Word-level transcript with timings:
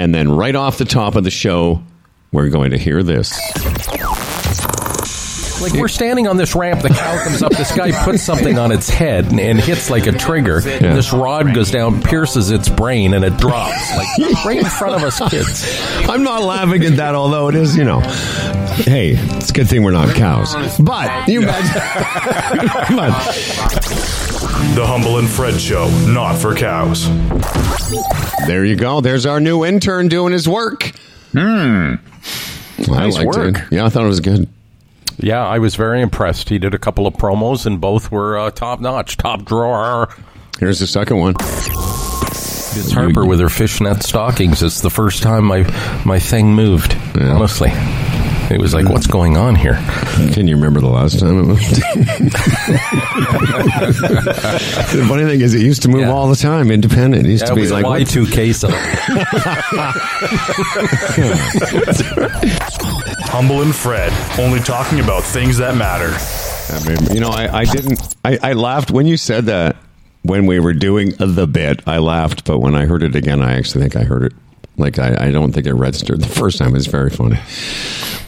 And 0.00 0.14
then 0.14 0.30
right 0.30 0.56
off 0.56 0.78
the 0.78 0.86
top 0.86 1.14
of 1.14 1.24
the 1.24 1.30
show, 1.30 1.82
we're 2.32 2.48
going 2.48 2.70
to 2.70 2.78
hear 2.78 3.02
this. 3.02 3.38
Like 5.60 5.74
we're 5.74 5.88
standing 5.88 6.26
on 6.26 6.36
this 6.36 6.54
ramp, 6.54 6.82
the 6.82 6.88
cow 6.88 7.22
comes 7.24 7.42
up. 7.42 7.52
This 7.52 7.74
guy 7.76 7.92
puts 8.04 8.22
something 8.22 8.58
on 8.58 8.72
its 8.72 8.88
head 8.88 9.26
and, 9.26 9.38
and 9.38 9.60
hits 9.60 9.90
like 9.90 10.06
a 10.06 10.12
trigger. 10.12 10.58
And 10.66 10.96
this 10.96 11.12
rod 11.12 11.54
goes 11.54 11.70
down, 11.70 12.02
pierces 12.02 12.50
its 12.50 12.68
brain, 12.68 13.12
and 13.14 13.24
it 13.24 13.36
drops 13.36 13.94
like 13.96 14.08
right 14.44 14.58
in 14.58 14.64
front 14.64 14.94
of 14.96 15.02
us 15.02 15.20
kids. 15.30 15.66
I'm 16.08 16.22
not 16.22 16.42
laughing 16.42 16.82
at 16.84 16.96
that, 16.96 17.14
although 17.14 17.48
it 17.48 17.54
is, 17.54 17.76
you 17.76 17.84
know. 17.84 18.00
Hey, 18.00 19.12
it's 19.16 19.50
a 19.50 19.52
good 19.52 19.68
thing 19.68 19.82
we're 19.82 19.90
not 19.90 20.14
cows. 20.14 20.54
But 20.78 21.28
you 21.28 21.42
imagine. 21.42 21.82
Come 22.86 22.98
on. 23.00 23.10
The 24.74 24.86
Humble 24.86 25.18
and 25.18 25.28
Fred 25.28 25.60
Show, 25.60 25.88
not 26.06 26.36
for 26.38 26.54
cows. 26.54 27.06
There 28.46 28.64
you 28.64 28.76
go. 28.76 29.00
There's 29.00 29.26
our 29.26 29.40
new 29.40 29.64
intern 29.64 30.08
doing 30.08 30.32
his 30.32 30.48
work. 30.48 30.92
Hmm. 31.32 31.94
I 31.98 31.98
Nice 32.88 33.14
liked 33.16 33.26
work. 33.36 33.56
it. 33.58 33.62
Yeah, 33.72 33.84
I 33.84 33.88
thought 33.90 34.04
it 34.04 34.08
was 34.08 34.20
good. 34.20 34.48
Yeah, 35.22 35.46
I 35.46 35.58
was 35.58 35.76
very 35.76 36.00
impressed. 36.00 36.48
He 36.48 36.58
did 36.58 36.74
a 36.74 36.78
couple 36.78 37.06
of 37.06 37.14
promos, 37.14 37.66
and 37.66 37.80
both 37.80 38.10
were 38.10 38.38
uh, 38.38 38.50
top 38.50 38.80
notch, 38.80 39.16
top 39.16 39.44
drawer. 39.44 40.08
Here's 40.58 40.78
the 40.80 40.86
second 40.86 41.18
one. 41.18 41.34
It's 42.72 42.92
Harper 42.92 43.26
with 43.26 43.40
her 43.40 43.48
fishnet 43.48 44.02
stockings. 44.02 44.62
It's 44.62 44.80
the 44.80 44.90
first 44.90 45.22
time 45.22 45.44
my 45.44 45.62
my 46.04 46.18
thing 46.18 46.54
moved. 46.54 46.96
Honestly, 47.20 47.70
it 48.50 48.60
was 48.60 48.74
like, 48.74 48.88
what's 48.88 49.06
going 49.06 49.36
on 49.36 49.54
here? 49.54 49.74
Can 50.32 50.48
you 50.48 50.56
remember 50.56 50.80
the 50.80 50.88
last 50.88 51.20
time 51.20 51.38
it 51.38 51.42
moved? 51.44 51.62
the 54.92 55.04
funny 55.08 55.24
thing 55.24 55.40
is, 55.40 55.54
it 55.54 55.62
used 55.62 55.82
to 55.82 55.88
move 55.88 56.02
Yeah. 56.02 56.10
all 56.12 56.28
the 56.28 56.36
time, 56.36 56.70
independent. 56.70 57.26
It 57.26 57.30
used 57.30 57.44
That 57.46 57.50
to 57.50 57.54
be 57.54 57.68
like, 57.68 57.84
Y 57.84 58.04
two 58.04 58.26
K 58.26 58.52
stuff. 58.52 58.72
Humble 63.30 63.62
and 63.62 63.74
Fred, 63.74 64.12
only 64.38 64.60
talking 64.60 65.00
about 65.00 65.22
things 65.22 65.58
that 65.58 65.76
matter. 65.76 66.14
I 66.72 66.88
mean, 66.88 67.14
you 67.14 67.20
know, 67.20 67.30
I, 67.30 67.60
I 67.60 67.64
didn't. 67.64 68.14
I, 68.24 68.38
I 68.42 68.52
laughed 68.54 68.90
when 68.90 69.06
you 69.06 69.16
said 69.16 69.46
that 69.46 69.76
when 70.22 70.46
we 70.46 70.60
were 70.60 70.72
doing 70.72 71.10
the 71.18 71.46
bit. 71.46 71.82
I 71.86 71.98
laughed, 71.98 72.44
but 72.44 72.58
when 72.58 72.74
I 72.74 72.86
heard 72.86 73.02
it 73.02 73.14
again, 73.16 73.42
I 73.42 73.54
actually 73.56 73.82
think 73.82 73.96
I 73.96 74.04
heard 74.04 74.24
it. 74.24 74.32
Like 74.80 74.98
I, 74.98 75.28
I 75.28 75.30
don't 75.30 75.52
think 75.52 75.66
it 75.66 75.74
registered 75.74 76.20
the 76.20 76.26
first 76.28 76.58
time. 76.58 76.74
It's 76.74 76.86
very 76.86 77.10
funny. 77.10 77.38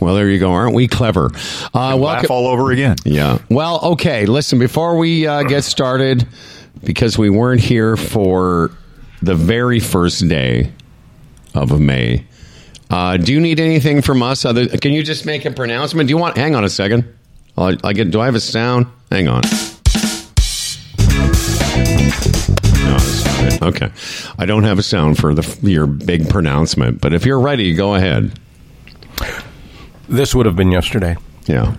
Well, 0.00 0.14
there 0.14 0.28
you 0.28 0.38
go. 0.38 0.52
Aren't 0.52 0.74
we 0.74 0.88
clever? 0.88 1.30
Uh, 1.74 1.96
Laugh 1.96 2.00
welcome. 2.00 2.30
all 2.30 2.46
over 2.48 2.70
again. 2.72 2.96
Yeah. 3.04 3.38
Well, 3.48 3.80
okay. 3.92 4.26
Listen, 4.26 4.58
before 4.58 4.96
we 4.98 5.26
uh, 5.26 5.42
get 5.44 5.64
started, 5.64 6.26
because 6.84 7.16
we 7.16 7.30
weren't 7.30 7.60
here 7.60 7.96
for 7.96 8.70
the 9.22 9.34
very 9.34 9.80
first 9.80 10.28
day 10.28 10.72
of 11.54 11.78
May, 11.80 12.26
uh, 12.90 13.16
do 13.16 13.32
you 13.32 13.40
need 13.40 13.60
anything 13.60 14.02
from 14.02 14.22
us? 14.22 14.44
Other? 14.44 14.66
Can 14.68 14.92
you 14.92 15.02
just 15.02 15.24
make 15.24 15.44
a 15.44 15.50
pronouncement? 15.50 16.08
Do 16.08 16.12
you 16.12 16.18
want? 16.18 16.36
Hang 16.36 16.54
on 16.54 16.64
a 16.64 16.68
second. 16.68 17.04
I'll, 17.56 17.76
I 17.84 17.92
get. 17.92 18.10
Do 18.10 18.20
I 18.20 18.26
have 18.26 18.34
a 18.34 18.40
sound? 18.40 18.86
Hang 19.10 19.28
on. 19.28 19.42
It. 23.42 23.62
Okay. 23.62 23.90
I 24.38 24.46
don't 24.46 24.64
have 24.64 24.78
a 24.78 24.82
sound 24.82 25.18
for 25.18 25.34
the 25.34 25.58
your 25.62 25.86
big 25.86 26.28
pronouncement, 26.28 27.00
but 27.00 27.12
if 27.12 27.24
you're 27.26 27.40
ready, 27.40 27.74
go 27.74 27.94
ahead. 27.94 28.38
This 30.08 30.34
would 30.34 30.46
have 30.46 30.56
been 30.56 30.72
yesterday. 30.72 31.16
Yeah. 31.46 31.76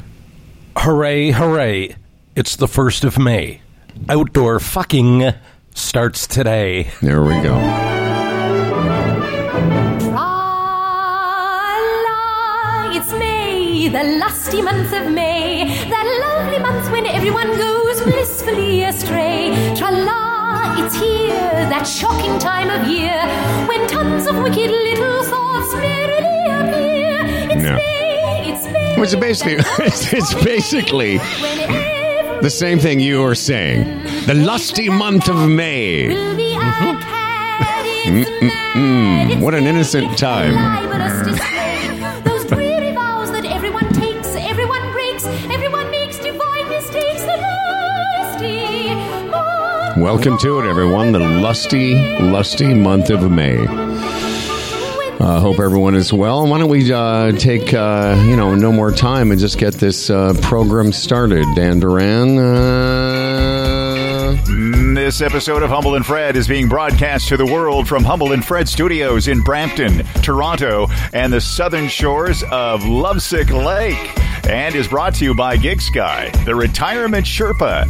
Hooray, 0.78 1.31
hooray. 1.31 1.95
It's 2.36 2.56
the 2.56 2.66
1st 2.66 3.03
of 3.03 3.19
May. 3.19 3.61
Outdoor 4.09 4.59
fucking 4.59 5.34
starts 5.75 6.25
today. 6.25 6.89
There 7.02 7.22
we 7.22 7.34
go. 7.41 7.59
Tra-la, 11.94 12.97
it's 12.97 13.11
May, 13.14 13.88
the 13.89 14.03
lusty 14.19 14.61
month 14.64 14.91
of 14.94 15.11
May, 15.11 15.66
that 15.89 16.06
lovely 16.25 16.59
month 16.59 16.91
when 16.91 17.06
everyone 17.06 17.56
goes 17.56 18.02
blissfully 18.02 18.84
astray. 18.84 19.53
Tra-la, 19.75 20.33
it's 20.86 20.96
here, 20.96 21.70
that 21.70 21.84
shocking 21.84 22.38
time 22.40 22.70
of 22.70 22.88
year, 22.88 23.18
when 23.68 23.88
tons 23.88 24.28
of 24.28 24.36
wicked 24.38 24.70
little 24.70 25.24
thoughts 25.24 25.74
merrily 25.76 26.44
appear. 26.60 27.20
It's 27.52 27.64
Yeah. 27.64 27.76
May, 27.76 28.52
it's 28.52 28.66
May. 28.66 29.00
Which 29.00 29.10
is 29.10 29.16
basically, 29.16 29.56
it's, 29.86 30.12
it's 30.12 30.34
basically 30.44 31.18
the 32.42 32.50
same 32.50 32.80
thing 32.80 33.00
you 33.00 33.22
were 33.22 33.36
saying. 33.36 34.04
The 34.26 34.34
lusty 34.34 34.90
month 34.90 35.30
of 35.30 35.50
May. 35.50 36.10
Mm-hmm. 38.06 39.30
it's 39.32 39.42
What 39.42 39.56
an 39.56 39.66
innocent 39.66 40.18
time. 40.18 40.54
Welcome 50.03 50.38
to 50.40 50.59
it, 50.59 50.66
everyone. 50.69 51.14
The 51.14 51.19
lusty, 51.19 51.94
lusty 52.19 52.74
month 52.74 53.09
of 53.09 53.31
May. 53.31 53.58
I 53.58 53.64
uh, 55.22 55.40
hope 55.40 55.62
everyone 55.62 55.96
is 55.96 56.12
well. 56.12 56.46
Why 56.46 56.59
don't 56.59 56.68
we 56.68 56.91
uh, 56.91 57.31
take, 57.31 57.74
uh, 57.74 58.22
you 58.28 58.36
know, 58.36 58.53
no 58.53 58.74
more 58.74 58.91
time 58.91 59.31
and 59.31 59.40
just 59.40 59.58
get 59.58 59.75
this 59.75 60.09
uh, 60.09 60.34
program 60.41 60.91
started? 60.91 61.46
Dan 61.56 61.80
Duran. 61.80 62.38
Uh, 62.38 63.64
This 64.94 65.22
episode 65.22 65.64
of 65.64 65.69
Humble 65.69 65.96
and 65.96 66.06
Fred 66.06 66.35
is 66.35 66.50
being 66.50 66.68
broadcast 66.68 67.30
to 67.30 67.38
the 67.38 67.46
world 67.46 67.88
from 67.88 68.03
Humble 68.03 68.34
and 68.34 68.44
Fred 68.44 68.68
Studios 68.68 69.30
in 69.30 69.40
Brampton, 69.41 70.03
Toronto, 70.22 70.88
and 71.14 71.31
the 71.31 71.40
southern 71.40 71.88
shores 71.88 72.44
of 72.52 72.84
Lovesick 72.85 73.50
Lake, 73.52 74.14
and 74.48 74.76
is 74.76 74.88
brought 74.88 75.16
to 75.16 75.26
you 75.26 75.34
by 75.34 75.58
GigSky, 75.58 76.46
the 76.46 76.56
Retirement 76.56 77.26
Sherpa, 77.26 77.88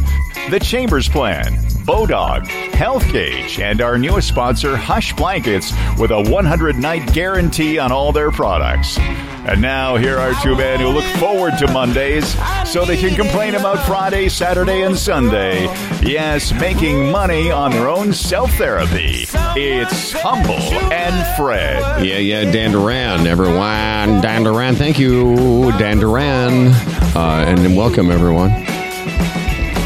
the 0.50 0.60
Chambers 0.60 1.08
Plan, 1.08 1.54
Bodog, 1.84 2.46
Health 2.74 3.10
Gauge, 3.12 3.60
and 3.60 3.80
our 3.80 3.96
newest 3.96 4.26
sponsor, 4.28 4.76
Hush 4.76 5.12
Blankets, 5.14 5.72
with 5.98 6.10
a 6.10 6.20
100 6.20 6.76
night 6.76 7.12
guarantee 7.12 7.78
on 7.78 7.92
all 7.92 8.10
their 8.10 8.32
products. 8.32 8.98
And 9.46 9.60
now, 9.60 9.96
here 9.96 10.18
are 10.18 10.32
two 10.42 10.56
men 10.56 10.80
who 10.80 10.88
look 10.88 11.04
forward 11.18 11.56
to 11.58 11.70
Mondays 11.70 12.34
so 12.68 12.84
they 12.84 12.96
can 12.96 13.14
complain 13.14 13.54
about 13.54 13.78
Friday, 13.86 14.28
Saturday, 14.28 14.82
and 14.82 14.96
Sunday. 14.96 15.64
Yes, 16.02 16.52
making 16.52 17.12
money 17.12 17.50
on 17.50 17.70
their 17.70 17.88
own 17.88 18.12
self 18.12 18.50
therapy. 18.54 19.26
It's 19.54 20.12
Humble 20.12 20.54
and 20.92 21.36
Fred. 21.36 22.04
yeah, 22.04 22.18
yeah, 22.18 22.50
Dan 22.50 22.72
Duran, 22.72 23.26
everyone. 23.26 24.20
Dan 24.20 24.42
Duran, 24.42 24.74
thank 24.74 24.98
you, 24.98 25.70
Dan 25.78 25.98
Duran. 25.98 26.68
Uh, 27.14 27.44
and 27.46 27.76
welcome, 27.76 28.10
everyone. 28.10 28.73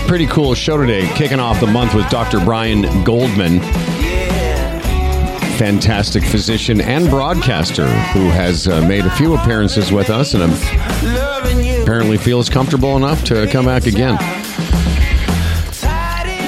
Pretty 0.08 0.26
cool 0.26 0.54
show 0.54 0.78
today. 0.78 1.06
Kicking 1.16 1.38
off 1.38 1.60
the 1.60 1.66
month 1.66 1.94
with 1.94 2.08
Dr. 2.08 2.42
Brian 2.42 3.04
Goldman. 3.04 3.60
fantastic 5.58 6.24
physician 6.24 6.80
and 6.80 7.10
broadcaster 7.10 7.86
who 7.86 8.30
has 8.30 8.66
uh, 8.66 8.80
made 8.88 9.04
a 9.04 9.10
few 9.10 9.34
appearances 9.34 9.92
with 9.92 10.08
us 10.08 10.32
and 10.32 10.42
apparently 11.82 12.16
feels 12.16 12.48
comfortable 12.48 12.96
enough 12.96 13.22
to 13.24 13.46
come 13.48 13.66
back 13.66 13.84
again. 13.84 14.16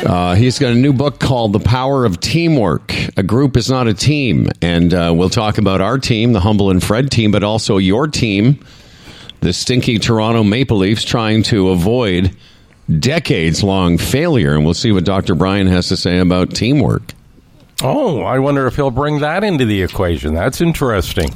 Uh, 0.07 0.35
he's 0.37 0.59
got 0.59 0.73
a 0.73 0.75
new 0.75 0.95
book 0.95 1.21
called 1.21 1.53
The 1.53 1.61
Power 1.61 2.07
of 2.07 2.19
Teamwork. 2.19 2.95
A 3.19 3.23
group 3.23 3.59
is 3.59 3.69
not 3.69 3.87
a 3.87 3.93
team. 3.93 4.49
And 4.63 4.95
uh, 4.95 5.13
we'll 5.15 5.29
talk 5.29 5.59
about 5.59 5.83
our 5.83 5.99
team, 5.99 6.33
the 6.33 6.41
Humble 6.41 6.71
and 6.71 6.83
Fred 6.83 7.11
team, 7.11 7.31
but 7.31 7.45
also 7.45 7.77
your 7.77 8.09
team, 8.09 8.65
the 9.41 9.53
stinky 9.53 9.99
Toronto 9.99 10.43
Maple 10.43 10.79
Leafs, 10.79 11.05
trying 11.05 11.43
to 11.43 11.69
avoid 11.69 12.35
decades 12.99 13.63
long 13.63 13.99
failure. 13.99 14.55
And 14.55 14.65
we'll 14.65 14.75
see 14.75 14.93
what 14.93 15.05
Dr. 15.05 15.35
Brian 15.35 15.67
has 15.69 15.89
to 15.89 15.97
say 15.97 16.19
about 16.19 16.55
teamwork. 16.55 17.15
Oh, 17.83 18.21
I 18.23 18.39
wonder 18.41 18.67
if 18.67 18.77
he'll 18.77 18.91
bring 18.91 19.21
that 19.21 19.43
into 19.45 19.65
the 19.65 19.83
equation. 19.83 20.35
That's 20.35 20.61
interesting. 20.61 21.31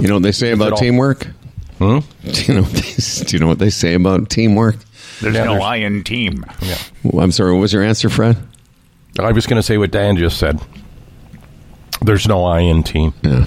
You 0.00 0.08
know 0.08 0.14
what 0.14 0.22
they 0.22 0.32
say 0.32 0.50
about 0.52 0.72
all- 0.72 0.78
teamwork? 0.78 1.28
Hmm? 1.78 2.00
Do 2.24 2.42
you 2.44 2.54
know 2.54 2.62
what 2.62 2.72
they, 2.72 3.24
do 3.24 3.36
you 3.36 3.38
know 3.40 3.46
what 3.48 3.58
they 3.58 3.70
say 3.70 3.94
about 3.94 4.28
teamwork? 4.30 4.76
There's 5.20 5.34
Yeah, 5.34 5.44
no 5.44 5.52
there's- 5.52 5.64
I 5.64 5.76
in 5.76 6.04
team. 6.04 6.44
Well, 7.02 7.24
I'm 7.24 7.32
sorry. 7.32 7.52
What 7.52 7.60
was 7.60 7.72
your 7.72 7.82
answer, 7.82 8.08
Fred? 8.08 8.36
I 9.18 9.32
was 9.32 9.46
going 9.46 9.56
to 9.58 9.62
say 9.62 9.78
what 9.78 9.90
Dan 9.90 10.16
just 10.16 10.38
said. 10.38 10.60
There's 12.00 12.26
no 12.28 12.44
I 12.44 12.60
in 12.60 12.82
team. 12.82 13.14
Yeah. 13.22 13.46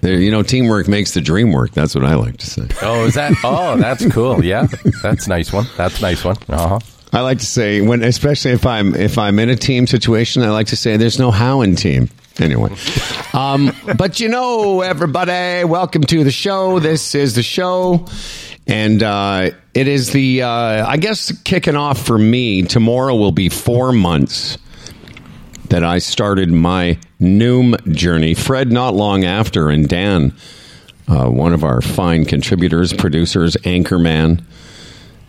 There, 0.00 0.14
you 0.18 0.30
know, 0.30 0.42
teamwork 0.42 0.88
makes 0.88 1.12
the 1.14 1.20
dream 1.20 1.52
work. 1.52 1.72
That's 1.72 1.94
what 1.94 2.04
I 2.04 2.14
like 2.14 2.38
to 2.38 2.46
say. 2.46 2.66
Oh, 2.82 3.04
is 3.04 3.14
that? 3.14 3.34
Oh, 3.44 3.76
that's 3.76 4.06
cool. 4.12 4.44
Yeah, 4.44 4.66
that's 5.02 5.26
a 5.26 5.28
nice 5.28 5.52
one. 5.52 5.66
That's 5.76 5.98
a 5.98 6.02
nice 6.02 6.24
one. 6.24 6.36
Uh 6.48 6.68
huh. 6.68 6.78
I 7.12 7.20
like 7.22 7.38
to 7.40 7.46
say 7.46 7.80
when, 7.80 8.02
especially 8.02 8.52
if 8.52 8.66
I'm 8.66 8.94
if 8.94 9.18
I'm 9.18 9.38
in 9.38 9.50
a 9.50 9.56
team 9.56 9.86
situation, 9.86 10.42
I 10.42 10.50
like 10.50 10.68
to 10.68 10.76
say 10.76 10.96
there's 10.96 11.18
no 11.18 11.30
how 11.30 11.62
in 11.62 11.76
team. 11.76 12.08
Anyway, 12.38 12.74
um, 13.34 13.72
but 13.98 14.20
you 14.20 14.28
know, 14.28 14.80
everybody, 14.80 15.64
welcome 15.64 16.02
to 16.04 16.24
the 16.24 16.30
show. 16.30 16.78
This 16.78 17.14
is 17.14 17.34
the 17.34 17.42
show, 17.42 18.06
and 18.66 19.02
uh, 19.02 19.50
it 19.74 19.88
is 19.88 20.12
the 20.12 20.42
uh, 20.42 20.86
I 20.86 20.96
guess 20.96 21.32
kicking 21.42 21.76
off 21.76 22.06
for 22.06 22.16
me. 22.16 22.62
Tomorrow 22.62 23.16
will 23.16 23.32
be 23.32 23.48
four 23.48 23.92
months 23.92 24.56
that 25.70 25.84
I 25.84 25.98
started 25.98 26.50
my 26.50 26.98
Noom 27.20 27.94
journey. 27.94 28.34
Fred, 28.34 28.70
not 28.70 28.94
long 28.94 29.24
after, 29.24 29.70
and 29.70 29.88
Dan, 29.88 30.34
uh, 31.08 31.28
one 31.28 31.52
of 31.52 31.64
our 31.64 31.80
fine 31.80 32.24
contributors, 32.24 32.92
producers, 32.92 33.56
anchorman, 33.58 34.44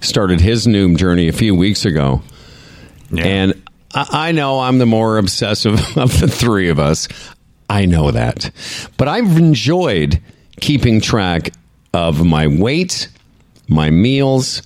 started 0.01 0.41
his 0.41 0.67
Noom 0.67 0.97
journey 0.97 1.27
a 1.27 1.33
few 1.33 1.55
weeks 1.55 1.85
ago. 1.85 2.21
Yeah. 3.11 3.23
And 3.23 3.63
I 3.93 4.29
I 4.29 4.31
know 4.31 4.59
I'm 4.59 4.77
the 4.77 4.85
more 4.85 5.17
obsessive 5.17 5.79
of 5.97 6.19
the 6.19 6.27
three 6.27 6.69
of 6.69 6.79
us. 6.79 7.07
I 7.69 7.85
know 7.85 8.11
that. 8.11 8.51
But 8.97 9.07
I've 9.07 9.37
enjoyed 9.37 10.21
keeping 10.59 11.01
track 11.01 11.53
of 11.93 12.25
my 12.25 12.47
weight, 12.47 13.09
my 13.67 13.89
meals, 13.89 14.61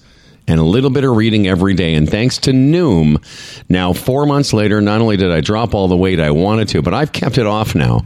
and 0.47 0.59
a 0.59 0.63
little 0.63 0.89
bit 0.89 1.03
of 1.03 1.15
reading 1.15 1.47
every 1.47 1.73
day. 1.73 1.95
And 1.95 2.09
thanks 2.09 2.37
to 2.39 2.51
Noom, 2.51 3.23
now 3.69 3.93
four 3.93 4.25
months 4.25 4.53
later, 4.53 4.81
not 4.81 5.01
only 5.01 5.17
did 5.17 5.31
I 5.31 5.41
drop 5.41 5.73
all 5.73 5.87
the 5.87 5.97
weight 5.97 6.19
I 6.19 6.31
wanted 6.31 6.67
to, 6.69 6.81
but 6.81 6.93
I've 6.93 7.11
kept 7.11 7.37
it 7.37 7.45
off 7.45 7.75
now 7.75 8.01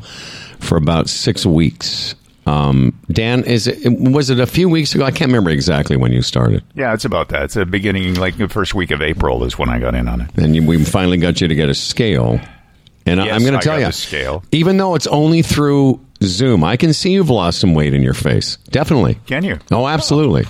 for 0.60 0.78
about 0.78 1.10
six 1.10 1.46
weeks. 1.46 2.16
Um, 2.46 2.98
Dan, 3.12 3.44
is 3.44 3.68
it, 3.68 3.78
was 3.92 4.30
it 4.32 4.40
a 4.40 4.48
few 4.48 4.70
weeks 4.70 4.96
ago? 4.96 5.04
I 5.04 5.12
can't 5.12 5.30
remember 5.30 5.52
exactly 5.52 5.98
when 5.98 6.12
you 6.12 6.22
started. 6.24 6.64
Yeah, 6.74 6.94
it's 6.94 7.06
about 7.06 7.30
that. 7.30 7.44
It's 7.44 7.54
the 7.54 7.66
beginning, 7.66 8.16
like 8.16 8.38
the 8.38 8.50
first 8.50 8.74
week 8.74 8.90
of 8.92 9.02
April 9.04 9.44
is 9.44 9.60
when 9.60 9.70
I 9.70 9.78
got 9.80 9.94
in 9.94 10.08
on 10.08 10.22
it. 10.22 10.32
and 10.38 10.56
you, 10.56 10.66
we 10.66 10.84
finally 10.84 11.18
got 11.18 11.42
you 11.42 11.48
to 11.48 11.54
get 11.56 11.70
a 11.70 11.76
scale. 11.76 12.40
And 13.06 13.22
I- 13.22 13.26
Yes, 13.26 13.36
I'm 13.36 13.42
going 13.46 13.60
to 13.60 13.64
tell 13.64 13.80
you, 13.80 13.92
scale. 13.92 14.44
even 14.52 14.78
though 14.78 14.96
it's 14.96 15.08
only 15.08 15.42
through 15.44 16.00
Zoom, 16.24 16.64
I 16.64 16.76
can 16.76 16.92
see 16.94 17.12
you've 17.12 17.30
lost 17.30 17.60
some 17.60 17.76
weight 17.76 17.94
in 17.94 18.02
your 18.02 18.14
face. 18.16 18.58
Definitely. 18.72 19.20
Can 19.28 19.44
you? 19.44 19.60
Oh, 19.72 19.88
absolutely. 19.88 20.46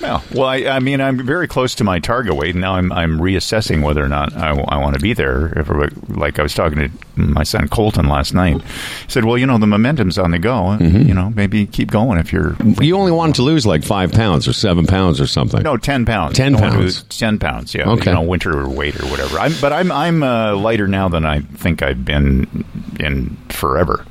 Well, 0.00 0.22
well, 0.32 0.44
I, 0.44 0.56
I 0.64 0.78
mean, 0.78 1.00
I'm 1.00 1.24
very 1.24 1.48
close 1.48 1.74
to 1.76 1.84
my 1.84 1.98
target 1.98 2.36
weight, 2.36 2.54
and 2.54 2.60
now 2.60 2.74
I'm 2.74 2.92
I'm 2.92 3.18
reassessing 3.18 3.82
whether 3.82 4.02
or 4.02 4.08
not 4.08 4.34
I, 4.36 4.52
want 4.52 4.94
to 4.94 5.00
be 5.00 5.12
there. 5.12 5.58
If, 5.58 5.68
like 6.08 6.38
I 6.38 6.42
was 6.42 6.54
talking 6.54 6.78
to 6.78 6.90
my 7.20 7.42
son 7.42 7.68
Colton 7.68 8.08
last 8.08 8.32
night, 8.32 8.62
he 8.62 9.10
said, 9.10 9.24
"Well, 9.24 9.36
you 9.36 9.46
know, 9.46 9.58
the 9.58 9.66
momentum's 9.66 10.18
on 10.18 10.30
the 10.30 10.38
go. 10.38 10.76
Mm-hmm. 10.78 11.08
You 11.08 11.14
know, 11.14 11.30
maybe 11.30 11.66
keep 11.66 11.90
going 11.90 12.18
if 12.18 12.32
you're." 12.32 12.56
You 12.80 12.96
only 12.96 13.12
wanted 13.12 13.36
to 13.36 13.42
lose 13.42 13.66
like 13.66 13.82
five 13.82 14.12
pounds 14.12 14.46
or 14.46 14.52
seven 14.52 14.86
pounds 14.86 15.20
or 15.20 15.26
something. 15.26 15.62
No, 15.62 15.76
ten 15.76 16.04
pounds. 16.04 16.36
10 16.36 16.56
pounds. 16.56 17.02
Ten 17.04 17.38
pounds. 17.38 17.74
Yeah. 17.74 17.90
Okay. 17.90 18.10
You 18.10 18.14
know, 18.14 18.22
winter 18.22 18.68
weight 18.68 19.00
or 19.00 19.06
whatever. 19.06 19.38
I'm, 19.38 19.52
but 19.60 19.72
I'm 19.72 19.90
I'm 19.90 20.22
uh, 20.22 20.56
lighter 20.56 20.86
now 20.86 21.08
than 21.08 21.24
I 21.24 21.40
think 21.40 21.82
I've 21.82 22.04
been 22.04 22.64
in 23.00 23.36
forever. 23.48 24.06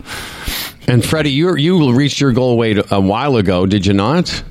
And 0.88 1.06
Freddie, 1.06 1.32
you 1.32 1.56
you 1.56 1.94
reached 1.94 2.20
your 2.20 2.34
goal 2.34 2.58
weight 2.58 2.78
a 2.92 3.00
while 3.00 3.38
ago, 3.38 3.66
did 3.66 3.86
you 3.86 3.94
not? 3.94 4.44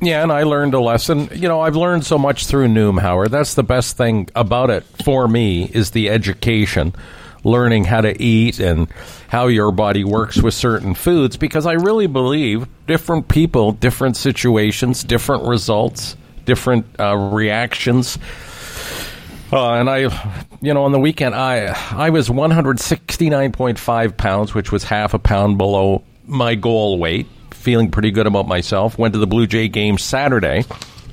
Yeah, 0.00 0.22
and 0.22 0.32
I 0.32 0.44
learned 0.44 0.74
a 0.74 0.80
lesson. 0.80 1.28
You 1.34 1.48
know, 1.48 1.60
I've 1.60 1.76
learned 1.76 2.04
so 2.04 2.16
much 2.18 2.46
through 2.46 2.68
Noom, 2.68 2.98
Howard. 3.00 3.30
That's 3.30 3.54
the 3.54 3.62
best 3.62 3.96
thing 3.96 4.28
about 4.34 4.70
it 4.70 4.84
for 5.04 5.28
me 5.28 5.64
is 5.64 5.90
the 5.90 6.08
education, 6.08 6.94
learning 7.44 7.84
how 7.84 8.00
to 8.00 8.20
eat 8.22 8.58
and 8.58 8.88
how 9.28 9.48
your 9.48 9.72
body 9.72 10.04
works 10.04 10.40
with 10.40 10.54
certain 10.54 10.94
foods 10.94 11.36
because 11.36 11.66
I 11.66 11.74
really 11.74 12.06
believe 12.06 12.66
different 12.86 13.28
people, 13.28 13.72
different 13.72 14.16
situations, 14.16 15.04
different 15.04 15.44
results, 15.46 16.16
different 16.44 16.86
uh, 16.98 17.14
reactions. 17.16 18.18
Uh, 19.52 19.72
and 19.74 19.90
I, 19.90 19.98
you 20.60 20.74
know, 20.74 20.84
on 20.84 20.92
the 20.92 20.98
weekend, 20.98 21.34
I 21.34 21.66
I 21.92 22.10
was 22.10 22.28
169.5 22.28 24.16
pounds, 24.16 24.54
which 24.54 24.72
was 24.72 24.84
half 24.84 25.14
a 25.14 25.18
pound 25.18 25.58
below 25.58 26.02
my 26.26 26.54
goal 26.54 26.98
weight. 26.98 27.26
Feeling 27.66 27.90
pretty 27.90 28.12
good 28.12 28.28
about 28.28 28.46
myself. 28.46 28.96
Went 28.96 29.14
to 29.14 29.18
the 29.18 29.26
Blue 29.26 29.44
Jay 29.48 29.66
game 29.66 29.98
Saturday. 29.98 30.62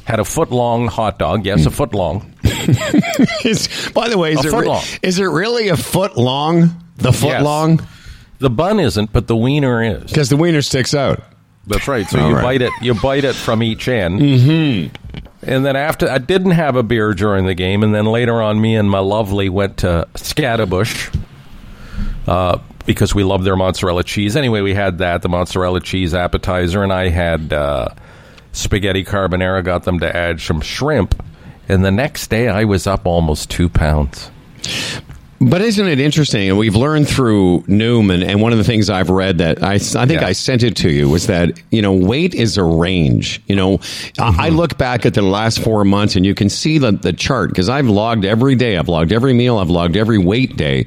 Had 0.04 0.20
a 0.20 0.24
foot 0.24 0.52
long 0.52 0.86
hot 0.88 1.18
dog. 1.18 1.48
Yes, 1.48 1.66
a 1.66 1.72
foot 1.72 1.96
long. 1.96 2.32
Is, 3.44 3.90
by 3.96 4.08
the 4.08 4.20
way, 4.20 4.34
is 4.34 4.46
A 4.46 4.50
it, 4.50 4.62
re- 4.62 4.84
is 5.02 5.18
it 5.18 5.24
really 5.26 5.70
a 5.70 5.76
foot 5.76 6.16
long? 6.16 6.80
The 6.98 7.12
foot 7.12 7.30
Yes. 7.30 7.44
long? 7.44 7.84
The 8.38 8.52
bun 8.52 8.80
isn't, 8.80 9.12
but 9.12 9.26
the 9.26 9.36
wiener 9.36 9.82
is. 9.82 10.04
Because 10.04 10.30
the 10.30 10.38
wiener 10.38 10.62
sticks 10.62 10.94
out. 10.94 11.24
That's 11.66 11.88
right. 11.88 12.06
So 12.08 12.20
All 12.20 12.30
you 12.30 12.36
right. 12.36 12.44
bite 12.44 12.62
it. 12.62 12.72
You 12.84 12.94
bite 12.94 13.24
it 13.24 13.34
from 13.34 13.64
each 13.64 13.88
end. 13.88 14.20
Mm-hmm. 14.20 14.96
And 15.42 15.66
then 15.66 15.76
after, 15.76 16.08
I 16.08 16.20
didn't 16.20 16.52
have 16.52 16.76
a 16.76 16.84
beer 16.84 17.16
during 17.16 17.48
the 17.48 17.56
game, 17.56 17.82
and 17.82 17.96
then 17.96 18.06
later 18.06 18.44
on, 18.44 18.62
me 18.62 18.76
and 18.76 18.88
my 18.92 19.00
lovely 19.00 19.50
went 19.50 19.78
to 19.78 20.08
Scaddabush 20.14 21.20
uh, 22.28 22.60
because 22.86 23.16
we 23.16 23.24
love 23.24 23.44
their 23.44 23.56
mozzarella 23.56 24.04
cheese. 24.04 24.36
Anyway, 24.36 24.62
we 24.62 24.74
had 24.74 24.98
that, 25.00 25.22
the 25.22 25.30
mozzarella 25.30 25.82
cheese 25.82 26.14
appetizer, 26.14 26.84
and 26.84 26.92
I 26.92 27.10
had 27.10 27.54
uh, 27.54 27.90
spaghetti 28.52 29.04
carbonara. 29.04 29.64
Got 29.64 29.84
them 29.84 30.00
to 30.00 30.16
add 30.16 30.42
some 30.42 30.62
shrimp, 30.62 31.22
and 31.68 31.84
the 31.84 31.92
next 31.92 32.30
day 32.30 32.48
I 32.48 32.64
was 32.64 32.88
up 32.88 33.06
almost 33.06 33.50
two 33.50 33.70
pounds. 33.70 34.30
But 35.50 35.62
isn't 35.62 35.88
it 35.88 36.00
interesting? 36.00 36.50
And 36.50 36.58
we've 36.58 36.76
learned 36.76 37.08
through 37.08 37.62
Noom, 37.64 38.14
and, 38.14 38.24
and 38.24 38.42
one 38.42 38.52
of 38.52 38.58
the 38.58 38.64
things 38.64 38.90
I've 38.90 39.10
read 39.10 39.40
that 39.40 39.64
I, 39.64 39.74
I 39.74 39.78
think 39.78 40.22
Yeah. 40.22 40.28
I 40.28 40.32
sent 40.32 40.64
it 40.64 40.76
to 40.78 40.90
you 40.90 41.10
was 41.10 41.28
that, 41.28 41.60
you 41.70 41.82
know, 41.82 41.94
weight 41.94 42.34
is 42.34 42.58
a 42.58 42.64
range. 42.64 43.42
You 43.48 43.56
know, 43.56 43.74
I, 43.74 43.76
I 43.76 44.32
mm-hmm. 44.48 44.56
look 44.56 44.78
back 44.78 45.06
at 45.06 45.14
the 45.14 45.22
last 45.22 45.60
four 45.60 45.84
months 45.84 46.16
and 46.16 46.26
you 46.26 46.36
can 46.36 46.50
see 46.50 46.78
the, 46.78 46.92
the 46.92 47.14
chart 47.14 47.50
because 47.50 47.70
I've 47.70 47.88
logged 47.88 48.26
every 48.26 48.56
day. 48.56 48.78
I've 48.78 48.88
logged 48.90 49.12
every 49.12 49.34
meal. 49.34 49.58
I've 49.58 49.70
logged 49.70 49.98
every 49.98 50.18
weight 50.18 50.56
day. 50.56 50.86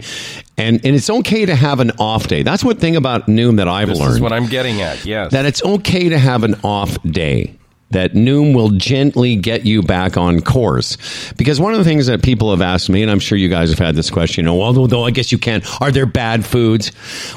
And, 0.58 0.84
and 0.86 0.96
it's 0.96 1.10
okay 1.10 1.44
to 1.44 1.54
have 1.54 1.80
an 1.80 1.92
off 1.98 2.28
day. 2.28 2.42
That's 2.42 2.64
one 2.64 2.76
thing 2.76 2.96
about 2.96 3.26
Noom 3.26 3.56
that 3.56 3.68
I've 3.68 3.88
This 3.88 3.98
learned 3.98 4.22
what 4.22 4.32
I'm 4.32 4.46
getting 4.46 4.80
at. 4.80 5.04
Yes. 5.04 5.32
that 5.32 5.44
it's 5.44 5.62
okay 5.62 6.08
to 6.08 6.18
have 6.18 6.44
an 6.44 6.54
off 6.64 6.96
day. 7.02 7.55
That 7.90 8.14
Noom 8.14 8.54
will 8.54 8.70
gently 8.70 9.36
get 9.36 9.64
you 9.64 9.80
back 9.80 10.16
on 10.16 10.40
course. 10.40 11.32
Because 11.34 11.60
one 11.60 11.72
of 11.72 11.78
the 11.78 11.84
things 11.84 12.06
that 12.06 12.20
people 12.22 12.50
have 12.50 12.60
asked 12.60 12.90
me, 12.90 13.02
and 13.02 13.10
I'm 13.10 13.20
sure 13.20 13.38
you 13.38 13.48
guys 13.48 13.70
have 13.70 13.78
had 13.78 13.94
this 13.94 14.10
question, 14.10 14.44
you 14.44 14.50
know, 14.50 14.60
although 14.60 14.88
though 14.88 15.04
I 15.04 15.12
guess 15.12 15.30
you 15.30 15.38
can, 15.38 15.62
are 15.80 15.92
there 15.92 16.04
bad 16.04 16.44
foods? 16.44 16.90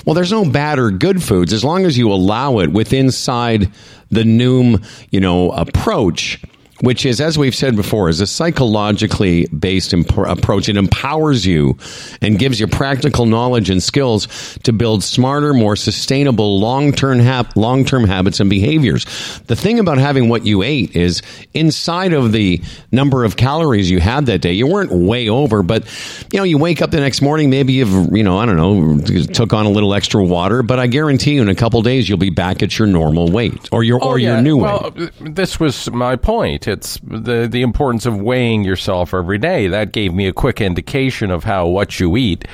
Well, 0.05 0.15
there's 0.15 0.31
no 0.31 0.45
bad 0.45 0.79
or 0.79 0.89
good 0.89 1.21
foods 1.21 1.53
as 1.53 1.63
long 1.63 1.85
as 1.85 1.97
you 1.99 2.11
allow 2.11 2.59
it 2.59 2.71
within 2.71 3.09
inside 3.09 3.71
the 4.11 4.21
Noom, 4.21 4.85
you 5.09 5.19
know, 5.19 5.49
approach 5.51 6.39
which 6.81 7.05
is, 7.05 7.19
as 7.19 7.37
we've 7.37 7.55
said 7.55 7.75
before, 7.75 8.09
is 8.09 8.21
a 8.21 8.27
psychologically 8.27 9.45
based 9.47 9.93
imp- 9.93 10.17
approach. 10.17 10.69
It 10.69 10.77
empowers 10.77 11.45
you 11.45 11.77
and 12.21 12.37
gives 12.39 12.59
you 12.59 12.67
practical 12.67 13.25
knowledge 13.25 13.69
and 13.69 13.81
skills 13.81 14.27
to 14.63 14.71
build 14.71 15.03
smarter, 15.03 15.53
more 15.53 15.75
sustainable 15.75 16.59
long-term 16.59 17.19
hap- 17.19 17.55
long-term 17.57 18.05
habits 18.05 18.39
and 18.39 18.49
behaviors. 18.49 19.05
The 19.47 19.55
thing 19.55 19.79
about 19.79 19.97
having 19.97 20.29
what 20.29 20.45
you 20.45 20.63
ate 20.63 20.95
is 20.95 21.21
inside 21.53 22.13
of 22.13 22.31
the 22.31 22.61
number 22.91 23.23
of 23.25 23.35
calories 23.35 23.89
you 23.91 23.99
had 23.99 24.27
that 24.27 24.39
day, 24.39 24.53
you 24.53 24.67
weren't 24.67 24.91
way 24.91 25.27
over, 25.29 25.63
but 25.63 25.83
you 26.31 26.37
know, 26.37 26.43
you 26.43 26.57
wake 26.57 26.81
up 26.81 26.91
the 26.91 26.99
next 26.99 27.21
morning, 27.21 27.49
maybe 27.49 27.73
you've, 27.73 28.15
you 28.15 28.23
know, 28.23 28.37
I 28.37 28.45
don't 28.45 28.57
know, 28.57 28.99
took 29.33 29.53
on 29.53 29.65
a 29.65 29.69
little 29.69 29.93
extra 29.93 30.23
water, 30.23 30.63
but 30.63 30.79
I 30.79 30.87
guarantee 30.87 31.33
you 31.33 31.41
in 31.41 31.49
a 31.49 31.55
couple 31.55 31.81
days 31.81 32.07
you'll 32.07 32.17
be 32.17 32.29
back 32.29 32.63
at 32.63 32.77
your 32.79 32.87
normal 32.87 33.29
weight 33.31 33.67
or 33.71 33.83
your 33.83 34.01
or 34.01 34.13
oh, 34.13 34.15
your 34.15 34.41
new 34.41 34.59
Oh, 34.59 34.61
well, 34.61 34.93
weight. 34.95 35.11
This 35.35 35.59
was 35.59 35.89
my 35.91 36.15
point. 36.15 36.68
It's 36.69 36.99
the 37.03 37.47
the 37.49 37.61
importance 37.61 38.05
of 38.05 38.21
weighing 38.21 38.63
yourself 38.63 39.13
every 39.13 39.37
day. 39.37 39.67
That 39.67 39.91
gave 39.91 40.13
me 40.13 40.27
a 40.27 40.33
quick 40.33 40.61
indication 40.61 41.31
of 41.31 41.43
how 41.43 41.67
what 41.67 41.99
you 41.99 42.15
eat 42.15 42.45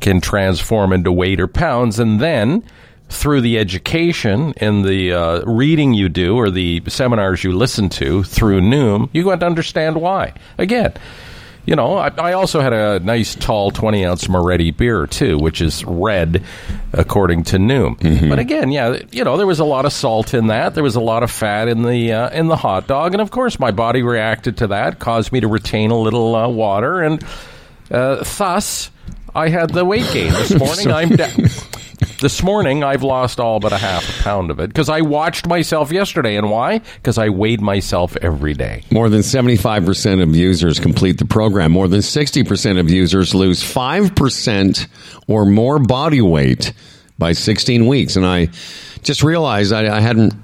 can 0.00 0.20
transform 0.20 0.92
into 0.92 1.12
weight 1.12 1.40
or 1.40 1.46
pounds, 1.48 1.98
and 1.98 2.20
then 2.20 2.64
through 3.08 3.42
the 3.42 3.58
education 3.58 4.54
and 4.56 4.84
the 4.84 5.12
uh, 5.12 5.42
reading 5.44 5.92
you 5.92 6.08
do 6.08 6.36
or 6.36 6.50
the 6.50 6.82
seminars 6.88 7.44
you 7.44 7.52
listen 7.52 7.88
to 7.90 8.22
through 8.22 8.60
Noom, 8.60 9.10
you 9.12 9.24
got 9.24 9.40
to 9.40 9.46
understand 9.46 10.00
why. 10.00 10.32
Again. 10.58 10.94
You 11.64 11.76
know, 11.76 11.96
I, 11.96 12.08
I 12.18 12.32
also 12.32 12.60
had 12.60 12.72
a 12.72 12.98
nice 12.98 13.36
tall 13.36 13.70
20 13.70 14.04
ounce 14.04 14.28
Moretti 14.28 14.72
beer, 14.72 15.06
too, 15.06 15.38
which 15.38 15.60
is 15.60 15.84
red 15.84 16.42
according 16.92 17.44
to 17.44 17.56
Noom. 17.58 18.28
But 18.28 18.40
again, 18.40 18.72
yeah, 18.72 18.98
you 19.12 19.22
know, 19.22 19.36
there 19.36 19.46
was 19.46 19.60
a 19.60 19.64
lot 19.64 19.84
of 19.84 19.92
salt 19.92 20.34
in 20.34 20.48
that. 20.48 20.74
There 20.74 20.82
was 20.82 20.96
a 20.96 21.00
lot 21.00 21.22
of 21.22 21.30
fat 21.30 21.68
in 21.68 21.82
the 21.84 22.12
uh, 22.12 22.30
in 22.30 22.48
the 22.48 22.56
hot 22.56 22.88
dog. 22.88 23.14
And 23.14 23.20
of 23.20 23.30
course, 23.30 23.60
my 23.60 23.70
body 23.70 24.02
reacted 24.02 24.56
to 24.58 24.66
that, 24.68 24.98
caused 24.98 25.30
me 25.30 25.38
to 25.40 25.48
retain 25.48 25.92
a 25.92 25.98
little 25.98 26.34
uh, 26.34 26.48
water. 26.48 27.00
And 27.00 27.24
uh, 27.92 28.24
thus, 28.38 28.90
I 29.34 29.48
had 29.48 29.70
the 29.70 29.84
weight 29.84 30.10
gain. 30.12 30.32
This 30.32 30.54
morning, 30.58 30.90
I'm 30.90 31.10
down. 31.10 31.30
This 32.20 32.42
morning, 32.42 32.84
I've 32.84 33.02
lost 33.02 33.40
all 33.40 33.60
but 33.60 33.72
a 33.72 33.78
half 33.78 34.20
a 34.20 34.22
pound 34.22 34.50
of 34.50 34.60
it 34.60 34.68
because 34.68 34.88
I 34.88 35.00
watched 35.00 35.46
myself 35.46 35.90
yesterday. 35.92 36.36
And 36.36 36.50
why? 36.50 36.78
Because 36.78 37.18
I 37.18 37.28
weighed 37.28 37.60
myself 37.60 38.16
every 38.22 38.54
day. 38.54 38.84
More 38.90 39.08
than 39.08 39.20
75% 39.20 40.22
of 40.22 40.34
users 40.34 40.78
complete 40.78 41.18
the 41.18 41.24
program. 41.24 41.72
More 41.72 41.88
than 41.88 42.00
60% 42.00 42.78
of 42.80 42.90
users 42.90 43.34
lose 43.34 43.62
5% 43.62 44.86
or 45.26 45.44
more 45.44 45.78
body 45.78 46.20
weight 46.20 46.72
by 47.18 47.32
16 47.32 47.86
weeks. 47.86 48.16
And 48.16 48.26
I 48.26 48.48
just 49.02 49.22
realized 49.22 49.72
I, 49.72 49.96
I 49.96 50.00
hadn't 50.00 50.34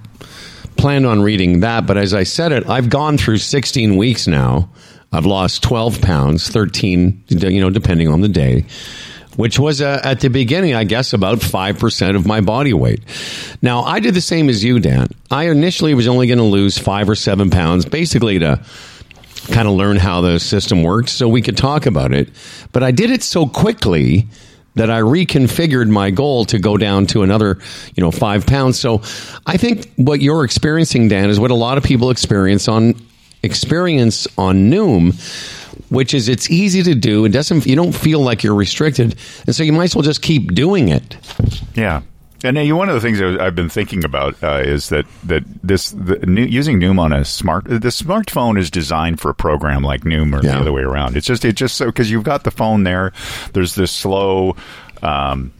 planned 0.77 1.07
on 1.07 1.23
reading 1.23 1.61
that, 1.61 1.87
but 1.87 1.97
as 1.97 2.15
I 2.15 2.23
said 2.23 2.53
it, 2.53 2.69
I've 2.69 2.88
gone 2.88 3.19
through 3.19 3.38
16 3.38 3.97
weeks 3.97 4.27
now. 4.27 4.71
I've 5.12 5.27
lost 5.27 5.62
12 5.62 6.03
pounds, 6.03 6.49
13, 6.49 7.25
you 7.29 7.61
know, 7.61 7.71
depending 7.71 8.09
on 8.09 8.21
the 8.21 8.29
day 8.29 8.67
which 9.38 9.57
was 9.57 9.80
uh, 9.80 10.00
at 10.02 10.18
the 10.18 10.28
beginning, 10.28 10.75
I 10.75 10.83
guess, 10.83 11.12
about 11.12 11.38
5% 11.38 12.16
of 12.16 12.26
my 12.26 12.40
body 12.40 12.73
weight. 12.73 13.04
Now, 13.62 13.83
I 13.83 14.00
did 14.00 14.14
the 14.14 14.21
same 14.21 14.49
as 14.49 14.64
you, 14.64 14.80
Dan. 14.80 15.07
I 15.30 15.49
initially 15.49 15.95
was 15.95 16.09
only 16.09 16.26
going 16.26 16.38
to 16.40 16.45
lose 16.45 16.76
five 16.76 17.09
or 17.09 17.14
seven 17.14 17.49
pounds, 17.49 17.85
basically 17.85 18.40
to 18.40 18.61
kind 19.52 19.68
of 19.68 19.75
learn 19.75 19.97
how 19.97 20.23
the 20.23 20.40
system 20.40 20.83
worked 20.83 21.09
so 21.09 21.28
we 21.28 21.40
could 21.40 21.57
talk 21.57 21.87
about 21.87 22.12
it. 22.12 22.30
But 22.73 22.83
I 22.83 22.90
did 22.90 23.12
it 23.12 23.23
so 23.23 23.47
quickly 23.47 24.26
that 24.75 24.90
I 24.90 25.02
reconfigured 25.02 25.88
my 25.88 26.11
goal 26.11 26.45
to 26.47 26.59
go 26.59 26.76
down 26.76 27.07
to 27.07 27.23
another, 27.23 27.59
you 27.95 28.02
know, 28.02 28.11
five 28.11 28.45
pounds. 28.45 28.80
So 28.80 29.02
I 29.47 29.57
think 29.57 29.88
what 29.95 30.21
you're 30.21 30.45
experiencing, 30.45 31.07
Dan, 31.07 31.30
is 31.30 31.38
what 31.38 31.52
a 31.52 31.54
lot 31.54 31.78
of 31.78 31.85
people 31.85 32.11
experience 32.11 32.66
on 32.66 32.95
experience 33.45 34.26
on 34.37 34.68
Noom, 34.68 35.14
which 35.90 36.14
is 36.14 36.28
it's 36.28 36.50
easy 36.50 36.83
to 36.83 36.95
do. 36.95 37.25
It 37.25 37.30
doesn't 37.30 37.66
you 37.66 37.76
don't 37.76 37.92
feel 37.95 38.21
like 38.21 38.42
you're 38.42 38.54
restricted, 38.54 39.16
and 39.47 39.54
so 39.54 39.62
you 39.62 39.73
might 39.73 39.85
as 39.85 39.95
well 39.97 40.02
just 40.02 40.23
keep 40.23 40.54
doing 40.54 40.88
it. 40.88 41.16
Yeah. 41.75 42.02
And 42.45 42.57
uh, 42.57 42.76
one 42.76 42.88
of 42.88 42.95
the 42.95 43.00
things 43.00 43.21
I've 43.21 43.57
been 43.57 43.68
thinking 43.68 44.04
about 44.04 44.40
uh, 44.45 44.62
is 44.64 44.90
that 44.90 45.07
that 45.25 45.42
this 45.64 45.90
the, 45.90 46.18
new, 46.25 46.45
using 46.45 46.78
Noom 46.78 47.00
on 47.00 47.12
a 47.12 47.25
smart 47.25 47.64
the 47.64 47.78
smartphone 47.88 48.57
is 48.59 48.71
designed 48.71 49.18
for 49.18 49.28
a 49.30 49.35
program 49.35 49.83
like 49.83 50.02
Noom 50.02 50.33
or 50.33 50.45
Yeah. 50.45 50.52
the 50.52 50.61
other 50.61 50.73
way 50.73 50.83
around. 50.83 51.16
It's 51.16 51.26
just 51.26 51.45
it 51.45 51.57
just 51.57 51.76
so 51.76 51.87
because 51.87 52.11
you've 52.12 52.23
got 52.23 52.45
the 52.45 52.52
phone 52.52 52.85
there. 52.85 53.12
There's 53.54 53.75
this 53.75 53.90
slow 53.90 54.54
um, 55.02 55.52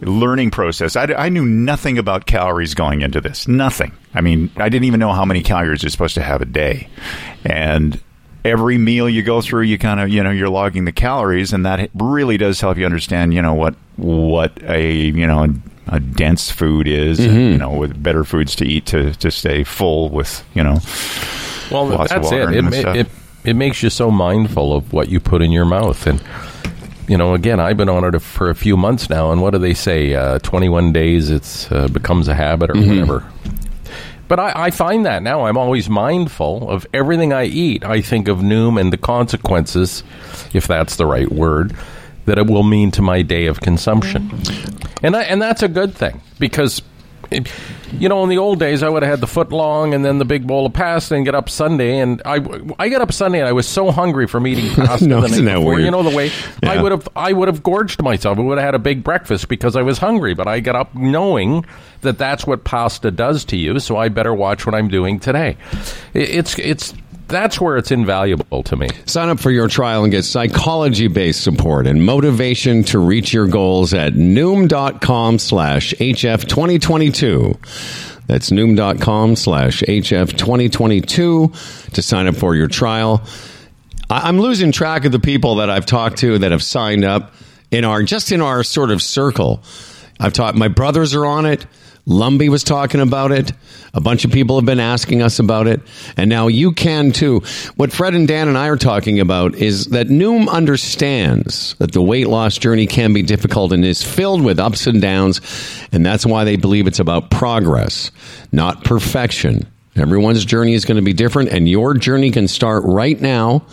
learning 0.00 0.50
process. 0.50 0.96
I, 0.96 1.04
I 1.16 1.28
knew 1.28 1.44
nothing 1.44 1.98
about 1.98 2.26
calories 2.26 2.74
going 2.74 3.02
into 3.02 3.20
this. 3.20 3.46
Nothing. 3.46 3.92
I 4.12 4.20
mean, 4.20 4.50
I 4.56 4.68
didn't 4.68 4.84
even 4.86 4.98
know 5.00 5.12
how 5.12 5.24
many 5.24 5.42
calories 5.42 5.82
you're 5.84 5.90
supposed 5.90 6.14
to 6.14 6.22
have 6.22 6.42
a 6.42 6.46
day, 6.46 6.88
and 7.44 8.00
every 8.44 8.78
meal 8.78 9.08
you 9.08 9.22
go 9.22 9.40
through, 9.40 9.62
you 9.62 9.78
kind 9.78 10.00
of 10.00 10.08
you 10.08 10.22
know 10.22 10.30
you're 10.30 10.48
logging 10.48 10.84
the 10.84 10.92
calories, 10.92 11.52
and 11.52 11.64
that 11.66 11.90
really 11.94 12.36
does 12.36 12.60
help 12.60 12.76
you 12.76 12.84
understand 12.86 13.34
you 13.34 13.42
know 13.42 13.54
what 13.54 13.74
what 13.96 14.52
a 14.62 14.90
you 14.92 15.26
know 15.26 15.54
a 15.88 16.00
dense 16.00 16.50
food 16.50 16.88
is, 16.88 17.20
and, 17.20 17.34
you 17.52 17.58
know, 17.58 17.70
with 17.70 18.02
better 18.02 18.24
foods 18.24 18.56
to 18.56 18.64
eat 18.64 18.86
to 18.86 19.12
to 19.14 19.30
stay 19.30 19.64
full 19.64 20.08
with 20.08 20.44
you 20.54 20.62
know. 20.62 20.78
Well, 21.70 21.86
that's 21.86 22.30
it. 22.32 22.54
It, 22.54 22.62
ma- 22.62 22.92
it. 22.92 23.08
it 23.44 23.54
makes 23.54 23.82
you 23.82 23.90
so 23.90 24.10
mindful 24.10 24.74
of 24.74 24.92
what 24.92 25.08
you 25.08 25.20
put 25.20 25.42
in 25.42 25.50
your 25.50 25.64
mouth. 25.64 26.06
And, 26.06 26.22
you 27.08 27.16
know, 27.16 27.34
again, 27.34 27.58
I've 27.58 27.76
been 27.76 27.88
on 27.88 28.04
it 28.14 28.18
for 28.20 28.50
a 28.50 28.54
few 28.54 28.76
months 28.76 29.08
now. 29.08 29.32
And 29.32 29.40
what 29.40 29.50
do 29.50 29.58
they 29.58 29.74
say? 29.74 30.14
Uh, 30.14 30.38
21 30.40 30.92
days, 30.92 31.30
it 31.30 31.68
uh, 31.72 31.88
becomes 31.88 32.28
a 32.28 32.34
habit 32.34 32.70
or 32.70 32.74
whatever. 32.74 33.24
But 34.26 34.40
I, 34.40 34.52
I 34.54 34.70
find 34.70 35.04
that 35.06 35.22
now 35.22 35.46
I'm 35.46 35.56
always 35.56 35.88
mindful 35.88 36.70
of 36.70 36.86
everything 36.94 37.32
I 37.32 37.44
eat. 37.44 37.84
I 37.84 38.00
think 38.00 38.28
of 38.28 38.38
Noom 38.38 38.80
and 38.80 38.92
the 38.92 38.96
consequences, 38.96 40.02
if 40.52 40.66
that's 40.66 40.96
the 40.96 41.06
right 41.06 41.30
word, 41.30 41.76
that 42.24 42.38
it 42.38 42.46
will 42.46 42.62
mean 42.62 42.90
to 42.92 43.02
my 43.02 43.22
day 43.22 43.46
of 43.46 43.60
consumption. 43.60 44.30
And 45.02 45.14
I, 45.14 45.24
and 45.24 45.42
that's 45.42 45.62
a 45.62 45.68
good 45.68 45.94
thing 45.94 46.22
because 46.38 46.80
you 47.92 48.08
know 48.08 48.22
in 48.22 48.28
the 48.28 48.38
old 48.38 48.58
days 48.58 48.82
I 48.82 48.88
would 48.88 49.02
have 49.02 49.10
had 49.10 49.20
the 49.20 49.26
foot 49.26 49.52
long 49.52 49.94
and 49.94 50.04
then 50.04 50.18
the 50.18 50.24
big 50.24 50.46
bowl 50.46 50.66
of 50.66 50.72
pasta 50.72 51.14
and 51.14 51.24
get 51.24 51.34
up 51.34 51.48
Sunday 51.48 51.98
and 51.98 52.20
I 52.24 52.40
I 52.78 52.88
get 52.88 53.00
up 53.00 53.12
Sunday 53.12 53.38
and 53.40 53.48
I 53.48 53.52
was 53.52 53.66
so 53.68 53.90
hungry 53.90 54.26
from 54.26 54.46
eating 54.46 54.70
pasta 54.86 55.06
No, 55.06 55.22
isn't 55.24 55.44
that 55.44 55.54
before. 55.56 55.74
weird? 55.74 55.84
You 55.84 55.90
know 55.90 56.02
the 56.02 56.16
way 56.16 56.30
I 56.62 56.80
would 56.82 56.92
have 56.92 57.08
I 57.14 57.32
would 57.32 57.48
have 57.48 57.62
gorged 57.62 58.02
myself. 58.02 58.38
I 58.38 58.42
would 58.42 58.58
have 58.58 58.64
had 58.64 58.74
a 58.74 58.78
big 58.78 59.04
breakfast 59.04 59.48
because 59.48 59.76
I 59.76 59.82
was 59.82 59.98
hungry, 59.98 60.34
but 60.34 60.46
I 60.48 60.60
got 60.60 60.76
up 60.76 60.94
knowing 60.94 61.64
that 62.00 62.18
that's 62.18 62.46
what 62.46 62.64
pasta 62.64 63.10
does 63.10 63.44
to 63.46 63.56
you, 63.56 63.78
so 63.78 63.96
I 63.96 64.08
better 64.10 64.34
watch 64.34 64.66
what 64.66 64.74
I'm 64.74 64.88
doing 64.88 65.18
today. 65.20 65.56
It, 66.12 66.28
it's 66.30 66.58
it's 66.58 66.94
that's 67.28 67.60
where 67.60 67.76
it's 67.76 67.90
invaluable 67.90 68.62
to 68.64 68.76
me. 68.76 68.88
Sign 69.06 69.28
up 69.28 69.40
for 69.40 69.50
your 69.50 69.68
trial 69.68 70.04
and 70.04 70.10
get 70.10 70.24
psychology 70.24 71.08
based 71.08 71.42
support 71.42 71.86
and 71.86 72.04
motivation 72.04 72.84
to 72.84 72.98
reach 72.98 73.32
your 73.32 73.46
goals 73.46 73.94
at 73.94 74.14
noom.com 74.14 75.38
slash 75.38 75.94
HF 75.94 76.48
2022. 76.48 77.58
That's 78.26 78.50
noom.com 78.50 79.36
slash 79.36 79.82
HF 79.82 80.36
2022 80.36 81.52
to 81.92 82.02
sign 82.02 82.26
up 82.26 82.36
for 82.36 82.54
your 82.54 82.68
trial. 82.68 83.22
I'm 84.10 84.38
losing 84.38 84.72
track 84.72 85.04
of 85.04 85.12
the 85.12 85.18
people 85.18 85.56
that 85.56 85.70
I've 85.70 85.86
talked 85.86 86.18
to 86.18 86.38
that 86.38 86.52
have 86.52 86.62
signed 86.62 87.04
up 87.04 87.32
in 87.70 87.84
our 87.84 88.02
just 88.02 88.32
in 88.32 88.40
our 88.40 88.62
sort 88.62 88.90
of 88.90 89.02
circle. 89.02 89.62
I've 90.20 90.32
talked. 90.32 90.56
My 90.56 90.68
brothers 90.68 91.14
are 91.14 91.26
on 91.26 91.46
it. 91.46 91.66
Lumbee 92.06 92.50
was 92.50 92.64
talking 92.64 93.00
about 93.00 93.32
it. 93.32 93.52
A 93.94 94.00
bunch 94.00 94.26
of 94.26 94.30
people 94.30 94.56
have 94.56 94.66
been 94.66 94.80
asking 94.80 95.22
us 95.22 95.38
about 95.38 95.66
it, 95.66 95.80
and 96.16 96.28
now 96.28 96.48
you 96.48 96.72
can 96.72 97.12
too. 97.12 97.40
What 97.76 97.92
Fred 97.92 98.14
and 98.14 98.28
Dan 98.28 98.48
and 98.48 98.58
I 98.58 98.68
are 98.68 98.76
talking 98.76 99.20
about 99.20 99.54
is 99.54 99.86
that 99.86 100.08
Noom 100.08 100.50
understands 100.50 101.74
that 101.78 101.92
the 101.92 102.02
weight 102.02 102.28
loss 102.28 102.58
journey 102.58 102.86
can 102.86 103.14
be 103.14 103.22
difficult 103.22 103.72
and 103.72 103.84
is 103.84 104.02
filled 104.02 104.42
with 104.42 104.58
ups 104.58 104.86
and 104.86 105.00
downs, 105.00 105.40
and 105.92 106.04
that's 106.04 106.26
why 106.26 106.44
they 106.44 106.56
believe 106.56 106.86
it's 106.86 106.98
about 106.98 107.30
progress, 107.30 108.10
not 108.52 108.84
perfection. 108.84 109.66
Everyone's 109.96 110.44
journey 110.44 110.74
is 110.74 110.84
going 110.84 110.96
to 110.96 111.02
be 111.02 111.12
different, 111.12 111.50
and 111.50 111.68
your 111.68 111.94
journey 111.94 112.32
can 112.32 112.48
start 112.48 112.82
right 112.84 113.18
now. 113.18 113.64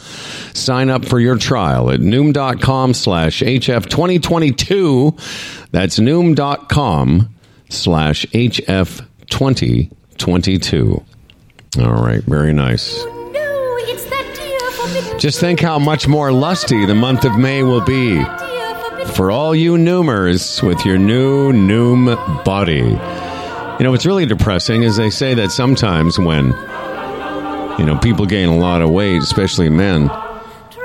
Sign 0.54 0.90
up 0.90 1.04
for 1.04 1.20
your 1.20 1.36
trial 1.36 1.90
at 1.90 2.00
noom.com 2.00 2.94
slash 2.94 3.42
HF2022. 3.42 5.70
That's 5.72 5.98
noom.com 5.98 7.36
slash 7.72 8.26
HF2022. 8.28 11.04
All 11.80 12.04
right, 12.04 12.22
very 12.24 12.52
nice. 12.54 12.96
Oh, 13.00 13.32
no, 13.34 13.78
it's 13.90 14.04
that 14.06 14.34
dear 14.36 14.60
forbidden 14.72 15.20
Just 15.20 15.40
think 15.40 15.60
how 15.62 15.80
much 15.80 16.06
more 16.08 16.32
lusty 16.34 16.86
the 16.86 16.96
month 16.96 17.24
of 17.24 17.38
May 17.38 17.64
will 17.64 17.80
be 17.82 18.22
for 19.16 19.32
all 19.32 19.56
you 19.56 19.78
Noomers 19.78 20.62
with 20.62 20.86
your 20.86 20.98
new 20.98 21.54
Noom 21.54 22.44
body. 22.44 22.80
You 22.80 23.00
know, 23.86 23.92
what's 23.92 24.06
really 24.06 24.26
depressing 24.26 24.84
is 24.84 24.98
they 24.98 25.10
say 25.10 25.34
that 25.34 25.52
sometimes 25.52 26.20
when, 26.20 26.48
you 27.80 27.86
know, 27.86 27.98
people 28.02 28.26
gain 28.26 28.50
a 28.50 28.58
lot 28.58 28.82
of 28.82 28.90
weight, 28.90 29.22
especially 29.24 29.70
men, 29.70 30.12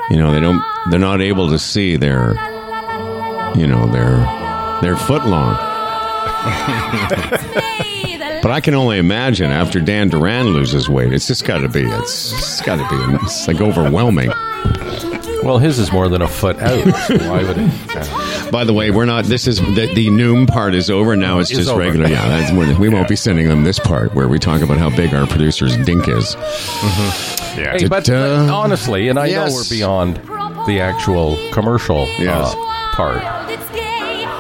you 0.09 0.17
know, 0.17 0.31
they 0.31 0.39
don't, 0.41 0.63
they're 0.91 1.01
not 1.01 1.21
able 1.21 1.51
to 1.51 1.59
see 1.59 1.97
their, 1.97 2.35
you 3.57 3.67
know, 3.67 3.89
their, 3.91 4.19
their 4.83 4.97
foot 4.97 5.27
long. 5.27 5.57
May 6.47 8.17
the 8.17 8.41
But 8.43 8.51
I 8.51 8.61
can 8.61 8.75
only 8.75 8.99
imagine 8.99 9.51
after 9.51 9.81
Dan 9.81 10.09
Duran 10.09 10.47
loses 10.49 10.89
weight, 10.89 11.13
it's 11.13 11.27
just 11.27 11.45
got 11.45 11.59
to 11.59 11.69
be, 11.69 11.83
it's, 11.83 12.33
it's 12.33 12.61
got 12.63 12.77
to 12.77 12.89
be, 12.89 13.15
it's 13.25 13.47
like 13.49 13.61
overwhelming. 13.61 14.31
Well, 15.43 15.59
his 15.59 15.79
is 15.79 15.93
more 15.93 16.09
than 16.09 16.23
a 16.23 16.29
foot 16.29 16.59
out. 16.59 16.83
So 17.07 17.19
why 17.31 17.45
would 17.45 17.57
it? 17.59 18.51
By 18.51 18.65
the 18.65 18.73
way, 18.73 18.91
we're 18.91 19.05
not. 19.05 19.27
This 19.27 19.47
is 19.47 19.59
the, 19.59 19.93
the 19.95 20.09
Noom 20.09 20.49
part 20.49 20.75
is 20.75 20.91
over 20.91 21.15
now. 21.15 21.39
It's 21.39 21.51
Is 21.53 21.59
just 21.59 21.71
over. 21.71 21.81
regular. 21.81 22.09
Yeah, 22.09 22.27
that's, 22.29 22.53
we're, 22.53 22.91
won't 22.91 23.09
be 23.09 23.15
sending 23.17 23.47
them 23.49 23.63
this 23.63 23.79
part 23.79 24.13
where 24.15 24.27
we 24.29 24.39
talk 24.41 24.61
about 24.63 24.79
how 24.79 24.91
big 24.91 25.15
our 25.15 25.27
producer's 25.27 25.77
dink 25.85 26.09
is. 26.09 26.35
Yeah. 26.35 27.77
Hey, 27.79 27.87
but 27.87 28.05
Ta-da. 28.05 28.49
uh, 28.49 28.53
honestly, 28.57 29.09
and 29.09 29.19
I 29.21 29.27
Yes. 29.27 29.51
know 29.51 29.57
we're 29.57 29.69
beyond 29.69 30.17
the 30.67 30.81
actual 30.81 31.37
commercial 31.53 32.07
Yes. 32.19 32.55
uh, 32.57 32.91
part. 32.95 33.23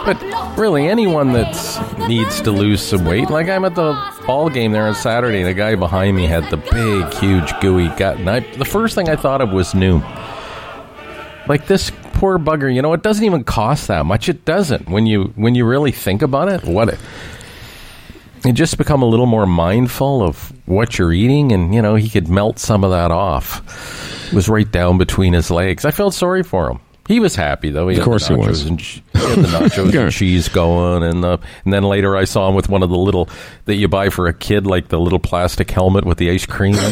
But 0.06 0.56
really, 0.56 0.88
anyone 0.88 1.32
that 1.32 2.06
needs 2.08 2.40
to 2.42 2.52
lose 2.52 2.80
some 2.80 3.04
weight, 3.04 3.28
like 3.28 3.48
I'm 3.48 3.64
at 3.64 3.74
the 3.74 3.92
ball 4.24 4.48
game 4.48 4.70
there 4.70 4.86
on 4.86 4.94
Saturday, 4.94 5.42
the 5.42 5.52
guy 5.52 5.74
behind 5.74 6.16
me 6.16 6.26
had 6.26 6.48
the 6.48 6.58
big, 6.58 7.12
huge, 7.14 7.52
gooey 7.60 7.88
gut, 7.96 8.16
and 8.18 8.30
I, 8.30 8.40
the 8.40 8.64
first 8.64 8.94
thing 8.94 9.08
I 9.08 9.16
thought 9.16 9.40
of 9.40 9.50
was 9.50 9.72
Noom. 9.72 10.02
Like 11.48 11.66
this 11.66 11.90
poor 12.12 12.38
bugger, 12.38 12.72
you 12.72 12.82
know, 12.82 12.92
it 12.92 13.02
doesn't 13.02 13.24
even 13.24 13.42
cost 13.42 13.88
that 13.88 14.06
much. 14.06 14.28
It 14.28 14.44
doesn't 14.44 14.88
when 14.88 15.06
you 15.06 15.32
when 15.34 15.56
you 15.56 15.66
really 15.66 15.90
think 15.92 16.22
about 16.22 16.48
it. 16.48 16.62
What 16.62 16.88
it, 16.90 17.00
you 18.44 18.52
just 18.52 18.78
become 18.78 19.02
a 19.02 19.06
little 19.06 19.26
more 19.26 19.46
mindful 19.46 20.22
of 20.22 20.52
what 20.66 20.98
you're 20.98 21.12
eating, 21.12 21.50
and 21.50 21.74
you 21.74 21.82
know 21.82 21.96
he 21.96 22.08
could 22.08 22.28
melt 22.28 22.60
some 22.60 22.84
of 22.84 22.92
that 22.92 23.10
off. 23.10 24.28
It 24.28 24.34
was 24.34 24.48
right 24.48 24.70
down 24.70 24.98
between 24.98 25.32
his 25.32 25.50
legs. 25.50 25.84
I 25.84 25.90
felt 25.90 26.14
sorry 26.14 26.44
for 26.44 26.70
him. 26.70 26.80
He 27.08 27.20
was 27.20 27.36
happy 27.36 27.70
though. 27.70 27.88
He 27.88 27.98
Of 27.98 28.04
course 28.04 28.26
he 28.26 28.34
was. 28.34 28.66
And 28.66 28.80
he 28.80 29.02
had 29.14 29.38
the 29.38 29.42
nachos 29.48 29.94
and 29.94 30.12
cheese 30.12 30.48
going, 30.48 31.04
and 31.04 31.22
the, 31.22 31.38
and 31.64 31.72
then 31.72 31.84
later 31.84 32.16
I 32.16 32.24
saw 32.24 32.48
him 32.48 32.54
with 32.54 32.68
one 32.68 32.82
of 32.82 32.90
the 32.90 32.96
little 32.96 33.28
that 33.66 33.76
you 33.76 33.86
buy 33.86 34.10
for 34.10 34.26
a 34.26 34.34
kid, 34.34 34.66
like 34.66 34.88
the 34.88 34.98
little 34.98 35.20
plastic 35.20 35.70
helmet 35.70 36.04
with 36.04 36.18
the 36.18 36.30
ice 36.30 36.46
cream. 36.46 36.74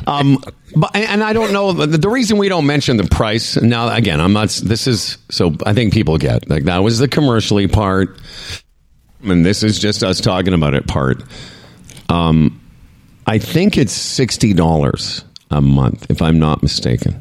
Um, 0.06 0.38
but 0.74 0.94
and 0.94 1.22
I 1.22 1.32
don't 1.32 1.52
know 1.52 1.72
the, 1.72 1.86
the 1.86 2.08
reason 2.08 2.38
we 2.38 2.48
don't 2.48 2.66
mention 2.66 2.96
the 2.96 3.04
price. 3.04 3.60
Now, 3.60 3.94
again, 3.94 4.20
I'm 4.20 4.32
not. 4.32 4.50
This 4.50 4.86
is 4.86 5.18
so. 5.30 5.54
I 5.66 5.74
think 5.74 5.92
people 5.92 6.16
get 6.16 6.48
like 6.48 6.64
that 6.64 6.78
was 6.78 6.98
the 6.98 7.08
commercially 7.08 7.66
part, 7.66 8.18
and 9.22 9.44
this 9.44 9.62
is 9.62 9.78
just 9.78 10.02
us 10.02 10.20
talking 10.20 10.54
about 10.54 10.74
it 10.74 10.86
part. 10.86 11.22
Um, 12.08 12.60
I 13.26 13.38
think 13.38 13.76
it's 13.76 13.92
sixty 13.92 14.52
dollars 14.52 15.24
a 15.50 15.60
month, 15.60 16.06
if 16.08 16.22
I'm 16.22 16.38
not 16.38 16.62
mistaken. 16.62 17.20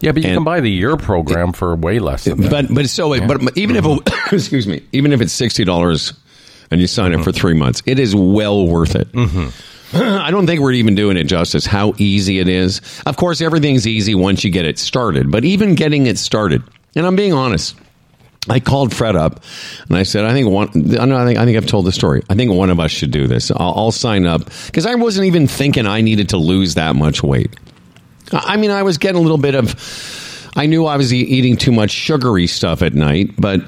Yeah, 0.00 0.12
but 0.12 0.22
you 0.22 0.28
And- 0.28 0.36
can 0.38 0.44
buy 0.44 0.60
the 0.60 0.70
year 0.70 0.96
program 0.96 1.52
for 1.52 1.74
way 1.74 1.98
less 1.98 2.24
than 2.24 2.40
that. 2.42 2.50
But 2.50 2.74
but 2.74 2.88
so 2.88 3.18
but 3.26 3.56
even 3.56 3.76
if 3.76 3.84
excuse 4.32 4.66
me, 4.66 4.82
even 4.92 5.12
if 5.12 5.20
it's 5.20 5.32
sixty 5.32 5.64
dollars 5.64 6.12
and 6.70 6.80
you 6.80 6.86
sign 6.86 7.14
up 7.14 7.22
for 7.22 7.30
mm-hmm. 7.30 7.40
three 7.40 7.54
months, 7.54 7.82
it 7.86 7.98
is 7.98 8.14
well 8.14 8.66
worth 8.66 8.94
it. 8.94 9.10
Mm-hmm. 9.12 9.48
I 9.96 10.30
don't 10.30 10.46
think 10.46 10.60
we're 10.60 10.72
even 10.72 10.94
doing 10.94 11.16
it 11.16 11.24
justice. 11.24 11.64
How 11.64 11.94
easy 11.96 12.40
it 12.40 12.48
is. 12.48 12.80
Of 13.06 13.16
course, 13.16 13.40
everything's 13.40 13.86
easy 13.86 14.14
once 14.14 14.44
you 14.44 14.50
get 14.50 14.66
it 14.66 14.78
started. 14.78 15.30
But 15.30 15.44
even 15.44 15.74
getting 15.74 16.06
it 16.06 16.18
started, 16.18 16.62
and 16.94 17.06
I'm 17.06 17.16
being 17.16 17.32
honest, 17.32 17.74
I 18.50 18.60
called 18.60 18.94
Fred 18.94 19.16
up 19.16 19.42
and 19.88 19.96
I 19.96 20.02
said, 20.02 20.24
I 20.24 20.32
think 20.32 20.48
one, 20.48 20.68
I 20.98 21.22
I 21.22 21.24
think, 21.24 21.38
I 21.38 21.44
think 21.44 21.56
I've 21.56 21.66
told 21.66 21.86
the 21.86 21.92
story. 21.92 22.22
I 22.28 22.34
think 22.34 22.52
one 22.52 22.70
of 22.70 22.80
us 22.80 22.90
should 22.90 23.10
do 23.10 23.26
this. 23.26 23.50
I'll, 23.50 23.74
I'll 23.76 23.92
sign 23.92 24.26
up 24.26 24.44
because 24.66 24.86
I 24.86 24.94
wasn't 24.94 25.26
even 25.26 25.46
thinking 25.46 25.86
I 25.86 26.00
needed 26.00 26.30
to 26.30 26.36
lose 26.36 26.74
that 26.74 26.96
much 26.96 27.22
weight. 27.22 27.54
I 28.32 28.56
mean, 28.56 28.70
I 28.70 28.82
was 28.82 28.98
getting 28.98 29.18
a 29.18 29.22
little 29.22 29.38
bit 29.38 29.54
of, 29.54 30.50
I 30.56 30.66
knew 30.66 30.86
I 30.86 30.96
was 30.96 31.12
eating 31.12 31.56
too 31.56 31.72
much 31.72 31.90
sugary 31.90 32.46
stuff 32.46 32.82
at 32.82 32.94
night, 32.94 33.34
but 33.38 33.60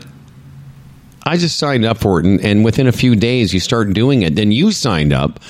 I 1.27 1.37
just 1.37 1.59
signed 1.59 1.85
up 1.85 1.99
for 1.99 2.21
it. 2.21 2.27
And, 2.27 2.41
and 2.41 2.65
within 2.65 2.87
a 2.87 2.93
few 2.93 3.17
days, 3.17 3.55
you 3.55 3.61
start 3.61 3.93
doing 3.93 4.23
it. 4.23 4.37
Then 4.37 4.53
you 4.53 4.73
signed 4.73 5.13
up 5.13 5.41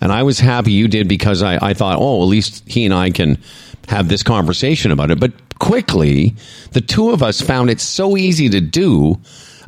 and 0.00 0.12
I 0.12 0.22
was 0.22 0.38
happy 0.38 0.72
you 0.72 0.88
did 0.88 1.08
because 1.08 1.42
I, 1.42 1.58
I 1.70 1.74
thought, 1.74 1.98
oh, 2.00 2.22
at 2.22 2.26
least 2.28 2.62
he 2.66 2.84
and 2.84 2.94
I 2.94 3.10
can 3.10 3.38
have 3.88 4.08
this 4.08 4.22
conversation 4.22 4.90
about 4.90 5.10
it. 5.10 5.20
But 5.20 5.32
quickly, 5.58 6.34
the 6.72 6.80
two 6.80 7.10
of 7.10 7.22
us 7.22 7.40
found 7.40 7.70
it 7.70 7.80
so 7.80 8.16
easy 8.16 8.48
to 8.48 8.60
do. 8.60 9.18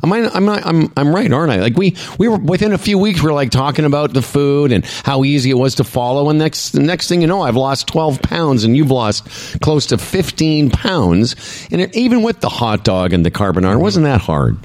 Am 0.03 0.11
I, 0.11 0.29
I'm 0.33 0.45
not, 0.45 0.65
I'm, 0.65 0.91
I'm 0.97 1.13
right, 1.13 1.31
aren't 1.31 1.51
I? 1.51 1.57
Like 1.57 1.77
we, 1.77 1.95
we 2.17 2.27
were 2.27 2.37
within 2.37 2.71
a 2.73 2.77
few 2.77 2.97
weeks, 2.97 3.21
We 3.21 3.29
are 3.29 3.33
like 3.33 3.51
talking 3.51 3.85
about 3.85 4.13
the 4.13 4.21
food 4.21 4.71
and 4.71 4.83
how 5.03 5.23
easy 5.23 5.51
it 5.51 5.57
was 5.57 5.75
to 5.75 5.83
follow. 5.83 6.29
And 6.29 6.39
next, 6.39 6.71
the 6.71 6.79
next 6.79 7.07
thing 7.07 7.21
you 7.21 7.27
know, 7.27 7.41
I've 7.41 7.55
lost 7.55 7.87
12 7.87 8.21
pounds 8.21 8.63
and 8.63 8.75
you've 8.75 8.91
lost 8.91 9.27
close 9.61 9.85
to 9.87 9.97
15 9.97 10.71
pounds. 10.71 11.67
And 11.71 11.81
it, 11.81 11.95
even 11.95 12.23
with 12.23 12.41
the 12.41 12.49
hot 12.49 12.83
dog 12.83 13.13
and 13.13 13.25
the 13.25 13.31
carbonara, 13.31 13.79
wasn't 13.79 14.05
that 14.05 14.21
hard. 14.21 14.57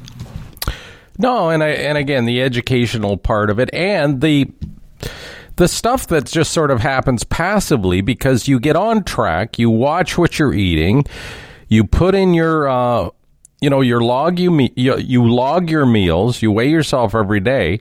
No, 1.18 1.50
and 1.50 1.62
I, 1.62 1.68
and 1.68 1.96
again, 1.96 2.24
the 2.26 2.42
educational 2.42 3.16
part 3.16 3.50
of 3.50 3.58
it 3.58 3.70
and 3.72 4.20
the 4.20 4.50
the 5.56 5.68
stuff 5.68 6.08
that 6.08 6.26
just 6.26 6.52
sort 6.52 6.70
of 6.70 6.80
happens 6.80 7.24
passively 7.24 8.02
because 8.02 8.46
you 8.46 8.60
get 8.60 8.76
on 8.76 9.02
track, 9.04 9.58
you 9.58 9.70
watch 9.70 10.18
what 10.18 10.38
you're 10.38 10.52
eating, 10.52 11.04
you 11.68 11.84
put 11.84 12.14
in 12.14 12.34
your 12.34 12.68
uh, 12.68 13.08
you 13.60 13.70
know 13.70 13.80
your 13.80 14.00
log 14.00 14.38
you, 14.38 14.50
me- 14.50 14.72
you 14.76 14.96
you 14.98 15.28
log 15.30 15.70
your 15.70 15.86
meals, 15.86 16.42
you 16.42 16.52
weigh 16.52 16.70
yourself 16.70 17.14
every 17.14 17.40
day. 17.40 17.80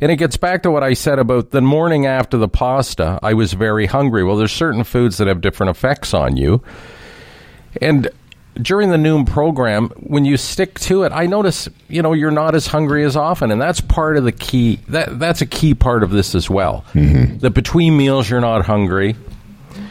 And 0.00 0.12
it 0.12 0.16
gets 0.16 0.36
back 0.36 0.62
to 0.64 0.70
what 0.70 0.82
I 0.82 0.92
said 0.92 1.18
about 1.18 1.52
the 1.52 1.62
morning 1.62 2.04
after 2.04 2.36
the 2.36 2.48
pasta, 2.48 3.18
I 3.22 3.32
was 3.32 3.54
very 3.54 3.86
hungry. 3.86 4.24
Well, 4.24 4.36
there's 4.36 4.52
certain 4.52 4.84
foods 4.84 5.16
that 5.16 5.26
have 5.26 5.40
different 5.40 5.70
effects 5.70 6.12
on 6.12 6.36
you. 6.36 6.62
And 7.80 8.10
during 8.60 8.90
the 8.90 8.96
Noom 8.96 9.26
program, 9.26 9.88
when 9.96 10.24
you 10.24 10.36
stick 10.36 10.78
to 10.80 11.04
it, 11.04 11.12
I 11.12 11.26
notice, 11.26 11.68
you 11.88 12.02
know, 12.02 12.12
you're 12.12 12.30
not 12.30 12.54
as 12.54 12.66
hungry 12.66 13.04
as 13.04 13.16
often, 13.16 13.50
and 13.50 13.60
that's 13.60 13.80
part 13.80 14.16
of 14.16 14.24
the 14.24 14.32
key. 14.32 14.80
That 14.88 15.18
that's 15.18 15.40
a 15.40 15.46
key 15.46 15.74
part 15.74 16.02
of 16.02 16.10
this 16.10 16.34
as 16.34 16.48
well. 16.48 16.84
Mm-hmm. 16.92 17.38
That 17.38 17.50
between 17.50 17.96
meals, 17.96 18.28
you're 18.28 18.40
not 18.40 18.64
hungry. 18.64 19.16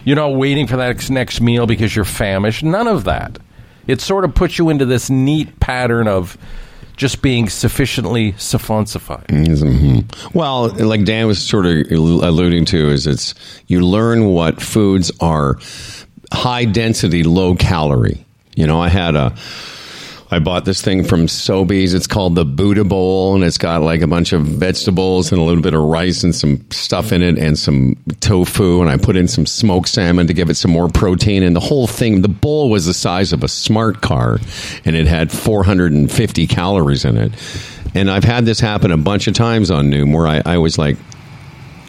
You're 0.03 0.15
not 0.15 0.35
waiting 0.35 0.67
for 0.67 0.77
that 0.77 1.09
next 1.09 1.41
meal 1.41 1.65
because 1.65 1.95
you're 1.95 2.05
famished. 2.05 2.63
None 2.63 2.87
of 2.87 3.05
that. 3.05 3.39
It 3.87 4.01
sort 4.01 4.25
of 4.25 4.33
puts 4.33 4.57
you 4.57 4.69
into 4.69 4.85
this 4.85 5.09
neat 5.09 5.59
pattern 5.59 6.07
of 6.07 6.37
just 6.97 7.21
being 7.21 7.49
sufficiently 7.49 8.31
suffonsified. 8.33 9.27
Mhm. 9.27 10.05
Well, 10.33 10.69
like 10.69 11.03
Dan 11.03 11.27
was 11.27 11.39
sort 11.39 11.65
of 11.65 11.91
alluding 11.91 12.65
to, 12.65 12.89
is 12.89 13.05
it's 13.05 13.33
you 13.67 13.81
learn 13.85 14.25
what 14.27 14.61
foods 14.61 15.11
are 15.19 15.57
high 16.31 16.65
density, 16.65 17.23
low 17.23 17.55
calorie. 17.55 18.25
You 18.55 18.65
know, 18.67 18.81
I 18.81 18.89
had 18.89 19.15
a. 19.15 19.33
I 20.31 20.39
bought 20.39 20.65
this 20.65 20.81
thing 20.81 21.03
from 21.03 21.27
Sobeys. 21.27 21.93
It's 21.93 22.07
called 22.07 22.33
the 22.33 22.45
Buddha 22.45 22.83
Bowl, 22.83 23.35
and 23.35 23.43
it's 23.43 23.59
got 23.59 23.83
like 23.83 24.01
a 24.01 24.07
bunch 24.07 24.33
of 24.33 24.41
vegetables 24.41 25.31
and 25.31 25.39
a 25.39 25.43
little 25.43 25.61
bit 25.61 25.75
of 25.75 25.81
rice 25.81 26.23
and 26.23 26.33
some 26.33 26.65
stuff 26.71 27.11
in 27.11 27.21
it, 27.21 27.37
and 27.37 27.57
some 27.57 27.95
tofu. 28.21 28.81
And 28.81 28.89
I 28.89 28.97
put 28.97 29.15
in 29.15 29.27
some 29.27 29.45
smoked 29.45 29.89
salmon 29.89 30.25
to 30.27 30.33
give 30.33 30.49
it 30.49 30.55
some 30.55 30.71
more 30.71 30.89
protein. 30.89 31.43
And 31.43 31.55
the 31.55 31.59
whole 31.59 31.85
thing, 31.85 32.21
the 32.21 32.27
bowl 32.27 32.71
was 32.71 32.87
the 32.87 32.93
size 32.93 33.33
of 33.33 33.43
a 33.43 33.47
smart 33.47 34.01
car, 34.01 34.39
and 34.83 34.95
it 34.95 35.05
had 35.05 35.31
450 35.31 36.47
calories 36.47 37.05
in 37.05 37.17
it. 37.17 37.31
And 37.93 38.09
I've 38.09 38.23
had 38.23 38.45
this 38.45 38.59
happen 38.59 38.91
a 38.91 38.97
bunch 38.97 39.27
of 39.27 39.35
times 39.35 39.69
on 39.69 39.91
Noom, 39.91 40.13
where 40.13 40.27
I, 40.27 40.41
I 40.45 40.57
was 40.57 40.77
like, 40.77 40.97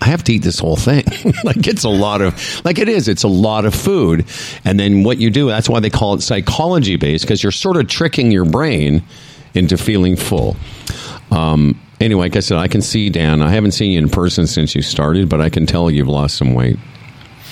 I 0.01 0.07
have 0.07 0.23
to 0.25 0.33
eat 0.33 0.43
this 0.43 0.59
whole 0.59 0.77
thing. 0.77 1.05
like 1.45 1.67
it's 1.67 1.85
a 1.85 1.89
lot 1.89 2.21
of 2.21 2.65
like 2.65 2.79
it 2.79 2.89
is. 2.89 3.09
It's 3.09 3.23
a 3.23 3.29
lot 3.29 3.65
of 3.65 3.75
food, 3.75 4.27
and 4.65 4.79
then 4.79 5.05
what 5.05 5.19
you 5.19 5.31
do. 5.31 5.49
That's 5.49 5.69
why 5.69 5.81
they 5.81 5.91
call 5.91 6.15
it 6.15 6.23
psychology 6.23 6.97
based 6.97 7.25
because 7.25 7.43
you're 7.43 7.53
sort 7.53 7.77
of 7.77 7.89
tricking 7.89 8.31
your 8.31 8.45
brain 8.45 9.03
into 9.55 9.77
feeling 9.77 10.17
full. 10.17 10.57
Um, 11.31 11.81
anyway, 12.01 12.27
like 12.27 12.37
I 12.37 12.41
said, 12.41 12.59
I 12.59 12.69
can 12.69 12.83
see 12.83 13.11
Dan. 13.11 13.41
I 13.43 13.51
haven't 13.51 13.73
seen 13.73 13.93
you 13.93 13.99
in 13.99 14.09
person 14.09 14.47
since 14.47 14.75
you 14.75 14.83
started, 14.83 15.29
but 15.29 15.41
I 15.41 15.49
can 15.49 15.67
tell 15.67 15.91
you've 15.91 16.09
lost 16.09 16.37
some 16.37 16.55
weight 16.55 16.79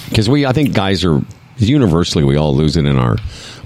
because 0.09 0.28
we. 0.28 0.46
I 0.46 0.52
think 0.52 0.74
guys 0.74 1.04
are 1.04 1.22
universally 1.57 2.24
we 2.24 2.37
all 2.37 2.54
lose 2.54 2.76
it 2.76 2.85
in 2.85 2.96
our. 2.96 3.16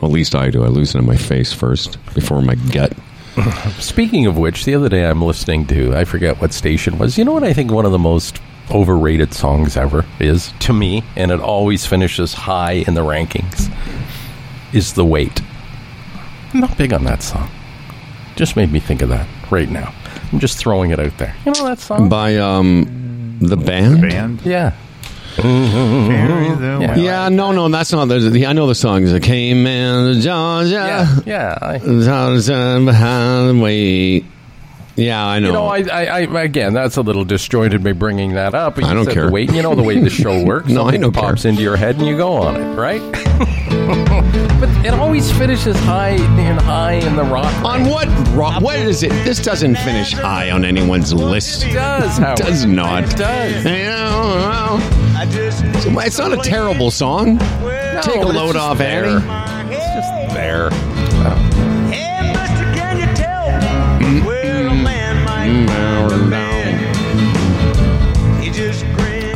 Well, 0.00 0.10
at 0.10 0.14
least 0.14 0.34
I 0.34 0.50
do. 0.50 0.62
I 0.62 0.68
lose 0.68 0.94
it 0.94 0.98
in 0.98 1.06
my 1.06 1.16
face 1.16 1.52
first 1.52 1.98
before 2.14 2.42
my 2.42 2.54
gut. 2.54 2.92
Speaking 3.78 4.26
of 4.26 4.36
which, 4.36 4.64
the 4.64 4.74
other 4.74 4.88
day 4.88 5.04
I'm 5.04 5.22
listening 5.22 5.66
to, 5.68 5.94
I 5.94 6.04
forget 6.04 6.40
what 6.40 6.52
station 6.52 6.98
was. 6.98 7.18
You 7.18 7.24
know 7.24 7.32
what 7.32 7.44
I 7.44 7.52
think 7.52 7.70
one 7.70 7.84
of 7.84 7.92
the 7.92 7.98
most 7.98 8.40
overrated 8.70 9.32
songs 9.34 9.76
ever 9.76 10.04
is 10.20 10.52
to 10.60 10.72
me, 10.72 11.02
and 11.16 11.30
it 11.30 11.40
always 11.40 11.86
finishes 11.86 12.34
high 12.34 12.84
in 12.86 12.94
the 12.94 13.02
rankings, 13.02 13.72
is 14.72 14.94
The 14.94 15.04
Weight. 15.04 15.40
I'm 16.54 16.60
not 16.60 16.76
big 16.78 16.92
on 16.92 17.04
that 17.04 17.22
song. 17.22 17.50
Just 18.36 18.56
made 18.56 18.72
me 18.72 18.80
think 18.80 19.02
of 19.02 19.08
that 19.10 19.28
right 19.50 19.68
now. 19.68 19.92
I'm 20.32 20.38
just 20.38 20.58
throwing 20.58 20.90
it 20.90 21.00
out 21.00 21.16
there. 21.18 21.34
You 21.44 21.52
know 21.52 21.64
that 21.64 21.78
song? 21.78 22.08
By 22.08 22.36
um, 22.36 23.38
the 23.40 23.56
band. 23.56 24.02
Band. 24.02 24.42
Yeah. 24.42 24.74
Carry 25.36 26.54
the 26.56 26.78
Yeah. 26.80 26.96
Yeah, 26.96 27.28
no, 27.28 27.52
no, 27.52 27.68
that's 27.68 27.92
not. 27.92 28.06
The, 28.06 28.18
the, 28.18 28.46
I 28.46 28.52
know 28.52 28.66
the 28.66 28.74
songs. 28.74 29.12
I 29.12 29.20
came 29.20 29.66
in 29.66 30.20
Georgia. 30.20 30.70
Yeah. 30.70 31.20
Yeah. 31.26 31.58
I, 31.60 31.78
Thousand 31.78 32.86
behind 32.86 33.58
the 33.58 33.62
way. 33.62 34.24
Yeah, 34.98 35.24
I 35.24 35.38
know. 35.38 35.46
You 35.46 35.52
know, 35.52 35.66
I, 35.66 35.78
I, 35.78 36.04
I, 36.26 36.42
again, 36.42 36.74
that's 36.74 36.96
a 36.96 37.02
little 37.02 37.24
disjointed 37.24 37.84
me 37.84 37.92
bringing 37.92 38.32
that 38.34 38.54
up. 38.54 38.74
But 38.74 38.84
I 38.84 38.88
you 38.88 38.94
don't 38.94 39.04
said 39.04 39.14
care. 39.14 39.26
The 39.26 39.32
wait, 39.32 39.52
you 39.52 39.62
know 39.62 39.74
the 39.76 39.82
way 39.82 39.98
the 40.00 40.10
show 40.10 40.42
works. 40.44 40.68
No, 40.68 40.84
I 40.86 40.96
don't 40.96 41.12
pops 41.12 41.42
care. 41.42 41.50
into 41.50 41.62
your 41.62 41.76
head 41.76 41.96
and 41.98 42.06
you 42.06 42.16
go 42.16 42.32
on 42.32 42.56
it, 42.56 42.74
right? 42.74 43.00
but 44.60 44.68
it 44.84 44.92
always 44.94 45.30
finishes 45.30 45.76
high 45.80 46.10
and 46.40 46.60
high 46.60 46.94
in 46.94 47.14
the 47.16 47.22
rock. 47.22 47.52
on 47.64 47.88
what? 47.88 48.08
ro- 48.30 48.58
What 48.60 48.76
is 48.80 49.02
it? 49.04 49.10
This 49.24 49.40
doesn't 49.40 49.76
finish 49.76 50.12
high 50.12 50.50
on 50.50 50.64
anyone's 50.64 51.12
list. 51.14 51.64
It 51.64 51.74
does, 51.74 52.18
Howard. 52.18 52.38
Does 52.38 52.64
not. 52.66 53.04
It 53.04 53.16
does. 53.16 53.64
You 53.64 53.70
know, 53.70 54.78
well, 55.94 56.06
it's 56.06 56.18
not 56.18 56.32
a 56.32 56.36
terrible 56.38 56.90
song. 56.90 57.36
No, 57.36 58.00
Take 58.02 58.16
a 58.22 58.26
load 58.26 58.56
off, 58.56 58.78
there. 58.78 59.04
Annie. 59.06 59.74
It's 59.76 59.84
just 59.94 60.34
there. 60.34 60.70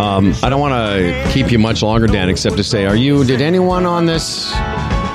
Um, 0.02 0.34
I 0.42 0.48
don't 0.50 0.60
want 0.60 0.74
to 0.74 1.30
keep 1.32 1.52
you 1.52 1.58
much 1.58 1.82
longer, 1.82 2.06
Dan, 2.06 2.28
except 2.28 2.56
to 2.56 2.64
say, 2.64 2.86
are 2.86 2.96
you? 2.96 3.24
Did 3.24 3.40
anyone 3.40 3.86
on 3.86 4.04
this 4.06 4.50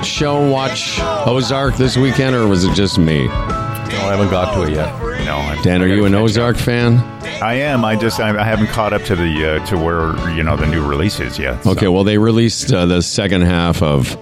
show 0.02 0.48
watch 0.50 0.98
Ozark 1.26 1.76
this 1.76 1.96
weekend, 1.96 2.34
or 2.34 2.46
was 2.46 2.64
it 2.64 2.74
just 2.74 2.98
me? 2.98 3.26
No, 3.26 3.34
I 3.34 4.10
haven't 4.16 4.30
got 4.30 4.54
to 4.54 4.62
it 4.62 4.70
yet. 4.74 4.92
No, 5.26 5.36
I- 5.36 5.60
Dan, 5.62 5.82
are 5.82 5.86
you 5.86 6.04
an 6.06 6.14
Ozark 6.14 6.56
up. 6.56 6.62
fan? 6.62 6.96
I 7.42 7.54
am. 7.54 7.84
I 7.84 7.96
just 7.96 8.18
I, 8.18 8.38
I 8.40 8.44
haven't 8.44 8.68
caught 8.68 8.92
up 8.92 9.02
to 9.04 9.16
the 9.16 9.56
uh, 9.60 9.66
to 9.66 9.76
where 9.76 10.16
you 10.34 10.42
know 10.42 10.56
the 10.56 10.66
new 10.66 10.86
release 10.86 11.20
is 11.20 11.38
yet. 11.38 11.62
so- 11.64 11.70
Okay, 11.72 11.88
well, 11.88 12.04
they 12.04 12.16
released 12.18 12.72
uh, 12.72 12.86
the 12.86 13.02
second 13.02 13.42
half 13.42 13.82
of 13.82 14.16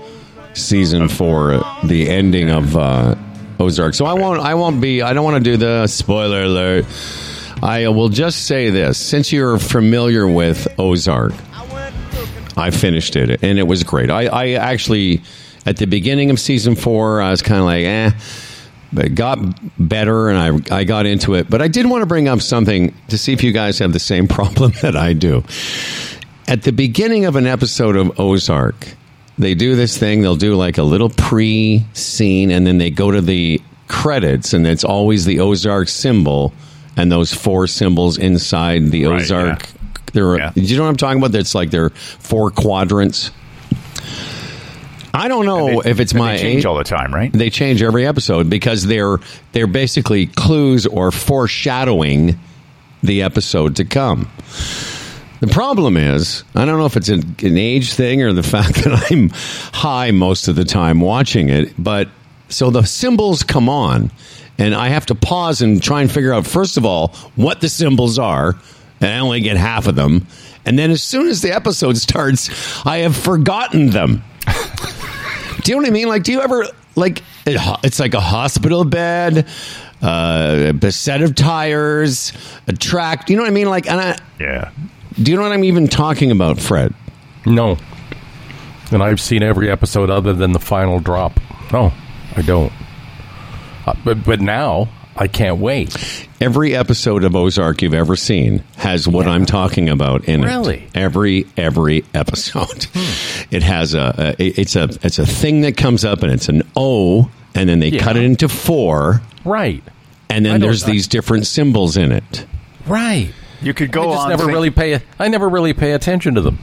season 0.55 1.09
four, 1.09 1.55
uh, 1.55 1.87
the 1.87 2.09
ending 2.09 2.50
of 2.50 2.76
uh, 2.76 3.14
Ozark. 3.61 3.94
So 3.94 4.05
I 4.07 4.14
won't. 4.14 4.40
I 4.40 4.55
won't 4.55 4.81
be. 4.81 5.02
I 5.02 5.12
don't 5.12 5.24
want 5.24 5.42
to 5.42 5.50
do 5.50 5.57
the 5.57 5.87
spoiler 5.87 6.42
alert. 6.42 6.85
I 7.62 7.88
will 7.88 8.09
just 8.09 8.47
say 8.47 8.71
this: 8.71 8.99
since 8.99 9.33
you're 9.33 9.59
familiar 9.59 10.27
with 10.27 10.69
Ozark, 10.79 11.35
I 12.57 12.71
finished 12.71 13.16
it, 13.16 13.42
and 13.42 13.59
it 13.59 13.66
was 13.66 13.83
great. 13.85 14.11
I, 14.11 14.27
I 14.27 14.51
actually, 14.53 15.23
at 15.64 15.77
the 15.77 15.87
beginning 15.87 16.31
of 16.31 16.38
season 16.38 16.77
four, 16.77 17.21
I 17.21 17.31
was 17.31 17.42
kind 17.42 17.61
of 17.61 17.66
like, 17.66 17.85
eh. 17.85 18.11
But 18.92 19.07
it 19.07 19.14
got 19.14 19.38
better, 19.79 20.29
and 20.29 20.38
I 20.71 20.79
I 20.79 20.85
got 20.85 21.07
into 21.07 21.35
it. 21.35 21.51
But 21.51 21.61
I 21.61 21.69
did 21.69 21.87
want 21.87 22.03
to 22.03 22.07
bring 22.07 22.29
up 22.29 22.40
something 22.40 22.95
to 23.09 23.19
see 23.19 23.33
if 23.33 23.42
you 23.42 23.53
guys 23.53 23.79
have 23.81 23.92
the 23.92 23.99
same 23.99 24.29
problem 24.29 24.73
that 24.83 24.97
I 24.97 25.12
do 25.12 25.42
at 26.49 26.62
the 26.62 26.73
beginning 26.73 27.25
of 27.25 27.37
an 27.37 27.47
episode 27.47 27.97
of 27.97 28.21
Ozark, 28.21 28.88
they 29.38 29.55
do 29.55 29.77
this 29.77 29.99
thing. 29.99 30.23
They'll 30.23 30.37
do 30.37 30.55
like 30.55 30.79
a 30.79 30.83
little 30.83 31.11
pre 31.11 31.85
scene, 31.92 32.51
and 32.51 32.66
then 32.66 32.79
they 32.79 32.90
go 32.90 33.11
to 33.11 33.21
the 33.21 33.61
credits, 33.88 34.53
and 34.53 34.66
it's 34.66 34.85
always 34.85 35.25
the 35.25 35.40
Ozark 35.40 35.88
symbol 35.88 36.53
and 36.96 37.11
those 37.12 37.32
four 37.32 37.66
symbols 37.66 38.18
inside 38.18 38.90
the 38.90 39.06
Right, 39.06 39.20
Ozark. 39.22 39.62
yeah. 39.62 39.72
There, 40.12 40.37
Yeah. 40.38 40.52
do 40.54 40.61
you 40.62 40.76
know 40.76 40.85
what 40.85 40.88
I'm 40.88 40.96
talking 40.96 41.18
about? 41.18 41.32
That's 41.32 41.54
like 41.54 41.70
their 41.70 41.90
four 41.90 42.50
quadrants. 42.50 43.30
I 45.14 45.28
don't 45.28 45.46
know 45.46 45.80
They- 45.82 45.90
if 45.90 46.00
it's 46.00 46.12
my 46.14 46.37
they 46.37 46.42
change 46.42 46.59
age. 46.61 46.66
all 46.66 46.76
the 46.76 46.85
time, 46.85 47.12
right? 47.14 47.32
They 47.32 47.48
change 47.50 47.82
every 47.82 48.06
episode 48.06 48.50
because 48.50 48.87
they're 48.87 49.18
they're 49.52 49.66
basically 49.66 50.26
clues 50.26 50.87
or 50.87 51.11
foreshadowing 51.11 52.38
the 53.02 53.22
episode 53.22 53.76
to 53.76 53.85
come. 53.85 54.28
The 55.40 55.46
problem 55.48 55.96
is, 55.96 56.44
I 56.54 56.64
don't 56.64 56.78
know 56.78 56.87
if 56.87 56.96
it's 56.96 57.09
an, 57.09 57.37
an 57.42 57.56
age 57.59 57.92
thing 57.94 58.22
or 58.22 58.32
the 58.32 58.42
fact 58.56 58.74
that 58.85 59.11
I'm 59.11 59.30
high 59.72 60.11
most 60.11 60.48
of 60.48 60.56
the 60.56 60.64
time 60.64 61.00
watching 61.00 61.48
it, 61.48 61.72
but 61.78 62.09
So 62.48 62.70
the 62.70 62.85
symbols 62.85 63.42
come 63.42 63.68
on, 63.68 64.11
and 64.59 64.75
I 64.75 64.88
have 64.88 65.07
to 65.07 65.14
pause 65.14 65.62
and 65.62 65.83
try 65.83 66.01
and 66.03 66.11
figure 66.11 66.33
out 66.33 66.47
first 66.47 66.77
of 66.77 66.85
all 66.85 67.09
what 67.37 67.61
the 67.61 67.69
symbols 67.69 68.19
are, 68.19 68.55
and 69.01 69.11
I 69.11 69.19
only 69.19 69.40
get 69.40 69.57
half 69.57 69.87
of 69.87 69.95
them. 69.97 70.27
And 70.64 70.79
then 70.79 70.90
as 70.90 71.03
soon 71.03 71.29
as 71.29 71.42
the 71.42 71.53
episode 71.55 71.97
starts, 71.99 72.51
I 72.87 72.99
have 72.99 73.16
forgotten 73.16 73.90
them. 73.90 74.23
do 75.62 75.71
you 75.73 75.77
know 75.77 75.83
what 75.83 75.87
I 75.88 75.90
mean? 75.92 76.09
Like, 76.09 76.23
do 76.25 76.33
you 76.33 76.40
ever 76.40 76.66
like? 76.95 77.21
it- 77.47 77.61
It's 77.85 78.01
like 78.01 78.14
a 78.14 78.21
hospital 78.21 78.85
bed, 78.85 79.47
uh, 80.03 80.73
a 80.83 80.92
set 80.92 81.23
of 81.23 81.35
tires, 81.35 82.33
a 82.66 82.73
track. 82.73 83.27
Do 83.27 83.33
you 83.33 83.37
know 83.37 83.42
what 83.45 83.51
I 83.51 83.55
mean? 83.55 83.69
Like, 83.69 83.88
and 83.90 84.01
I, 84.01 84.19
Yeah. 84.40 84.71
do 85.23 85.31
you 85.31 85.37
know 85.37 85.42
what 85.45 85.53
I'm 85.53 85.64
even 85.64 85.88
talking 85.88 86.31
about, 86.31 86.59
Fred? 86.61 86.92
No. 87.45 87.77
And 88.92 89.03
I've 89.03 89.21
seen 89.21 89.42
every 89.42 89.71
episode 89.71 90.11
other 90.11 90.33
than 90.33 90.53
the 90.53 90.61
final 90.61 91.01
drop. 91.01 91.40
No, 91.73 91.92
I 92.37 92.42
don't. 92.42 92.73
Uh, 93.87 93.94
but 94.05 94.25
but 94.25 94.40
now 94.40 94.88
I 95.16 95.29
can't 95.29 95.59
wait. 95.59 95.94
Every 96.40 96.75
episode 96.77 97.25
of 97.25 97.35
Ozark 97.37 97.81
you've 97.83 97.94
ever 97.94 98.16
seen 98.16 98.62
has 98.77 99.07
what 99.09 99.27
I'm 99.27 99.46
talking 99.46 99.88
about 99.88 100.25
in 100.27 100.42
Really? 100.42 100.79
it. 100.85 100.90
Every 100.96 101.46
every 101.57 102.05
episode, 102.14 102.87
it 103.51 103.62
has 103.62 103.94
a, 103.94 104.35
a 104.38 104.42
it's 104.61 104.77
a 104.77 104.88
it's 105.03 105.18
a 105.18 105.27
thing 105.27 105.62
that 105.62 105.77
comes 105.77 106.05
up 106.05 106.22
and 106.22 106.33
it's 106.33 106.49
an 106.49 106.62
O, 106.77 107.31
and 107.55 107.68
then 107.68 107.79
they 107.79 107.88
Yeah. 107.88 108.03
cut 108.03 108.16
it 108.16 108.25
into 108.25 108.49
four, 108.49 109.22
Right. 109.44 109.83
and 110.29 110.44
then 110.44 110.53
don't- 110.61 110.61
there's 110.68 110.85
I- 110.85 110.90
these 110.90 111.07
different 111.09 111.46
symbols 111.46 111.96
in 111.96 112.12
it. 112.12 112.44
Right. 112.87 113.31
You 113.62 113.72
could 113.72 113.90
go 113.90 114.11
I 114.11 114.14
just 114.14 114.22
on. 114.25 114.29
never 114.31 114.42
think- 114.44 114.53
really 114.55 114.70
pay. 114.70 115.01
I 115.18 115.29
never 115.29 115.49
really 115.49 115.72
pay 115.72 115.92
attention 115.92 116.35
to 116.35 116.40
them. 116.42 116.59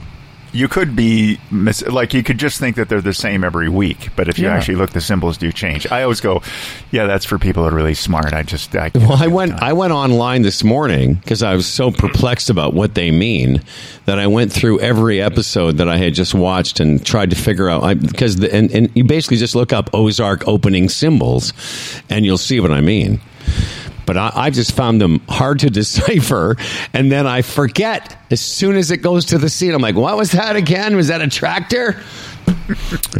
You 0.54 0.68
could 0.68 0.94
be 0.94 1.38
mis- 1.50 1.84
like 1.86 2.14
you 2.14 2.22
could 2.22 2.38
just 2.38 2.58
think 2.60 2.76
that 2.76 2.88
they're 2.88 3.00
the 3.00 3.12
same 3.12 3.42
every 3.44 3.68
week, 3.68 4.10
but 4.16 4.28
if 4.28 4.38
you 4.38 4.46
Yeah. 4.46 4.54
actually 4.54 4.76
look, 4.76 4.90
the 4.90 5.00
symbols 5.00 5.36
do 5.36 5.50
change. 5.52 5.86
I 5.90 6.02
always 6.04 6.20
go, 6.20 6.42
"Yeah, 6.92 7.06
that's 7.06 7.24
for 7.24 7.38
people 7.38 7.64
that 7.64 7.72
are 7.72 7.76
really 7.76 7.94
smart." 7.94 8.32
I 8.32 8.42
just, 8.44 8.74
I 8.76 8.90
Well, 8.94 9.20
I 9.20 9.26
went 9.26 9.52
I 9.60 9.72
went 9.72 9.92
online 9.92 10.42
this 10.42 10.62
morning 10.62 11.14
because 11.14 11.42
I 11.42 11.54
was 11.54 11.66
so 11.66 11.90
perplexed 11.90 12.50
about 12.50 12.72
what 12.72 12.94
they 12.94 13.10
mean 13.10 13.62
that 14.06 14.18
I 14.20 14.28
went 14.28 14.52
through 14.52 14.78
every 14.80 15.20
episode 15.20 15.78
that 15.78 15.88
I 15.88 15.96
had 15.96 16.14
just 16.14 16.34
watched 16.34 16.78
and 16.78 17.04
tried 17.04 17.30
to 17.30 17.36
figure 17.36 17.68
out 17.68 17.98
because 18.00 18.42
and, 18.42 18.70
and 18.70 18.90
you 18.94 19.02
basically 19.04 19.38
just 19.38 19.56
look 19.56 19.72
up 19.72 19.90
Ozark 19.92 20.46
opening 20.46 20.88
symbols 20.88 21.52
and 22.08 22.24
you'll 22.24 22.38
see 22.38 22.60
what 22.60 22.70
I 22.70 22.80
mean. 22.80 23.20
But 24.06 24.16
I, 24.18 24.30
I 24.34 24.50
just 24.50 24.72
found 24.72 25.00
them 25.00 25.20
hard 25.28 25.60
to 25.60 25.70
decipher, 25.70 26.56
and 26.92 27.10
then 27.10 27.26
I 27.26 27.42
forget 27.42 28.16
as 28.30 28.40
soon 28.40 28.76
as 28.76 28.90
it 28.90 28.98
goes 28.98 29.24
to 29.26 29.38
the 29.38 29.48
scene. 29.48 29.72
I'm 29.72 29.80
like, 29.82 29.94
"What 29.96 30.16
was 30.16 30.32
that 30.32 30.56
again? 30.56 30.96
Was 30.96 31.08
that 31.08 31.22
a 31.22 31.28
tractor?" 31.28 32.00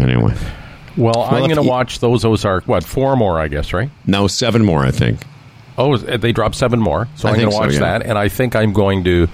anyway, 0.00 0.34
Well, 0.96 1.22
I'm 1.22 1.44
going 1.44 1.56
to 1.56 1.62
you- 1.62 1.68
watch 1.68 1.98
those 2.00 2.24
Ozark. 2.24 2.66
What 2.68 2.84
four 2.84 3.16
more? 3.16 3.38
I 3.40 3.48
guess 3.48 3.72
right. 3.72 3.90
no, 4.06 4.26
seven 4.26 4.64
more, 4.64 4.84
I 4.84 4.90
think. 4.90 5.20
Oh, 5.76 5.96
they 5.96 6.30
dropped 6.32 6.54
seven 6.54 6.78
more, 6.80 7.08
so 7.16 7.28
I 7.28 7.32
I'm 7.32 7.36
going 7.38 7.48
to 7.48 7.52
so, 7.52 7.58
watch 7.60 7.72
yeah. 7.74 7.80
that, 7.80 8.02
and 8.06 8.16
I 8.16 8.28
think 8.28 8.54
I'm 8.54 8.72
going 8.72 9.02
to 9.04 9.26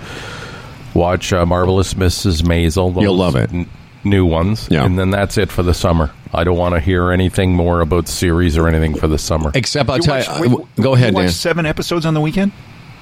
watch 0.95 1.33
uh, 1.35 1.45
Marvelous 1.45 1.95
Mrs. 1.95 2.43
Maisel. 2.43 2.99
You'll 3.03 3.15
love 3.17 3.37
it. 3.37 3.53
n- 3.53 3.69
new 4.05 4.25
ones, 4.25 4.67
Yeah. 4.71 4.85
and 4.87 4.99
then 4.99 5.11
that's 5.11 5.37
it 5.37 5.51
for 5.51 5.63
the 5.63 5.75
summer. 5.75 6.11
I 6.33 6.45
don't 6.45 6.57
want 6.57 6.75
to 6.75 6.81
hear 6.81 7.11
anything 7.11 7.53
more 7.55 7.81
about 7.81 8.07
the 8.07 8.13
series 8.13 8.57
or 8.57 8.69
anything 8.69 8.95
for 8.95 9.09
the 9.09 9.19
summer. 9.19 9.51
Except 9.55 9.89
I'll 9.91 9.97
You 9.97 10.03
tell 10.03 10.17
watched- 10.17 10.41
you. 10.41 10.57
wait, 10.57 10.67
go 10.85 10.95
ahead, 10.95 11.15
watched 11.15 11.25
Dan. 11.27 11.33
Seven 11.33 11.67
episodes 11.67 12.07
on 12.07 12.15
the 12.15 12.21
weekend. 12.21 12.53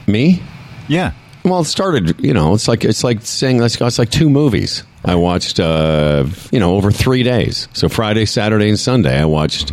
Me? 0.06 0.42
Yeah. 0.88 1.12
Well, 1.44 1.60
it 1.60 1.64
started. 1.66 2.16
You 2.24 2.32
know, 2.34 2.54
it's 2.54 2.68
like 2.68 2.84
it's 2.84 3.04
like 3.04 3.20
saying 3.22 3.58
let's 3.58 3.76
go. 3.76 3.86
It's 3.86 3.98
like 3.98 4.10
two 4.10 4.28
movies. 4.30 4.82
I 5.04 5.14
watched. 5.14 5.60
Uh, 5.60 6.26
you 6.50 6.58
know, 6.58 6.74
over 6.76 6.90
three 6.90 7.22
days. 7.22 7.68
So 7.72 7.88
Friday, 7.88 8.24
Saturday, 8.26 8.68
and 8.68 8.78
Sunday. 8.78 9.18
I 9.20 9.24
watched 9.24 9.70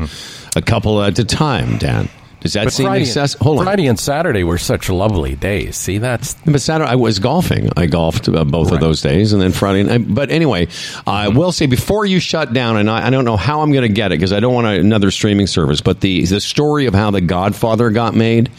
a 0.56 0.62
couple 0.62 1.02
at 1.02 1.18
a 1.20 1.24
time. 1.26 1.78
Dan, 1.78 2.08
does 2.46 2.54
that 2.54 2.72
seem 2.72 2.86
Friday, 2.86 3.06
excessive? 3.06 3.42
Hold 3.42 3.60
on. 3.60 3.66
Friday 3.66 3.88
and 3.88 4.00
Saturday 4.00 4.44
were 4.44 4.58
such 4.58 4.90
lovely 4.90 5.36
days. 5.36 5.76
See, 5.76 5.98
that's 5.98 6.36
But 6.46 6.62
Saturday, 6.62 6.90
I 6.90 6.96
was 6.96 7.20
golfing. 7.20 7.70
I 7.76 7.88
golfed 7.88 8.30
uh, 8.30 8.46
both 8.46 8.72
of 8.72 8.80
those 8.80 9.02
days, 9.02 9.34
and 9.34 9.42
then 9.42 9.52
Friday. 9.52 9.84
night. 9.84 10.06
But 10.08 10.30
anyway, 10.32 10.68
I 11.06 11.28
will 11.30 11.52
say 11.52 11.66
before 11.66 12.06
you 12.06 12.20
shut 12.20 12.54
down, 12.54 12.78
and 12.78 12.90
I, 12.90 13.08
I 13.08 13.10
don't 13.10 13.26
know 13.26 13.38
how 13.38 13.62
I'm 13.62 13.72
going 13.72 13.82
to 13.88 13.94
get 13.94 14.12
it 14.12 14.20
because 14.20 14.32
I 14.32 14.40
don't 14.40 14.54
want 14.54 14.68
another 14.68 15.12
streaming 15.12 15.48
service. 15.48 15.82
But 15.82 16.02
the 16.02 16.24
the 16.26 16.40
story 16.40 16.86
of 16.86 16.94
how 16.94 17.12
the 17.12 17.22
Godfather 17.22 17.90
got 17.90 18.14
made 18.16 18.50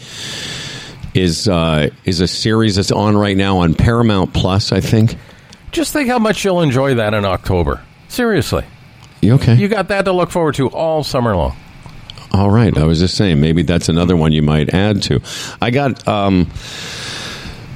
is 1.13 1.47
uh, 1.47 1.89
is 2.05 2.19
a 2.19 2.27
series 2.27 2.75
that's 2.75 2.91
on 2.91 3.17
right 3.17 3.35
now 3.37 3.59
on 3.59 3.73
Paramount 3.73 4.33
Plus. 4.33 4.71
I 4.71 4.81
think. 4.81 5.15
just 5.71 5.93
think 5.93 6.09
how 6.09 6.19
much 6.19 6.43
you'll 6.45 6.61
enjoy 6.61 6.95
that 6.95 7.13
in 7.13 7.25
October. 7.25 7.81
Seriously, 8.09 8.63
You 9.21 9.33
okay? 9.35 9.55
you 9.55 9.67
got 9.67 9.87
that 9.89 10.05
to 10.05 10.11
look 10.11 10.29
forward 10.31 10.55
to 10.55 10.67
all 10.69 11.03
summer 11.03 11.35
long. 11.35 11.55
All 12.37 12.51
right. 12.51 12.77
I 12.77 12.83
was 12.83 12.99
just 12.99 13.17
saying, 13.17 13.41
maybe 13.41 13.63
that's 13.63 13.89
another 13.89 14.15
one 14.15 14.31
you 14.31 14.43
might 14.43 14.71
add 14.71 15.01
to. 15.03 15.21
I 15.59 15.71
got. 15.71 16.07
Um, 16.07 16.51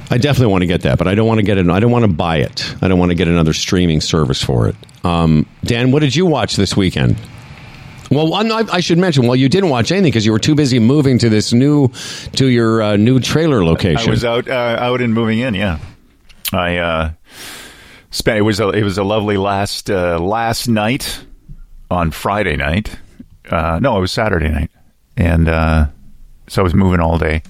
I 0.08 0.18
definitely 0.18 0.52
want 0.52 0.62
to 0.62 0.66
get 0.66 0.82
that, 0.82 0.98
but 0.98 1.08
I 1.08 1.14
don't 1.14 1.26
want 1.26 1.38
to 1.38 1.42
get 1.42 1.58
it. 1.58 1.68
I 1.68 1.80
don't 1.80 1.90
want 1.90 2.04
to 2.04 2.12
buy 2.12 2.36
it. 2.36 2.76
I 2.82 2.86
don't 2.86 2.98
want 2.98 3.10
to 3.10 3.14
get 3.14 3.28
another 3.28 3.54
streaming 3.54 4.00
service 4.00 4.44
for 4.44 4.68
it. 4.68 4.76
Um, 5.04 5.46
Dan, 5.64 5.90
what 5.90 6.00
did 6.00 6.14
you 6.14 6.26
watch 6.26 6.54
this 6.54 6.76
weekend? 6.76 7.16
Well, 8.10 8.34
I, 8.34 8.80
should 8.80 8.98
mention. 8.98 9.26
Well, 9.26 9.36
you 9.36 9.48
didn't 9.48 9.70
watch 9.70 9.90
anything 9.90 10.10
because 10.10 10.26
you 10.26 10.32
were 10.32 10.38
too 10.38 10.54
busy 10.54 10.78
moving 10.78 11.18
to 11.18 11.30
this 11.30 11.52
new, 11.52 11.88
to 12.34 12.46
your 12.46 12.82
uh, 12.82 12.96
new 12.96 13.20
trailer 13.20 13.64
location. 13.64 14.06
I 14.06 14.10
was 14.10 14.24
out 14.24 14.48
uh, 14.48 14.76
out 14.78 15.00
and 15.00 15.14
moving 15.14 15.38
in. 15.38 15.54
Yeah, 15.54 15.78
I 16.52 16.76
uh, 16.76 17.10
spent 18.10 18.38
it 18.38 18.42
was 18.42 18.60
a 18.60 18.68
it 18.68 18.82
was 18.82 18.98
a 18.98 19.04
lovely 19.04 19.38
last 19.38 19.90
uh, 19.90 20.20
last 20.20 20.68
night 20.68 21.24
on 21.90 22.10
Friday 22.10 22.56
night. 22.56 22.94
Uh, 23.52 23.78
no, 23.80 23.98
it 23.98 24.00
was 24.00 24.10
Saturday 24.10 24.48
night, 24.48 24.70
and 25.16 25.46
uh, 25.46 25.86
so 26.48 26.62
I 26.62 26.64
was 26.64 26.72
moving 26.74 27.00
all 27.00 27.18
day. 27.18 27.42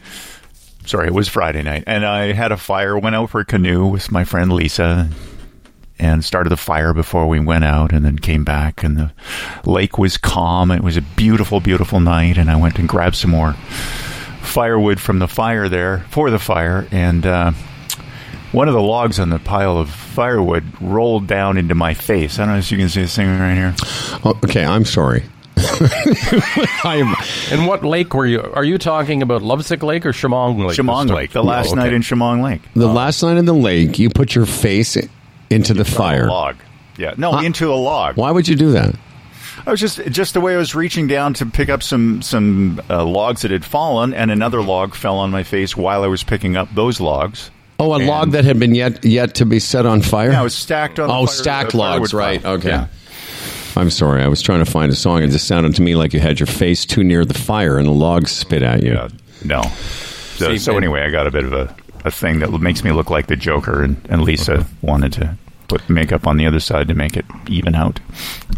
Sorry, 0.85 1.07
it 1.07 1.15
was 1.15 1.29
Friday 1.29 1.62
night, 1.62 1.85
and 1.87 2.05
I 2.05 2.33
had 2.33 2.51
a 2.51 2.57
fire. 2.57 2.99
Went 2.99 3.15
out 3.15 3.31
for 3.31 3.41
a 3.41 3.45
canoe 3.45 3.87
with 3.87 4.11
my 4.11 4.25
friend 4.25 4.53
Lisa, 4.53 5.09
and 6.01 6.25
started 6.25 6.51
the 6.51 6.57
fire 6.57 6.93
before 6.93 7.29
we 7.29 7.38
went 7.38 7.62
out, 7.62 7.93
and 7.93 8.05
then 8.05 8.19
came 8.19 8.43
back, 8.43 8.83
and 8.83 8.97
the 8.97 9.12
lake 9.65 9.97
was 9.97 10.17
calm. 10.19 10.73
It 10.73 10.83
was 10.83 10.97
a 10.97 11.03
beautiful, 11.03 11.61
beautiful 11.61 12.01
night, 12.01 12.37
and 12.37 12.51
I 12.51 12.57
went 12.57 12.81
and 12.81 12.88
grabbed 12.88 13.15
some 13.15 13.31
more 13.31 13.53
firewood 14.43 15.01
from 15.01 15.21
the 15.21 15.29
fire 15.29 15.69
there 15.69 16.01
for 16.11 16.31
the 16.31 16.41
fire, 16.41 16.88
and 16.91 17.25
uh, 17.25 17.53
one 18.51 18.67
of 18.67 18.75
the 18.75 18.83
logs 18.83 19.21
on 19.21 19.31
the 19.31 19.38
pile 19.38 19.79
of 19.79 19.88
firewood 19.88 20.65
rolled 20.81 21.29
down 21.29 21.57
into 21.57 21.77
my 21.77 21.95
face. 21.95 22.41
I 22.41 22.45
don't 22.45 22.55
know 22.55 22.59
if 22.59 22.73
you 22.73 22.79
can 22.79 22.88
see 22.88 23.03
this 23.03 23.15
thing 23.15 23.29
right 23.38 23.55
here. 23.55 23.75
Oh, 24.25 24.37
okay, 24.45 24.65
I'm 24.65 24.85
sorry. 24.85 25.23
I 25.62 26.96
am. 27.05 27.14
And 27.59 27.66
what 27.66 27.85
lake 27.85 28.14
were 28.14 28.27
you? 28.27 28.40
Are 28.40 28.64
you 28.64 28.79
talking 28.79 29.22
about 29.22 29.42
Lovesick 29.42 29.83
Lake 29.83 30.05
or 30.07 30.12
Chemong 30.12 30.66
Lake? 30.66 30.77
Chemong 30.79 31.11
Lake, 31.11 31.31
the 31.33 31.42
last 31.44 31.68
Oh, 31.68 31.72
okay. 31.72 31.81
night 31.81 31.92
in 31.92 32.03
Chemong 32.03 32.42
Lake. 32.42 32.62
The 32.75 32.87
last 32.88 33.22
night 33.22 33.37
in 33.37 33.44
the 33.44 33.55
lake, 33.55 33.98
you 33.98 34.11
put 34.11 34.35
your 34.35 34.46
face 34.46 34.96
into 35.51 35.75
the 35.75 35.85
fire. 35.85 36.27
log. 36.29 36.57
Yeah, 36.98 37.14
no, 37.16 37.33
Huh? 37.33 37.42
into 37.44 37.72
a 37.72 37.75
log. 37.77 38.16
Why 38.16 38.31
would 38.31 38.46
you 38.48 38.55
do 38.57 38.72
that? 38.72 38.94
I 39.66 39.70
was 39.70 39.81
just 39.81 39.98
just 40.07 40.35
the 40.35 40.40
way 40.40 40.55
I 40.55 40.57
was 40.57 40.75
reaching 40.75 41.07
down 41.07 41.35
to 41.35 41.46
pick 41.46 41.68
up 41.68 41.83
some 41.83 42.20
some 42.22 42.81
uh, 42.90 43.05
logs 43.05 43.42
that 43.42 43.51
had 43.51 43.64
fallen, 43.64 44.12
and 44.12 44.31
another 44.31 44.61
log 44.62 44.94
fell 44.94 45.18
on 45.18 45.31
my 45.31 45.42
face 45.44 45.77
while 45.77 46.03
I 46.03 46.09
was 46.09 46.22
picking 46.25 46.57
up 46.57 46.75
those 46.75 47.01
logs. 47.01 47.51
Oh, 47.79 47.92
a 47.92 47.98
And- 47.98 48.07
log 48.07 48.31
that 48.33 48.44
had 48.44 48.59
been 48.59 48.75
yet 48.75 49.05
yet 49.05 49.35
to 49.37 49.46
be 49.46 49.59
set 49.61 49.87
on 49.87 50.03
fire. 50.03 50.33
Yeah, 50.33 50.40
it 50.40 50.44
was 50.44 50.55
stacked 50.55 50.98
on. 50.98 51.09
the 51.09 51.14
Oh, 51.14 51.27
fire- 51.27 51.35
stacked 51.35 51.75
logs, 51.75 52.12
right? 52.12 52.42
pile. 52.42 52.53
Okay. 52.55 52.68
Yeah. 52.68 52.87
I'm 53.76 53.90
sorry. 53.90 54.22
I 54.22 54.28
was 54.28 54.42
trying 54.42 54.64
to 54.64 54.70
find 54.70 54.90
a 54.92 54.94
song. 54.94 55.22
It 55.22 55.28
just 55.30 55.46
sounded 55.46 55.74
to 55.76 55.82
me 55.82 55.94
like 55.94 56.12
you 56.12 56.20
had 56.20 56.38
your 56.40 56.46
face 56.46 56.85
too 56.87 57.02
near 57.04 57.24
the 57.24 57.35
fire 57.35 57.78
and 57.78 57.87
the 57.87 57.92
logs 57.92 58.30
spit 58.32 58.62
at 58.62 58.82
you. 58.82 58.92
Yeah, 58.92 59.08
no. 59.44 59.62
So, 59.62 60.48
See, 60.50 60.58
so 60.58 60.72
and- 60.76 60.85
anyway, 60.85 61.02
I 61.02 61.11
got 61.11 61.26
a 61.26 61.30
bit 61.30 61.44
of 61.44 61.52
a, 61.52 61.74
a 62.04 62.11
thing 62.11 62.38
that 62.40 62.50
makes 62.52 62.82
me 62.85 62.92
look 62.92 63.11
like 63.11 63.26
the 63.28 63.37
Joker, 63.37 63.82
and, 63.82 63.96
and 64.08 64.22
Lisa 64.22 64.66
wanted 64.82 65.12
to 65.14 65.37
put 65.68 65.88
makeup 65.88 66.26
on 66.26 66.37
the 66.37 66.46
other 66.46 66.61
side 66.61 66.88
to 66.88 66.94
make 66.94 67.16
it 67.16 67.24
even 67.48 67.74
out. 67.74 68.00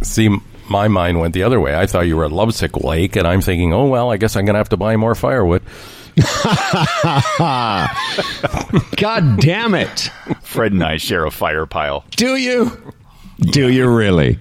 See, 0.03 0.31
my 0.69 0.89
mind 0.89 1.21
went 1.21 1.35
the 1.35 1.43
other 1.43 1.61
way. 1.61 1.75
I 1.77 1.87
thought 1.87 2.07
you 2.07 2.17
were 2.17 2.25
at 2.25 2.33
Lovesick 2.33 2.79
Lake, 2.79 3.17
and 3.17 3.27
I'm 3.27 3.41
thinking, 3.41 3.73
oh 3.75 3.87
well, 3.87 4.11
I 4.11 4.17
guess 4.17 4.35
I'm 4.37 4.45
going 4.47 4.55
to 4.55 4.59
have 4.59 4.71
to 4.71 4.77
buy 4.77 4.97
more 4.97 5.15
firewood. 5.15 5.63
God 8.97 9.41
damn 9.41 9.75
it! 9.75 10.11
Fred 10.43 10.73
and 10.73 10.83
I 10.85 10.97
share 10.97 11.25
a 11.27 11.31
fire 11.31 11.67
pile. 11.67 12.05
Do 12.17 12.37
you? 12.37 12.71
Do 13.41 13.69
you 13.69 13.89
really? 13.89 14.39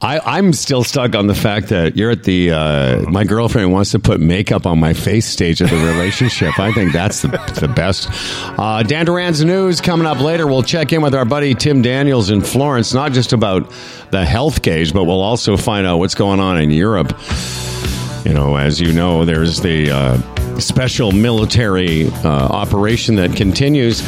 I, 0.00 0.18
I'm 0.18 0.52
still 0.52 0.82
stuck 0.82 1.14
on 1.14 1.28
the 1.28 1.34
fact 1.34 1.68
that 1.68 1.96
you're 1.96 2.10
at 2.10 2.24
the. 2.24 2.50
Uh, 2.50 3.02
my 3.08 3.24
girlfriend 3.24 3.72
wants 3.72 3.92
to 3.92 4.00
put 4.00 4.20
makeup 4.20 4.66
on 4.66 4.80
my 4.80 4.92
face 4.92 5.26
stage 5.26 5.60
of 5.60 5.70
the 5.70 5.76
relationship. 5.76 6.58
I 6.58 6.72
think 6.72 6.92
that's 6.92 7.22
the, 7.22 7.28
the 7.60 7.68
best. 7.68 8.08
Uh, 8.58 8.82
Dan 8.82 9.06
Duran's 9.06 9.44
news 9.44 9.80
coming 9.80 10.06
up 10.06 10.20
later. 10.20 10.46
We'll 10.46 10.64
check 10.64 10.92
in 10.92 11.00
with 11.00 11.14
our 11.14 11.24
buddy 11.24 11.54
Tim 11.54 11.80
Daniels 11.80 12.30
in 12.30 12.40
Florence, 12.40 12.92
not 12.92 13.12
just 13.12 13.32
about 13.32 13.72
the 14.10 14.24
health 14.24 14.62
gauge, 14.62 14.92
but 14.92 15.04
we'll 15.04 15.22
also 15.22 15.56
find 15.56 15.86
out 15.86 15.98
what's 15.98 16.16
going 16.16 16.40
on 16.40 16.60
in 16.60 16.70
Europe. 16.70 17.16
You 18.24 18.32
know, 18.32 18.56
as 18.56 18.80
you 18.80 18.92
know, 18.92 19.24
there's 19.24 19.60
the 19.60 19.90
uh, 19.90 20.33
special 20.60 21.12
military 21.12 22.08
uh, 22.08 22.28
operation 22.28 23.16
that 23.16 23.36
continues. 23.36 24.00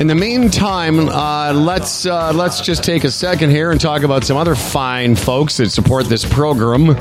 In 0.00 0.06
the 0.06 0.14
meantime, 0.14 1.08
uh, 1.08 1.52
let's 1.52 2.06
uh, 2.06 2.32
let's 2.32 2.60
just 2.60 2.82
take 2.82 3.04
a 3.04 3.10
second 3.10 3.50
here 3.50 3.70
and 3.70 3.80
talk 3.80 4.02
about 4.02 4.24
some 4.24 4.36
other 4.36 4.54
fine 4.54 5.14
folks 5.14 5.58
that 5.58 5.70
support 5.70 6.06
this 6.06 6.24
program. 6.24 6.96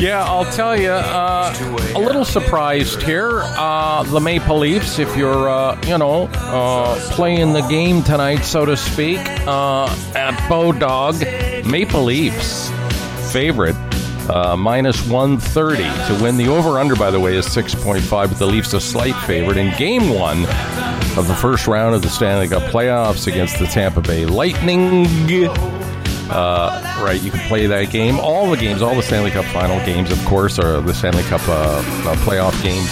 Yeah, 0.00 0.24
I'll 0.24 0.44
tell 0.52 0.80
you, 0.80 0.90
uh, 0.90 1.52
a 1.96 1.98
little 1.98 2.24
surprised 2.24 3.02
here. 3.02 3.40
Uh, 3.42 4.04
the 4.04 4.20
Maple 4.20 4.58
Leafs, 4.58 5.00
if 5.00 5.16
you're, 5.16 5.48
uh, 5.48 5.76
you 5.86 5.98
know, 5.98 6.28
uh, 6.34 6.96
playing 7.10 7.52
the 7.52 7.62
game 7.62 8.04
tonight, 8.04 8.42
so 8.42 8.64
to 8.64 8.76
speak, 8.76 9.18
uh, 9.18 9.86
at 10.14 10.34
Bodog, 10.48 11.66
Maple 11.66 12.04
Leafs 12.04 12.70
favorite. 13.32 13.87
Uh, 14.28 14.56
minus 14.56 15.06
130 15.08 15.82
to 15.82 16.22
win. 16.22 16.36
The 16.36 16.48
over 16.48 16.78
under, 16.78 16.94
by 16.94 17.10
the 17.10 17.18
way, 17.18 17.34
is 17.34 17.46
6.5, 17.46 18.10
but 18.10 18.38
the 18.38 18.46
Leafs 18.46 18.74
a 18.74 18.80
slight 18.80 19.16
favorite 19.26 19.56
in 19.56 19.74
game 19.78 20.10
one 20.10 20.44
of 21.16 21.26
the 21.26 21.34
first 21.34 21.66
round 21.66 21.94
of 21.94 22.02
the 22.02 22.10
Stanley 22.10 22.46
Cup 22.48 22.62
playoffs 22.64 23.26
against 23.26 23.58
the 23.58 23.66
Tampa 23.66 24.02
Bay 24.02 24.26
Lightning. 24.26 25.06
Uh, 26.30 27.02
right, 27.02 27.20
you 27.22 27.30
can 27.30 27.40
play 27.48 27.66
that 27.66 27.90
game. 27.90 28.20
All 28.20 28.50
the 28.50 28.56
games, 28.56 28.82
all 28.82 28.94
the 28.94 29.02
Stanley 29.02 29.30
Cup 29.30 29.46
final 29.46 29.78
games, 29.86 30.10
of 30.10 30.22
course, 30.26 30.58
are 30.58 30.82
the 30.82 30.92
Stanley 30.92 31.22
Cup 31.22 31.40
uh, 31.48 31.52
uh, 31.52 32.16
playoff 32.16 32.62
games. 32.62 32.90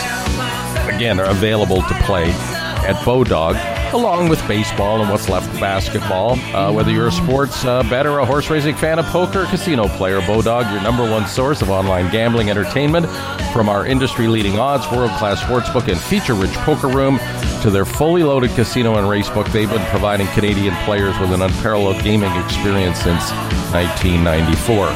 Again, 0.95 1.21
are 1.21 1.31
available 1.31 1.83
to 1.83 1.95
play 2.05 2.31
at 2.31 2.97
Bodog, 3.05 3.55
along 3.97 4.29
with 4.29 4.47
baseball 4.47 5.01
and 5.01 5.11
what's 5.11 5.29
left 5.29 5.53
of 5.53 5.59
basketball. 5.61 6.33
Uh, 6.55 6.71
whether 6.73 6.91
you're 6.91 7.09
a 7.09 7.13
sports 7.13 7.65
uh, 7.65 7.83
bet 7.85 8.07
or 8.07 8.19
a 8.19 8.27
horse 8.27 8.49
racing 8.51 8.75
fan, 8.77 8.99
a 8.99 9.03
poker, 9.05 9.47
casino 9.47 9.89
player, 9.89 10.21
Bodog, 10.21 10.71
your 10.73 10.83
number 10.83 11.03
one 11.11 11.27
source 11.27 11.63
of 11.63 11.71
online 11.71 12.11
gambling 12.13 12.51
entertainment. 12.51 13.07
From 13.53 13.69
our 13.71 13.87
industry 13.87 14.29
leading 14.29 14.59
odds, 14.59 14.85
world 14.95 15.11
class 15.13 15.41
sportsbook, 15.43 15.89
and 15.91 15.99
feature 15.99 16.35
rich 16.35 16.53
poker 16.59 16.89
room 16.89 17.19
to 17.63 17.71
their 17.71 17.87
fully 17.87 18.23
loaded 18.23 18.51
casino 18.51 18.97
and 18.99 19.07
racebook, 19.09 19.51
they've 19.53 19.71
been 19.71 19.85
providing 19.87 20.27
Canadian 20.29 20.75
players 20.85 21.19
with 21.19 21.33
an 21.33 21.41
unparalleled 21.43 22.03
gaming 22.05 22.33
experience 22.45 22.99
since 22.99 23.31
1994. 23.73 24.87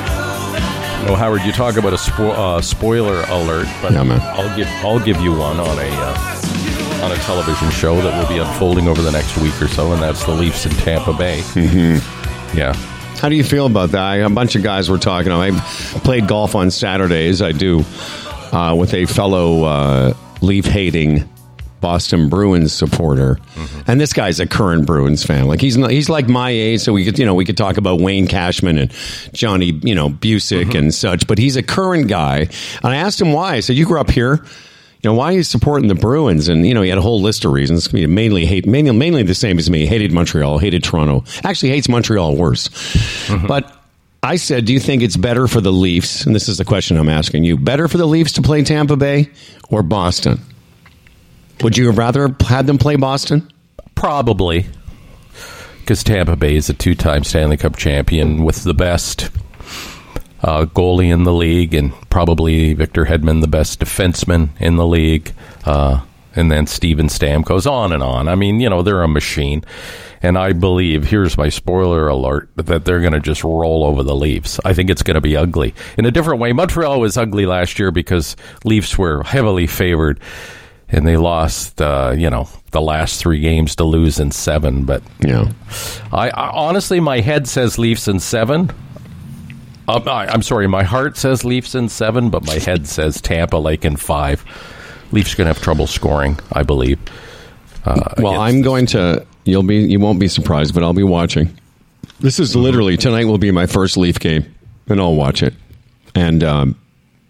No, 1.06 1.16
Howard, 1.16 1.40
you 1.42 1.52
talk 1.52 1.76
about 1.76 1.94
a 1.94 1.96
spo- 1.96 2.34
uh, 2.36 2.60
spoiler 2.60 3.22
alert, 3.28 3.66
but 3.80 3.92
Yeah. 3.92 4.02
I'll 4.36 4.54
give 4.56 4.68
I'll 4.84 4.98
give 5.00 5.18
you 5.22 5.32
one 5.32 5.58
on 5.58 5.78
a 5.78 5.88
uh, 5.88 6.36
on 7.02 7.12
a 7.12 7.16
television 7.16 7.70
show 7.70 7.96
that 8.00 8.20
will 8.20 8.28
be 8.28 8.38
unfolding 8.40 8.88
over 8.88 9.02
the 9.02 9.10
next 9.12 9.36
week 9.38 9.60
or 9.60 9.68
so, 9.68 9.92
and 9.92 10.02
that's 10.02 10.24
the 10.24 10.32
Leafs 10.32 10.66
in 10.66 10.72
Tampa 10.72 11.12
Bay. 11.12 11.40
Mm-hmm. 11.54 12.56
Yeah, 12.56 12.72
How 13.18 13.28
do 13.28 13.36
you 13.36 13.44
feel 13.44 13.66
about 13.66 13.90
that? 13.90 14.02
I, 14.02 14.16
a 14.16 14.28
bunch 14.30 14.56
of 14.56 14.62
guys 14.62 14.88
were 14.90 14.98
talking. 14.98 15.30
I 15.32 15.50
played 16.02 16.26
golf 16.26 16.54
on 16.54 16.70
Saturdays. 16.70 17.40
I 17.42 17.52
do 17.52 17.84
uh, 18.52 18.74
with 18.78 18.92
a 18.94 19.06
fellow 19.06 19.64
uh, 19.64 20.14
Leaf 20.40 20.64
hating 20.66 21.28
Boston 21.80 22.28
Bruins 22.28 22.72
supporter, 22.72 23.38
and 23.86 24.00
this 24.00 24.12
guy's 24.12 24.38
a 24.40 24.46
current 24.46 24.84
Bruins 24.86 25.24
fan. 25.24 25.46
Like 25.46 25.60
he's 25.60 25.76
not, 25.78 25.90
he's 25.90 26.08
like 26.10 26.28
my 26.28 26.50
age, 26.50 26.80
so 26.80 26.92
we 26.92 27.04
could 27.04 27.18
you 27.18 27.24
know 27.24 27.34
we 27.34 27.44
could 27.44 27.56
talk 27.56 27.76
about 27.78 28.00
Wayne 28.00 28.26
Cashman 28.26 28.76
and 28.78 28.92
Johnny 29.32 29.78
you 29.82 29.94
know 29.94 30.10
Bucyk 30.10 30.74
and 30.74 30.92
such. 30.92 31.26
But 31.26 31.38
he's 31.38 31.56
a 31.56 31.62
current 31.62 32.08
guy, 32.08 32.40
and 32.82 32.84
I 32.84 32.96
asked 32.96 33.20
him 33.20 33.32
why. 33.32 33.54
I 33.54 33.60
said, 33.60 33.76
"You 33.76 33.86
grew 33.86 34.00
up 34.00 34.10
here." 34.10 34.44
You 35.02 35.10
know 35.10 35.14
why 35.14 35.32
are 35.32 35.36
you 35.36 35.42
supporting 35.42 35.88
the 35.88 35.94
Bruins? 35.94 36.48
And 36.48 36.66
you 36.66 36.74
know 36.74 36.82
he 36.82 36.88
had 36.88 36.98
a 36.98 37.02
whole 37.02 37.22
list 37.22 37.44
of 37.44 37.52
reasons. 37.52 37.90
He 37.90 38.06
mainly 38.06 38.44
hate, 38.44 38.66
mainly, 38.66 38.92
mainly 38.92 39.22
the 39.22 39.34
same 39.34 39.58
as 39.58 39.70
me. 39.70 39.86
Hated 39.86 40.12
Montreal, 40.12 40.58
hated 40.58 40.84
Toronto. 40.84 41.24
Actually 41.42 41.70
hates 41.70 41.88
Montreal 41.88 42.36
worse. 42.36 42.68
Mm-hmm. 42.68 43.46
But 43.46 43.74
I 44.22 44.36
said, 44.36 44.66
do 44.66 44.72
you 44.74 44.80
think 44.80 45.02
it's 45.02 45.16
better 45.16 45.48
for 45.48 45.60
the 45.60 45.72
Leafs? 45.72 46.26
And 46.26 46.34
this 46.34 46.48
is 46.48 46.58
the 46.58 46.64
question 46.64 46.98
I'm 46.98 47.08
asking 47.08 47.44
you: 47.44 47.56
better 47.56 47.88
for 47.88 47.96
the 47.96 48.06
Leafs 48.06 48.32
to 48.32 48.42
play 48.42 48.62
Tampa 48.62 48.96
Bay 48.96 49.30
or 49.70 49.82
Boston? 49.82 50.40
Would 51.62 51.76
you 51.76 51.86
have 51.86 51.98
rather 51.98 52.34
had 52.40 52.66
them 52.66 52.78
play 52.78 52.96
Boston? 52.96 53.50
probably 54.00 54.64
because 55.80 56.02
Tampa 56.02 56.34
Bay 56.34 56.56
is 56.56 56.70
a 56.70 56.74
two-time 56.74 57.22
Stanley 57.22 57.58
Cup 57.58 57.76
champion 57.76 58.44
with 58.44 58.64
the 58.64 58.72
best 58.72 59.28
uh, 60.42 60.64
goalie 60.66 61.12
in 61.12 61.24
the 61.24 61.32
league, 61.32 61.74
and 61.74 61.92
probably 62.10 62.74
Victor 62.74 63.04
Hedman, 63.04 63.40
the 63.40 63.48
best 63.48 63.80
defenseman 63.80 64.50
in 64.58 64.76
the 64.76 64.86
league. 64.86 65.32
Uh, 65.64 66.00
and 66.36 66.50
then 66.50 66.66
Steven 66.66 67.06
Stamkos, 67.08 67.70
on 67.70 67.92
and 67.92 68.02
on. 68.02 68.28
I 68.28 68.36
mean, 68.36 68.60
you 68.60 68.70
know, 68.70 68.82
they're 68.82 69.02
a 69.02 69.08
machine. 69.08 69.64
And 70.22 70.36
I 70.36 70.52
believe, 70.52 71.04
here's 71.04 71.36
my 71.36 71.48
spoiler 71.48 72.06
alert, 72.06 72.50
that 72.56 72.84
they're 72.84 73.00
going 73.00 73.14
to 73.14 73.20
just 73.20 73.42
roll 73.42 73.84
over 73.84 74.02
the 74.02 74.14
Leafs. 74.14 74.60
I 74.64 74.74
think 74.74 74.90
it's 74.90 75.02
going 75.02 75.14
to 75.14 75.20
be 75.20 75.36
ugly. 75.36 75.74
In 75.96 76.04
a 76.04 76.10
different 76.10 76.40
way, 76.40 76.52
Montreal 76.52 77.00
was 77.00 77.16
ugly 77.16 77.46
last 77.46 77.78
year 77.78 77.90
because 77.90 78.36
Leafs 78.64 78.98
were 78.98 79.22
heavily 79.22 79.66
favored 79.66 80.20
and 80.90 81.06
they 81.06 81.16
lost, 81.16 81.80
uh, 81.80 82.14
you 82.16 82.28
know, 82.28 82.48
the 82.72 82.80
last 82.82 83.18
three 83.20 83.40
games 83.40 83.76
to 83.76 83.84
lose 83.84 84.20
in 84.20 84.30
seven. 84.30 84.84
But 84.84 85.02
Yeah. 85.20 85.50
I, 86.12 86.28
I 86.30 86.50
honestly, 86.50 87.00
my 87.00 87.20
head 87.20 87.48
says 87.48 87.78
Leafs 87.78 88.06
in 88.06 88.20
seven. 88.20 88.70
Uh, 89.96 90.10
I, 90.10 90.26
I'm 90.26 90.42
sorry, 90.42 90.66
my 90.66 90.82
heart 90.82 91.16
says 91.16 91.44
Leafs 91.44 91.74
in 91.74 91.88
seven, 91.88 92.30
but 92.30 92.44
my 92.44 92.58
head 92.58 92.86
says 92.86 93.20
Tampa 93.20 93.56
like 93.56 93.84
in 93.84 93.96
five. 93.96 94.44
Leafs 95.12 95.34
going 95.34 95.46
to 95.46 95.52
have 95.52 95.62
trouble 95.62 95.86
scoring, 95.86 96.38
I 96.52 96.62
believe. 96.62 96.98
Uh, 97.84 98.14
Well, 98.18 98.40
I'm 98.40 98.62
going 98.62 98.86
to. 98.86 99.26
You'll 99.44 99.62
be. 99.62 99.78
You 99.78 99.98
won't 99.98 100.20
be 100.20 100.28
surprised, 100.28 100.74
but 100.74 100.82
I'll 100.82 100.92
be 100.92 101.02
watching. 101.02 101.56
This 102.20 102.38
is 102.38 102.54
literally 102.54 102.96
tonight. 102.96 103.24
Will 103.24 103.38
be 103.38 103.50
my 103.50 103.66
first 103.66 103.96
Leaf 103.96 104.18
game, 104.20 104.44
and 104.88 105.00
I'll 105.00 105.14
watch 105.14 105.42
it. 105.42 105.54
And 106.14 106.44
um, 106.44 106.76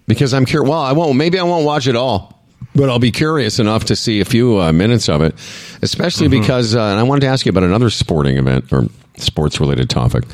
because 0.07 0.35
I'm 0.35 0.45
curious. 0.45 0.69
Well, 0.69 0.81
I 0.81 0.93
won't. 0.93 1.17
Maybe 1.17 1.39
I 1.39 1.45
won't 1.45 1.65
watch 1.65 1.87
it 1.87 1.95
all, 1.97 2.43
but 2.75 2.91
I'll 2.91 2.99
be 2.99 3.13
curious 3.13 3.59
enough 3.61 3.85
to 3.87 3.97
see 3.97 4.21
a 4.21 4.25
few 4.25 4.61
uh, 4.61 4.73
minutes 4.73 5.09
of 5.09 5.23
it. 5.23 5.35
Especially 5.83 6.29
because, 6.29 6.75
uh, 6.75 6.83
and 6.83 6.99
I 6.99 7.05
wanted 7.05 7.21
to 7.21 7.27
ask 7.29 7.47
you 7.47 7.51
about 7.51 7.63
another 7.63 7.89
sporting 7.91 8.37
event 8.37 8.73
or 8.73 8.87
sports 9.17 9.61
related 9.61 9.89
topic. 9.89 10.25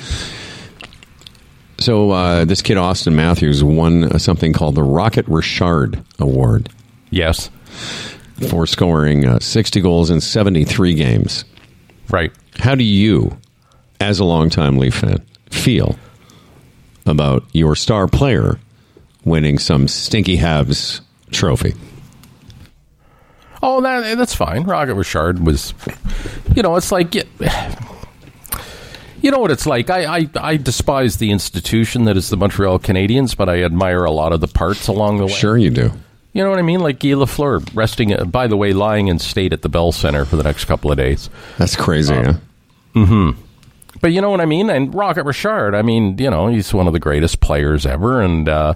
So 1.78 2.10
uh, 2.10 2.44
this 2.44 2.62
kid 2.62 2.76
Auston 2.76 3.14
Matthews 3.14 3.62
won 3.62 4.18
something 4.18 4.52
called 4.52 4.74
the 4.74 4.82
Rocket 4.82 5.26
Richard 5.28 6.02
Award 6.18 6.70
yes, 7.10 7.50
for 8.48 8.66
scoring 8.66 9.26
uh, 9.26 9.38
60 9.40 9.80
goals 9.80 10.10
in 10.10 10.20
73 10.20 10.94
games. 10.94 11.44
right. 12.10 12.32
How 12.58 12.74
do 12.74 12.84
you, 12.84 13.36
as 14.00 14.18
a 14.18 14.24
longtime 14.24 14.78
Leaf 14.78 14.94
fan, 14.94 15.18
feel 15.50 15.96
about 17.04 17.44
your 17.52 17.76
star 17.76 18.08
player 18.08 18.58
winning 19.24 19.58
some 19.58 19.86
stinky 19.88 20.38
Habs 20.38 21.00
trophy? 21.30 21.74
Oh, 23.62 23.80
that 23.82 24.16
that's 24.16 24.34
fine. 24.34 24.62
Rocket 24.64 24.94
Richard 24.94 25.44
was, 25.44 25.74
you 26.54 26.62
know, 26.62 26.76
it's 26.76 26.92
like, 26.92 27.14
you 29.26 29.32
know 29.32 29.40
what 29.40 29.50
it's 29.50 29.66
like. 29.66 29.90
I, 29.90 30.18
I 30.18 30.30
I 30.36 30.56
despise 30.56 31.16
the 31.16 31.32
institution 31.32 32.04
that 32.04 32.16
is 32.16 32.30
the 32.30 32.36
Montreal 32.36 32.78
Canadiens, 32.78 33.36
but 33.36 33.48
I 33.48 33.64
admire 33.64 34.04
a 34.04 34.12
lot 34.12 34.32
of 34.32 34.40
the 34.40 34.46
parts 34.46 34.86
along 34.86 35.18
the 35.18 35.26
way. 35.26 35.32
Sure, 35.32 35.58
you 35.58 35.70
do. 35.70 35.90
You 36.32 36.44
know 36.44 36.50
what 36.50 36.60
I 36.60 36.62
mean? 36.62 36.78
Like 36.78 37.00
Guy 37.00 37.08
Lafleur 37.08 37.68
resting, 37.74 38.12
uh, 38.12 38.24
by 38.24 38.46
the 38.46 38.56
way, 38.56 38.72
lying 38.72 39.08
in 39.08 39.18
state 39.18 39.52
at 39.52 39.62
the 39.62 39.68
Bell 39.68 39.90
Center 39.90 40.24
for 40.24 40.36
the 40.36 40.44
next 40.44 40.66
couple 40.66 40.92
of 40.92 40.96
days. 40.96 41.28
That's 41.58 41.74
crazy, 41.74 42.14
huh? 42.14 42.34
But 44.00 44.12
you 44.12 44.20
know 44.20 44.30
what 44.30 44.40
I 44.40 44.44
mean? 44.44 44.70
And 44.70 44.94
Rocket 44.94 45.24
Richard, 45.24 45.74
I 45.74 45.82
mean, 45.82 46.18
you 46.18 46.30
know, 46.30 46.46
he's 46.46 46.72
one 46.72 46.86
of 46.86 46.92
the 46.92 47.00
greatest 47.00 47.40
players 47.40 47.84
ever. 47.84 48.22
And 48.22 48.48
uh, 48.48 48.74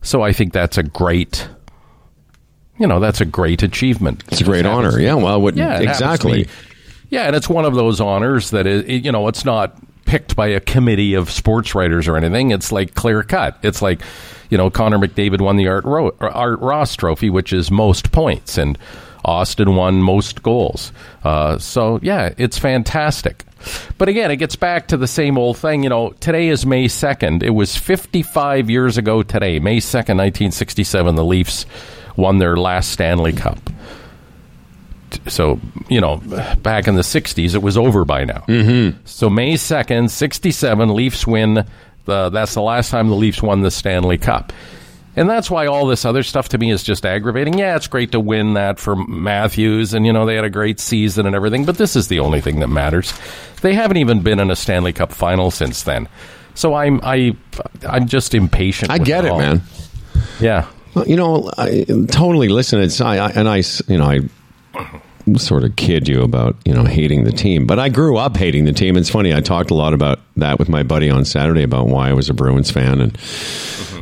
so 0.00 0.22
I 0.22 0.32
think 0.32 0.54
that's 0.54 0.78
a 0.78 0.82
great, 0.82 1.48
you 2.78 2.86
know, 2.86 2.98
that's 2.98 3.20
a 3.20 3.26
great 3.26 3.62
achievement. 3.62 4.24
It's 4.28 4.40
a 4.40 4.44
great 4.44 4.64
honor. 4.64 4.98
Yeah, 4.98 5.14
well, 5.16 5.38
what, 5.42 5.54
Yeah, 5.54 5.80
it 5.80 5.86
happens 5.86 5.86
to 5.86 5.92
exactly. 5.92 6.48
Yeah, 7.12 7.24
and 7.24 7.36
it's 7.36 7.46
one 7.46 7.66
of 7.66 7.74
those 7.74 8.00
honors 8.00 8.52
that 8.52 8.66
is, 8.66 8.88
you 9.04 9.12
know, 9.12 9.28
it's 9.28 9.44
not 9.44 9.76
picked 10.06 10.34
by 10.34 10.46
a 10.46 10.60
committee 10.60 11.12
of 11.12 11.30
sports 11.30 11.74
writers 11.74 12.08
or 12.08 12.16
anything. 12.16 12.52
It's 12.52 12.72
like 12.72 12.94
clear 12.94 13.22
cut. 13.22 13.58
It's 13.62 13.82
like, 13.82 14.00
you 14.48 14.56
know, 14.56 14.70
Connor 14.70 14.96
McDavid 14.96 15.42
won 15.42 15.58
the 15.58 15.68
Art, 15.68 15.84
Ro- 15.84 16.16
Art 16.20 16.60
Ross 16.60 16.96
Trophy, 16.96 17.28
which 17.28 17.52
is 17.52 17.70
most 17.70 18.12
points, 18.12 18.56
and 18.56 18.78
Austin 19.26 19.76
won 19.76 20.02
most 20.02 20.42
goals. 20.42 20.90
Uh, 21.22 21.58
so 21.58 22.00
yeah, 22.00 22.32
it's 22.38 22.56
fantastic. 22.56 23.44
But 23.98 24.08
again, 24.08 24.30
it 24.30 24.36
gets 24.36 24.56
back 24.56 24.88
to 24.88 24.96
the 24.96 25.06
same 25.06 25.36
old 25.36 25.58
thing. 25.58 25.82
You 25.82 25.90
know, 25.90 26.12
today 26.12 26.48
is 26.48 26.64
May 26.64 26.86
2nd. 26.86 27.42
It 27.42 27.50
was 27.50 27.76
55 27.76 28.70
years 28.70 28.96
ago 28.96 29.22
today, 29.22 29.58
May 29.58 29.80
2nd, 29.80 30.16
1967, 30.16 31.14
the 31.14 31.24
Leafs 31.26 31.66
won 32.16 32.38
their 32.38 32.56
last 32.56 32.90
Stanley 32.90 33.34
Cup 33.34 33.58
so 35.30 35.60
you 35.88 36.00
know 36.00 36.16
back 36.62 36.88
in 36.88 36.94
the 36.94 37.02
60s 37.02 37.54
it 37.54 37.62
was 37.62 37.76
over 37.76 38.04
by 38.04 38.24
now 38.24 38.44
mm-hmm. 38.48 38.98
so 39.04 39.28
may 39.30 39.54
2nd 39.54 40.10
67 40.10 40.94
leafs 40.94 41.26
win 41.26 41.66
the, 42.04 42.30
that's 42.30 42.54
the 42.54 42.62
last 42.62 42.90
time 42.90 43.08
the 43.08 43.14
leafs 43.14 43.42
won 43.42 43.62
the 43.62 43.70
stanley 43.70 44.18
cup 44.18 44.52
and 45.14 45.28
that's 45.28 45.50
why 45.50 45.66
all 45.66 45.86
this 45.86 46.04
other 46.04 46.22
stuff 46.22 46.48
to 46.48 46.58
me 46.58 46.70
is 46.70 46.82
just 46.82 47.04
aggravating 47.04 47.58
yeah 47.58 47.76
it's 47.76 47.86
great 47.86 48.12
to 48.12 48.20
win 48.20 48.54
that 48.54 48.78
for 48.78 48.96
matthews 48.96 49.94
and 49.94 50.06
you 50.06 50.12
know 50.12 50.26
they 50.26 50.34
had 50.34 50.44
a 50.44 50.50
great 50.50 50.80
season 50.80 51.26
and 51.26 51.34
everything 51.34 51.64
but 51.64 51.78
this 51.78 51.96
is 51.96 52.08
the 52.08 52.18
only 52.18 52.40
thing 52.40 52.60
that 52.60 52.68
matters 52.68 53.12
they 53.62 53.74
haven't 53.74 53.96
even 53.98 54.22
been 54.22 54.38
in 54.40 54.50
a 54.50 54.56
stanley 54.56 54.92
cup 54.92 55.12
final 55.12 55.50
since 55.50 55.82
then 55.82 56.08
so 56.54 56.74
i'm 56.74 57.00
i 57.02 57.36
i'm 57.88 58.06
just 58.06 58.34
impatient 58.34 58.90
I 58.90 58.98
get 58.98 59.24
it, 59.24 59.30
all. 59.30 59.38
man. 59.38 59.62
yeah 60.40 60.66
Well, 60.94 61.08
you 61.08 61.16
know, 61.16 61.50
I 61.56 61.86
totally 62.08 62.48
listen. 62.48 62.80
It's 62.80 63.00
I, 63.00 63.16
I 63.16 63.30
and 63.30 63.48
I, 63.48 63.62
you 63.88 63.96
know, 63.96 64.04
I 64.04 64.20
sort 65.36 65.64
of 65.64 65.76
kid 65.76 66.08
you 66.08 66.22
about 66.22 66.56
you 66.64 66.74
know 66.74 66.84
hating 66.84 67.24
the 67.24 67.32
team, 67.32 67.66
but 67.66 67.78
I 67.78 67.88
grew 67.88 68.16
up 68.16 68.36
hating 68.36 68.64
the 68.64 68.72
team. 68.72 68.96
It's 68.96 69.10
funny. 69.10 69.34
I 69.34 69.40
talked 69.40 69.70
a 69.70 69.74
lot 69.74 69.94
about 69.94 70.20
that 70.36 70.58
with 70.58 70.68
my 70.68 70.82
buddy 70.82 71.10
on 71.10 71.24
Saturday 71.24 71.62
about 71.62 71.86
why 71.86 72.10
I 72.10 72.12
was 72.12 72.28
a 72.28 72.34
Bruins 72.34 72.70
fan, 72.70 73.00
and 73.00 73.16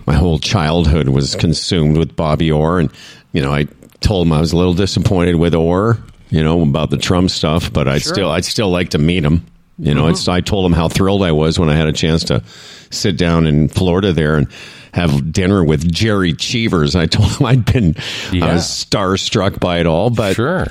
my 0.07 0.15
whole 0.15 0.39
childhood 0.39 1.09
was 1.09 1.35
consumed 1.37 1.99
with 1.99 2.17
Bobby 2.17 2.51
Orr, 2.51 2.81
and 2.81 2.91
you 3.33 3.43
know, 3.43 3.53
I 3.53 3.67
told 4.01 4.27
him 4.27 4.33
I 4.33 4.41
was 4.41 4.53
a 4.53 4.57
little 4.57 4.75
disappointed 4.75 5.37
with 5.37 5.55
Orr, 5.55 5.99
you 6.31 6.43
know, 6.43 6.63
about 6.63 6.91
the 6.91 6.97
Trump 6.97 7.31
stuff, 7.31 7.73
but 7.73 7.89
I 7.89 7.95
would 7.95 8.03
still, 8.03 8.31
I'd 8.31 8.45
still 8.45 8.71
like 8.71 8.91
to 8.91 8.99
meet 8.99 9.25
him. 9.25 9.47
You 9.79 9.95
know, 9.95 10.03
mm-hmm. 10.03 10.13
it's, 10.13 10.29
I 10.29 10.41
told 10.41 10.67
him 10.67 10.73
how 10.73 10.89
thrilled 10.89 11.23
I 11.23 11.33
was 11.33 11.59
when 11.59 11.71
I 11.71 11.75
had 11.75 11.89
a 11.89 11.93
chance 11.93 12.25
to 12.25 12.43
sit 12.91 13.17
down 13.17 13.47
in 13.47 13.69
Florida 13.69 14.13
there 14.13 14.37
and 14.37 14.49
have 14.93 15.33
dinner 15.33 15.63
with 15.65 15.91
Jerry 15.93 16.33
Cheevers. 16.33 16.97
I 16.97 17.07
told 17.07 17.31
him 17.33 17.47
I'd 17.47 17.65
been, 17.65 17.95
I 18.33 18.37
Yeah. 18.37 18.55
was 18.55 18.63
starstruck 18.65 19.61
by 19.61 19.79
it 19.81 19.87
all, 19.87 20.11
but 20.11 20.35
sure. 20.37 20.67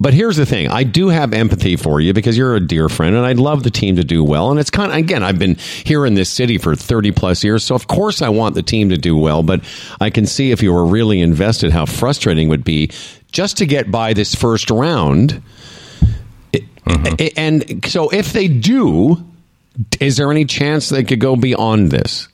but 0.00 0.12
here's 0.12 0.36
the 0.36 0.44
thing 0.44 0.68
I 0.68 0.82
do 0.84 1.08
have 1.08 1.32
empathy 1.32 1.76
for 1.76 2.00
you 2.00 2.12
because 2.12 2.36
you're 2.36 2.54
a 2.56 2.60
dear 2.60 2.88
friend 2.88 3.16
and 3.16 3.24
I'd 3.24 3.38
love 3.38 3.62
the 3.62 3.70
team 3.70 3.96
to 3.96 4.04
do 4.04 4.22
well. 4.22 4.50
And 4.50 4.60
it's 4.60 4.70
kind 4.70 4.90
of, 4.92 4.98
again, 4.98 5.22
I've 5.22 5.38
been 5.38 5.54
here 5.84 6.04
in 6.04 6.14
this 6.14 6.28
city 6.28 6.58
for 6.58 6.74
30 6.76 7.12
plus 7.12 7.42
years. 7.42 7.64
So, 7.64 7.74
of 7.74 7.86
course, 7.88 8.20
I 8.22 8.28
want 8.28 8.54
the 8.54 8.62
team 8.62 8.90
to 8.90 8.98
do 8.98 9.16
well. 9.16 9.42
But 9.42 9.62
I 10.00 10.10
can 10.10 10.26
see 10.26 10.50
if 10.50 10.62
you 10.62 10.72
were 10.72 10.84
really 10.84 11.20
invested 11.20 11.72
how 11.72 11.86
frustrating 11.86 12.48
it 12.48 12.50
would 12.50 12.64
be 12.64 12.90
just 13.32 13.56
to 13.58 13.66
get 13.66 13.90
by 13.90 14.12
this 14.12 14.34
first 14.34 14.70
round. 14.70 15.40
Mm-hmm. 16.52 17.14
It- 17.18 17.32
And 17.38 17.84
so, 17.86 18.08
if 18.10 18.32
they 18.32 18.48
do, 18.48 19.24
is 20.00 20.16
there 20.18 20.30
any 20.30 20.44
chance 20.44 20.90
they 20.90 21.04
could 21.04 21.20
go 21.20 21.36
beyond 21.36 21.90
this? 21.90 22.28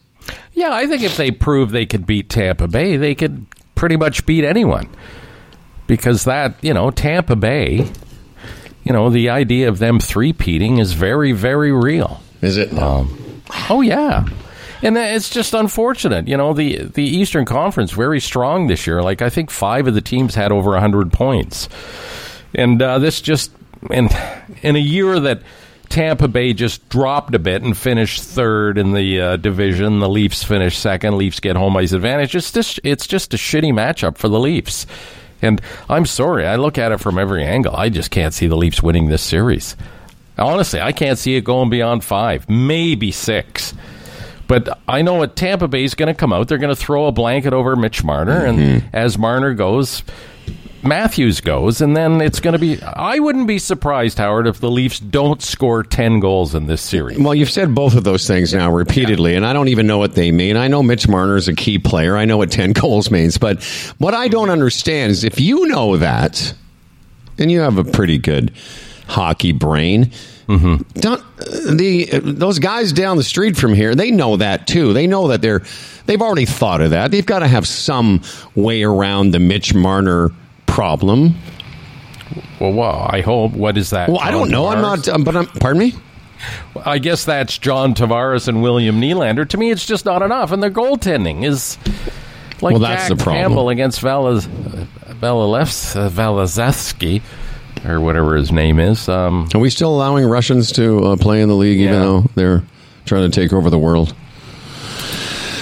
Yeah, 0.59 0.73
I 0.73 0.89
think 0.89 1.05
if 1.05 1.17
they 1.17 1.31
prove 1.31 1.71
they 1.71 1.87
could 1.87 2.05
beat 2.05 2.29
Tampa 2.29 2.67
Bay, 2.67 2.97
they 2.97 3.15
could 3.15 3.47
pretty 3.77 3.97
much 3.97 4.27
beat 4.27 4.43
anyone. 4.43 4.89
Because 5.87 6.25
that, 6.25 6.57
you 6.63 6.75
know, 6.75 6.91
Tampa 6.91 7.37
Bay, 7.37 7.89
you 8.83 8.93
know, 8.93 9.09
the 9.09 9.31
idea 9.31 9.69
of 9.69 9.79
them 9.79 10.01
three-peating 10.01 10.79
is 10.79 10.95
very, 10.95 11.31
very 11.31 11.71
real. 11.71 12.21
Is 12.43 12.57
it? 12.57 12.71
Oh 13.71 13.83
yeah, 13.83 14.27
and 14.83 14.97
it's 14.99 15.31
just 15.31 15.55
unfortunate. 15.55 16.27
You 16.27 16.37
know, 16.37 16.53
the 16.53 16.87
the 16.87 17.05
Eastern 17.05 17.45
Conference 17.45 17.93
very 17.93 18.19
strong 18.19 18.67
this 18.67 18.85
year. 18.85 19.01
Like 19.01 19.23
I 19.23 19.31
think 19.31 19.53
five 19.53 19.87
of 19.87 19.95
the 19.95 20.01
teams 20.01 20.35
had 20.35 20.51
over 20.51 20.77
hundred 20.77 21.13
points, 21.13 21.69
and 22.53 22.83
uh, 22.83 22.99
this 22.99 23.21
just 23.21 23.53
in 23.91 24.09
in 24.63 24.75
a 24.75 24.81
year 24.81 25.21
that 25.21 25.41
Tampa 25.89 26.29
Bay 26.29 26.53
just 26.53 26.87
dropped 26.89 27.35
a 27.35 27.39
bit 27.39 27.63
and 27.63 27.77
finished 27.77 28.23
third 28.23 28.79
in 28.79 28.93
the 28.93 29.21
uh, 29.21 29.37
division. 29.37 30.01
The 30.01 30.09
Leafs 30.09 30.45
finished 30.45 30.81
second. 30.81 31.17
Leafs 31.17 31.41
get 31.41 31.57
home 31.57 31.77
ice 31.77 31.93
advantage. 31.93 32.35
It's 32.35 32.53
just 32.53 32.81
it's 32.85 33.07
just 33.07 33.35
a 33.35 33.37
shitty 33.37 33.73
matchup 33.73 34.19
for 34.19 34.29
the 34.29 34.39
Leafs. 34.39 34.87
And 35.41 35.61
I'm 35.89 36.05
sorry, 36.05 36.47
I 36.47 36.57
look 36.57 36.79
at 36.79 36.93
it 36.93 36.99
from 36.99 37.19
every 37.19 37.45
angle. 37.45 37.75
I 37.75 37.89
just 37.89 38.11
can't 38.11 38.35
see 38.35 38.49
the 38.49 38.57
Leafs 38.57 38.83
winning 38.83 39.09
this 39.09 39.23
series. 39.23 39.77
Honestly, 40.37 40.81
I 40.81 40.93
can't 40.93 41.19
see 41.19 41.37
it 41.37 41.43
going 41.43 41.71
beyond 41.71 42.05
five, 42.05 42.49
maybe 42.49 43.11
six. 43.11 43.75
But 44.47 44.79
I 44.89 45.03
know 45.03 45.15
what 45.15 45.37
Tampa 45.37 45.69
Bay 45.69 45.85
is 45.85 45.95
going 45.95 46.07
to 46.07 46.15
come 46.15 46.33
out. 46.33 46.49
They're 46.49 46.59
going 46.59 46.75
to 46.75 46.81
throw 46.81 47.07
a 47.07 47.13
blanket 47.13 47.53
over 47.53 47.77
Mitch 47.77 48.03
Marner, 48.03 48.47
and 48.47 48.85
as 48.93 49.19
Marner 49.19 49.53
goes, 49.55 50.03
Matthews 50.89 51.41
goes, 51.41 51.81
and 51.81 51.97
then 51.97 52.21
it's 52.21 52.41
going 52.41 52.53
to 52.53 52.59
be. 52.59 52.83
I 52.83 53.19
wouldn't 53.19 53.47
be 53.47 53.59
surprised, 53.59 54.19
Howard, 54.19 54.47
if 54.47 54.59
the 54.59 54.71
Leafs 54.71 54.99
don't 54.99 55.43
score 55.43 55.83
ten 55.83 56.21
goals 56.21 56.55
in 56.55 56.67
this 56.67 56.83
series. 56.83 57.19
Well, 57.19 57.35
you've 57.35 57.51
said 57.51 57.75
both 57.75 57.95
of 57.95 58.05
those 58.05 58.27
things 58.27 58.55
now 58.55 58.73
repeatedly, 58.73 59.35
and 59.35 59.47
I 59.47 59.53
don't 59.53 59.69
even 59.69 59.87
know 59.87 59.99
what 59.99 60.15
they 60.15 60.33
mean. 60.33 60.57
I 60.57 60.69
know 60.69 60.83
Mitch 60.83 61.07
Marner 61.07 61.37
is 61.37 61.49
a 61.49 61.55
key 61.55 61.79
player. 61.79 62.17
I 62.17 62.25
know 62.25 62.39
what 62.39 62.51
10 62.51 62.73
goals 62.73 63.11
means. 63.11 63.39
But 63.39 63.63
what 63.99 64.15
I 64.15 64.29
don't 64.29 64.51
understand 64.51 65.13
is 65.13 65.25
if 65.25 65.39
you 65.39 65.69
know 65.69 65.97
that, 65.99 66.55
and 67.39 67.53
you 67.53 67.61
have 67.61 67.79
a 67.79 67.85
pretty 67.85 68.19
good 68.19 68.53
hockey 69.07 69.53
brain, 69.53 70.07
mm-hmm. 70.47 70.83
don't, 71.01 71.23
the 71.77 72.21
those 72.23 72.59
guys 72.59 72.93
down 72.93 73.17
the 73.17 73.23
street 73.23 73.57
from 73.57 73.75
here, 73.75 73.95
they 73.95 74.11
know 74.11 74.37
that 74.37 74.67
too. 74.67 74.93
They 74.93 75.07
know 75.07 75.29
that 75.29 75.43
they're 75.43 75.63
they've 76.07 76.23
already 76.23 76.47
thought 76.47 76.81
of 76.81 76.91
that. 76.91 77.11
They've 77.11 77.25
got 77.25 77.41
to 77.41 77.49
have 77.49 77.67
some 77.67 78.23
way 78.55 78.83
around 78.83 79.31
the 79.33 79.39
Mitch 79.39 79.75
Marner 79.75 80.31
problem. 80.69 81.35
Well, 82.61 82.73
well, 82.73 83.09
I 83.11 83.21
hope. 83.23 83.53
What 83.53 83.77
is 83.79 83.91
that? 83.91 84.09
Well, 84.09 84.21
I 84.21 84.31
don't 84.31 84.51
John 84.51 84.53
know. 84.53 84.67
I'm 84.69 84.81
not. 84.83 85.09
Um, 85.09 85.25
but 85.25 85.37
I'm. 85.37 85.47
Pardon 85.47 85.81
me. 85.81 85.95
I 86.87 86.99
guess 86.99 87.25
that's 87.25 87.59
John 87.59 87.95
Tavares 87.95 88.47
and 88.47 88.63
William 88.63 89.01
Nylander. 89.01 89.49
To 89.49 89.57
me, 89.59 89.71
it's 89.73 89.85
just 89.85 90.05
not 90.05 90.23
enough, 90.23 90.53
and 90.53 90.63
their 90.63 90.71
goaltending 90.71 91.45
is 91.45 91.77
like 92.61 92.73
Well, 92.75 92.79
that's 92.79 93.09
Jack 93.09 93.19
the 93.19 93.25
problem. 93.25 93.43
Campbell 93.45 93.69
against 93.71 94.01
Valas, 94.01 94.47
Valalevs, 95.21 95.97
uh, 95.97 96.09
Valazevsky, 96.09 97.23
or 97.85 98.01
whatever 98.01 98.37
his 98.37 98.53
name 98.53 98.79
is. 98.79 99.09
Um, 99.09 99.49
Are 99.53 99.59
we 99.61 99.69
still 99.71 99.93
allowing 99.95 100.27
Russians 100.27 100.71
to 100.73 101.07
uh, 101.07 101.17
play 101.17 101.41
in 101.43 101.49
the 101.49 101.57
league, 101.57 101.81
even 101.81 101.95
Yeah. 101.95 102.01
though 102.01 102.25
they're 102.37 102.63
trying 103.05 103.29
to 103.29 103.41
take 103.41 103.53
over 103.53 103.69
the 103.71 103.79
world? 103.79 104.15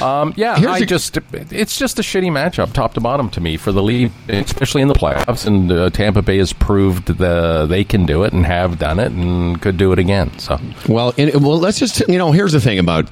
Um, 0.03 0.35
yeah, 0.37 0.57
Here's 0.59 0.73
I 0.73 0.85
just 0.85 1.19
it's 1.33 1.79
just 1.79 1.99
a 1.99 2.03
shitty 2.03 2.31
matchup, 2.31 2.73
top 2.73 2.95
to 2.95 3.01
bottom, 3.01 3.31
to 3.31 3.41
me 3.41 3.57
for 3.57 3.73
the 3.73 3.83
league, 3.83 4.13
especially 4.29 4.83
in 4.83 4.89
the 4.89 4.95
playoffs. 4.95 5.47
And 5.47 5.71
uh, 5.71 5.91
Tampa 5.91 6.23
Bay 6.23 6.39
has 6.39 6.53
proved 6.53 7.07
the 7.07 7.67
they 7.67 7.85
can 7.85 8.07
do 8.07 8.25
it 8.25 8.33
and 8.33 8.45
have 8.47 8.79
done 8.79 8.99
it 8.99 9.13
and 9.13 9.61
could 9.61 9.77
do 9.77 9.93
it 9.93 9.99
again. 9.99 10.39
So 10.39 10.59
Well, 10.89 11.15
in, 11.17 11.43
well, 11.43 11.59
let's 11.59 11.79
just 11.79 12.01
you 12.09 12.19
know. 12.19 12.33
Here's 12.33 12.53
the 12.53 12.61
thing 12.61 12.79
about 12.79 13.09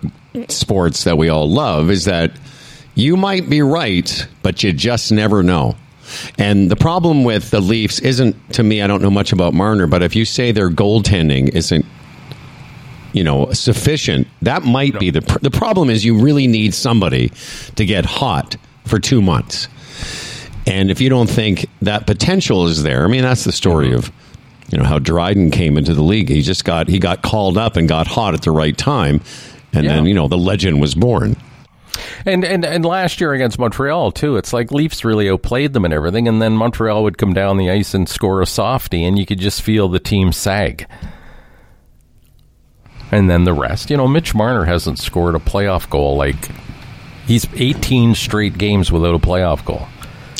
sports 0.48 1.04
that 1.04 1.16
we 1.18 1.28
all 1.28 1.50
love 1.50 1.90
is 1.90 2.04
that 2.04 2.32
you 2.94 3.16
might 3.16 3.48
be 3.48 3.62
right, 3.62 4.26
but 4.42 4.62
you 4.62 4.72
just 4.72 5.12
never 5.12 5.42
know. 5.42 5.76
And 6.38 6.70
the 6.70 6.76
problem 6.76 7.24
with 7.24 7.50
the 7.50 7.60
Leafs 7.60 7.98
isn't 8.00 8.36
to 8.54 8.62
me. 8.62 8.82
I 8.82 8.86
don't 8.86 9.02
know 9.02 9.10
much 9.10 9.32
about 9.32 9.54
Marner, 9.54 9.86
but 9.86 10.02
if 10.02 10.14
you 10.14 10.24
say 10.24 10.52
their 10.52 10.70
goaltending 10.70 11.48
isn't, 11.54 11.84
you 13.14 13.24
know, 13.24 13.50
sufficient, 13.52 14.26
that 14.42 14.64
might 14.64 14.98
be 14.98 15.10
the 15.10 15.22
pr- 15.22 15.38
the 15.38 15.50
problem. 15.50 15.88
Is 15.88 16.04
you 16.04 16.18
really 16.18 16.46
need 16.46 16.74
somebody 16.74 17.32
to 17.76 17.86
get 17.86 18.04
hot 18.04 18.56
for 18.84 18.98
two 18.98 19.22
months. 19.22 19.68
And 20.66 20.90
if 20.90 21.00
you 21.00 21.08
don't 21.08 21.30
think 21.30 21.66
that 21.82 22.06
potential 22.06 22.66
is 22.66 22.82
there, 22.82 23.04
I 23.04 23.08
mean, 23.08 23.22
that's 23.22 23.44
the 23.44 23.52
story 23.52 23.94
of 23.94 24.10
you 24.70 24.78
know 24.78 24.84
how 24.84 24.98
Dryden 24.98 25.50
came 25.50 25.78
into 25.78 25.94
the 25.94 26.02
league. 26.02 26.28
He 26.28 26.42
just 26.42 26.64
got 26.64 26.88
he 26.88 26.98
got 26.98 27.22
called 27.22 27.56
up 27.56 27.76
and 27.76 27.88
got 27.88 28.08
hot 28.08 28.34
at 28.34 28.42
the 28.42 28.50
right 28.50 28.76
time, 28.76 29.20
and 29.72 29.86
then 29.86 30.06
you 30.06 30.14
know 30.14 30.26
the 30.26 30.38
legend 30.38 30.80
was 30.80 30.94
born. 30.94 31.36
And, 32.26 32.44
and 32.44 32.64
and 32.64 32.84
last 32.84 33.20
year 33.20 33.32
against 33.34 33.60
Montreal 33.60 34.10
too, 34.10 34.36
it's 34.36 34.52
like 34.52 34.72
Leafs 34.72 35.04
really 35.04 35.30
outplayed 35.30 35.72
them 35.72 35.84
and 35.84 35.94
everything, 35.94 36.26
and 36.26 36.42
then 36.42 36.54
Montreal 36.54 37.04
would 37.04 37.18
come 37.18 37.32
down 37.32 37.58
the 37.58 37.70
ice 37.70 37.94
and 37.94 38.08
score 38.08 38.42
a 38.42 38.46
softie, 38.46 39.04
and 39.04 39.16
you 39.18 39.24
could 39.24 39.38
just 39.38 39.62
feel 39.62 39.88
the 39.88 40.00
team 40.00 40.32
sag. 40.32 40.88
And 43.14 43.30
then 43.30 43.44
the 43.44 43.52
rest, 43.52 43.90
you 43.90 43.96
know, 43.96 44.08
Mitch 44.08 44.34
Marner 44.34 44.64
hasn't 44.64 44.98
scored 44.98 45.36
a 45.36 45.38
playoff 45.38 45.88
goal 45.88 46.16
like 46.16 46.50
he's 47.26 47.46
18 47.54 48.16
straight 48.16 48.58
games 48.58 48.90
without 48.90 49.14
a 49.14 49.18
playoff 49.18 49.64
goal. 49.64 49.86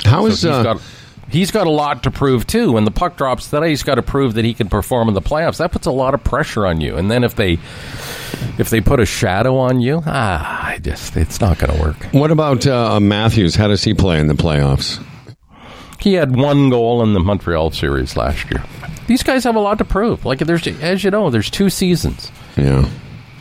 How 0.04 0.22
So 0.22 0.26
is 0.26 0.42
he's 0.42 0.50
uh, 0.50 0.62
got 0.64 0.82
he's 1.30 1.50
got 1.52 1.66
a 1.68 1.70
lot 1.70 2.02
to 2.02 2.10
prove 2.10 2.46
too. 2.48 2.72
When 2.72 2.84
the 2.84 2.90
puck 2.90 3.16
drops 3.16 3.48
today, 3.48 3.68
he's 3.68 3.84
got 3.84 3.94
to 3.94 4.02
prove 4.02 4.34
that 4.34 4.44
he 4.44 4.54
can 4.54 4.68
perform 4.68 5.06
in 5.08 5.14
the 5.14 5.22
playoffs. 5.22 5.58
That 5.58 5.70
puts 5.70 5.87
a 5.87 5.92
lot 5.92 6.14
of 6.14 6.24
pressure 6.24 6.66
on 6.66 6.80
you. 6.80 6.96
And 6.96 7.08
then 7.10 7.22
if 7.22 7.37
they 7.37 7.58
if 8.58 8.70
they 8.70 8.80
put 8.80 8.98
a 8.98 9.06
shadow 9.06 9.56
on 9.56 9.80
you, 9.80 10.02
ah, 10.04 10.66
I 10.66 10.78
just 10.78 11.16
it's 11.16 11.40
not 11.40 11.58
going 11.60 11.74
to 11.76 11.80
work. 11.80 11.96
what 12.12 12.32
about 12.32 12.66
uh, 12.66 12.98
Matthews? 12.98 13.54
How 13.54 13.68
does 13.68 13.84
he 13.84 13.94
play 13.94 14.18
in 14.18 14.26
the 14.26 14.34
playoffs? 14.34 15.00
He 16.00 16.14
had 16.14 16.34
one 16.37 16.70
goal 16.70 17.02
in 17.02 17.14
the 17.14 17.20
Montreal 17.20 17.70
series 17.70 18.16
last 18.16 18.50
year. 18.50 18.62
These 19.06 19.22
guys 19.22 19.44
have 19.44 19.54
a 19.54 19.60
lot 19.60 19.78
to 19.78 19.84
prove. 19.84 20.24
Like 20.24 20.40
there's, 20.40 20.66
as 20.66 21.04
you 21.04 21.10
know, 21.10 21.30
there's 21.30 21.48
two 21.50 21.70
seasons. 21.70 22.30
Yeah. 22.56 22.88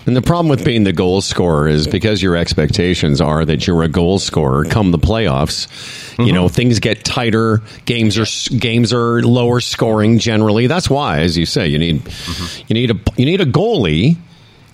And 0.06 0.16
the 0.18 0.22
problem 0.22 0.50
with 0.50 0.66
being 0.66 0.84
the 0.84 0.92
goal 0.92 1.22
scorer 1.22 1.68
is 1.68 1.88
because 1.88 2.22
your 2.22 2.36
expectations 2.36 3.22
are 3.22 3.46
that 3.46 3.66
you're 3.66 3.84
a 3.84 3.88
goal 3.88 4.20
scorer 4.20 4.66
come 4.66 4.92
the 4.92 4.98
playoffs. 5.00 5.68
You 6.20 6.34
know, 6.34 6.46
mm-hmm. 6.46 6.54
things 6.54 6.80
get 6.80 7.06
tighter, 7.06 7.62
games 7.86 8.18
are 8.18 8.58
games 8.58 8.92
are 8.92 9.22
lower 9.22 9.62
scoring 9.62 10.20
generally. 10.20 10.68
That's 10.68 10.90
why 10.90 11.22
as 11.22 11.38
you 11.38 11.46
say, 11.46 11.68
you 11.68 11.80
need 11.80 12.02
mm-hmm. 12.02 12.66
you 12.68 12.74
need 12.74 12.92
a 12.92 13.00
you 13.16 13.26
need 13.26 13.40
a 13.40 13.46
goalie 13.46 14.18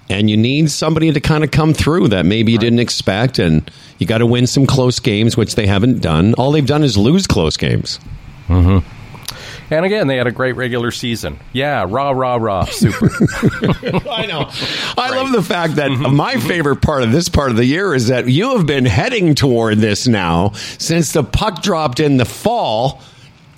and 0.09 0.29
you 0.29 0.35
need 0.35 0.71
somebody 0.71 1.11
to 1.13 1.19
kind 1.19 1.43
of 1.43 1.51
come 1.51 1.73
through 1.73 2.07
that 2.07 2.25
maybe 2.25 2.51
you 2.51 2.57
didn't 2.57 2.79
expect 2.79 3.37
and 3.37 3.69
you 3.99 4.07
got 4.07 4.17
to 4.17 4.25
win 4.25 4.47
some 4.47 4.65
close 4.65 4.99
games 4.99 5.37
which 5.37 5.53
they 5.53 5.67
haven't 5.67 6.01
done. 6.01 6.33
All 6.33 6.51
they've 6.51 6.65
done 6.65 6.83
is 6.83 6.97
lose 6.97 7.27
close 7.27 7.55
games. 7.55 7.99
Mm-hmm. 8.47 8.98
And 9.71 9.85
again, 9.85 10.07
they 10.07 10.17
had 10.17 10.25
a 10.27 10.31
great 10.31 10.53
regular 10.53 10.89
season. 10.91 11.39
Yeah, 11.53 11.85
rah 11.87 12.09
rah 12.09 12.35
rah, 12.37 12.65
super. 12.65 13.05
I 14.09 14.25
know. 14.25 14.49
I 14.97 15.11
love 15.15 15.31
the 15.31 15.43
fact 15.43 15.75
that 15.75 15.89
my 15.91 16.37
favorite 16.37 16.81
part 16.81 17.03
of 17.03 17.11
this 17.11 17.29
part 17.29 17.51
of 17.51 17.57
the 17.57 17.65
year 17.65 17.93
is 17.93 18.07
that 18.07 18.27
you 18.27 18.57
have 18.57 18.65
been 18.65 18.85
heading 18.85 19.35
toward 19.35 19.77
this 19.77 20.07
now 20.07 20.51
since 20.53 21.11
the 21.13 21.23
puck 21.23 21.61
dropped 21.61 21.99
in 21.99 22.17
the 22.17 22.25
fall. 22.25 23.01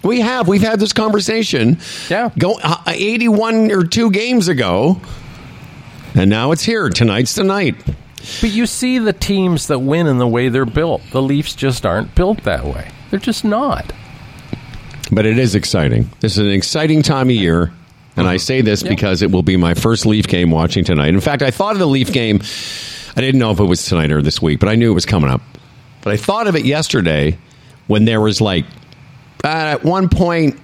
We 0.03 0.20
have. 0.22 0.47
We've 0.47 0.62
had 0.62 0.80
this 0.80 0.93
conversation. 0.93 1.78
Yeah. 2.09 2.32
Go 2.38 2.59
uh, 2.62 2.82
81 2.88 3.72
or 3.72 3.84
2 3.84 4.12
games 4.12 4.47
ago. 4.47 4.99
And 6.16 6.30
now 6.30 6.51
it's 6.51 6.64
here. 6.64 6.89
Tonight's 6.89 7.36
the 7.36 7.43
night. 7.43 7.76
but 7.86 8.49
you 8.51 8.66
see 8.66 8.97
the 8.99 9.14
teams 9.14 9.68
that 9.68 9.80
win 9.80 10.07
in 10.07 10.18
the 10.18 10.28
way 10.28 10.49
they're 10.49 10.66
built. 10.66 11.01
The 11.12 11.22
Leafs 11.22 11.55
just 11.55 11.86
aren't 11.86 12.16
built 12.16 12.43
that 12.43 12.66
way. 12.66 12.89
They're 13.12 13.20
just 13.20 13.45
not. 13.45 13.93
But 15.12 15.26
it 15.26 15.38
is 15.38 15.55
exciting. 15.55 16.09
This 16.22 16.34
is 16.34 16.39
an 16.39 16.51
exciting 16.51 17.01
time 17.01 17.30
of 17.30 17.36
year. 17.36 17.72
And 18.18 18.28
I 18.28 18.38
say 18.38 18.62
this 18.62 18.84
because 18.84 19.22
it 19.22 19.32
will 19.32 19.43
be 19.43 19.57
my 19.57 19.74
first 19.74 20.05
Leaf 20.05 20.28
game 20.28 20.51
watching 20.51 20.84
tonight. 20.84 21.09
In 21.09 21.22
fact, 21.22 21.41
I 21.41 21.49
thought 21.51 21.74
of 21.74 21.80
the 21.80 21.88
Leaf 21.88 22.12
game. 22.12 22.41
I 23.16 23.22
didn't 23.22 23.39
know 23.39 23.51
if 23.51 23.59
it 23.59 23.66
was 23.66 23.86
tonight 23.86 24.12
or 24.12 24.22
this 24.22 24.41
week, 24.41 24.59
but 24.59 24.70
I 24.70 24.76
knew 24.76 24.91
it 24.91 24.93
was 24.93 25.05
coming 25.05 25.30
up. 25.30 25.41
But 26.01 26.14
I 26.14 26.18
thought 26.18 26.47
of 26.47 26.55
it 26.55 26.66
yesterday 26.66 27.38
when 27.88 28.05
there 28.05 28.22
was 28.22 28.41
like 28.41 28.66
uh, 29.43 29.47
at 29.47 29.84
one 29.84 30.09
point 30.09 30.59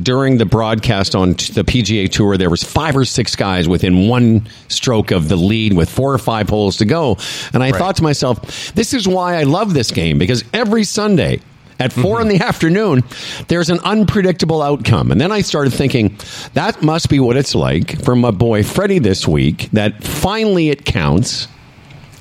during 0.00 0.36
the 0.36 0.44
broadcast 0.44 1.14
on 1.14 1.34
t- 1.34 1.52
the 1.52 1.64
PGA 1.64 2.10
Tour, 2.10 2.36
there 2.36 2.50
was 2.50 2.62
five 2.62 2.96
or 2.96 3.04
six 3.04 3.34
guys 3.34 3.68
within 3.68 4.08
one 4.08 4.46
stroke 4.68 5.10
of 5.10 5.28
the 5.28 5.36
lead 5.36 5.72
with 5.72 5.88
four 5.88 6.12
or 6.12 6.18
five 6.18 6.48
holes 6.48 6.76
to 6.78 6.84
go, 6.84 7.16
and 7.52 7.62
I 7.62 7.72
thought 7.72 7.96
to 7.96 8.02
myself, 8.02 8.74
"This 8.74 8.92
is 8.92 9.08
why 9.08 9.36
I 9.36 9.44
love 9.44 9.74
this 9.74 9.90
game 9.90 10.18
because 10.18 10.44
every 10.52 10.84
Sunday." 10.84 11.40
At 11.78 11.92
4 11.92 12.22
in 12.22 12.28
the 12.28 12.40
afternoon, 12.40 13.02
there's 13.48 13.68
an 13.68 13.80
unpredictable 13.80 14.62
outcome. 14.62 15.10
And 15.12 15.20
then 15.20 15.30
I 15.30 15.42
started 15.42 15.72
thinking, 15.74 16.16
that 16.54 16.82
must 16.82 17.10
be 17.10 17.20
what 17.20 17.36
it's 17.36 17.54
like 17.54 18.02
for 18.02 18.16
my 18.16 18.30
boy 18.30 18.62
Freddie 18.62 18.98
this 18.98 19.28
week, 19.28 19.68
that 19.72 20.02
finally 20.02 20.70
it 20.70 20.84
counts. 20.86 21.48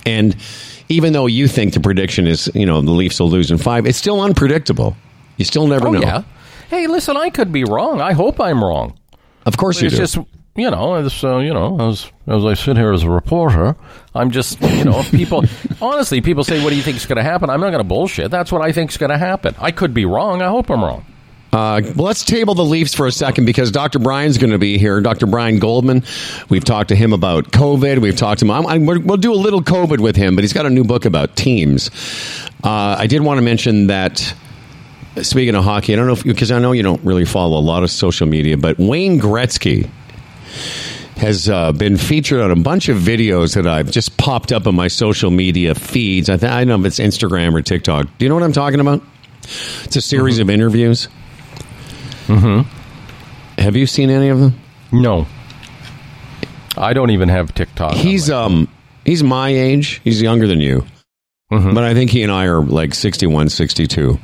And 0.06 0.36
even 0.90 1.14
though 1.14 1.26
you 1.28 1.48
think 1.48 1.74
the 1.74 1.80
prediction 1.80 2.28
is, 2.28 2.52
you 2.54 2.66
know, 2.66 2.82
the 2.82 2.92
Leafs 2.92 3.20
will 3.20 3.30
lose 3.30 3.50
in 3.50 3.58
five, 3.58 3.86
it's 3.86 3.98
still 3.98 4.20
unpredictable. 4.22 4.96
You 5.38 5.46
still 5.46 5.68
never 5.68 5.88
Oh 5.88 5.92
know. 5.92 6.00
yeah. 6.02 6.24
Hey, 6.70 6.88
listen, 6.88 7.16
I 7.16 7.30
could 7.30 7.52
be 7.52 7.64
wrong. 7.64 8.02
I 8.02 8.12
hope 8.14 8.40
I'm 8.42 8.64
wrong. 8.64 8.98
Of 9.46 9.58
course 9.58 9.80
you 9.82 9.88
it's 9.88 9.96
do. 9.96 10.02
just 10.02 10.18
you 10.56 10.72
know, 10.72 10.96
as 10.96 11.24
uh, 11.24 11.38
you 11.38 11.54
know, 11.54 11.90
as 11.90 12.10
as 12.28 12.46
I 12.46 12.54
sit 12.54 12.78
here 12.78 12.94
as 12.94 13.04
a 13.04 13.10
reporter, 13.10 13.76
I'm 14.14 14.32
just 14.32 14.62
you 14.62 14.86
know, 14.86 15.04
people 15.04 15.44
honestly, 15.82 16.22
people 16.22 16.44
say, 16.44 16.64
"What 16.64 16.70
do 16.70 16.78
you 16.78 16.82
think 16.82 16.98
is 16.98 17.06
going 17.06 17.18
to 17.18 17.24
happen?" 17.24 17.50
I'm 17.50 17.60
not 17.60 17.72
going 17.72 17.80
to 17.80 17.88
bullshit. 17.88 18.32
That's 18.32 18.52
what 18.52 18.62
I 18.62 18.72
think 18.72 18.92
is 18.92 18.98
going 18.98 19.10
to 19.12 19.18
happen. 19.18 19.56
I 19.60 19.72
could 19.72 19.94
be 19.94 20.06
wrong. 20.06 20.42
I 20.42 20.48
hope 20.48 20.70
I'm 20.70 20.82
wrong. 20.82 21.06
Uh, 21.52 21.82
well, 21.96 22.08
let's 22.08 22.26
table 22.26 22.54
the 22.54 22.66
Leafs 22.66 22.94
for 22.94 23.08
a 23.08 23.12
second 23.12 23.46
because 23.46 23.72
Dr. 23.72 24.00
Brian's 24.00 24.38
going 24.38 24.52
to 24.52 24.58
be 24.58 24.78
here. 24.78 25.00
Dr. 25.00 25.26
Brian 25.26 25.60
Goldman. 25.60 26.04
We've 26.50 26.66
talked 26.66 26.90
to 26.90 26.96
him 26.96 27.14
about 27.14 27.52
COVID. 27.52 28.00
We've 28.00 28.16
talked 28.16 28.40
to 28.40 28.46
him. 28.46 28.52
I'm, 28.52 28.66
I'm, 28.68 29.06
we'll 29.06 29.16
do 29.16 29.32
a 29.32 29.36
little 29.36 29.62
COVID 29.62 30.00
with 30.00 30.18
him, 30.18 30.36
but 30.36 30.44
he's 30.44 30.52
got 30.52 30.66
a 30.66 30.70
new 30.70 30.84
book 30.84 31.06
about 31.06 31.38
teams. 31.38 31.90
Uh, 32.62 32.98
I 33.00 33.08
did 33.08 33.22
want 33.22 33.38
to 33.38 33.42
mention 33.42 33.88
that. 33.88 34.34
Speaking 35.22 35.56
of 35.56 35.64
hockey, 35.64 35.94
I 35.94 35.96
don't 35.96 36.08
know 36.08 36.14
if 36.14 36.26
because 36.26 36.52
I 36.52 36.60
know 36.60 36.74
you 36.74 36.84
don't 36.84 37.02
really 37.06 37.24
follow 37.24 37.58
a 37.58 37.64
lot 37.64 37.84
of 37.84 37.90
social 37.90 38.28
media, 38.28 38.58
but 38.58 38.78
Wayne 38.78 39.18
Gretzky 39.18 39.90
has 41.18 41.50
uh, 41.50 41.72
been 41.72 41.98
featured 41.98 42.42
on 42.42 42.52
a 42.52 42.56
bunch 42.56 42.90
of 42.90 42.98
videos 42.98 43.56
that 43.56 43.66
I've 43.66 43.90
just 43.90 44.18
popped 44.18 44.52
up 44.52 44.68
on 44.68 44.76
my 44.76 44.88
social 44.90 45.32
media 45.32 45.74
feeds. 45.76 46.30
I, 46.30 46.38
th- 46.38 46.52
I 46.52 46.66
don't 46.66 46.68
know 46.68 46.86
if 46.86 46.86
it's 46.86 47.00
Instagram 47.00 47.54
or 47.54 47.62
TikTok. 47.62 48.08
Do 48.18 48.26
you 48.26 48.30
know 48.30 48.36
what 48.36 48.44
I'm 48.44 48.52
talking 48.54 48.80
about? 48.80 49.02
It's 49.84 49.96
a 49.96 50.02
series 50.02 50.40
of 50.40 50.50
interviews. 50.50 51.08
Mm-hmm. 52.28 53.62
Have 53.62 53.76
you 53.76 53.86
seen 53.86 54.10
any 54.10 54.30
of 54.30 54.40
them? 54.40 54.60
No, 54.92 55.28
I 56.78 56.94
don't 56.94 57.12
even 57.12 57.30
have 57.30 57.54
TikTok. 57.54 57.94
He's 57.94 58.30
um 58.30 58.68
he's 59.06 59.24
my 59.24 59.50
age. 59.50 60.02
He's 60.04 60.22
younger 60.22 60.48
than 60.48 60.60
you. 60.60 60.86
But 61.50 61.84
I 61.84 61.94
think 61.94 62.12
he 62.12 62.22
and 62.24 62.32
I 62.32 62.46
are 62.48 62.62
like 62.62 62.94
61, 62.94 63.50
62. 63.50 64.20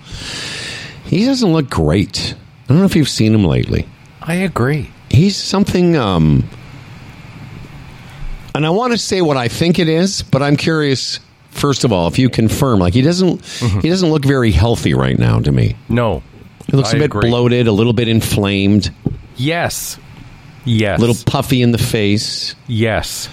He 1.05 1.25
doesn't 1.25 1.53
look 1.53 1.69
great. 1.69 2.35
I 2.65 2.67
don't 2.67 2.79
know 2.79 2.85
if 2.85 2.95
you've 2.95 3.07
seen 3.07 3.33
him 3.33 3.45
lately. 3.45 3.87
I 4.21 4.33
agree. 4.33 4.89
He's 5.11 5.35
something 5.37 5.95
um 5.97 6.47
and 8.53 8.65
I 8.65 8.69
want 8.69 8.91
to 8.93 8.97
say 8.97 9.21
what 9.21 9.37
I 9.37 9.47
think 9.47 9.79
it 9.79 9.87
is, 9.87 10.23
but 10.23 10.41
I'm 10.41 10.55
curious 10.57 11.19
first 11.51 11.83
of 11.83 11.91
all 11.91 12.07
if 12.07 12.17
you 12.17 12.29
confirm 12.29 12.79
like 12.79 12.93
he 12.93 13.01
doesn't 13.01 13.45
he 13.45 13.89
doesn't 13.89 14.09
look 14.09 14.25
very 14.25 14.51
healthy 14.51 14.93
right 14.93 15.17
now 15.17 15.39
to 15.39 15.51
me. 15.51 15.75
No, 15.89 16.23
He 16.69 16.77
looks 16.77 16.93
I 16.93 16.97
a 16.97 16.99
bit 16.99 17.05
agree. 17.05 17.29
bloated, 17.29 17.67
a 17.67 17.71
little 17.71 17.93
bit 17.93 18.07
inflamed, 18.07 18.91
Yes, 19.35 19.97
yes, 20.65 20.97
a 20.97 21.01
little 21.01 21.15
puffy 21.25 21.61
in 21.61 21.71
the 21.71 21.77
face. 21.77 22.55
yes. 22.67 23.29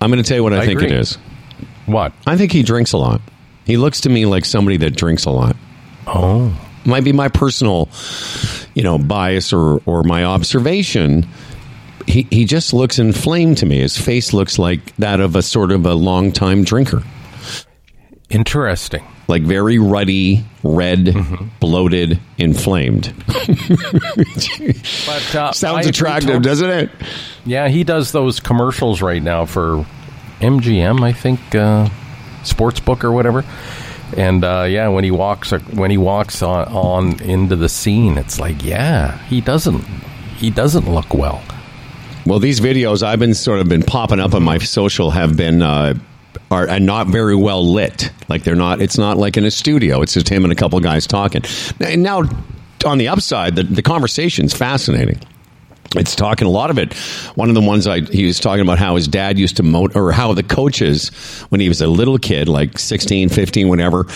I'm 0.00 0.10
going 0.12 0.22
to 0.22 0.28
tell 0.28 0.36
you 0.36 0.44
what 0.44 0.52
I, 0.52 0.58
I 0.60 0.66
think 0.66 0.80
agree. 0.80 0.94
it 0.94 1.00
is. 1.00 1.18
What? 1.86 2.12
I 2.24 2.36
think 2.36 2.52
he 2.52 2.62
drinks 2.62 2.92
a 2.92 2.98
lot. 2.98 3.20
He 3.64 3.76
looks 3.76 4.02
to 4.02 4.08
me 4.08 4.26
like 4.26 4.44
somebody 4.44 4.76
that 4.76 4.90
drinks 4.94 5.24
a 5.24 5.30
lot. 5.30 5.56
Oh, 6.06 6.56
Might 6.88 7.04
be 7.04 7.12
my 7.12 7.28
personal, 7.28 7.88
you 8.74 8.82
know, 8.82 8.98
bias 8.98 9.52
or 9.52 9.80
or 9.86 10.02
my 10.02 10.24
observation. 10.24 11.28
He 12.06 12.26
he 12.30 12.44
just 12.46 12.72
looks 12.72 12.98
inflamed 12.98 13.58
to 13.58 13.66
me. 13.66 13.78
His 13.80 13.96
face 13.98 14.32
looks 14.32 14.58
like 14.58 14.96
that 14.96 15.20
of 15.20 15.36
a 15.36 15.42
sort 15.42 15.70
of 15.70 15.84
a 15.86 15.94
long 15.94 16.32
time 16.32 16.64
drinker. 16.64 17.02
interesting. 18.30 19.04
Like 19.28 19.42
very 19.42 19.78
ruddy, 19.78 20.44
red, 20.62 21.04
Mm-hmm. 21.04 21.48
bloated, 21.60 22.18
inflamed. 22.38 23.12
But 23.26 25.34
uh, 25.34 25.52
Sounds 25.52 25.86
agree 25.86 25.90
attractive, 25.90 26.40
doesn't 26.42 26.70
it? 26.70 26.90
Yeah, 27.44 27.68
he 27.68 27.84
does 27.84 28.12
those 28.12 28.40
commercials 28.40 29.02
right 29.02 29.22
now 29.22 29.44
for 29.44 29.84
MGM, 30.40 31.02
I 31.02 31.12
think, 31.12 31.40
uh, 31.54 31.88
Sportsbook 32.42 33.04
or 33.04 33.12
whatever. 33.12 33.44
And 34.16 34.44
uh, 34.44 34.66
yeah, 34.68 34.88
when 34.88 35.04
he 35.04 35.10
walks 35.10 35.50
when 35.50 35.90
he 35.90 35.98
walks 35.98 36.42
on, 36.42 36.68
on 36.68 37.22
into 37.22 37.56
the 37.56 37.68
scene, 37.68 38.16
it's 38.18 38.40
like, 38.40 38.64
yeah, 38.64 39.18
he 39.24 39.40
doesn't 39.40 39.84
he 40.36 40.50
doesn't 40.50 40.88
look 40.90 41.14
well. 41.14 41.42
Well, 42.26 42.38
these 42.38 42.60
videos 42.60 43.02
I've 43.02 43.18
been 43.18 43.34
sort 43.34 43.60
of 43.60 43.68
been 43.68 43.82
popping 43.82 44.20
up 44.20 44.34
on 44.34 44.42
my 44.42 44.58
social 44.58 45.10
have 45.10 45.36
been 45.36 45.62
uh, 45.62 45.94
are, 46.50 46.68
are 46.68 46.80
not 46.80 47.08
very 47.08 47.36
well 47.36 47.72
lit. 47.72 48.10
Like 48.28 48.44
they're 48.44 48.54
not. 48.54 48.80
It's 48.80 48.98
not 48.98 49.16
like 49.16 49.36
in 49.36 49.44
a 49.44 49.50
studio. 49.50 50.02
It's 50.02 50.14
just 50.14 50.28
him 50.28 50.44
and 50.44 50.52
a 50.52 50.56
couple 50.56 50.78
guys 50.80 51.06
talking. 51.06 51.42
And 51.80 52.02
now, 52.02 52.22
on 52.84 52.98
the 52.98 53.08
upside, 53.08 53.56
the 53.56 53.62
the 53.62 53.82
conversation's 53.82 54.54
fascinating. 54.54 55.20
It's 55.96 56.14
talking 56.14 56.46
a 56.46 56.50
lot 56.50 56.70
of 56.70 56.78
it. 56.78 56.92
One 57.34 57.48
of 57.48 57.54
the 57.54 57.62
ones 57.62 57.86
I 57.86 58.00
he 58.00 58.26
was 58.26 58.38
talking 58.40 58.60
about 58.60 58.78
how 58.78 58.96
his 58.96 59.08
dad 59.08 59.38
used 59.38 59.56
to 59.56 59.62
mo 59.62 59.88
or 59.94 60.12
how 60.12 60.34
the 60.34 60.42
coaches 60.42 61.08
when 61.48 61.60
he 61.60 61.68
was 61.68 61.80
a 61.80 61.86
little 61.86 62.18
kid, 62.18 62.48
like 62.48 62.78
16, 62.78 63.30
15, 63.30 63.68
whatever. 63.68 64.06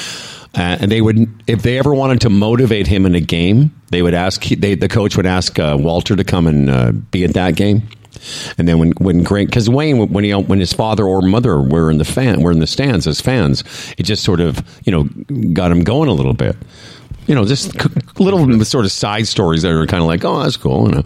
Uh, 0.55 0.77
and 0.81 0.93
they 0.93 1.01
would, 1.01 1.43
if 1.47 1.63
they 1.63 1.79
ever 1.79 1.95
wanted 1.95 2.21
to 2.21 2.29
motivate 2.31 2.87
him 2.87 3.07
in 3.07 3.15
a 3.15 3.21
game, 3.21 3.75
they 3.91 4.03
would 4.03 4.13
ask. 4.13 4.45
They, 4.45 4.75
the 4.75 4.89
coach 4.89 5.17
would 5.17 5.25
ask 5.25 5.59
uh, 5.59 5.79
Walter 5.81 6.15
to 6.15 6.25
come 6.25 6.47
and 6.47 6.69
uh, 6.69 6.93
be 6.93 7.25
at 7.25 7.33
that 7.35 7.57
game. 7.57 7.89
And 8.59 8.69
then 8.69 8.79
when 8.79 8.93
when 8.93 9.23
Grant, 9.23 9.49
because 9.49 9.71
Wayne, 9.71 10.11
when 10.11 10.25
he 10.25 10.35
when 10.35 10.61
his 10.61 10.73
father 10.73 11.05
or 11.05 11.23
mother 11.23 11.61
were 11.61 11.91
in 11.91 11.99
the 11.99 12.05
fan, 12.05 12.43
were 12.43 12.53
in 12.53 12.59
the 12.59 12.67
stands 12.67 13.07
as 13.07 13.21
fans, 13.21 13.65
it 13.97 14.03
just 14.05 14.23
sort 14.23 14.41
of 14.41 14.63
you 14.85 14.93
know 14.93 15.05
got 15.53 15.73
him 15.73 15.85
going 15.85 16.09
a 16.09 16.13
little 16.13 16.35
bit. 16.35 16.57
You 17.27 17.35
know, 17.35 17.45
just 17.45 17.75
little 18.21 18.65
sort 18.65 18.85
of 18.85 18.93
side 18.93 19.27
stories 19.27 19.63
that 19.63 19.71
are 19.71 19.87
kind 19.87 20.03
of 20.03 20.07
like, 20.07 20.25
oh, 20.25 20.43
that's 20.43 20.57
cool. 20.57 20.89
You 20.89 20.97
know, 20.97 21.03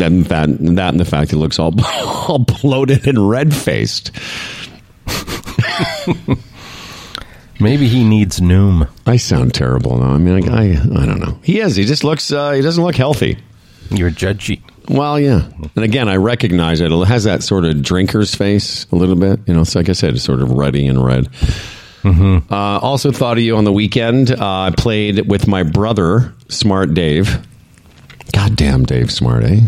then 0.00 0.22
that 0.24 0.48
that 0.76 0.88
and 0.90 1.00
the 1.00 1.04
fact 1.04 1.30
he 1.30 1.36
looks 1.36 1.58
all 1.58 1.74
all 2.28 2.38
bloated 2.38 3.06
and 3.06 3.28
red 3.28 3.54
faced. 3.54 4.10
Maybe 7.60 7.86
he 7.86 8.02
needs 8.02 8.40
Noom. 8.40 8.88
I 9.06 9.16
sound 9.16 9.54
terrible 9.54 9.98
now. 9.98 10.10
I 10.12 10.18
mean, 10.18 10.48
I, 10.48 10.72
I 10.72 11.02
I 11.02 11.06
don't 11.06 11.20
know. 11.20 11.38
He 11.42 11.60
is. 11.60 11.76
He 11.76 11.84
just 11.84 12.02
looks. 12.02 12.32
Uh, 12.32 12.52
he 12.52 12.62
doesn't 12.62 12.82
look 12.82 12.96
healthy. 12.96 13.38
You're 13.90 14.10
judgy. 14.10 14.62
Well, 14.88 15.20
yeah. 15.20 15.48
And 15.76 15.84
again, 15.84 16.08
I 16.08 16.16
recognize 16.16 16.80
it. 16.80 16.90
It 16.90 17.08
has 17.08 17.24
that 17.24 17.42
sort 17.42 17.64
of 17.64 17.82
drinker's 17.82 18.34
face 18.34 18.86
a 18.90 18.96
little 18.96 19.14
bit. 19.14 19.40
You 19.46 19.54
know, 19.54 19.60
it's 19.60 19.74
like 19.76 19.88
I 19.88 19.92
said, 19.92 20.14
it's 20.14 20.24
sort 20.24 20.42
of 20.42 20.50
ruddy 20.50 20.86
and 20.86 21.04
red. 21.04 21.28
Uh, 22.04 22.40
also 22.50 23.12
thought 23.12 23.36
of 23.38 23.44
you 23.44 23.56
on 23.56 23.62
the 23.64 23.72
weekend. 23.72 24.32
Uh, 24.32 24.36
I 24.40 24.70
played 24.76 25.28
with 25.28 25.46
my 25.46 25.62
brother, 25.62 26.34
Smart 26.48 26.94
Dave. 26.94 27.38
Goddamn 28.32 28.84
Dave 28.84 29.12
Smart, 29.12 29.44
eh? 29.44 29.60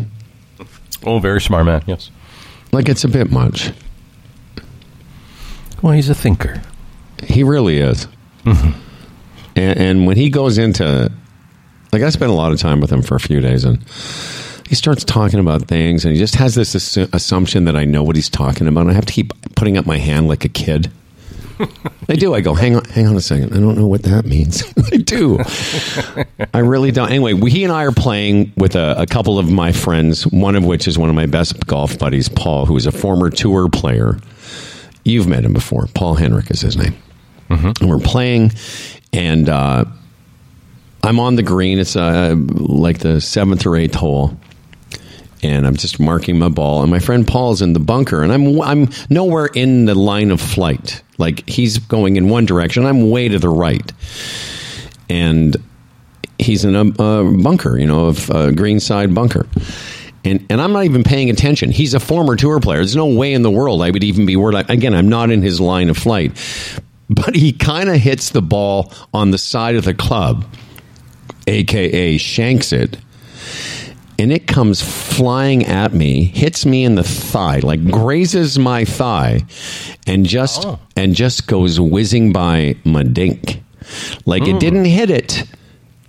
Oh, 1.05 1.19
very 1.19 1.41
smart 1.41 1.67
man. 1.67 1.83
Yes. 1.87 2.11
Like 2.73 2.89
it's 2.89 3.05
a 3.05 3.09
bit 3.09 3.31
much. 3.31 3.73
Well, 5.83 5.93
he's 5.93 6.09
a 6.09 6.15
thinker. 6.15 6.63
He 7.23 7.43
really 7.43 7.79
is. 7.79 8.09
Mm-hmm. 8.45 8.81
And, 9.57 9.79
and 9.79 10.07
when 10.07 10.17
he 10.17 10.31
goes 10.31 10.59
into, 10.59 11.11
like, 11.93 12.03
I 12.03 12.11
spent 12.11 12.31
a 12.31 12.35
lot 12.35 12.53
of 12.53 12.59
time 12.59 12.81
with 12.81 12.91
him 12.91 13.03
for 13.03 13.15
a 13.15 13.21
few 13.21 13.41
days, 13.41 13.65
and 13.65 13.79
he 14.69 14.75
starts 14.75 15.05
talking 15.05 15.39
about 15.39 15.69
things, 15.69 16.05
and 16.05 16.15
he 16.15 16.19
just 16.19 16.35
has 16.37 16.55
this 16.55 16.75
assu- 16.75 17.13
assumption 17.13 17.67
that 17.67 17.77
I 17.77 17.85
know 17.85 18.03
what 18.03 18.17
he's 18.17 18.31
talking 18.31 18.67
about. 18.67 18.83
And 18.83 18.91
I 18.91 18.95
have 18.95 19.07
to 19.07 19.13
keep 19.13 19.33
putting 19.55 19.77
up 19.77 19.87
my 19.87 19.99
hand 19.99 20.27
like 20.27 20.45
a 20.45 20.49
kid. 20.49 20.91
I 22.09 22.17
do. 22.17 22.35
I 22.35 22.41
go, 22.41 22.55
hang 22.55 22.77
on, 22.77 22.85
hang 22.87 23.07
on 23.07 23.17
a 23.17 23.21
second. 23.21 23.53
I 23.55 23.61
don't 23.61 23.77
know 23.77 23.87
what 23.87 24.03
that 24.03 24.25
means. 24.25 24.63
I 24.93 24.97
do. 24.97 25.39
I 26.53 26.59
really 26.59 26.91
don't. 26.91 27.11
Anyway, 27.11 27.33
we, 27.33 27.51
he 27.51 27.65
and 27.65 27.73
I 27.73 27.85
are 27.85 27.93
playing 27.93 28.53
with 28.57 28.77
a, 28.77 28.95
a 29.01 29.07
couple 29.07 29.39
of 29.39 29.51
my 29.51 29.73
friends. 29.73 30.27
One 30.27 30.57
of 30.57 30.65
which 30.65 30.87
is 30.89 30.99
one 30.99 31.09
of 31.09 31.15
my 31.15 31.27
best 31.27 31.67
golf 31.67 31.99
buddies, 31.99 32.29
Paul, 32.29 32.67
who 32.67 32.77
is 32.77 32.87
a 32.87 32.93
former 32.93 33.31
tour 33.31 33.69
player. 33.69 34.19
You've 35.05 35.27
met 35.27 35.45
him 35.45 35.53
before. 35.53 35.87
Paul 35.95 36.15
Henrik 36.15 36.51
is 36.51 36.61
his 36.61 36.77
name. 36.77 36.95
And 37.81 37.89
we're 37.89 37.99
playing, 37.99 38.53
and 39.13 39.49
uh, 39.49 39.85
I'm 41.03 41.21
on 41.21 41.37
the 41.37 41.43
green. 41.43 41.79
It's 41.79 41.95
uh, 41.95 42.35
like 42.37 42.99
the 43.01 43.21
seventh 43.21 43.67
or 43.67 43.77
eighth 43.77 43.95
hole, 43.95 44.37
and 45.45 45.67
I'm 45.67 45.77
just 45.77 46.01
marking 46.01 46.39
my 46.39 46.49
ball. 46.49 46.83
And 46.83 46.91
my 46.91 46.99
friend 46.99 47.27
Paul's 47.27 47.61
in 47.61 47.75
the 47.75 47.81
bunker, 47.81 48.23
and 48.23 48.33
I'm 48.33 48.61
I'm 48.61 48.89
nowhere 49.11 49.47
in 49.47 49.85
the 49.85 49.95
line 49.95 50.31
of 50.31 50.41
flight. 50.41 51.03
Like 51.19 51.49
he's 51.49 51.79
going 51.79 52.17
in 52.17 52.29
one 52.29 52.47
direction, 52.47 52.87
I'm 52.87 53.11
way 53.11 53.29
to 53.29 53.39
the 53.39 53.51
right, 53.51 53.93
and 55.09 55.57
he's 56.39 56.65
in 56.65 56.75
a, 56.75 56.87
a 56.87 57.43
bunker, 57.43 57.79
you 57.79 57.87
know, 57.87 58.07
of 58.07 58.31
a 58.31 58.53
green 58.53 58.81
side 58.81 59.15
bunker. 59.15 59.47
And, 60.27 60.47
and 60.49 60.59
I'm 60.59 60.73
not 60.73 60.85
even 60.85 61.05
paying 61.05 61.29
attention. 61.29 61.71
He's 61.71 61.93
a 61.93 62.01
former 62.01 62.35
tour 62.35 62.59
player. 62.59 62.79
There's 62.79 62.97
no 62.97 63.09
way 63.09 63.35
in 63.35 63.43
the 63.43 63.51
world 63.51 63.83
I 63.83 63.91
would 63.91 64.03
even 64.03 64.25
be 64.25 64.37
worried. 64.37 64.71
Again, 64.71 64.95
I'm 64.95 65.11
not 65.11 65.31
in 65.31 65.43
his 65.43 65.61
line 65.61 65.91
of 65.91 65.99
flight. 65.99 66.33
But 67.11 67.37
he 67.37 67.53
kind 67.53 67.91
of 67.91 67.97
hits 67.97 68.31
the 68.31 68.41
ball 68.41 68.91
on 69.13 69.33
the 69.33 69.37
side 69.37 69.77
of 69.77 69.85
the 69.85 69.93
club, 69.93 70.47
aka 71.47 72.17
shanks 72.17 72.73
it 72.73 72.97
and 74.19 74.33
it 74.33 74.47
comes 74.47 74.81
flying 74.83 75.65
at 75.67 75.93
me, 75.93 76.25
hits 76.25 76.65
me 76.65 76.85
in 76.85 76.95
the 76.95 77.03
thigh, 77.03 77.59
like 77.59 77.85
grazes 77.91 78.59
my 78.59 78.85
thigh, 78.85 79.43
and 80.07 80.27
just 80.27 80.65
Oh. 80.65 80.79
and 80.97 81.15
just 81.15 81.47
goes 81.47 81.81
whizzing 81.81 82.33
by 82.33 82.77
my 82.85 83.03
dink. 83.03 83.63
Like 84.25 84.47
it 84.47 84.61
didn't 84.61 84.87
hit 84.87 85.11
it, 85.11 85.45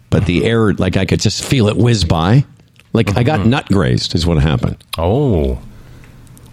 but 0.10 0.26
the 0.26 0.46
air, 0.46 0.74
like 0.74 0.98
I 0.98 1.06
could 1.06 1.20
just 1.20 1.44
feel 1.44 1.68
it 1.68 1.78
whiz 1.78 2.04
by. 2.06 2.46
Like 2.94 3.18
I 3.18 3.24
got 3.24 3.42
mm-hmm. 3.42 3.50
nut 3.50 3.68
grazed, 3.68 4.16
is 4.16 4.26
what 4.26 4.38
happened. 4.42 4.78
Oh, 4.98 5.60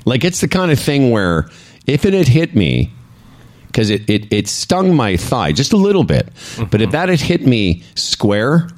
Like 0.05 0.24
it's 0.24 0.40
the 0.40 0.48
kind 0.48 0.72
of 0.72 0.80
thing 0.80 1.11
where 1.11 1.48
if 1.86 2.05
it 2.05 2.14
had 2.14 2.26
hit 2.26 2.57
me, 2.57 2.90
because 3.68 3.90
it, 3.90 4.09
it, 4.11 4.32
it 4.32 4.48
stung 4.48 4.94
my 4.94 5.16
thigh 5.16 5.53
just 5.53 5.72
a 5.72 5.76
little 5.76 6.05
bit, 6.05 6.26
but 6.70 6.80
if 6.80 6.88
mm-hmm. 6.88 6.90
that 6.90 7.09
had 7.09 7.20
hit 7.20 7.46
me 7.46 7.84
square, 7.94 8.68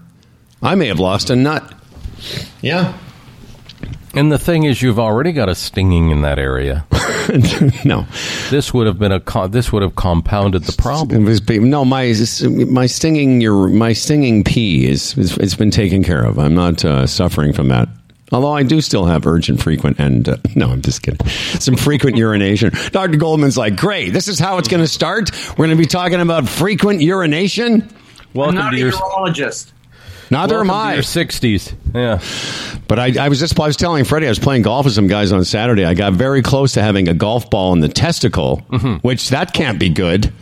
I 0.62 0.74
may 0.74 0.88
have 0.88 1.00
lost 1.00 1.30
a 1.30 1.36
nut. 1.36 1.72
Yeah. 2.62 2.96
and 4.14 4.30
the 4.30 4.38
thing 4.38 4.64
is, 4.64 4.80
you've 4.80 4.98
already 4.98 5.32
got 5.32 5.48
a 5.48 5.54
stinging 5.54 6.10
in 6.10 6.22
that 6.22 6.38
area. 6.38 6.86
no. 7.84 8.06
This 8.50 8.72
would 8.72 8.86
have 8.86 8.98
been 8.98 9.12
a 9.12 9.20
co- 9.20 9.48
this 9.48 9.72
would 9.72 9.82
have 9.82 9.96
compounded 9.96 10.64
the 10.64 10.72
problem. 10.80 11.26
It 11.26 11.28
was, 11.28 11.48
no, 11.48 11.84
my 11.84 12.14
my 12.68 12.86
stinging 12.86 13.40
your 13.40 13.68
my 13.68 13.92
stinging 13.92 14.44
pee 14.44 14.86
is, 14.86 15.16
is 15.18 15.36
it's 15.38 15.54
been 15.54 15.70
taken 15.70 16.02
care 16.02 16.24
of. 16.24 16.38
I'm 16.38 16.54
not 16.54 16.84
uh, 16.84 17.06
suffering 17.06 17.52
from 17.52 17.68
that. 17.68 17.88
Although 18.32 18.52
I 18.52 18.62
do 18.62 18.80
still 18.80 19.04
have 19.04 19.26
urgent, 19.26 19.62
frequent, 19.62 19.98
and 20.00 20.28
uh, 20.28 20.36
no, 20.56 20.70
I'm 20.70 20.82
just 20.82 21.02
kidding. 21.02 21.26
Some 21.28 21.76
frequent 21.76 22.16
urination. 22.16 22.72
Dr. 22.90 23.16
Goldman's 23.16 23.56
like, 23.56 23.76
great. 23.76 24.12
This 24.12 24.28
is 24.28 24.38
how 24.38 24.58
it's 24.58 24.68
going 24.68 24.82
to 24.82 24.88
start. 24.88 25.30
We're 25.50 25.66
going 25.66 25.70
to 25.70 25.76
be 25.76 25.86
talking 25.86 26.20
about 26.20 26.48
frequent 26.48 27.00
urination. 27.00 27.82
I'm 27.82 27.88
Welcome 28.32 28.56
not 28.56 28.70
to 28.70 28.76
a 28.76 28.80
your 28.80 28.92
urologist. 28.92 29.72
Neither 30.34 30.56
welcome 30.56 30.70
am 30.70 30.76
to 30.76 30.88
I. 30.90 30.94
your 30.94 31.02
sixties. 31.02 31.74
Yeah. 31.94 32.20
But 32.88 32.98
I, 32.98 33.24
I 33.24 33.28
was 33.28 33.38
just 33.40 33.58
I 33.58 33.66
was 33.66 33.76
telling 33.76 34.04
Freddie 34.04 34.26
I 34.26 34.30
was 34.30 34.38
playing 34.38 34.62
golf 34.62 34.84
with 34.84 34.94
some 34.94 35.06
guys 35.06 35.32
on 35.32 35.44
Saturday. 35.44 35.84
I 35.84 35.94
got 35.94 36.12
very 36.12 36.42
close 36.42 36.72
to 36.72 36.82
having 36.82 37.08
a 37.08 37.14
golf 37.14 37.48
ball 37.50 37.72
in 37.72 37.80
the 37.80 37.88
testicle, 37.88 38.58
which 39.02 39.30
that 39.30 39.54
can't 39.54 39.78
be 39.78 39.88
good. 39.88 40.32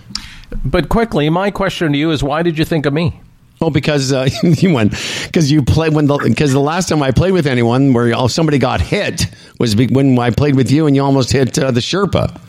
But 0.64 0.88
quickly, 0.88 1.30
my 1.30 1.50
question 1.50 1.92
to 1.92 1.98
you 1.98 2.10
is, 2.10 2.22
why 2.22 2.42
did 2.42 2.58
you 2.58 2.64
think 2.64 2.86
of 2.86 2.92
me? 2.92 3.20
Well, 3.60 3.70
because 3.70 4.12
uh, 4.12 4.28
you 4.42 4.74
went 4.74 4.90
because 5.24 5.50
you 5.50 5.62
played 5.62 5.94
when 5.94 6.06
because 6.06 6.52
the, 6.52 6.60
last 6.60 6.88
time 6.88 7.02
I 7.02 7.12
played 7.12 7.32
with 7.32 7.46
anyone 7.46 7.92
where 7.92 8.12
oh, 8.16 8.26
somebody 8.26 8.58
got 8.58 8.80
hit 8.80 9.26
was 9.60 9.76
when 9.76 10.18
I 10.18 10.30
played 10.30 10.56
with 10.56 10.70
you 10.70 10.86
and 10.86 10.96
you 10.96 11.04
almost 11.04 11.30
hit 11.30 11.58
uh, 11.58 11.70
the 11.70 11.80
Sherpa. 11.80 12.40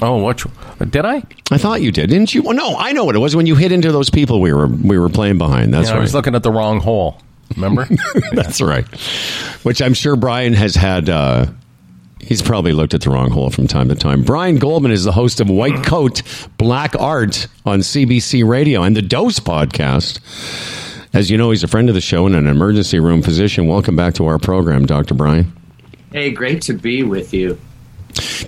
Oh, 0.00 0.16
what 0.18 0.44
did 0.90 1.04
I? 1.04 1.22
I 1.50 1.58
thought 1.58 1.82
you 1.82 1.92
did, 1.92 2.10
didn't 2.10 2.34
you? 2.34 2.42
Well, 2.42 2.56
no, 2.56 2.76
I 2.76 2.92
know 2.92 3.04
what 3.04 3.14
it 3.14 3.18
was 3.18 3.36
when 3.36 3.46
you 3.46 3.54
hit 3.56 3.72
into 3.72 3.92
those 3.92 4.10
people 4.10 4.40
we 4.40 4.52
were 4.52 4.66
we 4.66 4.98
were 4.98 5.08
playing 5.08 5.38
behind. 5.38 5.74
That's 5.74 5.90
Yeah, 5.90 5.96
I 5.96 6.00
was 6.00 6.14
looking 6.14 6.34
at 6.34 6.42
the 6.42 6.50
wrong 6.50 6.80
hole. 6.80 7.20
Remember? 7.54 7.86
That's 8.32 8.60
right. 8.62 8.86
Which 9.64 9.82
I'm 9.82 9.94
sure 9.94 10.16
Brian 10.16 10.54
has 10.54 10.74
had. 10.74 11.08
Uh, 11.10 11.46
he's 12.20 12.40
probably 12.40 12.72
looked 12.72 12.94
at 12.94 13.02
the 13.02 13.10
wrong 13.10 13.30
hole 13.30 13.50
from 13.50 13.66
time 13.66 13.88
to 13.90 13.94
time. 13.94 14.22
Brian 14.22 14.56
Goldman 14.56 14.92
is 14.92 15.04
the 15.04 15.12
host 15.12 15.40
of 15.40 15.50
White 15.50 15.84
Coat 15.84 16.22
Black 16.56 16.98
Art 16.98 17.46
on 17.66 17.80
CBC 17.80 18.48
Radio 18.48 18.82
and 18.82 18.96
the 18.96 19.02
Dose 19.02 19.38
podcast. 19.40 20.20
As 21.14 21.30
you 21.30 21.36
know, 21.36 21.50
he's 21.50 21.62
a 21.62 21.68
friend 21.68 21.90
of 21.90 21.94
the 21.94 22.00
show 22.00 22.24
and 22.24 22.34
an 22.34 22.46
emergency 22.46 22.98
room 22.98 23.20
physician. 23.20 23.66
Welcome 23.66 23.96
back 23.96 24.14
to 24.14 24.24
our 24.26 24.38
program, 24.38 24.86
Dr. 24.86 25.12
Brian. 25.14 25.52
Hey, 26.10 26.30
great 26.30 26.62
to 26.62 26.72
be 26.72 27.02
with 27.02 27.34
you. 27.34 27.58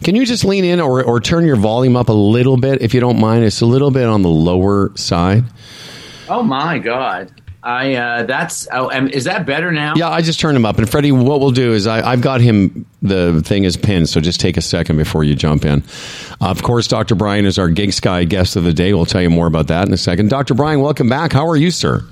Can 0.03 0.15
you 0.15 0.27
just 0.27 0.45
lean 0.45 0.65
in 0.65 0.81
or, 0.81 1.03
or 1.03 1.21
turn 1.21 1.47
your 1.47 1.57
volume 1.57 1.97
up 1.97 2.09
a 2.09 2.13
little 2.13 2.57
bit 2.57 2.83
if 2.83 2.95
you 2.95 3.01
don't 3.01 3.21
mind? 3.21 3.45
It's 3.45 3.61
a 3.61 3.67
little 3.67 3.91
bit 3.91 4.07
on 4.07 4.23
the 4.23 4.29
lower 4.29 4.93
side. 4.97 5.45
Oh 6.29 6.43
my 6.43 6.79
God, 6.79 7.33
I 7.63 7.95
uh, 7.95 8.23
that's 8.25 8.69
oh, 8.73 8.91
um, 8.91 9.09
is 9.09 9.25
that 9.25 9.47
better 9.47 9.73
now? 9.73 9.95
Yeah, 9.97 10.11
I 10.11 10.21
just 10.21 10.39
turned 10.39 10.57
him 10.57 10.67
up. 10.67 10.79
And 10.79 10.89
Freddie, 10.89 11.13
what 11.13 11.41
we'll 11.41 11.51
do 11.51 11.73
is 11.73 11.87
I, 11.87 12.07
I've 12.07 12.21
got 12.21 12.43
him, 12.43 12.87
the 13.01 13.43
thing 13.43 13.65
is 13.65 13.77
pinned, 13.77 14.09
so 14.09 14.21
just 14.21 14.39
take 14.39 14.57
a 14.59 14.63
second 14.63 14.99
before 14.99 15.25
you 15.25 15.35
jump 15.35 15.65
in. 15.65 15.83
of 16.41 16.63
course, 16.63 16.87
Dr. 16.87 17.15
Brian 17.15 17.47
is 17.47 17.59
our 17.59 17.71
GigSky 17.71 18.29
guest 18.29 18.57
of 18.57 18.65
the 18.65 18.73
day. 18.75 18.93
We'll 18.93 19.07
tell 19.07 19.23
you 19.23 19.31
more 19.31 19.47
about 19.47 19.69
that 19.69 19.89
in 19.89 19.95
a 19.95 19.99
second. 19.99 20.29
Dr. 20.29 20.55
Brian, 20.55 20.81
welcome 20.81 21.09
back. 21.09 21.33
How 21.33 21.47
are 21.49 21.57
you, 21.57 21.71
sir? 21.71 22.05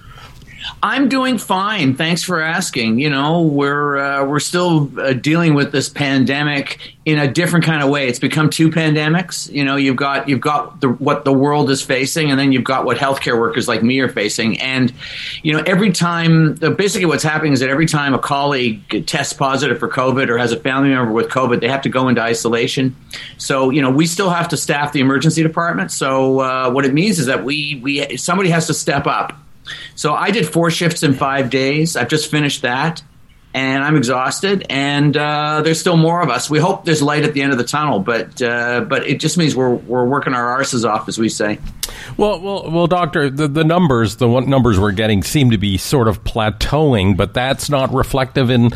I'm 0.82 1.08
doing 1.08 1.38
fine. 1.38 1.94
Thanks 1.94 2.22
for 2.22 2.40
asking. 2.40 2.98
You 2.98 3.10
know, 3.10 3.42
we're 3.42 3.98
uh, 3.98 4.24
we're 4.24 4.40
still 4.40 4.90
uh, 5.00 5.12
dealing 5.12 5.54
with 5.54 5.72
this 5.72 5.88
pandemic 5.88 6.94
in 7.04 7.18
a 7.18 7.30
different 7.30 7.64
kind 7.64 7.82
of 7.82 7.90
way. 7.90 8.08
It's 8.08 8.18
become 8.18 8.48
two 8.48 8.70
pandemics. 8.70 9.50
You 9.52 9.64
know, 9.64 9.76
you've 9.76 9.96
got 9.96 10.28
you've 10.28 10.40
got 10.40 10.80
the, 10.80 10.88
what 10.88 11.24
the 11.24 11.32
world 11.32 11.70
is 11.70 11.82
facing, 11.82 12.30
and 12.30 12.38
then 12.38 12.52
you've 12.52 12.64
got 12.64 12.84
what 12.84 12.96
healthcare 12.96 13.38
workers 13.38 13.66
like 13.66 13.82
me 13.82 14.00
are 14.00 14.08
facing. 14.08 14.60
And 14.60 14.92
you 15.42 15.52
know, 15.52 15.62
every 15.66 15.90
time, 15.90 16.54
basically, 16.54 17.06
what's 17.06 17.24
happening 17.24 17.52
is 17.52 17.60
that 17.60 17.70
every 17.70 17.86
time 17.86 18.14
a 18.14 18.18
colleague 18.18 19.06
tests 19.06 19.32
positive 19.32 19.78
for 19.78 19.88
COVID 19.88 20.28
or 20.28 20.38
has 20.38 20.52
a 20.52 20.60
family 20.60 20.90
member 20.90 21.12
with 21.12 21.28
COVID, 21.28 21.60
they 21.60 21.68
have 21.68 21.82
to 21.82 21.88
go 21.88 22.08
into 22.08 22.20
isolation. 22.20 22.94
So 23.38 23.70
you 23.70 23.82
know, 23.82 23.90
we 23.90 24.06
still 24.06 24.30
have 24.30 24.48
to 24.48 24.56
staff 24.56 24.92
the 24.92 25.00
emergency 25.00 25.42
department. 25.42 25.90
So 25.90 26.40
uh, 26.40 26.70
what 26.70 26.84
it 26.84 26.94
means 26.94 27.18
is 27.18 27.26
that 27.26 27.44
we 27.44 27.80
we 27.82 28.16
somebody 28.16 28.50
has 28.50 28.66
to 28.68 28.74
step 28.74 29.06
up. 29.06 29.38
So 29.94 30.14
I 30.14 30.30
did 30.30 30.46
four 30.48 30.70
shifts 30.70 31.02
in 31.02 31.14
five 31.14 31.50
days. 31.50 31.96
I've 31.96 32.08
just 32.08 32.30
finished 32.30 32.62
that, 32.62 33.02
and 33.54 33.84
I'm 33.84 33.96
exhausted. 33.96 34.66
And 34.68 35.16
uh, 35.16 35.62
there's 35.62 35.80
still 35.80 35.96
more 35.96 36.22
of 36.22 36.30
us. 36.30 36.50
We 36.50 36.58
hope 36.58 36.84
there's 36.84 37.02
light 37.02 37.24
at 37.24 37.34
the 37.34 37.42
end 37.42 37.52
of 37.52 37.58
the 37.58 37.64
tunnel, 37.64 38.00
but 38.00 38.40
uh, 38.42 38.80
but 38.88 39.06
it 39.06 39.20
just 39.20 39.38
means 39.38 39.54
we're 39.54 39.74
we're 39.74 40.04
working 40.04 40.34
our 40.34 40.60
arses 40.60 40.88
off, 40.88 41.08
as 41.08 41.18
we 41.18 41.28
say. 41.28 41.58
well, 42.16 42.40
well, 42.40 42.70
well, 42.70 42.86
doctor. 42.86 43.30
The, 43.30 43.48
the 43.48 43.64
numbers, 43.64 44.16
the 44.16 44.28
numbers 44.40 44.80
we're 44.80 44.92
getting, 44.92 45.22
seem 45.22 45.50
to 45.50 45.58
be 45.58 45.78
sort 45.78 46.08
of 46.08 46.24
plateauing, 46.24 47.16
but 47.16 47.34
that's 47.34 47.70
not 47.70 47.92
reflective 47.92 48.50
in 48.50 48.70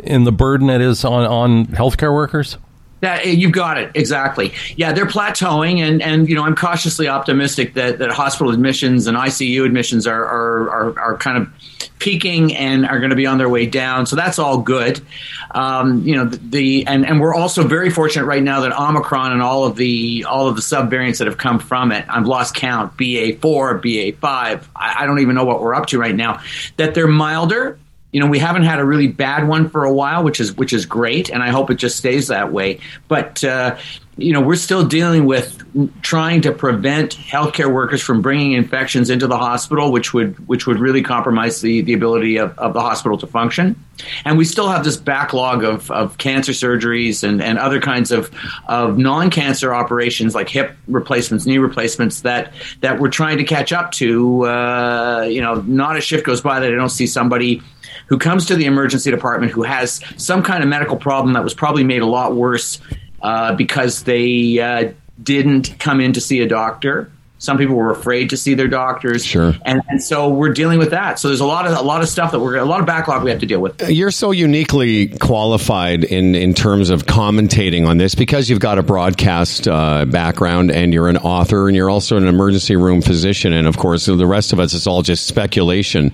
in 0.00 0.24
the 0.24 0.32
burden 0.32 0.68
it 0.70 0.80
is 0.80 1.04
on 1.04 1.24
on 1.24 1.66
healthcare 1.66 2.12
workers. 2.12 2.58
That 3.04 3.26
you've 3.26 3.52
got 3.52 3.76
it 3.76 3.90
exactly. 3.94 4.54
Yeah, 4.76 4.92
they're 4.92 5.06
plateauing, 5.06 5.80
and 5.80 6.00
and 6.00 6.26
you 6.26 6.34
know 6.34 6.42
I'm 6.42 6.56
cautiously 6.56 7.06
optimistic 7.06 7.74
that, 7.74 7.98
that 7.98 8.10
hospital 8.10 8.50
admissions 8.50 9.06
and 9.06 9.16
ICU 9.16 9.66
admissions 9.66 10.06
are 10.06 10.24
are, 10.24 10.70
are, 10.70 10.98
are 10.98 11.16
kind 11.18 11.36
of 11.36 11.52
peaking 11.98 12.56
and 12.56 12.86
are 12.86 12.98
going 12.98 13.10
to 13.10 13.16
be 13.16 13.26
on 13.26 13.36
their 13.36 13.48
way 13.48 13.66
down. 13.66 14.06
So 14.06 14.16
that's 14.16 14.38
all 14.38 14.58
good. 14.58 15.02
Um, 15.50 16.02
you 16.06 16.16
know 16.16 16.24
the, 16.24 16.36
the 16.36 16.86
and 16.86 17.04
and 17.04 17.20
we're 17.20 17.34
also 17.34 17.66
very 17.66 17.90
fortunate 17.90 18.24
right 18.24 18.42
now 18.42 18.62
that 18.62 18.72
Omicron 18.72 19.32
and 19.32 19.42
all 19.42 19.64
of 19.64 19.76
the 19.76 20.24
all 20.26 20.48
of 20.48 20.56
the 20.56 20.62
subvariants 20.62 21.18
that 21.18 21.26
have 21.26 21.36
come 21.36 21.58
from 21.58 21.92
it. 21.92 22.06
I've 22.08 22.26
lost 22.26 22.54
count. 22.54 22.96
BA 22.96 23.36
four, 23.40 23.74
BA 23.74 24.12
five. 24.12 24.66
I, 24.74 25.02
I 25.02 25.06
don't 25.06 25.20
even 25.20 25.34
know 25.34 25.44
what 25.44 25.60
we're 25.60 25.74
up 25.74 25.86
to 25.88 25.98
right 25.98 26.16
now. 26.16 26.40
That 26.78 26.94
they're 26.94 27.06
milder 27.06 27.78
you 28.14 28.20
know 28.20 28.28
we 28.28 28.38
haven't 28.38 28.62
had 28.62 28.78
a 28.78 28.84
really 28.84 29.08
bad 29.08 29.48
one 29.48 29.68
for 29.68 29.84
a 29.84 29.92
while 29.92 30.22
which 30.22 30.38
is 30.38 30.56
which 30.56 30.72
is 30.72 30.86
great 30.86 31.30
and 31.30 31.42
i 31.42 31.50
hope 31.50 31.68
it 31.68 31.74
just 31.74 31.96
stays 31.96 32.28
that 32.28 32.52
way. 32.52 32.78
But 33.08 33.42
uh, 33.42 33.76
you 34.16 34.32
know 34.32 34.40
we're 34.40 34.54
still 34.54 34.86
dealing 34.86 35.24
with 35.24 35.60
trying 36.02 36.42
to 36.42 36.52
prevent 36.52 37.16
healthcare 37.16 37.72
workers 37.72 38.00
from 38.00 38.22
bringing 38.22 38.52
infections 38.52 39.10
into 39.10 39.26
the 39.26 39.36
hospital 39.36 39.90
which 39.90 40.14
would 40.14 40.46
which 40.46 40.66
would 40.66 40.78
really 40.78 41.02
compromise 41.02 41.60
the, 41.60 41.80
the 41.82 41.92
ability 41.92 42.36
of, 42.36 42.56
of 42.58 42.74
the 42.74 42.80
hospital 42.80 43.18
to 43.18 43.26
function. 43.26 43.82
And 44.24 44.38
we 44.38 44.44
still 44.44 44.68
have 44.68 44.84
this 44.84 44.96
backlog 44.96 45.64
of, 45.64 45.90
of 45.90 46.18
cancer 46.18 46.52
surgeries 46.52 47.22
and, 47.22 47.40
and 47.40 47.58
other 47.58 47.80
kinds 47.80 48.10
of, 48.10 48.30
of 48.66 48.98
non-cancer 48.98 49.72
operations 49.72 50.34
like 50.34 50.48
hip 50.48 50.76
replacements 50.86 51.46
knee 51.46 51.58
replacements 51.58 52.20
that 52.20 52.52
that 52.80 53.00
we're 53.00 53.10
trying 53.10 53.38
to 53.38 53.44
catch 53.44 53.72
up 53.72 53.90
to. 53.92 54.46
Uh, 54.46 55.26
you 55.28 55.40
know 55.40 55.54
not 55.62 55.96
a 55.96 56.00
shift 56.00 56.24
goes 56.24 56.40
by 56.40 56.60
that 56.60 56.72
i 56.72 56.76
don't 56.76 56.90
see 56.90 57.06
somebody 57.06 57.62
who 58.06 58.18
comes 58.18 58.46
to 58.46 58.56
the 58.56 58.66
emergency 58.66 59.10
department 59.10 59.52
who 59.52 59.62
has 59.62 60.00
some 60.16 60.42
kind 60.42 60.62
of 60.62 60.68
medical 60.68 60.96
problem 60.96 61.34
that 61.34 61.44
was 61.44 61.54
probably 61.54 61.84
made 61.84 62.02
a 62.02 62.06
lot 62.06 62.34
worse 62.34 62.80
uh, 63.22 63.54
because 63.54 64.04
they 64.04 64.58
uh, 64.58 64.92
didn't 65.22 65.78
come 65.78 66.00
in 66.00 66.12
to 66.12 66.20
see 66.20 66.40
a 66.40 66.46
doctor. 66.46 67.10
Some 67.44 67.58
people 67.58 67.76
were 67.76 67.90
afraid 67.90 68.30
to 68.30 68.36
see 68.38 68.54
their 68.54 68.68
doctors, 68.68 69.24
Sure. 69.24 69.54
and, 69.66 69.82
and 69.88 70.02
so 70.02 70.30
we're 70.30 70.52
dealing 70.54 70.78
with 70.78 70.90
that. 70.90 71.18
So 71.18 71.28
there's 71.28 71.40
a 71.40 71.46
lot 71.46 71.66
of 71.66 71.76
a 71.76 71.82
lot 71.82 72.02
of 72.02 72.08
stuff 72.08 72.32
that 72.32 72.40
we're 72.40 72.56
a 72.56 72.64
lot 72.64 72.80
of 72.80 72.86
backlog 72.86 73.22
we 73.22 73.30
have 73.30 73.40
to 73.40 73.46
deal 73.46 73.60
with. 73.60 73.86
You're 73.88 74.10
so 74.10 74.30
uniquely 74.30 75.08
qualified 75.18 76.04
in, 76.04 76.34
in 76.34 76.54
terms 76.54 76.88
of 76.90 77.04
commentating 77.04 77.86
on 77.86 77.98
this 77.98 78.14
because 78.14 78.48
you've 78.48 78.60
got 78.60 78.78
a 78.78 78.82
broadcast 78.82 79.68
uh, 79.68 80.06
background 80.06 80.70
and 80.70 80.94
you're 80.94 81.08
an 81.08 81.18
author 81.18 81.68
and 81.68 81.76
you're 81.76 81.90
also 81.90 82.16
an 82.16 82.26
emergency 82.26 82.76
room 82.76 83.02
physician. 83.02 83.52
And 83.52 83.66
of 83.66 83.76
course, 83.76 84.06
the 84.06 84.26
rest 84.26 84.52
of 84.54 84.60
us, 84.60 84.72
it's 84.72 84.86
all 84.86 85.02
just 85.02 85.26
speculation. 85.26 86.12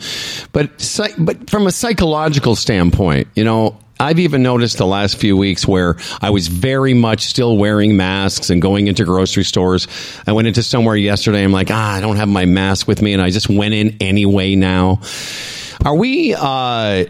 But, 0.53 0.70
but 1.18 1.49
from 1.49 1.66
a 1.66 1.70
psychological 1.72 2.57
standpoint, 2.57 3.28
you 3.37 3.45
know, 3.45 3.78
I've 4.01 4.18
even 4.18 4.42
noticed 4.42 4.78
the 4.78 4.86
last 4.86 5.16
few 5.16 5.36
weeks 5.36 5.68
where 5.68 5.96
I 6.20 6.30
was 6.30 6.48
very 6.48 6.94
much 6.94 7.26
still 7.26 7.57
wearing 7.57 7.96
masks 7.96 8.51
and 8.51 8.61
going 8.61 8.86
into 8.86 9.05
grocery 9.05 9.44
stores. 9.44 9.86
I 10.26 10.32
went 10.32 10.48
into 10.48 10.62
somewhere 10.62 10.96
yesterday. 10.96 11.44
I'm 11.44 11.53
like, 11.53 11.70
ah, 11.70 11.94
I 11.94 12.01
don't 12.01 12.16
have 12.16 12.28
my 12.28 12.46
mask 12.46 12.88
with 12.88 13.03
me. 13.03 13.12
And 13.12 13.22
I 13.22 13.30
just 13.30 13.48
went 13.48 13.74
in 13.74 13.96
anyway 14.01 14.57
now. 14.57 15.01
Are 15.84 15.94
we, 15.94 16.34
uh, 16.36 17.05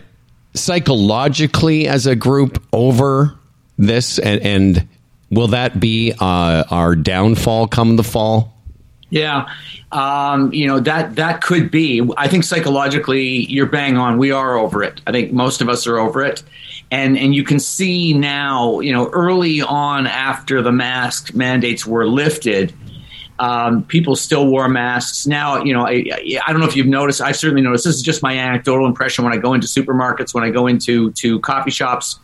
psychologically 0.54 1.86
as 1.86 2.06
a 2.06 2.16
group 2.16 2.62
over 2.72 3.34
this, 3.78 4.18
and, 4.18 4.40
and 4.42 4.88
will 5.30 5.48
that 5.48 5.80
be 5.80 6.12
uh, 6.18 6.64
our 6.70 6.96
downfall 6.96 7.68
come 7.68 7.96
the 7.96 8.04
fall? 8.04 8.56
Yeah, 9.10 9.48
um, 9.90 10.52
you 10.52 10.68
know 10.68 10.78
that 10.80 11.16
that 11.16 11.42
could 11.42 11.70
be. 11.70 12.08
I 12.16 12.28
think 12.28 12.44
psychologically, 12.44 13.44
you're 13.46 13.66
bang 13.66 13.96
on. 13.96 14.18
We 14.18 14.30
are 14.30 14.56
over 14.56 14.84
it. 14.84 15.00
I 15.06 15.10
think 15.10 15.32
most 15.32 15.60
of 15.60 15.68
us 15.68 15.86
are 15.88 15.98
over 15.98 16.22
it, 16.22 16.44
and 16.90 17.16
and 17.16 17.34
you 17.34 17.44
can 17.44 17.58
see 17.58 18.12
now. 18.12 18.80
You 18.80 18.92
know, 18.92 19.08
early 19.10 19.62
on 19.62 20.06
after 20.06 20.62
the 20.62 20.72
mask 20.72 21.34
mandates 21.34 21.86
were 21.86 22.06
lifted, 22.06 22.74
um, 23.40 23.82
people 23.84 24.14
still 24.16 24.46
wore 24.46 24.68
masks. 24.68 25.26
Now, 25.26 25.64
you 25.64 25.72
know, 25.72 25.86
I, 25.86 26.04
I 26.46 26.52
don't 26.52 26.60
know 26.60 26.66
if 26.68 26.76
you've 26.76 26.86
noticed. 26.86 27.20
I've 27.20 27.36
certainly 27.36 27.62
noticed. 27.62 27.84
This 27.84 27.96
is 27.96 28.02
just 28.02 28.22
my 28.22 28.34
anecdotal 28.36 28.86
impression 28.86 29.24
when 29.24 29.32
I 29.32 29.38
go 29.38 29.54
into 29.54 29.66
supermarkets, 29.66 30.34
when 30.34 30.44
I 30.44 30.50
go 30.50 30.66
into 30.66 31.10
to 31.12 31.40
coffee 31.40 31.70
shops, 31.70 32.20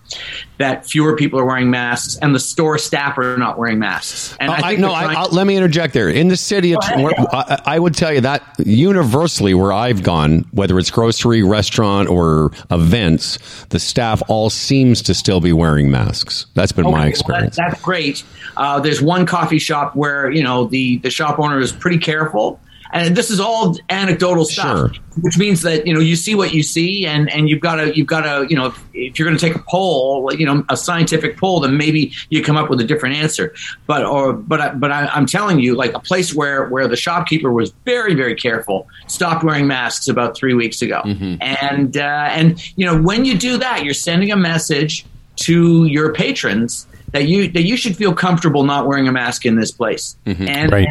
that 0.59 0.87
fewer 0.87 1.17
people 1.17 1.41
are 1.41 1.45
wearing 1.45 1.71
masks, 1.71 2.17
and 2.21 2.35
the 2.35 2.39
store 2.39 2.79
staff 2.79 3.19
are 3.19 3.37
not 3.39 3.59
wearing 3.59 3.79
masks. 3.79 4.37
And 4.41 4.51
Uh, 4.51 4.55
I, 4.55 4.69
think 4.71 4.81
no, 4.81 4.93
I, 4.93 5.15
I'll, 5.15 5.31
let 5.31 5.47
me 5.47 5.57
interject 5.57 5.95
there. 5.95 6.09
In 6.09 6.29
the 6.29 6.37
city, 6.37 6.75
of, 6.75 6.81
where, 6.97 7.13
I, 7.33 7.61
I 7.65 7.79
would 7.79 7.95
tell 7.95 8.13
you 8.13 8.21
that 8.21 8.43
universally, 8.59 9.55
where 9.55 9.73
I've 9.73 10.03
gone, 10.03 10.45
whether 10.53 10.79
it's 10.79 10.91
grocery, 10.91 11.43
restaurant, 11.43 12.09
or 12.09 12.53
events, 12.71 13.39
the 13.71 13.79
staff 13.81 14.23
all 14.29 14.51
seems 14.51 15.03
to 15.03 15.15
still 15.15 15.41
be 15.41 15.53
wearing 15.53 15.91
masks. 15.91 16.47
That's 16.55 16.73
been 16.73 16.85
Okay, 16.87 16.93
my 16.93 16.99
well, 17.01 17.09
experience. 17.09 17.57
that- 17.57 17.71
that's 17.71 17.83
great. 17.83 18.23
Uh, 18.57 18.81
there's 18.81 19.03
one 19.03 19.27
coffee 19.27 19.59
shop 19.59 19.97
where 19.97 20.31
you 20.31 20.43
know 20.43 20.67
the 20.67 20.99
the 21.07 21.11
shop 21.11 21.39
owner 21.39 21.61
is 21.61 21.71
pretty 21.71 21.99
careful, 21.99 22.59
and 22.93 23.17
this 23.17 23.31
is 23.31 23.39
all 23.41 23.77
anecdotal 23.91 24.45
stuff, 24.45 24.95
Sure. 24.95 25.03
which 25.21 25.39
means 25.39 25.63
that 25.63 25.87
you 25.87 25.95
know 25.95 26.01
you 26.01 26.17
see 26.17 26.35
what 26.35 26.53
you 26.53 26.63
see, 26.63 27.07
and 27.07 27.31
and 27.31 27.49
you've 27.49 27.61
got 27.61 27.77
to 27.77 27.97
you've 27.97 28.07
got 28.09 28.23
to 28.23 28.47
you 28.51 28.57
know 28.57 28.67
if, 28.67 28.77
if 28.95 29.19
you're 29.19 29.29
going 29.29 29.39
to 29.39 29.45
take 29.47 29.55
a 29.55 29.63
poll, 29.69 30.33
you 30.35 30.45
know 30.47 30.65
a 30.69 30.77
scientific 30.77 31.37
poll, 31.37 31.61
then 31.61 31.77
maybe 31.77 32.13
you 32.31 32.43
come 32.43 32.57
up 32.57 32.69
with 32.71 32.81
a 32.81 32.85
different 32.85 33.15
answer. 33.17 33.55
But 33.87 34.05
or 34.05 34.33
but 34.33 34.81
but 34.81 34.91
I, 34.91 35.07
I'm 35.07 35.27
telling 35.27 35.61
you, 35.61 35.75
like 35.77 35.95
a 35.95 36.01
place 36.01 36.35
where 36.35 36.69
where 36.69 36.89
the 36.89 36.97
shopkeeper 36.97 37.53
was 37.53 37.71
very 37.85 38.15
very 38.15 38.35
careful, 38.35 38.89
stopped 39.07 39.45
wearing 39.45 39.67
masks 39.69 40.09
about 40.09 40.37
three 40.37 40.55
weeks 40.55 40.83
ago, 40.83 41.01
and 41.05 41.97
uh, 41.97 42.29
and 42.39 42.61
you 42.77 42.85
know 42.87 43.01
when 43.01 43.25
you 43.25 43.39
do 43.39 43.59
that, 43.59 43.85
you're 43.85 43.95
sending 43.95 44.33
a 44.33 44.37
message 44.37 45.05
to 45.37 45.85
your 45.85 46.13
patrons 46.15 46.87
that 47.17 47.29
you 47.29 47.49
that 47.49 47.63
you 47.63 47.79
should 47.79 47.97
feel 47.97 48.13
comfortable 48.13 48.63
not 48.63 48.87
wearing 48.87 49.09
a 49.09 49.13
mask 49.13 49.47
in 49.47 49.57
this 49.57 49.71
place. 49.71 50.17
Mm-hmm. 50.27 50.49
And, 50.49 50.73
Right. 50.73 50.87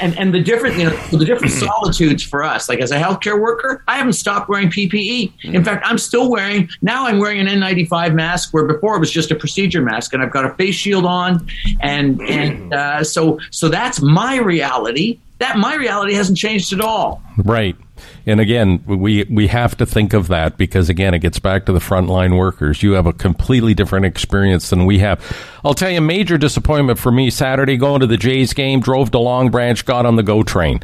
and 0.00 0.16
and 0.18 0.34
the 0.34 0.40
different 0.40 0.76
you 0.76 0.84
know 0.84 0.96
the 1.10 1.24
different 1.24 1.54
mm-hmm. 1.54 1.66
solitudes 1.66 2.22
for 2.22 2.42
us. 2.42 2.68
Like 2.68 2.80
as 2.80 2.90
a 2.90 2.98
healthcare 2.98 3.40
worker, 3.40 3.82
I 3.88 3.96
haven't 3.96 4.12
stopped 4.12 4.50
wearing 4.50 4.68
PPE. 4.68 5.32
In 5.44 5.52
mm-hmm. 5.52 5.62
fact, 5.62 5.82
I'm 5.86 5.96
still 5.96 6.30
wearing 6.30 6.68
now. 6.82 7.06
I'm 7.06 7.18
wearing 7.18 7.40
an 7.40 7.46
N95 7.46 8.14
mask 8.14 8.52
where 8.52 8.64
before 8.64 8.96
it 8.96 9.00
was 9.00 9.10
just 9.10 9.30
a 9.30 9.34
procedure 9.34 9.80
mask, 9.80 10.12
and 10.12 10.22
I've 10.22 10.30
got 10.30 10.44
a 10.44 10.54
face 10.54 10.74
shield 10.74 11.06
on, 11.06 11.48
and 11.80 12.20
and 12.22 12.74
uh, 12.74 13.02
so 13.02 13.40
so 13.50 13.70
that's 13.70 14.02
my 14.02 14.36
reality. 14.36 15.18
That 15.38 15.58
my 15.58 15.74
reality 15.74 16.14
hasn't 16.14 16.38
changed 16.38 16.72
at 16.72 16.80
all. 16.80 17.22
Right. 17.38 17.76
And 18.26 18.40
again, 18.40 18.82
we 18.86 19.24
we 19.24 19.48
have 19.48 19.76
to 19.78 19.86
think 19.86 20.12
of 20.12 20.28
that 20.28 20.56
because 20.56 20.88
again, 20.88 21.14
it 21.14 21.20
gets 21.20 21.38
back 21.38 21.66
to 21.66 21.72
the 21.72 21.78
frontline 21.78 22.38
workers. 22.38 22.82
You 22.82 22.92
have 22.92 23.06
a 23.06 23.12
completely 23.12 23.74
different 23.74 24.06
experience 24.06 24.70
than 24.70 24.86
we 24.86 24.98
have. 25.00 25.20
I'll 25.64 25.74
tell 25.74 25.90
you, 25.90 25.98
a 25.98 26.00
major 26.00 26.38
disappointment 26.38 26.98
for 26.98 27.12
me 27.12 27.30
Saturday 27.30 27.76
going 27.76 28.00
to 28.00 28.06
the 28.06 28.16
Jays 28.16 28.52
game, 28.52 28.80
drove 28.80 29.10
to 29.12 29.18
Long 29.18 29.50
Branch, 29.50 29.84
got 29.84 30.06
on 30.06 30.16
the 30.16 30.22
GO 30.22 30.42
train. 30.42 30.80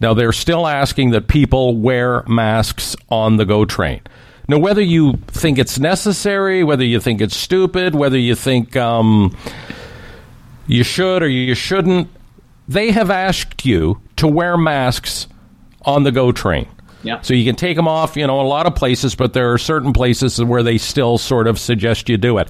Now 0.00 0.14
they're 0.14 0.32
still 0.32 0.66
asking 0.66 1.10
that 1.10 1.28
people 1.28 1.76
wear 1.76 2.22
masks 2.26 2.96
on 3.08 3.36
the 3.36 3.44
GO 3.44 3.64
train. 3.64 4.00
Now, 4.48 4.58
whether 4.58 4.82
you 4.82 5.14
think 5.26 5.58
it's 5.58 5.78
necessary, 5.78 6.62
whether 6.62 6.84
you 6.84 7.00
think 7.00 7.20
it's 7.20 7.36
stupid, 7.36 7.96
whether 7.96 8.18
you 8.18 8.36
think 8.36 8.76
um, 8.76 9.36
you 10.68 10.84
should 10.84 11.22
or 11.22 11.28
you 11.28 11.54
shouldn't, 11.54 12.08
they 12.68 12.90
have 12.90 13.10
asked 13.10 13.64
you 13.64 14.00
to 14.16 14.26
wear 14.26 14.56
masks 14.56 15.28
on 15.82 16.02
the 16.02 16.12
GO 16.12 16.32
train. 16.32 16.66
Yeah. 17.02 17.20
So 17.20 17.34
you 17.34 17.44
can 17.44 17.54
take 17.54 17.76
them 17.76 17.86
off, 17.86 18.16
you 18.16 18.26
know, 18.26 18.40
a 18.40 18.42
lot 18.42 18.66
of 18.66 18.74
places, 18.74 19.14
but 19.14 19.32
there 19.32 19.52
are 19.52 19.58
certain 19.58 19.92
places 19.92 20.42
where 20.42 20.62
they 20.62 20.78
still 20.78 21.18
sort 21.18 21.46
of 21.46 21.58
suggest 21.58 22.08
you 22.08 22.16
do 22.16 22.38
it. 22.38 22.48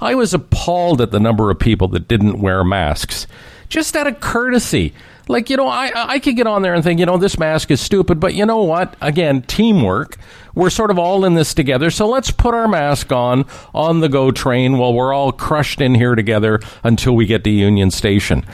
I 0.00 0.14
was 0.14 0.32
appalled 0.32 1.02
at 1.02 1.10
the 1.10 1.20
number 1.20 1.50
of 1.50 1.58
people 1.58 1.88
that 1.88 2.08
didn't 2.08 2.40
wear 2.40 2.64
masks, 2.64 3.26
just 3.68 3.94
out 3.96 4.06
of 4.06 4.20
courtesy. 4.20 4.94
Like, 5.28 5.50
you 5.50 5.56
know, 5.56 5.68
I, 5.68 5.92
I 5.94 6.18
could 6.18 6.34
get 6.34 6.46
on 6.46 6.62
there 6.62 6.74
and 6.74 6.82
think, 6.82 6.98
you 6.98 7.06
know, 7.06 7.18
this 7.18 7.38
mask 7.38 7.70
is 7.70 7.80
stupid, 7.80 8.18
but 8.18 8.34
you 8.34 8.46
know 8.46 8.62
what? 8.62 8.96
Again, 9.00 9.42
teamwork. 9.42 10.16
We're 10.54 10.70
sort 10.70 10.90
of 10.90 10.98
all 10.98 11.24
in 11.24 11.34
this 11.34 11.54
together, 11.54 11.90
so 11.90 12.08
let's 12.08 12.32
put 12.32 12.54
our 12.54 12.66
mask 12.66 13.12
on 13.12 13.44
on 13.72 14.00
the 14.00 14.08
GO 14.08 14.32
train 14.32 14.78
while 14.78 14.92
we're 14.92 15.12
all 15.12 15.30
crushed 15.30 15.80
in 15.80 15.94
here 15.94 16.16
together 16.16 16.58
until 16.82 17.14
we 17.14 17.26
get 17.26 17.44
to 17.44 17.50
Union 17.50 17.92
Station. 17.92 18.44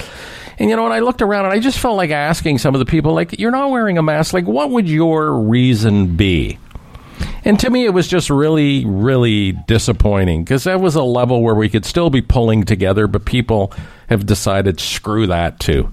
And 0.58 0.70
you 0.70 0.76
know, 0.76 0.84
when 0.84 0.92
I 0.92 1.00
looked 1.00 1.22
around 1.22 1.44
and 1.44 1.54
I 1.54 1.58
just 1.58 1.78
felt 1.78 1.96
like 1.96 2.10
asking 2.10 2.58
some 2.58 2.74
of 2.74 2.78
the 2.78 2.86
people, 2.86 3.12
like, 3.12 3.38
you're 3.38 3.50
not 3.50 3.70
wearing 3.70 3.98
a 3.98 4.02
mask. 4.02 4.32
Like, 4.32 4.46
what 4.46 4.70
would 4.70 4.88
your 4.88 5.34
reason 5.34 6.16
be? 6.16 6.58
And 7.44 7.58
to 7.60 7.70
me, 7.70 7.84
it 7.84 7.90
was 7.90 8.08
just 8.08 8.28
really, 8.30 8.84
really 8.84 9.52
disappointing 9.52 10.44
because 10.44 10.64
that 10.64 10.80
was 10.80 10.94
a 10.94 11.02
level 11.02 11.42
where 11.42 11.54
we 11.54 11.68
could 11.68 11.84
still 11.84 12.10
be 12.10 12.20
pulling 12.20 12.64
together, 12.64 13.06
but 13.06 13.24
people 13.24 13.72
have 14.08 14.26
decided 14.26 14.80
screw 14.80 15.26
that 15.28 15.60
too. 15.60 15.90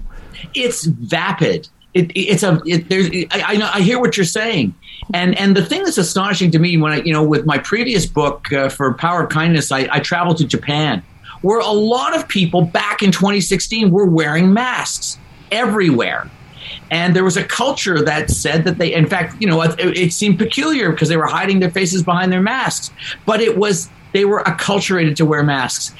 it's 0.54 0.84
vapid. 0.84 1.68
It, 1.94 2.10
it's 2.16 2.42
a 2.42 2.60
it, 2.66 2.88
there's 2.88 3.08
I, 3.30 3.52
I 3.52 3.56
know 3.56 3.70
I 3.72 3.80
hear 3.80 4.00
what 4.00 4.16
you're 4.16 4.26
saying, 4.26 4.74
and 5.12 5.38
and 5.38 5.56
the 5.56 5.64
thing 5.64 5.84
that's 5.84 5.96
astonishing 5.96 6.50
to 6.50 6.58
me 6.58 6.76
when 6.76 6.92
I 6.92 6.96
you 7.02 7.12
know 7.12 7.22
with 7.22 7.46
my 7.46 7.58
previous 7.58 8.04
book 8.04 8.52
uh, 8.52 8.68
for 8.68 8.92
Power 8.94 9.22
of 9.22 9.30
Kindness, 9.30 9.70
I, 9.70 9.88
I 9.90 10.00
traveled 10.00 10.38
to 10.38 10.44
Japan, 10.44 11.04
where 11.44 11.60
a 11.60 11.70
lot 11.70 12.16
of 12.16 12.26
people 12.26 12.62
back 12.62 13.02
in 13.02 13.12
2016 13.12 13.90
were 13.90 14.06
wearing 14.06 14.54
masks 14.54 15.18
everywhere. 15.52 16.30
And 16.90 17.14
there 17.14 17.22
was 17.22 17.36
a 17.36 17.44
culture 17.44 18.02
that 18.02 18.30
said 18.30 18.64
that 18.64 18.78
they, 18.78 18.94
in 18.94 19.06
fact, 19.06 19.36
you 19.40 19.46
know, 19.46 19.60
it, 19.60 19.78
it 19.78 20.12
seemed 20.14 20.38
peculiar 20.38 20.90
because 20.90 21.10
they 21.10 21.18
were 21.18 21.26
hiding 21.26 21.60
their 21.60 21.70
faces 21.70 22.02
behind 22.02 22.32
their 22.32 22.40
masks. 22.40 22.90
But 23.26 23.42
it 23.42 23.58
was, 23.58 23.90
they 24.14 24.24
were 24.24 24.42
acculturated 24.44 25.16
to 25.16 25.26
wear 25.26 25.42
masks. 25.42 25.94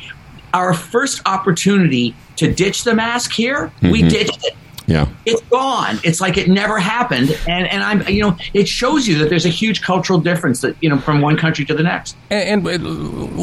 Our 0.54 0.72
first 0.72 1.20
opportunity 1.26 2.16
to 2.36 2.50
ditch 2.50 2.84
the 2.84 2.94
mask 2.94 3.30
here, 3.30 3.70
we 3.82 4.00
mm-hmm. 4.00 4.08
ditched 4.08 4.46
it 4.46 4.56
yeah. 4.86 5.08
it's 5.24 5.40
gone. 5.42 5.98
It's 6.04 6.20
like 6.20 6.36
it 6.36 6.48
never 6.48 6.78
happened. 6.78 7.30
And 7.48 7.66
and 7.66 7.82
I'm 7.82 8.06
you 8.08 8.22
know 8.22 8.36
it 8.52 8.68
shows 8.68 9.08
you 9.08 9.18
that 9.18 9.30
there's 9.30 9.46
a 9.46 9.50
huge 9.50 9.82
cultural 9.82 10.18
difference 10.18 10.60
that 10.60 10.76
you 10.80 10.88
know 10.88 10.98
from 10.98 11.20
one 11.20 11.36
country 11.36 11.64
to 11.66 11.74
the 11.74 11.82
next. 11.82 12.16
And, 12.30 12.66
and 12.66 12.86
uh, 12.86 12.88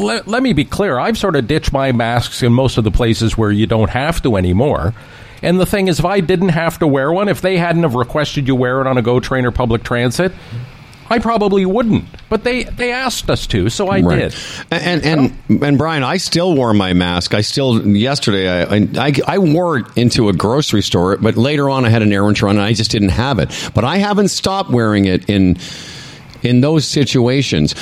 let, 0.00 0.28
let 0.28 0.42
me 0.42 0.52
be 0.52 0.64
clear 0.64 0.98
I've 0.98 1.18
sort 1.18 1.36
of 1.36 1.46
ditched 1.46 1.72
my 1.72 1.92
masks 1.92 2.42
in 2.42 2.52
most 2.52 2.78
of 2.78 2.84
the 2.84 2.90
places 2.90 3.36
where 3.36 3.50
you 3.50 3.66
don't 3.66 3.90
have 3.90 4.22
to 4.22 4.36
anymore. 4.36 4.94
And 5.42 5.58
the 5.58 5.66
thing 5.66 5.88
is, 5.88 5.98
if 5.98 6.04
I 6.04 6.20
didn't 6.20 6.50
have 6.50 6.78
to 6.78 6.86
wear 6.86 7.12
one, 7.12 7.28
if 7.28 7.40
they 7.40 7.58
hadn't 7.58 7.82
have 7.82 7.96
requested 7.96 8.46
you 8.46 8.54
wear 8.54 8.80
it 8.80 8.86
on 8.86 8.96
a 8.96 9.02
GO 9.02 9.18
train 9.18 9.44
or 9.44 9.50
public 9.50 9.82
transit, 9.82 10.32
I 11.12 11.18
probably 11.18 11.66
wouldn't. 11.66 12.06
But 12.30 12.42
they, 12.42 12.64
they 12.64 12.90
asked 12.90 13.28
us 13.28 13.46
to, 13.48 13.68
so 13.68 13.88
I 13.88 14.00
did. 14.00 14.34
And 14.70 15.04
and 15.04 15.62
and 15.62 15.76
Brian, 15.76 16.02
I 16.02 16.16
still 16.16 16.54
wore 16.54 16.72
my 16.72 16.94
mask. 16.94 17.34
I 17.34 17.42
still 17.42 17.86
yesterday 17.86 18.48
I, 18.48 18.88
I 18.96 19.12
I 19.26 19.38
wore 19.38 19.78
it 19.78 19.86
into 19.96 20.30
a 20.30 20.32
grocery 20.32 20.80
store, 20.82 21.18
but 21.18 21.36
later 21.36 21.68
on 21.68 21.84
I 21.84 21.90
had 21.90 22.00
an 22.00 22.12
errand 22.12 22.40
run 22.40 22.56
and 22.56 22.64
I 22.64 22.72
just 22.72 22.90
didn't 22.90 23.10
have 23.10 23.38
it. 23.38 23.70
But 23.74 23.84
I 23.84 23.98
haven't 23.98 24.28
stopped 24.28 24.70
wearing 24.70 25.04
it 25.04 25.28
in 25.28 25.58
in 26.42 26.60
those 26.60 26.86
situations. 26.86 27.74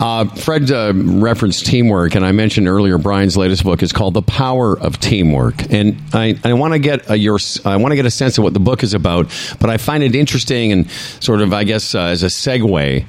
Uh, 0.00 0.24
Fred 0.26 0.70
uh, 0.70 0.92
referenced 0.94 1.66
teamwork, 1.66 2.14
and 2.14 2.24
I 2.24 2.32
mentioned 2.32 2.68
earlier 2.68 2.98
Brian's 2.98 3.36
latest 3.36 3.64
book 3.64 3.82
is 3.82 3.92
called 3.92 4.14
"The 4.14 4.22
Power 4.22 4.78
of 4.78 4.98
Teamwork," 5.00 5.72
and 5.72 6.00
I, 6.12 6.38
I 6.44 6.52
want 6.54 6.72
to 6.72 6.78
get 6.78 7.08
a, 7.10 7.16
your 7.16 7.38
I 7.64 7.76
want 7.76 7.92
to 7.92 7.96
get 7.96 8.06
a 8.06 8.10
sense 8.10 8.38
of 8.38 8.44
what 8.44 8.54
the 8.54 8.60
book 8.60 8.82
is 8.82 8.94
about. 8.94 9.26
But 9.60 9.70
I 9.70 9.76
find 9.76 10.02
it 10.02 10.14
interesting 10.14 10.72
and 10.72 10.90
sort 10.90 11.40
of 11.40 11.52
I 11.52 11.64
guess 11.64 11.94
uh, 11.94 12.02
as 12.02 12.22
a 12.22 12.26
segue 12.26 13.04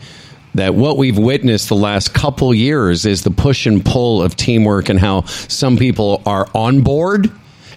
that 0.56 0.76
what 0.76 0.98
we've 0.98 1.18
witnessed 1.18 1.70
the 1.70 1.76
last 1.76 2.14
couple 2.14 2.54
years 2.54 3.06
is 3.06 3.24
the 3.24 3.32
push 3.32 3.66
and 3.66 3.84
pull 3.84 4.22
of 4.22 4.36
teamwork 4.36 4.90
and 4.90 5.00
how 5.00 5.24
some 5.24 5.78
people 5.78 6.22
are 6.26 6.48
on 6.54 6.82
board 6.82 7.32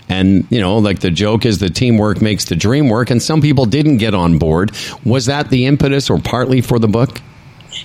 and 0.08 0.46
you 0.50 0.60
know 0.60 0.78
like 0.78 1.00
the 1.00 1.10
joke 1.10 1.44
is 1.44 1.58
the 1.58 1.70
teamwork 1.70 2.20
makes 2.20 2.44
the 2.44 2.56
dream 2.56 2.88
work. 2.88 3.10
And 3.10 3.22
some 3.22 3.40
people 3.40 3.66
didn't 3.66 3.98
get 3.98 4.14
on 4.14 4.38
board. 4.38 4.72
Was 5.04 5.26
that 5.26 5.50
the 5.50 5.66
impetus 5.66 6.10
or 6.10 6.18
partly 6.18 6.60
for 6.60 6.78
the 6.78 6.88
book? 6.88 7.20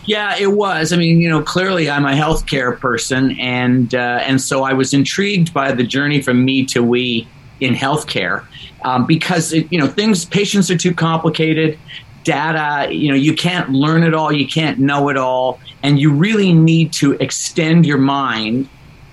Yeah, 0.05 0.37
it 0.37 0.53
was. 0.53 0.93
I 0.93 0.97
mean, 0.97 1.19
you 1.21 1.29
know, 1.29 1.41
clearly 1.41 1.89
I'm 1.89 2.05
a 2.05 2.13
healthcare 2.13 2.79
person, 2.79 3.37
and 3.39 3.93
uh, 3.93 4.21
and 4.23 4.39
so 4.41 4.63
I 4.63 4.73
was 4.73 4.93
intrigued 4.93 5.53
by 5.53 5.71
the 5.71 5.83
journey 5.83 6.21
from 6.21 6.43
me 6.43 6.65
to 6.67 6.81
we 6.83 7.27
in 7.59 7.75
healthcare 7.75 8.43
um, 8.83 9.05
because 9.05 9.53
it, 9.53 9.71
you 9.71 9.79
know 9.79 9.87
things 9.87 10.25
patients 10.25 10.69
are 10.71 10.77
too 10.77 10.93
complicated. 10.93 11.77
Data, 12.23 12.93
you 12.93 13.09
know, 13.09 13.15
you 13.15 13.33
can't 13.33 13.71
learn 13.71 14.03
it 14.03 14.13
all, 14.13 14.31
you 14.31 14.47
can't 14.47 14.77
know 14.77 15.09
it 15.09 15.17
all, 15.17 15.59
and 15.81 15.99
you 15.99 16.13
really 16.13 16.53
need 16.53 16.93
to 16.93 17.13
extend 17.13 17.83
your 17.83 17.97
mind, 17.97 18.69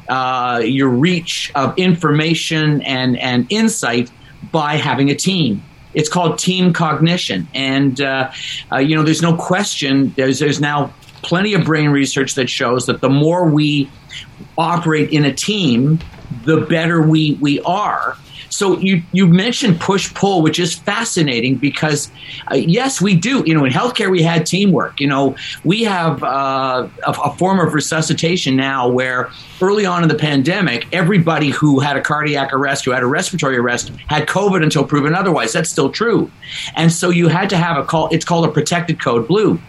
uh, 0.09 0.61
your 0.65 0.89
reach 0.89 1.53
of 1.55 1.77
information 1.79 2.83
and 2.83 3.19
and 3.19 3.47
insight 3.51 4.11
by 4.53 4.77
having 4.77 5.11
a 5.11 5.15
team. 5.15 5.63
It's 5.95 6.09
called 6.09 6.39
team 6.39 6.73
cognition, 6.73 7.49
and 7.55 8.01
uh, 8.01 8.31
uh, 8.71 8.79
you 8.79 8.95
know, 8.95 9.03
there's 9.03 9.23
no 9.23 9.37
question. 9.37 10.13
There's 10.17 10.39
there's 10.39 10.61
now 10.61 10.93
plenty 11.23 11.55
of 11.55 11.65
brain 11.65 11.91
research 11.91 12.35
that 12.35 12.49
shows 12.49 12.87
that 12.87 13.01
the 13.01 13.09
more 13.09 13.49
we 13.49 13.91
operate 14.57 15.11
in 15.11 15.25
a 15.25 15.33
team, 15.33 15.99
the 16.45 16.59
better 16.59 17.03
we, 17.03 17.39
we 17.41 17.61
are. 17.63 18.17
So 18.51 18.79
you 18.79 19.03
you 19.13 19.27
mentioned 19.27 19.81
push 19.81 20.13
pull, 20.15 20.43
which 20.43 20.59
is 20.59 20.75
fascinating 20.75 21.57
because 21.57 22.11
uh, 22.51 22.57
yes, 22.57 23.01
we 23.01 23.15
do. 23.15 23.43
You 23.47 23.55
know, 23.55 23.65
in 23.65 23.73
healthcare 23.73 24.11
we 24.11 24.23
had 24.23 24.47
teamwork. 24.47 25.01
You 25.01 25.09
know, 25.09 25.37
we 25.65 25.85
have 25.85 26.23
uh, 26.23 26.89
a, 27.07 27.11
a 27.11 27.37
form 27.37 27.61
of 27.61 27.75
resuscitation 27.75 28.57
now 28.57 28.89
where 28.89 29.31
early 29.61 29.85
on 29.87 30.03
in 30.03 30.09
the 30.09 30.15
pandemic, 30.15 30.87
everybody 30.93 31.51
who 31.51 31.81
had 31.81 31.97
a 31.97 32.01
cardiac 32.01 32.53
arrest, 32.53 32.85
who 32.85 32.91
had 32.91 33.03
a 33.03 33.07
respiratory 33.07 33.57
arrest, 33.57 33.91
had 34.07 34.27
COVID 34.27 34.63
until 34.63 34.85
proven 34.85 35.15
otherwise. 35.15 35.53
That's 35.53 35.71
still 35.71 35.91
true, 35.91 36.31
and 36.77 36.91
so 36.93 37.11
you 37.11 37.29
had 37.29 37.51
to 37.51 37.57
have 37.57 37.77
a 37.77 37.85
call. 37.85 38.09
It's 38.09 38.25
called 38.25 38.47
a 38.47 38.51
protected 38.51 39.01
code 39.01 39.29
blue. 39.29 39.61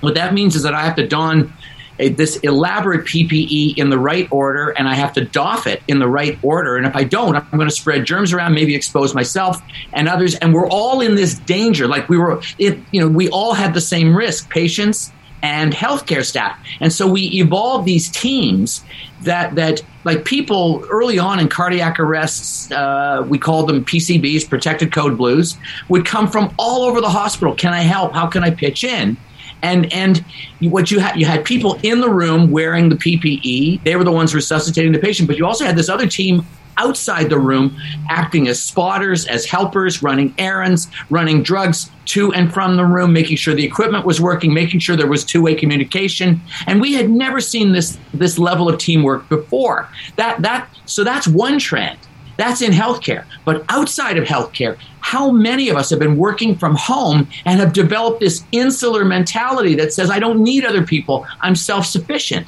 What 0.00 0.14
that 0.14 0.34
means 0.34 0.54
is 0.54 0.62
that 0.62 0.74
I 0.74 0.84
have 0.84 0.96
to 0.96 1.06
don 1.06 1.52
a, 1.98 2.08
this 2.08 2.36
elaborate 2.38 3.06
PPE 3.06 3.78
in 3.78 3.90
the 3.90 3.98
right 3.98 4.28
order, 4.30 4.70
and 4.70 4.88
I 4.88 4.94
have 4.94 5.12
to 5.14 5.24
doff 5.24 5.66
it 5.66 5.82
in 5.88 5.98
the 5.98 6.08
right 6.08 6.38
order. 6.42 6.76
And 6.76 6.86
if 6.86 6.96
I 6.96 7.04
don't, 7.04 7.36
I'm 7.36 7.48
going 7.50 7.68
to 7.68 7.74
spread 7.74 8.04
germs 8.04 8.32
around, 8.32 8.54
maybe 8.54 8.74
expose 8.74 9.14
myself 9.14 9.60
and 9.92 10.08
others. 10.08 10.34
And 10.36 10.54
we're 10.54 10.68
all 10.68 11.00
in 11.00 11.14
this 11.14 11.34
danger. 11.34 11.86
Like 11.86 12.08
we 12.08 12.18
were, 12.18 12.40
it, 12.58 12.78
you 12.92 13.00
know, 13.00 13.08
we 13.08 13.28
all 13.28 13.54
had 13.54 13.74
the 13.74 13.80
same 13.80 14.16
risk, 14.16 14.50
patients 14.50 15.12
and 15.42 15.72
healthcare 15.72 16.24
staff. 16.24 16.58
And 16.80 16.92
so 16.92 17.06
we 17.06 17.22
evolved 17.34 17.86
these 17.86 18.10
teams 18.10 18.84
that 19.22 19.54
that 19.54 19.82
like 20.04 20.24
people 20.24 20.84
early 20.90 21.18
on 21.18 21.38
in 21.38 21.48
cardiac 21.48 22.00
arrests, 22.00 22.70
uh, 22.72 23.24
we 23.28 23.38
called 23.38 23.68
them 23.68 23.84
PCBs, 23.84 24.48
protected 24.48 24.92
code 24.92 25.16
blues, 25.16 25.56
would 25.88 26.04
come 26.04 26.28
from 26.28 26.54
all 26.58 26.84
over 26.84 27.00
the 27.00 27.08
hospital. 27.08 27.54
Can 27.54 27.72
I 27.72 27.82
help? 27.82 28.12
How 28.12 28.26
can 28.26 28.44
I 28.44 28.50
pitch 28.50 28.84
in? 28.84 29.16
And 29.62 29.92
and 29.92 30.24
what 30.60 30.90
you 30.90 30.98
had 30.98 31.18
you 31.18 31.26
had 31.26 31.44
people 31.44 31.78
in 31.82 32.00
the 32.00 32.10
room 32.10 32.50
wearing 32.50 32.88
the 32.88 32.96
PPE. 32.96 33.82
They 33.82 33.96
were 33.96 34.04
the 34.04 34.12
ones 34.12 34.34
resuscitating 34.34 34.92
the 34.92 34.98
patient, 34.98 35.26
but 35.28 35.38
you 35.38 35.46
also 35.46 35.64
had 35.64 35.76
this 35.76 35.88
other 35.88 36.06
team 36.06 36.46
outside 36.78 37.30
the 37.30 37.38
room 37.38 37.76
acting 38.10 38.48
as 38.48 38.62
spotters, 38.62 39.26
as 39.26 39.46
helpers, 39.46 40.02
running 40.02 40.34
errands, 40.38 40.88
running 41.10 41.42
drugs 41.42 41.90
to 42.06 42.32
and 42.34 42.52
from 42.52 42.76
the 42.76 42.84
room, 42.84 43.12
making 43.12 43.36
sure 43.36 43.54
the 43.54 43.64
equipment 43.64 44.04
was 44.04 44.20
working, 44.20 44.52
making 44.52 44.80
sure 44.80 44.96
there 44.96 45.06
was 45.06 45.24
two-way 45.24 45.54
communication. 45.54 46.40
And 46.66 46.80
we 46.80 46.92
had 46.92 47.10
never 47.10 47.40
seen 47.40 47.72
this 47.72 47.98
this 48.12 48.38
level 48.38 48.68
of 48.68 48.78
teamwork 48.78 49.28
before. 49.28 49.88
That 50.16 50.42
that 50.42 50.68
so 50.86 51.04
that's 51.04 51.26
one 51.26 51.58
trend. 51.58 51.98
That's 52.36 52.62
in 52.62 52.72
healthcare. 52.72 53.24
But 53.44 53.64
outside 53.68 54.18
of 54.18 54.24
healthcare, 54.24 54.76
how 55.00 55.30
many 55.30 55.68
of 55.68 55.76
us 55.76 55.90
have 55.90 55.98
been 55.98 56.16
working 56.16 56.56
from 56.56 56.74
home 56.76 57.28
and 57.44 57.60
have 57.60 57.72
developed 57.72 58.20
this 58.20 58.44
insular 58.52 59.04
mentality 59.04 59.74
that 59.76 59.92
says, 59.92 60.10
I 60.10 60.18
don't 60.18 60.42
need 60.42 60.64
other 60.64 60.82
people, 60.84 61.26
I'm 61.40 61.56
self 61.56 61.86
sufficient? 61.86 62.46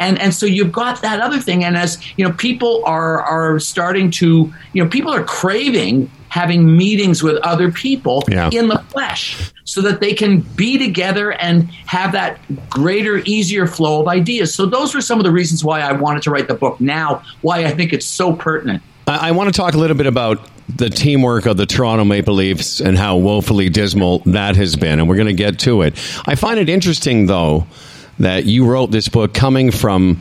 And, 0.00 0.18
and 0.20 0.32
so 0.32 0.46
you've 0.46 0.72
got 0.72 1.02
that 1.02 1.20
other 1.20 1.40
thing. 1.40 1.64
And 1.64 1.76
as 1.76 1.98
you 2.16 2.24
know, 2.24 2.32
people 2.32 2.82
are, 2.84 3.20
are 3.22 3.58
starting 3.58 4.10
to, 4.12 4.52
you 4.72 4.82
know, 4.84 4.88
people 4.88 5.12
are 5.12 5.24
craving 5.24 6.10
having 6.28 6.76
meetings 6.76 7.22
with 7.22 7.36
other 7.38 7.72
people 7.72 8.22
Yeah. 8.28 8.50
in 8.52 8.68
the 8.68 8.78
flesh 8.90 9.50
so 9.64 9.80
that 9.82 10.00
they 10.00 10.12
can 10.12 10.40
be 10.40 10.78
together 10.78 11.32
and 11.32 11.70
have 11.86 12.12
that 12.12 12.38
greater, 12.68 13.22
easier 13.24 13.66
flow 13.66 14.02
of 14.02 14.08
ideas. 14.08 14.54
So 14.54 14.66
those 14.66 14.94
were 14.94 15.00
some 15.00 15.18
of 15.18 15.24
the 15.24 15.32
reasons 15.32 15.64
why 15.64 15.80
I 15.80 15.92
wanted 15.92 16.22
to 16.24 16.30
write 16.30 16.48
the 16.48 16.54
book 16.54 16.80
now, 16.80 17.22
why 17.40 17.64
I 17.64 17.70
think 17.70 17.92
it's 17.92 18.06
so 18.06 18.34
pertinent. 18.34 18.82
I, 19.08 19.28
I 19.28 19.30
want 19.30 19.52
to 19.52 19.58
talk 19.58 19.74
a 19.74 19.78
little 19.78 19.96
bit 19.96 20.06
about 20.06 20.46
the 20.68 20.90
teamwork 20.90 21.46
of 21.46 21.56
the 21.56 21.64
Toronto 21.64 22.04
Maple 22.04 22.34
Leafs 22.34 22.80
and 22.80 22.96
how 22.96 23.16
woefully 23.16 23.70
dismal 23.70 24.18
that 24.26 24.56
has 24.56 24.76
been, 24.76 25.00
and 25.00 25.08
we're 25.08 25.16
going 25.16 25.28
to 25.28 25.32
get 25.32 25.60
to 25.60 25.82
it. 25.82 25.94
I 26.26 26.34
find 26.34 26.60
it 26.60 26.68
interesting, 26.68 27.26
though, 27.26 27.66
that 28.18 28.44
you 28.44 28.66
wrote 28.66 28.90
this 28.90 29.08
book 29.08 29.32
coming 29.32 29.70
from, 29.70 30.20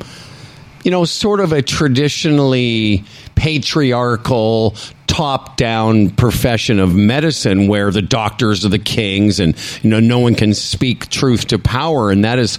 you 0.84 0.92
know, 0.92 1.04
sort 1.04 1.42
of 1.42 1.52
a 1.52 1.62
traditionally 1.62 3.04
patriarchal, 3.36 4.76
top 5.08 5.58
down 5.58 6.10
profession 6.12 6.80
of 6.80 6.96
medicine 6.96 7.68
where 7.68 7.92
the 7.92 8.02
doctors 8.02 8.64
are 8.64 8.70
the 8.70 8.80
kings 8.80 9.42
and, 9.42 9.56
you 9.84 9.90
know, 9.90 10.00
no 10.00 10.20
one 10.20 10.36
can 10.36 10.54
speak 10.54 11.10
truth 11.10 11.48
to 11.48 11.60
power. 11.60 12.10
And 12.10 12.24
that 12.24 12.40
is, 12.40 12.58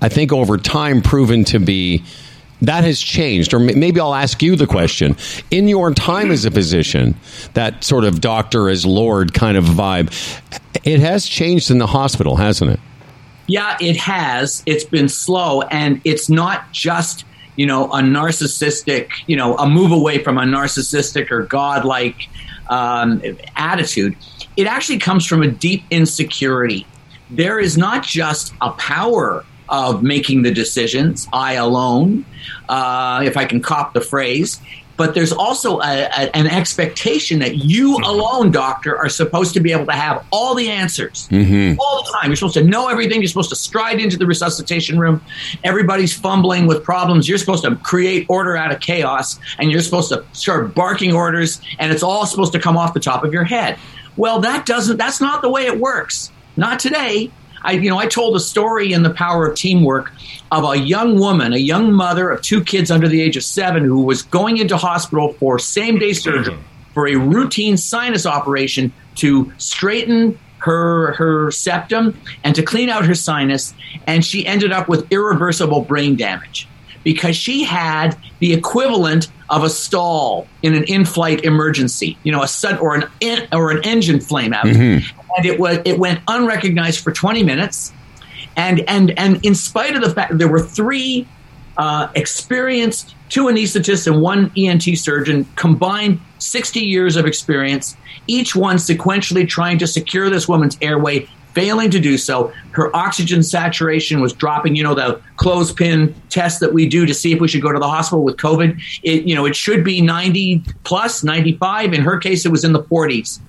I 0.00 0.08
think, 0.08 0.32
over 0.32 0.56
time 0.56 1.02
proven 1.02 1.44
to 1.46 1.58
be 1.58 2.02
that 2.62 2.84
has 2.84 3.00
changed 3.00 3.52
or 3.52 3.58
maybe 3.58 4.00
i'll 4.00 4.14
ask 4.14 4.42
you 4.42 4.56
the 4.56 4.66
question 4.66 5.16
in 5.50 5.68
your 5.68 5.92
time 5.92 6.30
as 6.30 6.44
a 6.44 6.50
physician 6.50 7.14
that 7.54 7.84
sort 7.84 8.04
of 8.04 8.20
doctor 8.20 8.68
as 8.68 8.86
lord 8.86 9.34
kind 9.34 9.56
of 9.56 9.64
vibe 9.64 10.10
it 10.84 11.00
has 11.00 11.26
changed 11.26 11.70
in 11.70 11.78
the 11.78 11.86
hospital 11.86 12.36
hasn't 12.36 12.70
it 12.70 12.80
Yeah, 13.48 13.76
it 13.80 13.96
has. 13.96 14.62
It's 14.66 14.84
been 14.84 15.08
slow, 15.08 15.62
and 15.62 16.00
it's 16.04 16.28
not 16.28 16.72
just 16.72 17.24
you 17.54 17.66
know 17.66 17.84
a 17.86 18.00
narcissistic, 18.00 19.10
you 19.26 19.36
know, 19.36 19.56
a 19.56 19.68
move 19.68 19.92
away 19.92 20.22
from 20.22 20.36
a 20.38 20.42
narcissistic 20.42 21.30
or 21.30 21.42
godlike 21.42 22.28
um, 22.68 23.22
attitude. 23.54 24.16
It 24.56 24.66
actually 24.66 24.98
comes 24.98 25.26
from 25.26 25.42
a 25.42 25.48
deep 25.48 25.84
insecurity. 25.90 26.86
There 27.30 27.60
is 27.60 27.76
not 27.78 28.02
just 28.02 28.52
a 28.60 28.70
power 28.72 29.44
of 29.68 30.02
making 30.02 30.42
the 30.42 30.50
decisions, 30.52 31.28
I 31.32 31.54
alone, 31.54 32.24
uh, 32.68 33.22
if 33.24 33.36
I 33.36 33.44
can 33.44 33.60
cop 33.60 33.94
the 33.94 34.00
phrase. 34.00 34.60
But 34.96 35.14
there's 35.14 35.32
also 35.32 35.78
a, 35.80 36.04
a, 36.04 36.34
an 36.34 36.46
expectation 36.46 37.40
that 37.40 37.56
you 37.56 37.96
alone, 37.98 38.50
doctor, 38.50 38.96
are 38.96 39.10
supposed 39.10 39.52
to 39.52 39.60
be 39.60 39.70
able 39.72 39.84
to 39.84 39.92
have 39.92 40.24
all 40.32 40.54
the 40.54 40.70
answers 40.70 41.28
all 41.78 42.02
the 42.02 42.10
time. 42.12 42.30
You're 42.30 42.36
supposed 42.36 42.54
to 42.54 42.64
know 42.64 42.88
everything. 42.88 43.20
You're 43.20 43.28
supposed 43.28 43.50
to 43.50 43.56
stride 43.56 44.00
into 44.00 44.16
the 44.16 44.24
resuscitation 44.24 44.98
room. 44.98 45.20
Everybody's 45.64 46.14
fumbling 46.14 46.66
with 46.66 46.82
problems. 46.82 47.28
You're 47.28 47.36
supposed 47.36 47.64
to 47.64 47.76
create 47.76 48.24
order 48.30 48.56
out 48.56 48.72
of 48.72 48.80
chaos, 48.80 49.38
and 49.58 49.70
you're 49.70 49.82
supposed 49.82 50.08
to 50.08 50.24
start 50.32 50.74
barking 50.74 51.12
orders, 51.12 51.60
and 51.78 51.92
it's 51.92 52.02
all 52.02 52.24
supposed 52.24 52.54
to 52.54 52.58
come 52.58 52.78
off 52.78 52.94
the 52.94 53.00
top 53.00 53.22
of 53.22 53.34
your 53.34 53.44
head. 53.44 53.78
Well, 54.16 54.40
that 54.40 54.64
doesn't. 54.64 54.96
That's 54.96 55.20
not 55.20 55.42
the 55.42 55.50
way 55.50 55.66
it 55.66 55.78
works. 55.78 56.32
Not 56.56 56.80
today. 56.80 57.30
I, 57.66 57.72
you 57.72 57.90
know, 57.90 57.98
I 57.98 58.06
told 58.06 58.36
a 58.36 58.40
story 58.40 58.92
in 58.92 59.02
the 59.02 59.10
Power 59.10 59.46
of 59.46 59.56
Teamwork 59.56 60.12
of 60.52 60.64
a 60.64 60.78
young 60.78 61.18
woman, 61.18 61.52
a 61.52 61.58
young 61.58 61.92
mother 61.92 62.30
of 62.30 62.40
two 62.40 62.62
kids 62.62 62.90
under 62.90 63.08
the 63.08 63.20
age 63.20 63.36
of 63.36 63.42
seven, 63.42 63.84
who 63.84 64.02
was 64.02 64.22
going 64.22 64.58
into 64.58 64.76
hospital 64.76 65.32
for 65.34 65.58
same 65.58 65.98
day 65.98 66.12
surgery 66.12 66.56
for 66.94 67.06
a 67.08 67.16
routine 67.16 67.76
sinus 67.76 68.24
operation 68.24 68.92
to 69.16 69.52
straighten 69.58 70.38
her 70.58 71.12
her 71.12 71.50
septum 71.50 72.18
and 72.42 72.54
to 72.54 72.62
clean 72.62 72.88
out 72.88 73.04
her 73.04 73.14
sinus, 73.14 73.74
and 74.06 74.24
she 74.24 74.46
ended 74.46 74.72
up 74.72 74.88
with 74.88 75.10
irreversible 75.12 75.82
brain 75.82 76.16
damage 76.16 76.66
because 77.04 77.36
she 77.36 77.62
had 77.62 78.16
the 78.40 78.52
equivalent 78.52 79.28
of 79.48 79.62
a 79.62 79.70
stall 79.70 80.48
in 80.62 80.74
an 80.74 80.82
in-flight 80.84 81.44
emergency, 81.44 82.18
you 82.24 82.32
know, 82.32 82.42
a 82.42 82.48
sud 82.48 82.78
or 82.78 82.96
an 82.96 83.04
en- 83.20 83.46
or 83.52 83.70
an 83.70 83.80
engine 83.84 84.18
flame 84.18 84.52
out, 84.52 84.64
mm-hmm. 84.64 85.25
And 85.36 85.46
it 85.46 85.58
was 85.58 85.78
it 85.84 85.98
went 85.98 86.20
unrecognized 86.28 87.00
for 87.02 87.12
20 87.12 87.42
minutes, 87.42 87.92
and 88.56 88.80
and 88.88 89.16
and 89.18 89.44
in 89.44 89.54
spite 89.54 89.94
of 89.94 90.02
the 90.02 90.10
fact 90.10 90.32
that 90.32 90.38
there 90.38 90.48
were 90.48 90.62
three 90.62 91.26
uh, 91.76 92.08
experienced 92.14 93.14
two 93.28 93.44
anesthetists 93.44 94.06
and 94.06 94.22
one 94.22 94.50
ENT 94.56 94.84
surgeon 94.98 95.46
combined 95.56 96.20
60 96.38 96.80
years 96.80 97.16
of 97.16 97.26
experience, 97.26 97.96
each 98.26 98.54
one 98.54 98.76
sequentially 98.76 99.48
trying 99.48 99.78
to 99.78 99.86
secure 99.86 100.30
this 100.30 100.48
woman's 100.48 100.78
airway, 100.80 101.28
failing 101.52 101.90
to 101.90 101.98
do 101.98 102.18
so. 102.18 102.52
Her 102.72 102.94
oxygen 102.94 103.42
saturation 103.42 104.20
was 104.20 104.32
dropping. 104.32 104.76
You 104.76 104.84
know 104.84 104.94
the 104.94 105.20
clothespin 105.36 106.14
test 106.28 106.60
that 106.60 106.72
we 106.72 106.88
do 106.88 107.06
to 107.06 107.14
see 107.14 107.32
if 107.32 107.40
we 107.40 107.48
should 107.48 107.62
go 107.62 107.72
to 107.72 107.78
the 107.78 107.88
hospital 107.88 108.24
with 108.24 108.36
COVID. 108.36 108.80
It 109.02 109.24
you 109.24 109.34
know 109.34 109.46
it 109.46 109.56
should 109.56 109.82
be 109.84 110.00
90 110.00 110.62
plus, 110.84 111.24
95. 111.24 111.92
In 111.92 112.02
her 112.02 112.18
case, 112.18 112.44
it 112.44 112.50
was 112.50 112.64
in 112.64 112.72
the 112.72 112.82
40s, 112.82 113.40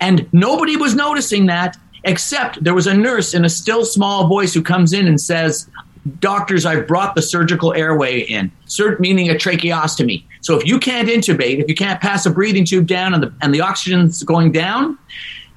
and 0.00 0.28
nobody 0.32 0.76
was 0.76 0.94
noticing 0.94 1.46
that. 1.46 1.76
Except 2.06 2.62
there 2.62 2.74
was 2.74 2.86
a 2.86 2.92
nurse 2.92 3.32
in 3.32 3.46
a 3.46 3.48
still 3.48 3.84
small 3.84 4.26
voice 4.26 4.52
who 4.52 4.62
comes 4.62 4.92
in 4.92 5.06
and 5.06 5.18
says, 5.18 5.70
doctors, 6.18 6.66
I've 6.66 6.86
brought 6.86 7.14
the 7.14 7.22
surgical 7.22 7.72
airway 7.72 8.20
in, 8.20 8.52
meaning 8.98 9.30
a 9.30 9.34
tracheostomy. 9.34 10.22
So 10.42 10.58
if 10.58 10.66
you 10.66 10.78
can't 10.78 11.08
intubate, 11.08 11.60
if 11.60 11.68
you 11.68 11.74
can't 11.74 12.02
pass 12.02 12.26
a 12.26 12.30
breathing 12.30 12.66
tube 12.66 12.86
down 12.86 13.14
and 13.14 13.22
the, 13.22 13.32
and 13.40 13.54
the 13.54 13.62
oxygen's 13.62 14.22
going 14.22 14.52
down, 14.52 14.98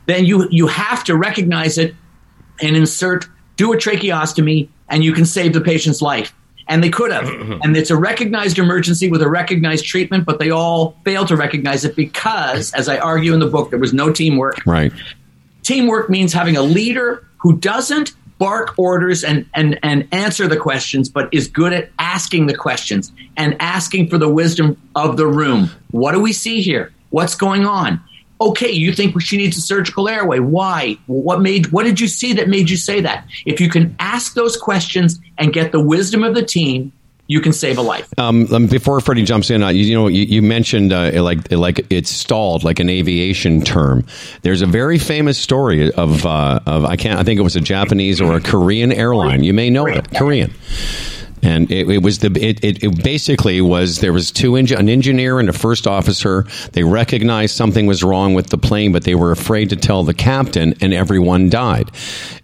then 0.06 0.24
you, 0.24 0.48
you 0.50 0.68
have 0.68 1.04
to 1.04 1.18
recognize 1.18 1.78
it 1.78 1.94
and 2.62 2.78
insert, 2.78 3.28
do 3.58 3.74
a 3.74 3.76
tracheostomy, 3.76 4.70
and 4.88 5.04
you 5.04 5.12
can 5.12 5.26
save 5.26 5.52
the 5.52 5.60
patient's 5.60 6.02
life. 6.02 6.34
And 6.70 6.84
they 6.84 6.90
could 6.90 7.12
have. 7.12 7.28
and 7.64 7.76
it's 7.78 7.90
a 7.90 7.96
recognized 7.96 8.60
emergency 8.60 9.10
with 9.10 9.22
a 9.22 9.30
recognized 9.30 9.86
treatment, 9.86 10.26
but 10.26 10.40
they 10.40 10.50
all 10.50 10.98
failed 11.06 11.30
to 11.30 11.36
recognize 11.36 11.86
it 11.86 11.96
because, 11.96 12.74
as 12.74 12.90
I 12.90 12.98
argue 12.98 13.34
in 13.34 13.40
the 13.40 13.48
book, 13.48 13.70
there 13.70 13.80
was 13.80 13.94
no 13.94 14.12
teamwork. 14.12 14.66
right 14.66 14.92
Teamwork 15.64 16.10
means 16.10 16.32
having 16.32 16.56
a 16.56 16.62
leader 16.62 17.28
who 17.40 17.58
doesn't 17.58 18.14
bark 18.38 18.78
orders 18.78 19.24
and, 19.24 19.46
and, 19.54 19.80
and 19.84 20.08
answer 20.12 20.48
the 20.48 20.58
questions, 20.58 21.10
but 21.10 21.28
is 21.34 21.48
good 21.48 21.74
at 21.74 21.90
asking 22.00 22.48
the 22.48 22.56
questions 22.56 23.12
and 23.36 23.56
asking 23.60 24.10
for 24.10 24.18
the 24.18 24.30
wisdom 24.30 24.80
of 24.96 25.18
the 25.18 25.28
room. 25.28 25.70
What 25.92 26.14
do 26.14 26.22
we 26.22 26.34
see 26.34 26.62
here? 26.62 26.94
What's 27.10 27.36
going 27.36 27.66
on? 27.66 28.02
Okay, 28.40 28.72
you 28.72 28.94
think 28.94 29.20
she 29.22 29.38
needs 29.38 29.58
a 29.58 29.62
surgical 29.62 30.08
airway. 30.08 30.40
Why? 30.40 30.98
What 31.08 31.42
made 31.42 31.72
what 31.72 31.84
did 31.84 32.00
you 32.00 32.08
see 32.08 32.34
that 32.34 32.48
made 32.48 32.70
you 32.70 32.78
say 32.78 33.02
that? 33.02 33.28
If 33.46 33.60
you 33.60 33.70
can 33.70 33.96
ask 34.00 34.34
those 34.34 34.56
questions 34.58 35.20
and 35.38 35.52
get 35.52 35.72
the 35.72 35.80
wisdom 35.80 36.24
of 36.24 36.36
the 36.36 36.44
team, 36.44 36.92
you 37.28 37.42
can 37.42 37.52
save 37.52 37.78
a 37.78 37.82
life. 37.82 38.08
Um, 38.18 38.52
um, 38.54 38.68
before 38.68 39.00
Freddie 39.02 39.24
jumps 39.24 39.50
in, 39.50 39.62
uh, 39.62 39.70
you, 39.70 39.84
you 39.84 39.96
know, 39.96 40.08
you, 40.08 40.24
you 40.24 40.42
mentioned 40.42 40.94
uh, 40.94 41.22
like 41.22 41.52
like 41.52 41.86
it's 41.90 42.10
stalled, 42.10 42.64
like 42.64 42.80
an 42.80 42.90
aviation 42.90 43.62
term. 43.62 44.06
There's 44.42 44.62
a 44.62 44.68
very 44.68 44.98
famous 44.98 45.38
story 45.38 45.92
of 45.92 46.26
of 46.26 46.86
I 46.86 46.96
can't 46.96 47.20
I 47.20 47.24
think 47.24 47.40
it 47.40 47.44
was 47.44 47.56
a 47.56 47.62
Japanese 47.62 48.22
or 48.22 48.36
a 48.36 48.42
Korean 48.42 48.92
airline. 48.92 49.44
You 49.44 49.54
may 49.54 49.70
know 49.70 49.88
it, 49.88 50.14
Korean. 50.16 50.54
And 51.44 51.72
it, 51.72 51.88
it 51.90 52.02
was 52.02 52.20
the 52.20 52.28
it, 52.28 52.64
it, 52.64 52.84
it 52.84 53.04
basically 53.04 53.62
was 53.62 54.00
there 54.00 54.14
was 54.14 54.32
two 54.32 54.54
engi- 54.54 54.78
an 54.78 54.90
engineer 54.90 55.40
and 55.40 55.48
a 55.50 55.54
first 55.54 55.86
officer. 55.86 56.46
They 56.74 56.84
recognized 56.84 57.56
something 57.56 57.86
was 57.86 58.04
wrong 58.04 58.34
with 58.34 58.48
the 58.48 58.58
plane, 58.58 58.92
but 58.92 59.04
they 59.04 59.16
were 59.16 59.32
afraid 59.32 59.70
to 59.70 59.76
tell 59.76 60.04
the 60.04 60.14
captain, 60.14 60.74
and 60.82 60.94
everyone 60.94 61.50
died. 61.50 61.92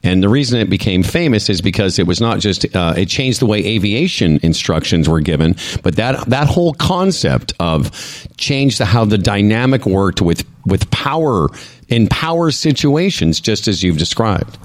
And 0.03 0.21
the 0.21 0.29
reason 0.29 0.59
it 0.59 0.69
became 0.69 1.01
famous 1.01 1.49
is 1.49 1.61
because 1.61 1.97
it 1.97 2.05
was 2.05 2.21
not 2.21 2.39
just 2.39 2.65
uh, 2.75 2.93
it 2.95 3.07
changed 3.07 3.39
the 3.39 3.45
way 3.47 3.65
aviation 3.65 4.39
instructions 4.43 5.09
were 5.09 5.21
given, 5.21 5.55
but 5.81 5.95
that 5.95 6.25
that 6.27 6.47
whole 6.47 6.73
concept 6.73 7.53
of 7.59 7.91
changed 8.37 8.79
the, 8.79 8.85
how 8.85 9.05
the 9.05 9.17
dynamic 9.17 9.85
worked 9.85 10.21
with 10.21 10.45
with 10.65 10.89
power 10.91 11.47
in 11.89 12.07
power 12.07 12.51
situations, 12.51 13.39
just 13.39 13.67
as 13.67 13.83
you've 13.83 13.97
described. 13.97 14.57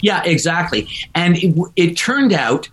Yeah, 0.00 0.22
exactly. 0.24 0.88
And 1.14 1.36
it, 1.38 1.54
it 1.76 1.96
turned 1.96 2.32
out 2.32 2.68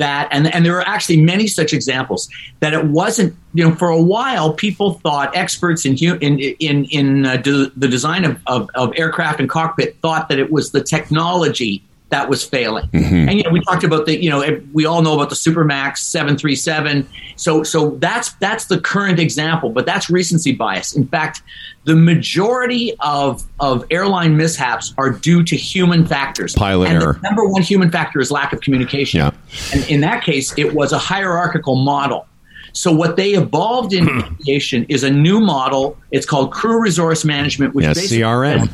that, 0.00 0.28
and, 0.32 0.52
and 0.52 0.66
there 0.66 0.76
are 0.76 0.86
actually 0.86 1.20
many 1.20 1.46
such 1.46 1.72
examples, 1.72 2.28
that 2.58 2.74
it 2.74 2.86
wasn't, 2.86 3.34
you 3.54 3.62
know, 3.66 3.74
for 3.76 3.88
a 3.88 4.02
while, 4.02 4.52
people 4.52 4.94
thought 4.94 5.34
experts 5.36 5.84
in, 5.84 5.96
in, 5.96 6.38
in, 6.40 6.84
in 6.86 7.26
uh, 7.26 7.36
de- 7.36 7.70
the 7.76 7.86
design 7.86 8.24
of, 8.24 8.40
of, 8.46 8.68
of 8.74 8.92
aircraft 8.96 9.38
and 9.38 9.48
cockpit 9.48 9.96
thought 10.02 10.28
that 10.28 10.38
it 10.38 10.50
was 10.50 10.72
the 10.72 10.82
technology 10.82 11.82
that 12.10 12.28
was 12.28 12.44
failing. 12.44 12.86
Mm-hmm. 12.88 13.28
And, 13.28 13.32
you 13.38 13.42
know, 13.44 13.50
we 13.50 13.62
talked 13.62 13.84
about 13.84 14.06
the, 14.06 14.22
you 14.22 14.28
know, 14.28 14.60
we 14.72 14.84
all 14.84 15.00
know 15.02 15.14
about 15.14 15.30
the 15.30 15.36
Supermax 15.36 15.98
737. 15.98 17.08
So, 17.36 17.62
so 17.62 17.90
that's, 17.96 18.32
that's 18.34 18.66
the 18.66 18.80
current 18.80 19.18
example, 19.18 19.70
but 19.70 19.86
that's 19.86 20.10
recency 20.10 20.52
bias. 20.52 20.94
In 20.94 21.06
fact, 21.06 21.42
the 21.84 21.96
majority 21.96 22.94
of, 23.00 23.44
of 23.60 23.84
airline 23.90 24.36
mishaps 24.36 24.92
are 24.98 25.10
due 25.10 25.42
to 25.44 25.56
human 25.56 26.04
factors. 26.04 26.54
Pilot 26.54 26.90
and 26.90 27.02
error. 27.02 27.12
The 27.14 27.20
number 27.22 27.48
one 27.48 27.62
human 27.62 27.90
factor 27.90 28.20
is 28.20 28.30
lack 28.30 28.52
of 28.52 28.60
communication. 28.60 29.18
Yeah. 29.18 29.30
And 29.72 29.88
in 29.88 30.00
that 30.00 30.24
case, 30.24 30.52
it 30.58 30.74
was 30.74 30.92
a 30.92 30.98
hierarchical 30.98 31.76
model. 31.76 32.26
So 32.72 32.92
what 32.92 33.16
they 33.16 33.30
evolved 33.30 33.92
in 33.92 34.06
hmm. 34.06 34.34
aviation 34.40 34.84
is 34.88 35.02
a 35.02 35.10
new 35.10 35.40
model. 35.40 35.96
It's 36.10 36.26
called 36.26 36.52
crew 36.52 36.80
resource 36.80 37.24
management, 37.24 37.74
which 37.74 37.86
basically 37.86 38.18
CRM. 38.18 38.68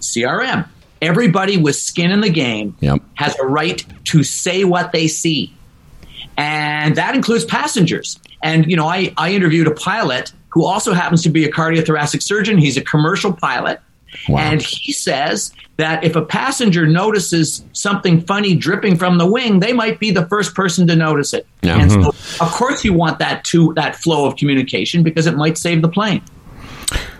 CRM. 0.00 0.68
Everybody 1.02 1.56
with 1.56 1.76
skin 1.76 2.10
in 2.10 2.20
the 2.20 2.30
game 2.30 2.76
Yep. 2.80 3.00
has 3.14 3.38
a 3.38 3.46
right 3.46 3.84
to 4.06 4.22
say 4.22 4.64
what 4.64 4.92
they 4.92 5.08
see. 5.08 5.54
And 6.36 6.96
that 6.96 7.14
includes 7.14 7.44
passengers. 7.44 8.18
And, 8.42 8.70
you 8.70 8.76
know, 8.76 8.86
I, 8.86 9.12
I 9.16 9.32
interviewed 9.32 9.66
a 9.66 9.74
pilot 9.74 10.32
who 10.48 10.64
also 10.64 10.92
happens 10.92 11.22
to 11.22 11.28
be 11.30 11.44
a 11.44 11.50
cardiothoracic 11.50 12.22
surgeon. 12.22 12.58
He's 12.58 12.76
a 12.76 12.80
commercial 12.82 13.32
pilot. 13.32 13.80
Wow. 14.28 14.38
And 14.40 14.62
he 14.62 14.92
says 14.92 15.52
that 15.76 16.02
if 16.04 16.16
a 16.16 16.24
passenger 16.24 16.86
notices 16.86 17.64
something 17.72 18.20
funny 18.22 18.54
dripping 18.54 18.96
from 18.96 19.18
the 19.18 19.26
wing, 19.26 19.60
they 19.60 19.72
might 19.72 20.00
be 20.00 20.10
the 20.10 20.26
first 20.26 20.54
person 20.54 20.86
to 20.88 20.96
notice 20.96 21.32
it. 21.32 21.46
Yeah. 21.62 21.80
And 21.80 21.90
so, 21.90 21.98
mm-hmm. 21.98 22.44
of 22.44 22.50
course, 22.50 22.84
you 22.84 22.92
want 22.92 23.18
that 23.20 23.44
to 23.44 23.72
that 23.74 23.96
flow 23.96 24.26
of 24.26 24.36
communication 24.36 25.02
because 25.02 25.26
it 25.26 25.36
might 25.36 25.56
save 25.56 25.82
the 25.82 25.88
plane. 25.88 26.22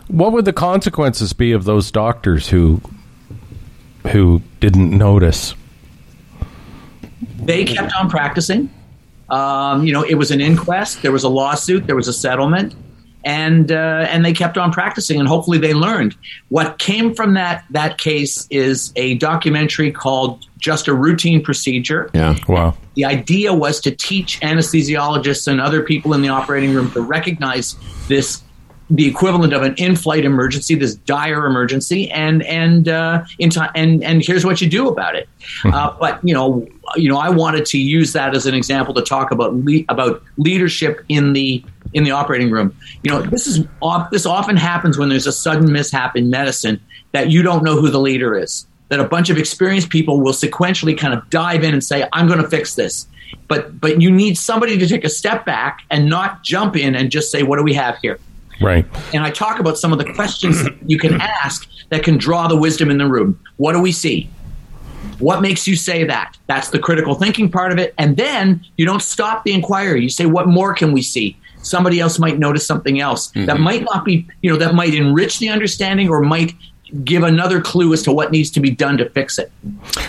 What 0.08 0.32
would 0.32 0.44
the 0.44 0.52
consequences 0.52 1.32
be 1.32 1.52
of 1.52 1.64
those 1.64 1.90
doctors 1.92 2.48
who 2.48 2.80
who 4.08 4.42
didn't 4.60 4.96
notice? 4.96 5.54
they 7.42 7.64
kept 7.64 7.92
on 7.98 8.08
practicing. 8.08 8.70
Um, 9.28 9.84
you 9.84 9.92
know, 9.92 10.02
it 10.02 10.14
was 10.14 10.30
an 10.30 10.40
inquest. 10.40 11.02
There 11.02 11.12
was 11.12 11.24
a 11.24 11.28
lawsuit. 11.28 11.86
There 11.86 11.96
was 11.96 12.08
a 12.08 12.12
settlement, 12.12 12.74
and 13.24 13.70
uh, 13.70 14.06
and 14.08 14.24
they 14.24 14.32
kept 14.32 14.58
on 14.58 14.72
practicing. 14.72 15.20
And 15.20 15.28
hopefully, 15.28 15.58
they 15.58 15.74
learned. 15.74 16.16
What 16.48 16.78
came 16.78 17.14
from 17.14 17.34
that 17.34 17.64
that 17.70 17.98
case 17.98 18.46
is 18.50 18.92
a 18.96 19.14
documentary 19.14 19.92
called 19.92 20.46
"Just 20.58 20.88
a 20.88 20.94
Routine 20.94 21.42
Procedure." 21.42 22.10
Yeah. 22.12 22.36
Wow. 22.48 22.76
The 22.94 23.04
idea 23.04 23.54
was 23.54 23.80
to 23.82 23.92
teach 23.92 24.40
anesthesiologists 24.40 25.46
and 25.46 25.60
other 25.60 25.82
people 25.82 26.12
in 26.12 26.22
the 26.22 26.28
operating 26.28 26.74
room 26.74 26.90
to 26.92 27.00
recognize 27.00 27.76
this 28.08 28.42
the 28.90 29.06
equivalent 29.06 29.52
of 29.52 29.62
an 29.62 29.74
in-flight 29.76 30.24
emergency, 30.24 30.74
this 30.74 30.94
dire 30.94 31.46
emergency, 31.46 32.10
and 32.10 32.42
and 32.42 32.88
uh, 32.88 33.24
in 33.38 33.50
time, 33.50 33.70
and 33.74 34.02
and 34.02 34.24
here's 34.24 34.44
what 34.44 34.60
you 34.60 34.68
do 34.68 34.88
about 34.88 35.14
it. 35.14 35.28
Uh, 35.64 35.96
but 35.98 36.18
you 36.24 36.34
know, 36.34 36.66
you 36.96 37.08
know, 37.08 37.16
I 37.16 37.30
wanted 37.30 37.64
to 37.66 37.78
use 37.78 38.12
that 38.14 38.34
as 38.34 38.46
an 38.46 38.54
example 38.54 38.92
to 38.94 39.02
talk 39.02 39.30
about 39.30 39.54
le- 39.54 39.84
about 39.88 40.22
leadership 40.36 41.04
in 41.08 41.32
the 41.32 41.64
in 41.94 42.04
the 42.04 42.10
operating 42.10 42.50
room. 42.50 42.74
You 43.02 43.10
know, 43.10 43.22
this 43.22 43.46
is 43.46 43.64
this 44.10 44.26
often 44.26 44.56
happens 44.56 44.98
when 44.98 45.08
there's 45.08 45.26
a 45.26 45.32
sudden 45.32 45.72
mishap 45.72 46.16
in 46.16 46.28
medicine 46.28 46.80
that 47.12 47.30
you 47.30 47.42
don't 47.42 47.62
know 47.62 47.80
who 47.80 47.90
the 47.90 48.00
leader 48.00 48.36
is. 48.36 48.66
That 48.88 48.98
a 48.98 49.04
bunch 49.04 49.30
of 49.30 49.38
experienced 49.38 49.88
people 49.88 50.20
will 50.20 50.32
sequentially 50.32 50.98
kind 50.98 51.14
of 51.14 51.30
dive 51.30 51.62
in 51.62 51.72
and 51.72 51.84
say, 51.84 52.08
"I'm 52.12 52.26
going 52.26 52.42
to 52.42 52.48
fix 52.48 52.74
this." 52.74 53.06
But 53.46 53.80
but 53.80 54.00
you 54.00 54.10
need 54.10 54.36
somebody 54.36 54.76
to 54.78 54.86
take 54.88 55.04
a 55.04 55.08
step 55.08 55.44
back 55.44 55.82
and 55.90 56.08
not 56.08 56.42
jump 56.42 56.76
in 56.76 56.96
and 56.96 57.08
just 57.08 57.30
say, 57.30 57.44
"What 57.44 57.58
do 57.58 57.62
we 57.62 57.74
have 57.74 57.96
here?" 57.98 58.18
Right. 58.60 58.84
and 59.14 59.22
I 59.22 59.30
talk 59.30 59.58
about 59.58 59.78
some 59.78 59.92
of 59.92 59.98
the 59.98 60.12
questions 60.12 60.68
you 60.86 60.98
can 60.98 61.20
ask 61.20 61.68
that 61.88 62.02
can 62.02 62.18
draw 62.18 62.48
the 62.48 62.56
wisdom 62.56 62.90
in 62.90 62.98
the 62.98 63.06
room. 63.06 63.38
What 63.56 63.72
do 63.72 63.80
we 63.80 63.92
see? 63.92 64.30
What 65.18 65.42
makes 65.42 65.66
you 65.66 65.76
say 65.76 66.04
that? 66.04 66.36
That's 66.46 66.70
the 66.70 66.78
critical 66.78 67.14
thinking 67.14 67.50
part 67.50 67.72
of 67.72 67.78
it. 67.78 67.94
And 67.98 68.16
then 68.16 68.64
you 68.76 68.86
don't 68.86 69.02
stop 69.02 69.44
the 69.44 69.52
inquiry. 69.52 70.02
You 70.02 70.08
say, 70.08 70.26
what 70.26 70.46
more 70.46 70.74
can 70.74 70.92
we 70.92 71.02
see? 71.02 71.36
Somebody 71.62 72.00
else 72.00 72.18
might 72.18 72.38
notice 72.38 72.66
something 72.66 73.00
else 73.00 73.28
that 73.28 73.46
mm-hmm. 73.46 73.62
might 73.62 73.84
not 73.84 74.04
be, 74.04 74.26
you 74.42 74.50
know, 74.50 74.56
that 74.56 74.74
might 74.74 74.94
enrich 74.94 75.38
the 75.38 75.50
understanding 75.50 76.08
or 76.08 76.20
might 76.20 76.54
give 77.04 77.22
another 77.22 77.60
clue 77.60 77.92
as 77.92 78.02
to 78.02 78.12
what 78.12 78.32
needs 78.32 78.50
to 78.50 78.60
be 78.60 78.70
done 78.70 78.96
to 78.98 79.08
fix 79.10 79.38
it. 79.38 79.52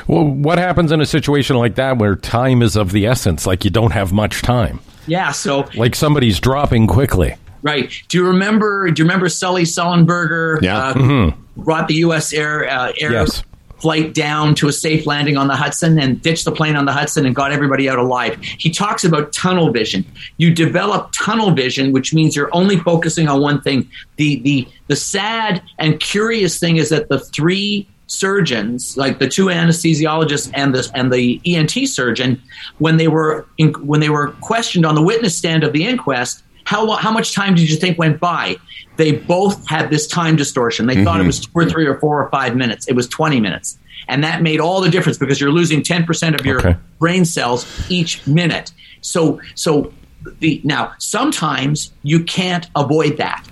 Well, 0.08 0.26
what 0.26 0.58
happens 0.58 0.91
in 0.91 1.02
a 1.02 1.06
situation 1.06 1.58
like 1.58 1.76
that 1.76 1.97
where 1.97 2.16
time 2.16 2.62
is 2.62 2.76
of 2.76 2.91
the 2.91 3.06
essence? 3.06 3.45
Like 3.45 3.64
you 3.64 3.70
don't 3.70 3.91
have 3.91 4.12
much 4.14 4.41
time. 4.41 4.80
Yeah. 5.08 5.32
So 5.32 5.68
Like 5.76 5.95
somebody's 5.95 6.39
dropping 6.39 6.88
quickly. 6.88 7.36
Right. 7.64 7.91
Do 8.07 8.18
you 8.18 8.28
remember? 8.28 8.89
Do 8.91 9.01
you 9.01 9.05
remember 9.05 9.30
Sully 9.30 9.64
Sullenberger? 9.64 10.62
Yeah. 10.62 10.78
Uh, 10.95 11.32
Brought 11.57 11.88
the 11.88 11.95
U.S. 11.95 12.34
air 12.34 12.68
uh, 12.70 12.91
air 12.97 13.12
Yes. 13.12 13.43
flight 13.80 14.14
down 14.14 14.55
to 14.55 14.68
a 14.68 14.72
safe 14.72 15.05
landing 15.05 15.38
on 15.38 15.47
the 15.47 15.55
Hudson 15.55 15.99
and 15.99 16.22
ditched 16.22 16.45
the 16.45 16.51
plane 16.51 16.76
on 16.76 16.86
the 16.86 16.91
Hudson 16.93 17.26
and 17.26 17.36
got 17.36 17.51
everybody 17.51 17.89
out 17.89 17.97
alive. 17.99 18.39
He 18.41 18.70
talks 18.70 19.03
about 19.03 19.34
tunnel 19.34 19.72
vision. 19.72 20.05
You 20.38 20.53
develop 20.53 21.12
tunnel 21.18 21.51
vision, 21.51 21.91
which 21.91 22.14
means 22.14 22.36
you're 22.36 22.49
only 22.53 22.78
focusing 22.78 23.28
on 23.28 23.41
one 23.41 23.62
thing. 23.62 23.89
The 24.18 24.39
the 24.41 24.68
the 24.88 24.95
sad 24.95 25.62
and 25.78 25.99
curious 25.99 26.57
thing 26.59 26.78
is 26.78 26.89
that 26.89 27.09
the 27.09 27.20
three 27.20 27.88
surgeons, 28.07 28.97
like 28.97 29.20
the 29.20 29.28
two 29.28 29.45
anesthesiologists 29.47 30.51
and 30.53 30.74
the 30.76 30.89
and 30.95 31.12
the 31.12 31.41
ENT 31.45 31.72
surgeon, 31.88 32.41
when 32.78 32.97
they 32.97 33.07
were 33.07 33.45
in, 33.57 33.74
when 33.86 33.99
they 33.99 34.09
were 34.09 34.30
questioned 34.41 34.86
on 34.86 34.95
the 34.95 35.01
witness 35.01 35.38
stand 35.38 35.64
of 35.64 35.74
the 35.74 35.86
inquest, 35.86 36.43
how 36.66 36.89
how 36.91 37.12
much 37.12 37.34
time 37.34 37.55
did 37.55 37.70
you 37.70 37.76
think 37.76 37.97
went 37.97 38.20
by? 38.20 38.57
They 38.97 39.14
both 39.14 39.68
had 39.68 39.89
this 39.89 40.07
time 40.07 40.36
distortion. 40.36 40.86
They 40.86 41.03
thought 41.03 41.18
it 41.18 41.20
mm-hmm. 41.20 41.28
was 41.28 41.39
two 41.39 41.51
or 41.53 41.66
three 41.66 41.86
or 41.86 41.99
four 41.99 42.24
or 42.24 42.30
five 42.30 42.55
minutes. 42.55 42.88
It 42.88 42.93
was 42.95 43.07
twenty 43.07 43.39
minutes, 43.39 43.78
and 44.07 44.24
that 44.24 44.41
made 44.41 44.59
all 44.59 44.82
the 44.82 44.89
difference 44.89 45.18
because 45.18 45.39
you're 45.41 45.51
losing 45.51 45.84
ten 45.84 46.05
percent 46.05 46.39
of 46.39 46.45
your 46.45 46.59
Okay. 46.59 46.78
brain 46.99 47.26
cells 47.26 47.66
each 47.89 48.26
minute. 48.28 48.72
So 49.01 49.41
so 49.55 49.91
the 50.39 50.62
now 50.64 50.93
sometimes 50.99 51.91
you 52.03 52.24
can't 52.24 52.70
avoid 52.76 53.18
that 53.18 53.45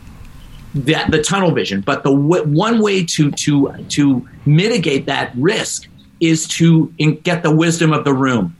that 0.75 1.09
the 1.11 1.21
tunnel 1.21 1.51
vision. 1.51 1.81
But 1.81 2.03
the 2.03 2.11
w- 2.11 2.43
one 2.43 2.81
way 2.81 3.03
to 3.05 3.31
to 3.31 3.73
to 3.89 4.27
mitigate 4.45 5.05
that 5.07 5.31
risk 5.35 5.87
is 6.19 6.47
to 6.47 6.93
in- 6.97 7.15
get 7.21 7.43
the 7.43 7.55
wisdom 7.55 7.91
of 7.93 8.03
the 8.03 8.13
room. 8.13 8.55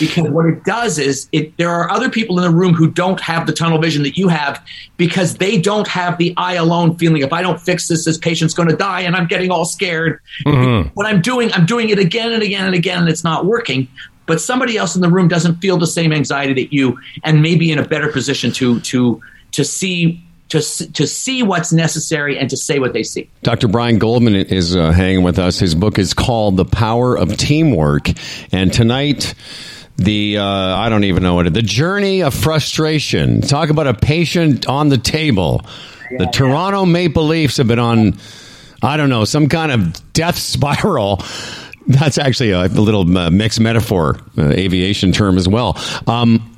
Because 0.00 0.30
what 0.30 0.46
it 0.46 0.64
does 0.64 0.98
is 0.98 1.28
it 1.32 1.56
there 1.58 1.70
are 1.70 1.90
other 1.90 2.08
people 2.08 2.38
in 2.38 2.44
the 2.50 2.56
room 2.56 2.74
who 2.74 2.90
don't 2.90 3.20
have 3.20 3.46
the 3.46 3.52
tunnel 3.52 3.78
vision 3.78 4.02
that 4.02 4.16
you 4.16 4.28
have 4.28 4.64
because 4.96 5.36
they 5.36 5.60
don't 5.60 5.86
have 5.86 6.18
the 6.18 6.32
I 6.36 6.54
alone 6.54 6.96
feeling 6.96 7.22
if 7.22 7.32
I 7.32 7.42
don't 7.42 7.60
fix 7.60 7.88
this 7.88 8.04
this 8.04 8.18
patient's 8.18 8.54
going 8.54 8.68
to 8.68 8.76
die 8.76 9.02
and 9.02 9.14
I'm 9.14 9.26
getting 9.26 9.50
all 9.50 9.64
scared. 9.64 10.20
Mm-hmm. 10.46 10.88
What 10.94 11.06
I'm 11.06 11.20
doing 11.20 11.52
I'm 11.52 11.66
doing 11.66 11.90
it 11.90 11.98
again 11.98 12.32
and 12.32 12.42
again 12.42 12.64
and 12.64 12.74
again 12.74 12.98
and 12.98 13.08
it's 13.08 13.24
not 13.24 13.44
working. 13.44 13.88
But 14.26 14.40
somebody 14.40 14.76
else 14.76 14.94
in 14.94 15.00
the 15.00 15.08
room 15.08 15.28
doesn't 15.28 15.56
feel 15.56 15.78
the 15.78 15.86
same 15.86 16.12
anxiety 16.12 16.52
that 16.62 16.72
you 16.72 16.98
and 17.24 17.42
maybe 17.42 17.70
in 17.70 17.78
a 17.78 17.86
better 17.86 18.10
position 18.10 18.52
to 18.52 18.80
to 18.80 19.20
to 19.52 19.64
see 19.64 20.22
to 20.48 20.60
to 20.92 21.06
see 21.06 21.42
what's 21.42 21.72
necessary 21.72 22.38
and 22.38 22.48
to 22.50 22.56
say 22.56 22.78
what 22.78 22.92
they 22.92 23.02
see. 23.02 23.28
Dr. 23.42 23.68
Brian 23.68 23.98
Goldman 23.98 24.34
is 24.34 24.74
uh, 24.74 24.92
hanging 24.92 25.22
with 25.22 25.38
us. 25.38 25.58
His 25.58 25.74
book 25.74 25.98
is 25.98 26.14
called 26.14 26.56
The 26.56 26.64
Power 26.64 27.16
of 27.16 27.36
Teamwork. 27.36 28.10
And 28.52 28.72
tonight, 28.72 29.34
the, 29.96 30.38
uh, 30.38 30.44
I 30.44 30.88
don't 30.88 31.04
even 31.04 31.22
know 31.22 31.34
what 31.34 31.48
it, 31.48 31.54
the 31.54 31.62
journey 31.62 32.22
of 32.22 32.32
frustration. 32.32 33.40
Talk 33.42 33.70
about 33.70 33.86
a 33.88 33.94
patient 33.94 34.66
on 34.66 34.88
the 34.88 34.98
table. 34.98 35.66
the 36.16 36.26
Toronto 36.26 36.86
Maple 36.86 37.26
Leafs 37.26 37.58
have 37.58 37.66
been 37.66 37.78
on, 37.78 38.18
I 38.82 38.96
don't 38.96 39.10
know, 39.10 39.24
some 39.24 39.48
kind 39.48 39.72
of 39.72 40.12
death 40.12 40.38
spiral. 40.38 41.22
That's 41.86 42.18
actually 42.18 42.52
a, 42.52 42.66
little 42.66 43.16
uh, 43.16 43.30
mixed 43.30 43.60
metaphor, 43.60 44.20
uh, 44.36 44.50
aviation 44.50 45.12
term 45.12 45.36
as 45.36 45.48
well. 45.48 45.76
Um, 46.06 46.57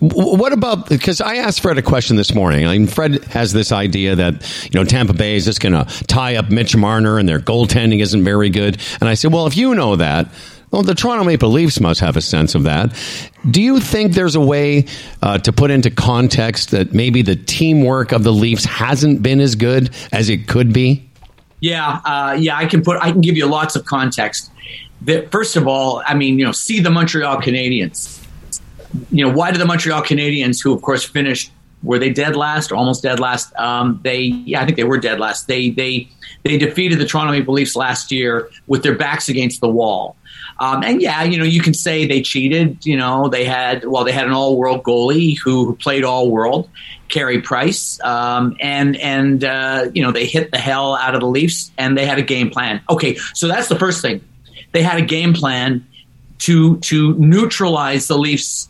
what 0.00 0.52
about 0.52 0.88
because 0.88 1.20
I 1.20 1.36
asked 1.36 1.60
Fred 1.60 1.78
a 1.78 1.82
question 1.82 2.16
this 2.16 2.34
morning. 2.34 2.66
I 2.66 2.76
mean, 2.76 2.86
Fred 2.86 3.22
has 3.24 3.52
this 3.52 3.70
idea 3.70 4.16
that 4.16 4.64
you 4.64 4.80
know 4.80 4.84
Tampa 4.84 5.12
Bay 5.12 5.36
is 5.36 5.44
just 5.44 5.60
going 5.60 5.72
to 5.72 5.84
tie 6.04 6.36
up 6.36 6.50
Mitch 6.50 6.76
Marner 6.76 7.18
and 7.18 7.28
their 7.28 7.38
goaltending 7.38 8.00
isn't 8.00 8.24
very 8.24 8.50
good. 8.50 8.80
And 9.00 9.08
I 9.08 9.14
said, 9.14 9.32
well, 9.32 9.46
if 9.46 9.56
you 9.56 9.74
know 9.74 9.96
that, 9.96 10.28
well, 10.70 10.82
the 10.82 10.94
Toronto 10.94 11.24
Maple 11.24 11.50
Leafs 11.50 11.80
must 11.80 12.00
have 12.00 12.16
a 12.16 12.20
sense 12.20 12.54
of 12.54 12.62
that. 12.64 12.96
Do 13.48 13.60
you 13.60 13.80
think 13.80 14.14
there's 14.14 14.36
a 14.36 14.40
way 14.40 14.86
uh, 15.22 15.38
to 15.38 15.52
put 15.52 15.70
into 15.70 15.90
context 15.90 16.70
that 16.70 16.92
maybe 16.92 17.22
the 17.22 17.36
teamwork 17.36 18.12
of 18.12 18.22
the 18.22 18.32
Leafs 18.32 18.64
hasn't 18.64 19.22
been 19.22 19.40
as 19.40 19.56
good 19.56 19.90
as 20.12 20.28
it 20.28 20.46
could 20.46 20.72
be? 20.72 21.08
Yeah, 21.60 22.00
uh, 22.04 22.36
yeah, 22.38 22.56
I 22.56 22.66
can 22.66 22.82
put, 22.82 23.00
I 23.02 23.10
can 23.10 23.20
give 23.20 23.36
you 23.36 23.46
lots 23.46 23.76
of 23.76 23.84
context. 23.84 24.50
That 25.02 25.30
first 25.32 25.56
of 25.56 25.66
all, 25.66 26.02
I 26.06 26.14
mean, 26.14 26.38
you 26.38 26.44
know, 26.44 26.52
see 26.52 26.80
the 26.80 26.90
Montreal 26.90 27.40
Canadiens. 27.40 28.19
You 29.10 29.26
know, 29.26 29.32
why 29.32 29.50
do 29.52 29.58
the 29.58 29.64
Montreal 29.64 30.02
Canadiens, 30.02 30.62
who 30.62 30.72
of 30.72 30.82
course 30.82 31.04
finished, 31.04 31.52
were 31.82 31.98
they 31.98 32.10
dead 32.10 32.36
last 32.36 32.70
or 32.70 32.76
almost 32.76 33.02
dead 33.02 33.20
last? 33.20 33.54
Um, 33.56 34.00
they, 34.02 34.20
yeah, 34.20 34.60
I 34.60 34.64
think 34.64 34.76
they 34.76 34.84
were 34.84 34.98
dead 34.98 35.18
last. 35.18 35.46
They, 35.46 35.70
they, 35.70 36.08
they 36.44 36.58
defeated 36.58 36.98
the 36.98 37.06
Toronto 37.06 37.32
Maple 37.32 37.54
Leafs 37.54 37.76
last 37.76 38.10
year 38.10 38.50
with 38.66 38.82
their 38.82 38.94
backs 38.94 39.28
against 39.28 39.60
the 39.60 39.68
wall. 39.68 40.16
Um, 40.58 40.82
and 40.82 41.00
yeah, 41.00 41.22
you 41.22 41.38
know, 41.38 41.44
you 41.44 41.62
can 41.62 41.72
say 41.72 42.06
they 42.06 42.20
cheated. 42.20 42.84
You 42.84 42.96
know, 42.96 43.28
they 43.28 43.44
had 43.44 43.84
well, 43.86 44.04
they 44.04 44.12
had 44.12 44.26
an 44.26 44.32
all-world 44.32 44.82
goalie 44.82 45.38
who, 45.38 45.64
who 45.64 45.74
played 45.76 46.04
all-world, 46.04 46.68
Carey 47.08 47.40
Price, 47.40 47.98
um, 48.04 48.56
and 48.60 48.96
and 48.96 49.42
uh, 49.42 49.90
you 49.94 50.02
know 50.02 50.12
they 50.12 50.26
hit 50.26 50.50
the 50.50 50.58
hell 50.58 50.96
out 50.96 51.14
of 51.14 51.20
the 51.20 51.26
Leafs, 51.26 51.72
and 51.78 51.96
they 51.96 52.04
had 52.04 52.18
a 52.18 52.22
game 52.22 52.50
plan. 52.50 52.80
Okay, 52.90 53.16
so 53.34 53.48
that's 53.48 53.68
the 53.68 53.78
first 53.78 54.02
thing. 54.02 54.22
They 54.72 54.82
had 54.82 54.98
a 54.98 55.04
game 55.04 55.32
plan 55.32 55.86
to 56.40 56.76
to 56.78 57.14
neutralize 57.14 58.06
the 58.06 58.18
Leafs' 58.18 58.68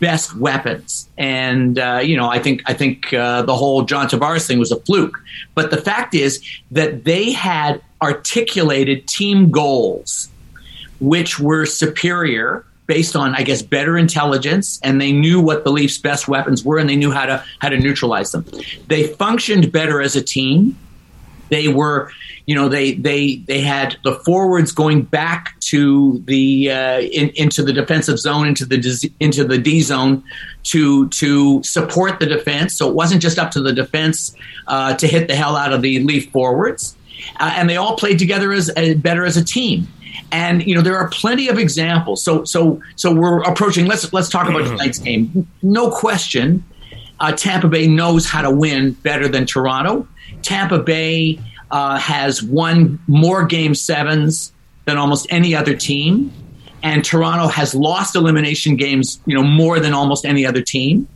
best 0.00 0.36
weapons, 0.36 1.08
and 1.16 1.78
uh, 1.78 2.00
you 2.02 2.16
know 2.16 2.28
I 2.28 2.38
think 2.38 2.62
I 2.66 2.74
think 2.74 3.12
uh, 3.12 3.42
the 3.42 3.54
whole 3.54 3.82
John 3.82 4.08
Tavares 4.08 4.46
thing 4.46 4.58
was 4.58 4.72
a 4.72 4.80
fluke. 4.80 5.18
But 5.54 5.70
the 5.70 5.76
fact 5.76 6.14
is 6.14 6.44
that 6.70 7.04
they 7.04 7.32
had 7.32 7.82
articulated 8.02 9.06
team 9.06 9.50
goals 9.50 10.28
which 11.00 11.38
were 11.40 11.64
superior 11.66 12.64
based 12.86 13.14
on, 13.14 13.34
I 13.36 13.42
guess, 13.42 13.62
better 13.62 13.96
intelligence, 13.96 14.80
and 14.82 15.00
they 15.00 15.12
knew 15.12 15.40
what 15.40 15.62
the 15.62 15.70
Leafs' 15.70 15.98
best 15.98 16.26
weapons 16.26 16.64
were, 16.64 16.76
and 16.76 16.90
they 16.90 16.96
knew 16.96 17.12
how 17.12 17.24
to 17.24 17.44
how 17.60 17.68
to 17.68 17.78
neutralize 17.78 18.32
them. 18.32 18.44
They 18.88 19.06
functioned 19.06 19.70
better 19.70 20.00
as 20.02 20.16
a 20.16 20.22
team. 20.22 20.76
They 21.50 21.68
were, 21.68 22.10
you 22.46 22.54
know, 22.54 22.68
they 22.68 22.94
they 22.94 23.36
they 23.46 23.60
had 23.60 23.96
the 24.04 24.14
forwards 24.14 24.72
going 24.72 25.02
back 25.02 25.58
to 25.60 26.22
the 26.26 26.70
uh, 26.70 27.00
in, 27.00 27.30
into 27.30 27.62
the 27.62 27.72
defensive 27.72 28.18
zone, 28.18 28.46
into 28.46 28.64
the 28.64 29.10
into 29.20 29.44
the 29.44 29.58
D 29.58 29.82
zone 29.82 30.22
to 30.64 31.08
to 31.08 31.62
support 31.62 32.20
the 32.20 32.26
defense. 32.26 32.76
So 32.76 32.88
it 32.88 32.94
wasn't 32.94 33.20
just 33.20 33.38
up 33.38 33.50
to 33.52 33.60
the 33.60 33.72
defense 33.72 34.34
uh, 34.66 34.94
to 34.94 35.06
hit 35.06 35.28
the 35.28 35.34
hell 35.34 35.56
out 35.56 35.72
of 35.72 35.82
the 35.82 36.00
Leaf 36.00 36.30
forwards, 36.30 36.96
uh, 37.38 37.52
and 37.56 37.68
they 37.68 37.76
all 37.76 37.96
played 37.96 38.18
together 38.18 38.52
as 38.52 38.70
uh, 38.76 38.94
better 38.96 39.24
as 39.24 39.36
a 39.36 39.44
team. 39.44 39.88
And 40.32 40.64
you 40.64 40.74
know 40.74 40.82
there 40.82 40.96
are 40.96 41.08
plenty 41.08 41.48
of 41.48 41.58
examples. 41.58 42.22
So 42.22 42.44
so 42.44 42.80
so 42.96 43.12
we're 43.12 43.42
approaching. 43.42 43.86
Let's 43.86 44.12
let's 44.12 44.28
talk 44.28 44.48
about 44.48 44.66
tonight's 44.66 44.98
game. 44.98 45.48
No 45.62 45.90
question, 45.90 46.62
uh, 47.18 47.32
Tampa 47.32 47.68
Bay 47.68 47.86
knows 47.86 48.26
how 48.26 48.42
to 48.42 48.50
win 48.50 48.92
better 48.92 49.28
than 49.28 49.46
Toronto. 49.46 50.06
Tampa 50.42 50.78
Bay 50.78 51.38
uh, 51.70 51.98
has 51.98 52.42
won 52.42 52.98
more 53.06 53.44
game 53.44 53.74
sevens 53.74 54.52
than 54.86 54.96
almost 54.96 55.26
any 55.30 55.54
other 55.54 55.74
team, 55.74 56.32
and 56.82 57.04
Toronto 57.04 57.48
has 57.48 57.74
lost 57.74 58.16
elimination 58.16 58.76
games. 58.76 59.20
You 59.26 59.36
know 59.36 59.42
more 59.42 59.80
than 59.80 59.92
almost 59.92 60.24
any 60.24 60.46
other 60.46 60.62
team. 60.62 61.08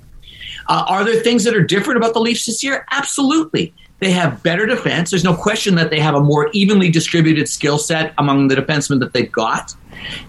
Uh, 0.68 0.84
are 0.88 1.04
there 1.04 1.20
things 1.20 1.44
that 1.44 1.54
are 1.54 1.62
different 1.62 1.98
about 1.98 2.14
the 2.14 2.20
Leafs 2.20 2.46
this 2.46 2.62
year? 2.62 2.86
Absolutely. 2.90 3.74
They 4.00 4.10
have 4.10 4.42
better 4.42 4.66
defense. 4.66 5.10
There's 5.10 5.24
no 5.24 5.34
question 5.34 5.76
that 5.76 5.90
they 5.90 6.00
have 6.00 6.14
a 6.14 6.20
more 6.20 6.50
evenly 6.52 6.90
distributed 6.90 7.48
skill 7.48 7.78
set 7.78 8.12
among 8.18 8.48
the 8.48 8.54
defensemen 8.54 9.00
that 9.00 9.12
they've 9.12 9.30
got. 9.30 9.74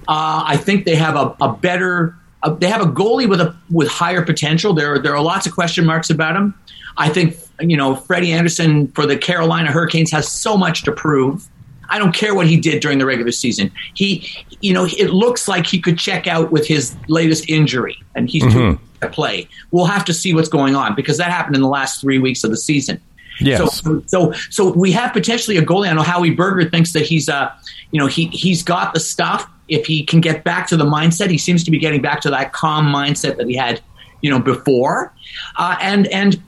Uh, 0.07 0.43
I 0.45 0.57
think 0.57 0.85
they 0.85 0.95
have 0.95 1.15
a, 1.15 1.35
a 1.41 1.53
better. 1.53 2.15
Uh, 2.43 2.53
they 2.53 2.67
have 2.67 2.81
a 2.81 2.85
goalie 2.85 3.27
with 3.27 3.41
a 3.41 3.55
with 3.69 3.87
higher 3.87 4.21
potential. 4.21 4.73
There 4.73 4.99
there 4.99 5.15
are 5.15 5.21
lots 5.21 5.45
of 5.47 5.53
question 5.53 5.85
marks 5.85 6.09
about 6.09 6.35
him. 6.35 6.53
I 6.97 7.09
think 7.09 7.37
you 7.59 7.77
know 7.77 7.95
Freddie 7.95 8.31
Andersen 8.31 8.87
for 8.89 9.05
the 9.05 9.17
Carolina 9.17 9.71
Hurricanes 9.71 10.11
has 10.11 10.31
so 10.31 10.57
much 10.57 10.83
to 10.83 10.91
prove. 10.91 11.47
I 11.89 11.99
don't 11.99 12.13
care 12.13 12.33
what 12.33 12.47
he 12.47 12.57
did 12.57 12.81
during 12.81 12.97
the 12.97 13.05
regular 13.05 13.31
season. 13.31 13.71
He, 13.93 14.27
you 14.61 14.73
know, 14.73 14.87
it 14.97 15.11
looks 15.11 15.47
like 15.47 15.67
he 15.67 15.79
could 15.79 15.99
check 15.99 16.25
out 16.25 16.51
with 16.51 16.65
his 16.65 16.95
latest 17.07 17.47
injury, 17.49 17.95
and 18.15 18.29
he's 18.29 18.43
mm-hmm. 18.43 18.83
to 19.01 19.09
play. 19.09 19.47
We'll 19.71 19.85
have 19.85 20.03
to 20.05 20.13
see 20.13 20.33
what's 20.33 20.49
going 20.49 20.75
on 20.75 20.95
because 20.95 21.17
that 21.17 21.29
happened 21.29 21.55
in 21.55 21.61
the 21.61 21.67
last 21.67 22.01
three 22.01 22.17
weeks 22.17 22.43
of 22.43 22.49
the 22.49 22.57
season. 22.57 22.99
Yes. 23.39 23.81
So, 23.81 24.01
so, 24.07 24.31
so 24.49 24.71
we 24.71 24.91
have 24.93 25.13
potentially 25.13 25.57
a 25.57 25.61
goalie. 25.61 25.89
I 25.89 25.93
know 25.93 26.03
Howie 26.03 26.31
Berger 26.31 26.69
thinks 26.69 26.93
that 26.93 27.03
he's, 27.03 27.27
uh, 27.27 27.51
you 27.91 27.99
know, 27.99 28.07
he 28.07 28.27
he's 28.27 28.63
got 28.63 28.93
the 28.93 28.99
stuff. 28.99 29.49
If 29.67 29.85
he 29.85 30.03
can 30.03 30.21
get 30.21 30.43
back 30.43 30.67
to 30.67 30.77
the 30.77 30.85
mindset, 30.85 31.29
he 31.29 31.37
seems 31.37 31.63
to 31.65 31.71
be 31.71 31.79
getting 31.79 32.01
back 32.01 32.21
to 32.21 32.29
that 32.29 32.53
calm 32.53 32.85
mindset 32.85 33.37
that 33.37 33.47
he 33.47 33.55
had, 33.55 33.81
you 34.21 34.29
know, 34.29 34.39
before. 34.39 35.13
Uh, 35.57 35.75
and 35.81 36.07
and 36.07 36.41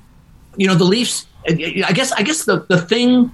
you 0.57 0.67
know, 0.67 0.75
the 0.75 0.85
Leafs. 0.85 1.25
I 1.47 1.53
guess 1.53 2.11
I 2.11 2.23
guess 2.23 2.43
the 2.43 2.65
the 2.67 2.81
thing 2.81 3.33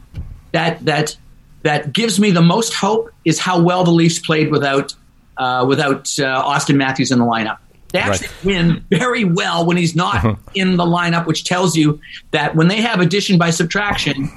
that 0.52 0.86
that 0.86 1.18
that 1.64 1.94
gives 1.94 2.20
me 2.20 2.32
the 2.32 2.42
most 2.42 2.74
hope 2.74 3.12
is 3.26 3.40
how 3.40 3.62
well 3.62 3.84
the 3.84 3.92
Leafs 3.92 4.20
played 4.20 4.52
without 4.52 4.94
uh, 5.38 5.66
without 5.68 6.08
uh, 6.20 6.44
Auston 6.44 6.76
Matthews 6.76 7.12
in 7.12 7.20
the 7.20 7.26
lineup. 7.26 7.58
They 7.92 8.00
actually 8.00 8.28
right. 8.28 8.46
win 8.46 8.86
very 8.90 9.24
well 9.24 9.66
when 9.66 9.78
he's 9.78 9.96
not 9.96 10.16
uh-huh. 10.16 10.36
in 10.56 10.78
the 10.78 10.84
lineup, 10.84 11.28
which 11.28 11.44
tells 11.44 11.76
you 11.76 12.02
that 12.32 12.56
when 12.56 12.68
they 12.68 12.82
have 12.82 13.00
addition 13.00 13.38
by 13.38 13.52
subtraction, 13.52 14.32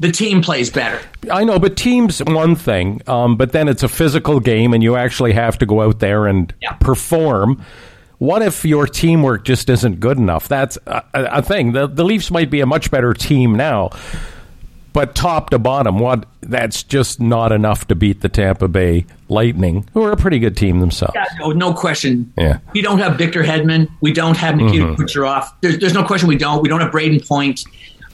the 0.00 0.10
team 0.10 0.40
plays 0.40 0.70
better. 0.70 1.00
I 1.30 1.44
know, 1.44 1.58
but 1.58 1.76
team's 1.76 2.20
one 2.24 2.56
thing, 2.56 3.02
um, 3.06 3.36
but 3.36 3.52
then 3.52 3.68
it's 3.68 3.82
a 3.82 3.88
physical 3.88 4.40
game, 4.40 4.72
and 4.72 4.82
you 4.82 4.96
actually 4.96 5.32
have 5.32 5.58
to 5.58 5.66
go 5.66 5.82
out 5.82 6.00
there 6.00 6.26
and 6.26 6.52
yeah. 6.62 6.72
perform. 6.74 7.62
What 8.22 8.40
if 8.40 8.64
your 8.64 8.86
teamwork 8.86 9.44
just 9.44 9.68
isn't 9.68 9.98
good 9.98 10.16
enough? 10.16 10.46
That's 10.46 10.78
a, 10.86 11.02
a 11.12 11.42
thing. 11.42 11.72
The, 11.72 11.88
the 11.88 12.04
Leafs 12.04 12.30
might 12.30 12.50
be 12.50 12.60
a 12.60 12.66
much 12.66 12.88
better 12.88 13.12
team 13.14 13.56
now, 13.56 13.90
but 14.92 15.16
top 15.16 15.50
to 15.50 15.58
bottom, 15.58 15.98
what 15.98 16.26
that's 16.40 16.84
just 16.84 17.20
not 17.20 17.50
enough 17.50 17.88
to 17.88 17.96
beat 17.96 18.20
the 18.20 18.28
Tampa 18.28 18.68
Bay 18.68 19.06
Lightning, 19.28 19.88
who 19.92 20.04
are 20.04 20.12
a 20.12 20.16
pretty 20.16 20.38
good 20.38 20.56
team 20.56 20.78
themselves. 20.78 21.14
Yeah, 21.16 21.24
no, 21.40 21.50
no 21.50 21.74
question. 21.74 22.32
Yeah. 22.38 22.58
We 22.72 22.80
don't 22.80 23.00
have 23.00 23.18
Victor 23.18 23.42
Hedman. 23.42 23.90
We 24.00 24.12
don't 24.12 24.36
have 24.36 24.54
Nikita 24.54 24.84
mm-hmm. 24.84 25.02
Kucherov. 25.02 25.48
There's, 25.60 25.80
there's 25.80 25.94
no 25.94 26.04
question 26.04 26.28
we 26.28 26.38
don't. 26.38 26.62
We 26.62 26.68
don't 26.68 26.80
have 26.80 26.92
Brayden 26.92 27.26
Point. 27.26 27.64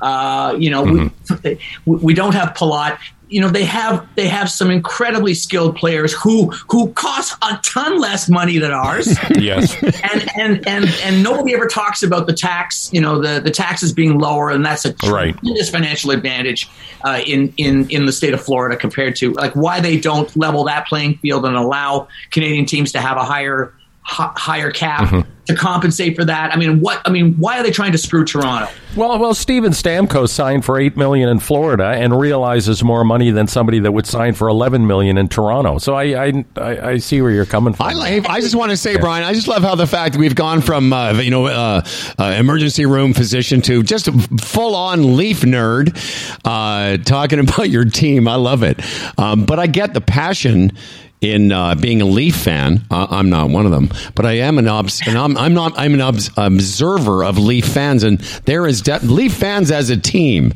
Uh, 0.00 0.56
you 0.58 0.70
know, 0.70 0.84
mm-hmm. 0.84 1.58
we, 1.84 1.96
we 1.98 2.14
don't 2.14 2.32
have 2.32 2.54
Palat 2.54 2.98
you 3.28 3.40
know 3.40 3.48
they 3.48 3.64
have 3.64 4.06
they 4.14 4.28
have 4.28 4.50
some 4.50 4.70
incredibly 4.70 5.34
skilled 5.34 5.76
players 5.76 6.12
who 6.12 6.50
who 6.68 6.90
cost 6.92 7.36
a 7.42 7.58
ton 7.62 8.00
less 8.00 8.28
money 8.28 8.58
than 8.58 8.72
ours. 8.72 9.06
yes, 9.38 9.76
and 9.82 10.28
and 10.36 10.66
and 10.66 10.86
and 11.02 11.22
nobody 11.22 11.54
ever 11.54 11.66
talks 11.66 12.02
about 12.02 12.26
the 12.26 12.32
tax. 12.32 12.90
You 12.92 13.00
know 13.00 13.20
the 13.20 13.40
the 13.40 13.50
taxes 13.50 13.92
being 13.92 14.18
lower, 14.18 14.50
and 14.50 14.64
that's 14.64 14.84
a 14.84 14.92
tremendous 14.92 15.42
right. 15.44 15.66
financial 15.68 16.10
advantage 16.10 16.68
uh, 17.04 17.20
in 17.26 17.52
in 17.56 17.88
in 17.90 18.06
the 18.06 18.12
state 18.12 18.34
of 18.34 18.42
Florida 18.42 18.76
compared 18.76 19.16
to 19.16 19.32
like 19.32 19.54
why 19.54 19.80
they 19.80 19.98
don't 19.98 20.34
level 20.36 20.64
that 20.64 20.86
playing 20.86 21.18
field 21.18 21.44
and 21.44 21.56
allow 21.56 22.08
Canadian 22.30 22.66
teams 22.66 22.92
to 22.92 23.00
have 23.00 23.16
a 23.16 23.24
higher 23.24 23.74
higher 24.02 24.70
cap 24.70 25.02
mm-hmm. 25.02 25.30
To 25.48 25.54
compensate 25.54 26.14
for 26.14 26.24
that. 26.24 26.52
I 26.52 26.56
mean, 26.56 26.80
what? 26.80 27.00
I 27.04 27.10
mean, 27.10 27.34
why 27.34 27.58
are 27.58 27.62
they 27.62 27.70
trying 27.70 27.92
to 27.92 27.98
screw 27.98 28.24
Toronto? 28.24 28.70
Well, 28.94 29.18
well, 29.18 29.34
Steven 29.34 29.72
Stamkos 29.72 30.28
signed 30.28 30.64
for 30.64 30.78
eight 30.78 30.96
million 30.96 31.28
in 31.28 31.40
Florida 31.40 31.86
and 31.88 32.18
realizes 32.18 32.84
more 32.84 33.04
money 33.04 33.30
than 33.30 33.46
somebody 33.46 33.78
that 33.80 33.92
would 33.92 34.06
sign 34.06 34.34
for 34.34 34.48
eleven 34.48 34.86
million 34.86 35.18
in 35.18 35.28
Toronto. 35.28 35.78
So 35.78 35.94
I, 35.94 36.26
I, 36.26 36.44
I, 36.56 36.90
I 36.90 36.98
see 36.98 37.22
where 37.22 37.30
you're 37.30 37.46
coming 37.46 37.72
from. 37.72 37.86
I, 37.86 37.92
like, 37.94 38.28
I 38.28 38.40
just 38.40 38.54
want 38.54 38.70
to 38.70 38.76
say, 38.76 38.94
yeah. 38.94 39.00
Brian, 39.00 39.24
I 39.24 39.32
just 39.32 39.48
love 39.48 39.62
how 39.62 39.74
the 39.74 39.86
fact 39.86 40.14
that 40.14 40.18
we've 40.18 40.34
gone 40.34 40.60
from 40.60 40.92
uh, 40.92 41.12
you 41.20 41.30
know 41.30 41.46
uh, 41.46 41.82
uh, 42.18 42.34
emergency 42.38 42.86
room 42.86 43.14
physician 43.14 43.62
to 43.62 43.82
just 43.82 44.08
a 44.08 44.12
full 44.40 44.74
on 44.74 45.16
Leaf 45.16 45.40
nerd 45.40 45.96
uh, 46.44 47.02
talking 47.04 47.38
about 47.48 47.70
your 47.70 47.86
team. 47.86 48.28
I 48.28 48.36
love 48.36 48.62
it, 48.62 48.80
um, 49.18 49.44
but 49.44 49.58
I 49.58 49.66
get 49.66 49.94
the 49.94 50.00
passion 50.02 50.72
in 51.20 51.50
uh, 51.50 51.74
being 51.74 52.00
a 52.00 52.04
Leaf 52.04 52.36
fan. 52.36 52.84
Uh, 52.90 53.06
I'm 53.10 53.30
not 53.30 53.50
one 53.50 53.66
of 53.66 53.72
them, 53.72 53.90
but 54.14 54.24
I 54.24 54.34
am 54.34 54.58
an 54.58 54.68
obs. 54.68 55.02
And 55.06 55.16
I'm, 55.38 55.54
not. 55.54 55.72
I'm 55.78 55.94
an 55.94 56.00
obs- 56.00 56.30
observer 56.36 57.24
of 57.24 57.38
Leaf 57.38 57.66
fans, 57.66 58.02
and 58.02 58.18
there 58.44 58.66
is 58.66 58.82
de- 58.82 58.98
Leaf 59.00 59.34
fans 59.34 59.70
as 59.70 59.90
a 59.90 59.96
team 59.96 60.52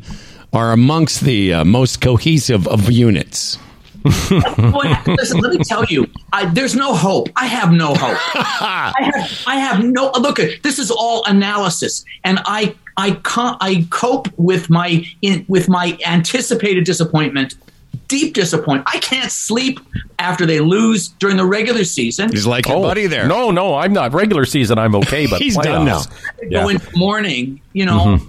are 0.52 0.72
amongst 0.72 1.22
the 1.22 1.54
uh, 1.54 1.64
most 1.64 2.00
cohesive 2.00 2.68
of 2.68 2.90
units. 2.90 3.58
Boy, 4.02 4.96
listen, 5.06 5.38
let 5.40 5.52
me 5.52 5.62
tell 5.64 5.84
you, 5.84 6.08
I, 6.32 6.46
there's 6.46 6.74
no 6.74 6.92
hope. 6.94 7.28
I 7.36 7.46
have 7.46 7.70
no 7.72 7.94
hope. 7.94 8.18
I 8.34 8.92
have, 9.14 9.42
I 9.46 9.56
have 9.56 9.84
no 9.84 10.10
look. 10.18 10.38
This 10.62 10.78
is 10.78 10.90
all 10.90 11.24
analysis, 11.26 12.04
and 12.24 12.40
I 12.44 12.74
I 12.96 13.20
I 13.60 13.86
cope 13.90 14.28
with 14.36 14.68
my 14.68 15.04
in, 15.22 15.44
with 15.48 15.68
my 15.68 15.96
anticipated 16.04 16.84
disappointment, 16.84 17.54
deep 18.08 18.34
disappointment. 18.34 18.88
I 18.92 18.98
can't 18.98 19.30
sleep 19.30 19.80
after 20.18 20.46
they 20.46 20.60
lose 20.60 21.08
during 21.08 21.36
the 21.36 21.44
regular 21.44 21.84
season. 21.84 22.30
He's 22.30 22.46
like 22.46 22.68
oh, 22.68 22.82
buddy 22.82 23.06
there. 23.06 23.26
No, 23.26 23.50
no, 23.50 23.74
I'm 23.74 23.92
not. 23.92 24.12
Regular 24.12 24.44
season, 24.44 24.78
I'm 24.78 24.94
okay, 24.96 25.26
but 25.26 25.40
He's 25.42 25.56
playoffs, 25.56 25.62
done 25.64 25.84
now. 25.84 26.02
Go 26.50 26.68
Yeah. 26.68 26.68
into 26.68 26.96
mourning. 26.96 27.60
You 27.72 27.86
know, 27.86 27.98
mm-hmm. 27.98 28.28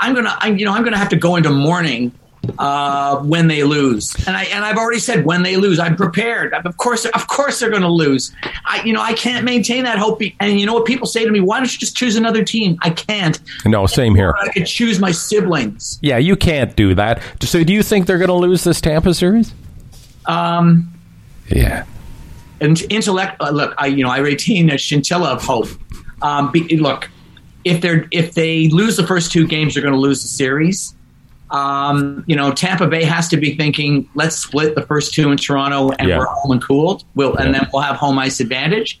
I'm 0.00 0.14
gonna 0.14 0.36
I, 0.40 0.48
you 0.48 0.64
know 0.64 0.72
I'm 0.72 0.84
gonna 0.84 0.98
have 0.98 1.10
to 1.10 1.16
go 1.16 1.36
into 1.36 1.50
mourning 1.50 2.12
uh, 2.58 3.18
when 3.18 3.48
they 3.48 3.62
lose, 3.64 4.14
and 4.26 4.36
I 4.36 4.44
and 4.44 4.64
I've 4.64 4.76
already 4.76 4.98
said 5.00 5.24
when 5.24 5.42
they 5.42 5.56
lose, 5.56 5.78
I'm 5.78 5.96
prepared. 5.96 6.52
Of 6.54 6.76
course, 6.76 7.04
of 7.04 7.26
course 7.28 7.60
they're 7.60 7.70
going 7.70 7.82
to 7.82 7.88
lose. 7.88 8.32
I 8.64 8.82
you 8.84 8.92
know 8.92 9.00
I 9.00 9.12
can't 9.14 9.44
maintain 9.44 9.84
that 9.84 9.98
hope. 9.98 10.20
And 10.40 10.58
you 10.60 10.66
know 10.66 10.74
what 10.74 10.84
people 10.86 11.06
say 11.06 11.24
to 11.24 11.30
me? 11.30 11.40
Why 11.40 11.58
don't 11.58 11.72
you 11.72 11.78
just 11.78 11.96
choose 11.96 12.16
another 12.16 12.44
team? 12.44 12.78
I 12.82 12.90
can't. 12.90 13.38
No, 13.64 13.86
same 13.86 14.14
here. 14.14 14.34
I 14.40 14.48
could 14.50 14.66
choose 14.66 14.98
my 15.00 15.10
siblings. 15.10 15.98
Yeah, 16.02 16.18
you 16.18 16.36
can't 16.36 16.74
do 16.76 16.94
that. 16.94 17.20
So, 17.42 17.64
do 17.64 17.72
you 17.72 17.82
think 17.82 18.06
they're 18.06 18.18
going 18.18 18.28
to 18.28 18.34
lose 18.34 18.64
this 18.64 18.80
Tampa 18.80 19.14
series? 19.14 19.52
Um, 20.26 20.92
Yeah. 21.48 21.84
and 22.60 22.80
intellect. 22.90 23.36
Uh, 23.40 23.50
look, 23.50 23.74
I 23.78 23.86
you 23.86 24.04
know 24.04 24.10
I 24.10 24.18
retain 24.18 24.70
a 24.70 24.78
scintilla 24.78 25.30
of 25.32 25.42
hope. 25.42 25.68
Um, 26.22 26.50
be, 26.52 26.76
look, 26.78 27.10
if 27.64 27.80
they're 27.80 28.06
if 28.10 28.34
they 28.34 28.68
lose 28.68 28.96
the 28.96 29.06
first 29.06 29.32
two 29.32 29.46
games, 29.46 29.74
they're 29.74 29.82
going 29.82 29.94
to 29.94 30.00
lose 30.00 30.22
the 30.22 30.28
series. 30.28 30.94
Um, 31.54 32.24
you 32.26 32.34
know, 32.34 32.52
Tampa 32.52 32.86
Bay 32.88 33.04
has 33.04 33.28
to 33.28 33.36
be 33.36 33.54
thinking, 33.56 34.08
let's 34.14 34.36
split 34.36 34.74
the 34.74 34.82
first 34.82 35.14
two 35.14 35.30
in 35.30 35.36
Toronto, 35.36 35.90
and 35.98 36.08
Yeah. 36.08 36.18
we're 36.18 36.26
home 36.26 36.50
and 36.52 36.62
cooled. 36.62 37.04
We'll, 37.14 37.36
and 37.36 37.54
Yeah. 37.54 37.60
then 37.60 37.70
we'll 37.72 37.82
have 37.82 37.96
home 37.96 38.18
ice 38.18 38.40
advantage. 38.40 38.98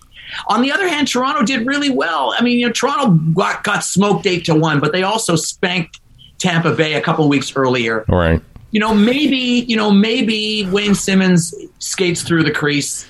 On 0.48 0.62
the 0.62 0.70
other 0.72 0.88
hand, 0.88 1.08
Toronto 1.08 1.44
did 1.44 1.66
really 1.66 1.90
well. 1.90 2.32
I 2.38 2.42
mean, 2.42 2.58
you 2.60 2.66
know, 2.66 2.72
Toronto 2.72 3.10
got, 3.34 3.64
got 3.64 3.82
smoked 3.84 4.26
eight 4.26 4.44
to 4.46 4.54
one, 4.54 4.78
but 4.80 4.92
they 4.92 5.02
also 5.02 5.34
spanked 5.36 6.00
Tampa 6.38 6.72
Bay 6.74 6.94
a 6.94 7.00
couple 7.00 7.28
weeks 7.28 7.52
earlier 7.56 8.04
All 8.08 8.18
right. 8.18 8.40
you 8.70 8.80
know, 8.80 8.94
maybe 8.94 9.64
you 9.68 9.76
know, 9.76 9.90
maybe 9.90 10.66
Wayne 10.70 10.94
Simmonds 10.94 11.54
skates 11.78 12.22
through 12.22 12.44
the 12.44 12.50
crease 12.50 13.06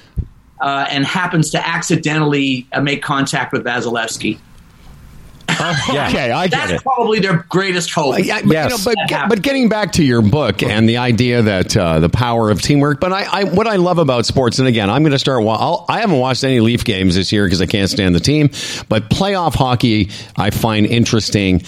uh, 0.60 0.86
and 0.90 1.04
happens 1.04 1.50
to 1.50 1.66
accidentally 1.66 2.66
uh, 2.72 2.80
make 2.80 3.02
contact 3.02 3.52
with 3.52 3.64
Vasilevskiy. 3.64 4.38
Yeah. 5.94 6.08
Okay, 6.08 6.30
I 6.30 6.46
get 6.48 6.50
That's 6.68 6.72
it. 6.72 6.82
probably 6.82 7.20
their 7.20 7.44
greatest 7.48 7.90
hope. 7.90 8.14
Uh, 8.14 8.18
yeah, 8.18 8.40
but, 8.42 8.50
Yes. 8.52 8.86
you 8.86 8.94
know, 8.94 9.02
but, 9.08 9.28
but 9.28 9.42
getting 9.42 9.68
back 9.68 9.92
to 9.92 10.04
your 10.04 10.22
book 10.22 10.62
and 10.62 10.88
the 10.88 10.96
idea 10.98 11.42
that 11.42 11.76
uh, 11.76 12.00
the 12.00 12.08
power 12.08 12.50
of 12.50 12.60
teamwork. 12.62 13.00
But 13.00 13.12
I, 13.12 13.24
I, 13.40 13.44
what 13.44 13.66
I 13.66 13.76
love 13.76 13.98
about 13.98 14.26
sports, 14.26 14.58
and 14.58 14.66
again, 14.68 14.90
I'm 14.90 15.02
going 15.02 15.12
to 15.12 15.18
start. 15.18 15.42
I'll, 15.44 15.84
I 15.88 16.00
haven't 16.00 16.18
watched 16.18 16.44
any 16.44 16.60
Leaf 16.60 16.84
games 16.84 17.14
this 17.14 17.32
year 17.32 17.44
because 17.46 17.60
I 17.60 17.66
can't 17.66 17.90
stand 17.90 18.14
the 18.14 18.20
team. 18.20 18.50
But 18.88 19.10
playoff 19.10 19.54
hockey, 19.54 20.10
I 20.36 20.50
find 20.50 20.86
interesting. 20.86 21.62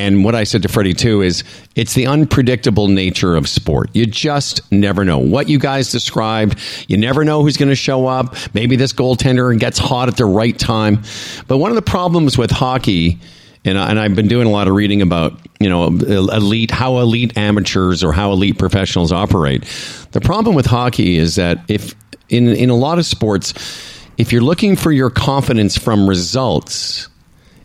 And 0.00 0.24
what 0.24 0.34
I 0.34 0.44
said 0.44 0.62
to 0.62 0.68
Freddie 0.68 0.94
too 0.94 1.20
is 1.20 1.44
it's 1.76 1.94
the 1.94 2.06
unpredictable 2.06 2.88
nature 2.88 3.36
of 3.36 3.46
sport. 3.46 3.90
You 3.92 4.06
just 4.06 4.70
never 4.72 5.04
know 5.04 5.18
what 5.18 5.48
you 5.48 5.58
guys 5.58 5.92
described. 5.92 6.58
You 6.88 6.96
never 6.96 7.22
know 7.24 7.42
who's 7.42 7.58
going 7.58 7.68
to 7.68 7.74
show 7.76 8.06
up. 8.06 8.34
Maybe 8.54 8.76
this 8.76 8.94
goaltender 8.94 9.56
gets 9.58 9.78
hot 9.78 10.08
at 10.08 10.16
the 10.16 10.24
right 10.24 10.58
time. 10.58 11.02
But 11.48 11.58
one 11.58 11.70
of 11.70 11.76
the 11.76 11.82
problems 11.82 12.38
with 12.38 12.50
hockey 12.50 13.20
and, 13.64 13.78
I, 13.78 13.90
and 13.90 14.00
I've 14.00 14.16
been 14.16 14.28
doing 14.28 14.46
a 14.46 14.50
lot 14.50 14.68
of 14.68 14.74
reading 14.74 15.02
about 15.02 15.38
you 15.60 15.68
know 15.68 15.88
elite 15.88 16.70
how 16.70 16.98
elite 16.98 17.36
amateurs 17.36 18.02
or 18.02 18.10
how 18.10 18.32
elite 18.32 18.58
professionals 18.58 19.12
operate. 19.12 19.64
The 20.12 20.20
problem 20.22 20.56
with 20.56 20.64
hockey 20.64 21.18
is 21.18 21.34
that 21.34 21.58
if 21.68 21.94
in 22.30 22.48
in 22.48 22.70
a 22.70 22.74
lot 22.74 22.98
of 22.98 23.04
sports, 23.04 23.52
if 24.16 24.32
you're 24.32 24.40
looking 24.40 24.76
for 24.76 24.92
your 24.92 25.10
confidence 25.10 25.76
from 25.76 26.08
results, 26.08 27.08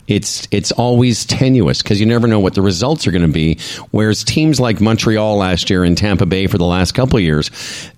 it's 0.07 0.47
it's 0.51 0.71
always 0.71 1.25
tenuous 1.25 1.81
because 1.81 1.99
you 1.99 2.05
never 2.05 2.27
know 2.27 2.39
what 2.39 2.53
the 2.53 2.61
results 2.61 3.07
are 3.07 3.11
going 3.11 3.21
to 3.21 3.27
be. 3.27 3.57
Whereas 3.91 4.23
teams 4.23 4.59
like 4.59 4.79
Montreal 4.79 5.37
last 5.37 5.69
year 5.69 5.83
and 5.83 5.97
Tampa 5.97 6.25
Bay 6.25 6.47
for 6.47 6.57
the 6.57 6.65
last 6.65 6.93
couple 6.93 7.17
of 7.17 7.23
years, 7.23 7.49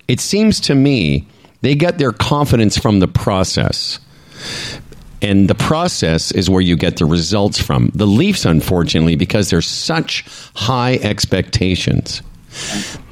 it 0.08 0.20
seems 0.20 0.60
to 0.60 0.74
me 0.74 1.26
they 1.60 1.74
get 1.74 1.98
their 1.98 2.12
confidence 2.12 2.78
from 2.78 3.00
the 3.00 3.08
process. 3.08 3.98
And 5.20 5.50
the 5.50 5.54
process 5.56 6.30
is 6.30 6.48
where 6.48 6.60
you 6.60 6.76
get 6.76 6.98
the 6.98 7.04
results 7.04 7.60
from. 7.60 7.90
The 7.92 8.06
Leafs, 8.06 8.44
unfortunately, 8.44 9.16
because 9.16 9.50
there's 9.50 9.66
such 9.66 10.24
high 10.54 10.94
expectations 11.02 12.22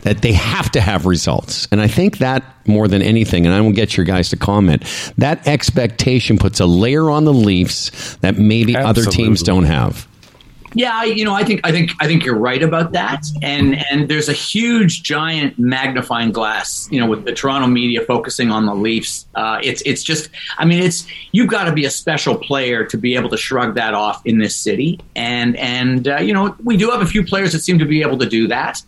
that 0.03 0.22
they 0.22 0.32
have 0.32 0.70
to 0.72 0.80
have 0.80 1.07
results. 1.07 1.68
And 1.70 1.80
I 1.80 1.89
think 1.89 2.18
that 2.18 2.45
more 2.66 2.89
than 2.89 3.03
anything, 3.03 3.47
and 3.47 3.55
I 3.55 3.61
will 3.61 3.72
get 3.72 3.97
your 3.97 4.07
guys 4.07 4.30
to 4.30 4.37
comment, 4.37 4.84
that 5.18 5.47
expectation 5.47 6.39
puts 6.39 6.61
a 6.61 6.66
layer 6.66 7.11
on 7.11 7.24
the 7.24 7.32
Leafs 7.34 8.16
that 8.16 8.37
maybe 8.39 8.76
other 8.76 9.05
teams 9.05 9.43
don't 9.43 9.64
have. 9.64 10.07
Yeah, 10.75 11.05
you 11.05 11.25
know, 11.25 11.35
I 11.35 11.45
think 11.45 11.61
I 11.64 11.73
think 11.73 11.93
I 12.01 12.07
think 12.07 12.25
you're 12.25 12.39
right 12.39 12.62
about 12.62 12.93
that. 12.93 13.25
And 13.43 13.83
and 13.91 14.09
there's 14.09 14.29
a 14.29 14.33
huge, 14.33 15.03
giant 15.03 15.59
magnifying 15.59 16.33
glass, 16.33 16.89
you 16.91 17.01
know, 17.01 17.07
with 17.07 17.25
the 17.25 17.33
Toronto 17.33 17.67
media 17.67 18.03
focusing 18.03 18.51
on 18.51 18.67
the 18.67 18.75
Leafs. 18.75 19.27
Uh, 19.35 19.59
it's 19.62 19.83
it's 19.87 20.03
just, 20.03 20.29
I 20.59 20.64
mean, 20.64 20.83
it's 20.83 21.07
you've 21.33 21.49
got 21.49 21.64
to 21.64 21.73
be 21.73 21.85
a 21.85 21.91
special 21.91 22.37
player 22.37 22.85
to 22.87 22.99
be 22.99 23.14
able 23.14 23.31
to 23.31 23.37
shrug 23.37 23.75
that 23.77 23.95
off 23.95 24.21
in 24.27 24.39
this 24.39 24.57
city. 24.57 25.01
And 25.14 25.57
and 25.57 26.09
uh, 26.09 26.19
you 26.19 26.35
know, 26.35 26.55
we 26.62 26.77
do 26.77 26.91
have 26.91 27.01
a 27.01 27.07
few 27.07 27.25
players 27.25 27.53
that 27.53 27.61
seem 27.61 27.79
to 27.79 27.87
be 27.87 28.03
able 28.03 28.19
to 28.19 28.29
do 28.29 28.49
that. 28.49 28.83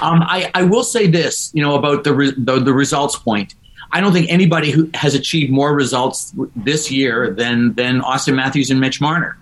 Um, 0.00 0.22
I 0.22 0.50
I 0.54 0.62
will 0.62 0.84
say 0.84 1.06
this, 1.06 1.50
you 1.54 1.62
know, 1.62 1.74
about 1.74 2.04
the 2.04 2.14
re- 2.14 2.34
the, 2.36 2.58
the 2.60 2.72
results 2.72 3.16
point. 3.16 3.54
I 3.92 4.00
don't 4.00 4.12
think 4.12 4.28
anybody 4.28 4.72
who 4.72 4.90
has 4.94 5.14
achieved 5.14 5.52
more 5.52 5.72
results 5.72 6.34
this 6.56 6.90
year 6.90 7.32
than 7.32 7.74
than 7.74 8.00
Auston 8.00 8.34
Matthews 8.34 8.70
and 8.70 8.80
Mitch 8.80 9.00
Marner. 9.00 9.38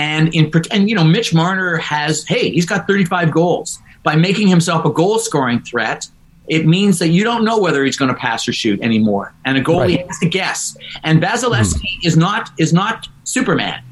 And 0.00 0.34
in 0.34 0.50
and 0.70 0.88
you 0.88 0.96
know, 0.96 1.04
Mitch 1.04 1.34
Marner 1.34 1.76
has 1.76 2.24
hey, 2.24 2.50
he's 2.50 2.64
got 2.64 2.86
35 2.86 3.30
goals. 3.30 3.78
By 4.02 4.16
making 4.16 4.48
himself 4.48 4.86
a 4.86 4.90
goal 4.90 5.18
scoring 5.18 5.60
threat, 5.60 6.08
it 6.48 6.66
means 6.66 6.98
that 7.00 7.08
you 7.08 7.22
don't 7.22 7.44
know 7.44 7.58
whether 7.58 7.84
he's 7.84 7.98
going 7.98 8.08
to 8.08 8.18
pass 8.18 8.48
or 8.48 8.54
shoot 8.54 8.80
anymore. 8.80 9.34
And 9.44 9.58
a 9.58 9.62
goalie 9.62 9.98
Right. 9.98 10.06
has 10.06 10.18
to 10.20 10.26
guess. 10.26 10.74
And 11.04 11.22
Vasilevskiy 11.22 12.00
hmm. 12.00 12.06
is 12.06 12.16
not 12.16 12.50
is 12.58 12.72
not 12.72 13.08
Superman. 13.24 13.82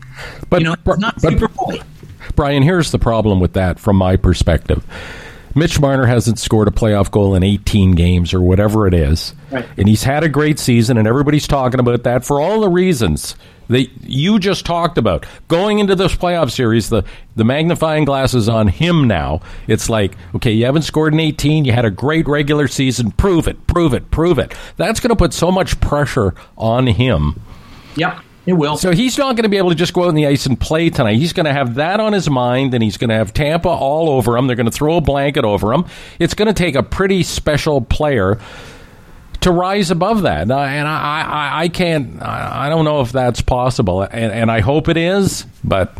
But, 0.48 0.60
you 0.60 0.68
know, 0.68 0.76
but, 0.82 0.98
not 0.98 1.20
but 1.20 1.34
Superboy. 1.34 1.82
Brian, 2.34 2.62
here's 2.62 2.90
the 2.90 2.98
problem 2.98 3.38
with 3.38 3.52
that 3.52 3.78
from 3.78 3.96
my 3.96 4.16
perspective. 4.16 4.82
Mitch 5.54 5.80
Marner 5.80 6.06
hasn't 6.06 6.38
scored 6.38 6.68
a 6.68 6.70
playoff 6.70 7.10
goal 7.10 7.34
in 7.34 7.42
18 7.42 7.92
games 7.92 8.34
or 8.34 8.40
whatever 8.40 8.86
it 8.86 8.94
is. 8.94 9.34
Right. 9.50 9.66
And 9.76 9.88
he's 9.88 10.04
had 10.04 10.24
a 10.24 10.28
great 10.28 10.58
season, 10.58 10.98
and 10.98 11.08
everybody's 11.08 11.46
talking 11.46 11.80
about 11.80 12.04
that 12.04 12.24
for 12.24 12.40
all 12.40 12.60
the 12.60 12.68
reasons 12.68 13.34
that 13.68 13.86
you 14.02 14.38
just 14.38 14.64
talked 14.64 14.98
about. 14.98 15.26
Going 15.46 15.78
into 15.78 15.94
this 15.94 16.14
playoff 16.14 16.50
series, 16.50 16.88
the, 16.88 17.04
the 17.36 17.44
magnifying 17.44 18.04
glass 18.04 18.34
is 18.34 18.48
on 18.48 18.68
him 18.68 19.06
now. 19.06 19.40
It's 19.66 19.88
like, 19.88 20.14
okay, 20.36 20.52
you 20.52 20.64
haven't 20.64 20.82
scored 20.82 21.12
in 21.12 21.20
18, 21.20 21.64
you 21.64 21.72
had 21.72 21.84
a 21.84 21.90
great 21.90 22.26
regular 22.26 22.68
season, 22.68 23.12
prove 23.12 23.46
it, 23.46 23.66
prove 23.66 23.94
it, 23.94 24.10
prove 24.10 24.38
it. 24.38 24.54
That's 24.76 25.00
going 25.00 25.10
to 25.10 25.16
put 25.16 25.32
so 25.32 25.50
much 25.50 25.80
pressure 25.80 26.34
on 26.56 26.86
him. 26.86 27.40
Yep, 27.96 28.20
it 28.48 28.54
will. 28.54 28.78
So 28.78 28.92
he's 28.92 29.18
not 29.18 29.36
going 29.36 29.42
to 29.42 29.50
be 29.50 29.58
able 29.58 29.68
to 29.68 29.74
just 29.74 29.92
go 29.92 30.04
out 30.04 30.08
on 30.08 30.14
the 30.14 30.26
ice 30.26 30.46
and 30.46 30.58
play 30.58 30.88
tonight. 30.88 31.16
He's 31.16 31.34
going 31.34 31.44
to 31.44 31.52
have 31.52 31.74
that 31.74 32.00
on 32.00 32.14
his 32.14 32.30
mind, 32.30 32.72
and 32.72 32.82
he's 32.82 32.96
going 32.96 33.10
to 33.10 33.14
have 33.14 33.34
Tampa 33.34 33.68
all 33.68 34.08
over 34.08 34.38
him. 34.38 34.46
They're 34.46 34.56
going 34.56 34.64
to 34.64 34.72
throw 34.72 34.96
a 34.96 35.02
blanket 35.02 35.44
over 35.44 35.70
him. 35.74 35.84
It's 36.18 36.32
going 36.32 36.48
to 36.48 36.54
take 36.54 36.74
a 36.74 36.82
pretty 36.82 37.24
special 37.24 37.82
player 37.82 38.40
to 39.42 39.50
rise 39.52 39.90
above 39.90 40.22
that. 40.22 40.40
And 40.40 40.52
I, 40.52 40.80
I, 40.80 41.62
I 41.64 41.68
can't. 41.68 42.22
I 42.22 42.66
I 42.66 42.68
don't 42.70 42.86
know 42.86 43.02
if 43.02 43.12
that's 43.12 43.42
possible, 43.42 44.00
and, 44.00 44.32
and 44.32 44.50
I 44.50 44.60
hope 44.60 44.88
it 44.88 44.96
is, 44.96 45.44
but 45.62 45.92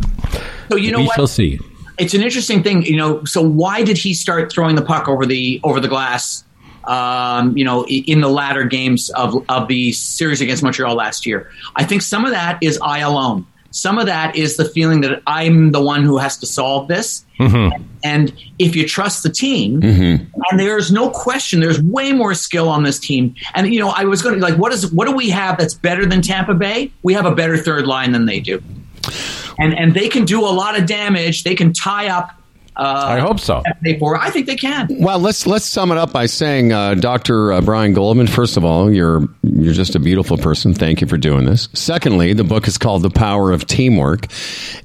so 0.71 0.77
you 0.77 0.91
know 0.91 1.01
we 1.01 1.05
what? 1.05 1.17
shall 1.17 1.27
see. 1.27 1.61
it's 1.99 2.15
an 2.15 2.23
interesting 2.23 2.63
thing, 2.63 2.83
you 2.83 2.97
know. 2.97 3.25
So 3.25 3.43
why 3.43 3.85
did 3.85 3.99
he 3.99 4.15
start 4.15 4.51
throwing 4.51 4.75
the 4.75 4.83
puck 4.83 5.07
over 5.07 5.27
the 5.27 5.61
over 5.65 5.81
the 5.81 5.89
glass? 5.89 6.45
Um, 6.85 7.57
you 7.57 7.65
know, 7.65 7.87
in 7.87 8.21
the 8.21 8.29
latter 8.29 8.65
games 8.65 9.11
of 9.11 9.45
of 9.49 9.69
the 9.69 9.93
series 9.93 10.41
against 10.41 10.63
Montreal 10.63 10.95
last 10.95 11.27
year, 11.27 11.51
I 11.77 11.85
think 11.85 12.03
some 12.03 12.25
of 12.25 12.31
that 12.31 12.59
is 12.63 12.79
I 12.83 13.01
alone. 13.01 13.47
Some 13.71 13.99
of 13.99 14.07
that 14.07 14.35
is 14.35 14.57
the 14.57 14.65
feeling 14.65 15.03
that 15.03 15.23
I'm 15.27 15.73
the 15.73 15.81
one 15.83 16.03
who 16.03 16.17
has 16.17 16.39
to 16.39 16.47
solve 16.47 16.89
this. 16.89 17.25
And 18.03 18.33
if 18.59 18.75
you 18.75 18.89
trust 18.89 19.23
the 19.23 19.29
team, 19.29 19.83
and 20.51 20.59
there's 20.59 20.91
no 20.91 21.11
question, 21.11 21.61
there's 21.61 21.81
way 21.83 22.13
more 22.13 22.33
skill 22.33 22.69
on 22.71 22.83
this 22.85 22.99
team. 22.99 23.35
And 23.55 23.73
you 23.73 23.79
know, 23.79 23.91
I 23.91 24.05
was 24.05 24.23
going 24.23 24.37
to 24.37 24.41
like, 24.41 24.57
what 24.57 24.73
is 24.73 24.91
what 24.93 25.07
do 25.07 25.15
we 25.15 25.29
have 25.31 25.59
that's 25.59 25.75
better 25.75 26.07
than 26.07 26.23
Tampa 26.23 26.55
Bay? 26.55 26.91
We 27.03 27.13
have 27.15 27.27
a 27.27 27.35
better 27.35 27.59
third 27.59 27.87
line 27.87 28.13
than 28.13 28.25
they 28.25 28.41
do, 28.41 28.63
and 29.59 29.79
and 29.79 29.93
they 29.95 30.09
can 30.09 30.25
do 30.25 30.41
a 30.41 30.49
lot 30.49 30.79
of 30.79 30.87
damage. 30.87 31.45
They 31.45 31.55
can 31.55 31.73
tie 31.75 32.09
up. 32.09 32.31
Uh, 32.79 33.07
I 33.09 33.19
hope 33.19 33.41
so. 33.41 33.63
They 33.83 33.99
for 33.99 34.17
I 34.17 34.31
think 34.31 34.47
they 34.47 34.55
can. 34.55 34.87
Well, 35.01 35.19
let's 35.19 35.49
let's 35.49 35.65
sum 35.65 35.91
it 35.91 35.99
up 35.99 36.13
by 36.13 36.27
saying, 36.27 36.73
uh, 36.73 36.95
Doctor 36.95 37.53
uh, 37.53 37.61
Brian 37.61 37.93
Goldman. 37.93 38.29
First 38.29 38.57
of 38.57 38.65
all, 38.65 38.93
you're 38.93 39.29
you're 39.43 39.75
just 39.75 39.97
a 39.97 39.99
beautiful 39.99 40.39
person. 40.39 40.75
Thank 40.75 41.01
you 41.01 41.09
for 41.09 41.17
doing 41.17 41.45
this. 41.45 41.69
Secondly, 41.73 42.35
the 42.35 42.45
book 42.45 42.69
is 42.69 42.79
called 42.79 43.03
The 43.03 43.11
Power 43.11 43.51
of 43.51 43.67
Teamwork, 43.67 44.27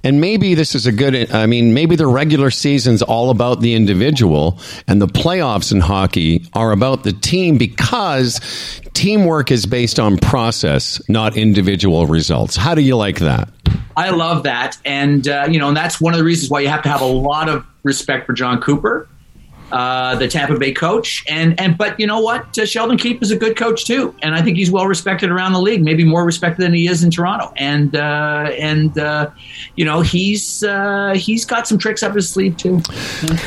and 0.04 0.20
maybe 0.20 0.56
this 0.56 0.74
is 0.74 0.88
a 0.88 0.92
good. 0.92 1.32
I 1.32 1.46
mean, 1.46 1.76
maybe 1.76 1.96
the 1.96 2.08
regular 2.08 2.50
season's 2.50 3.04
all 3.04 3.30
about 3.30 3.62
the 3.62 3.76
individual, 3.76 4.60
and 4.88 5.00
the 5.00 5.08
playoffs 5.08 5.72
in 5.72 5.80
hockey 5.80 6.48
are 6.54 6.72
about 6.72 7.04
the 7.04 7.14
team 7.14 7.60
because 7.60 8.40
teamwork 8.94 9.52
is 9.52 9.68
based 9.68 10.00
on 10.00 10.18
process, 10.18 11.00
not 11.10 11.38
individual 11.38 12.08
results. 12.08 12.56
How 12.56 12.74
do 12.74 12.82
you 12.82 12.96
like 12.96 13.20
that? 13.20 13.50
I 13.96 14.10
love 14.10 14.44
that, 14.44 14.78
and 14.86 15.28
uh, 15.28 15.48
you 15.50 15.60
know, 15.60 15.68
and 15.68 15.78
that's 15.78 16.02
one 16.02 16.14
of 16.14 16.18
the 16.18 16.24
reasons 16.24 16.50
why 16.50 16.62
you 16.62 16.68
have 16.68 16.82
to 16.84 16.90
have 16.90 17.02
a 17.02 17.06
lot 17.06 17.48
of 17.48 17.66
respect 17.84 18.26
for 18.26 18.34
Jon 18.34 18.60
Cooper, 18.60 19.08
uh, 19.72 20.16
the 20.16 20.28
Tampa 20.28 20.58
Bay 20.58 20.72
coach, 20.72 21.24
and 21.30 21.60
and 21.60 21.78
but 21.78 22.00
you 22.00 22.08
know 22.08 22.20
what, 22.20 22.58
uh, 22.58 22.66
Sheldon 22.66 22.98
Keefe 22.98 23.22
is 23.22 23.32
a 23.32 23.36
good 23.36 23.56
coach 23.56 23.86
too, 23.86 24.16
and 24.22 24.34
I 24.36 24.42
think 24.42 24.58
he's 24.58 24.72
well 24.72 24.88
respected 24.88 25.30
around 25.30 25.54
the 25.54 25.62
league, 25.62 25.84
maybe 25.84 26.04
more 26.04 26.26
respected 26.26 26.64
than 26.64 26.74
he 26.74 26.88
is 26.88 27.04
in 27.04 27.12
Toronto, 27.12 27.54
and 27.58 27.96
uh, 27.96 28.52
and 28.58 28.98
uh, 28.98 29.30
you 29.76 29.86
know 29.86 30.02
he's 30.02 30.64
uh, 30.64 31.14
he's 31.16 31.46
got 31.46 31.68
some 31.68 31.78
tricks 31.78 32.02
up 32.04 32.16
his 32.16 32.30
sleeve 32.30 32.58
too. 32.58 32.82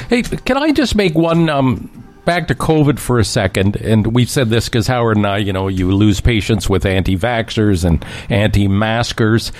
Hey, 0.08 0.22
can 0.22 0.56
I 0.56 0.70
just 0.70 0.94
make 0.94 1.14
one 1.16 1.48
um, 1.48 1.90
back 2.24 2.48
to 2.48 2.54
COVID 2.54 2.98
for 2.98 3.18
a 3.18 3.24
second? 3.24 3.76
And 3.76 4.14
we've 4.14 4.30
said 4.30 4.50
this 4.50 4.66
because 4.66 4.86
Howard 4.86 5.16
and 5.16 5.26
I, 5.26 5.38
you 5.38 5.52
know, 5.52 5.68
you 5.68 5.90
lose 5.92 6.20
patience 6.20 6.68
with 6.68 6.86
anti-vaxxers 6.86 7.84
and 7.84 8.04
anti-maskers. 8.28 9.50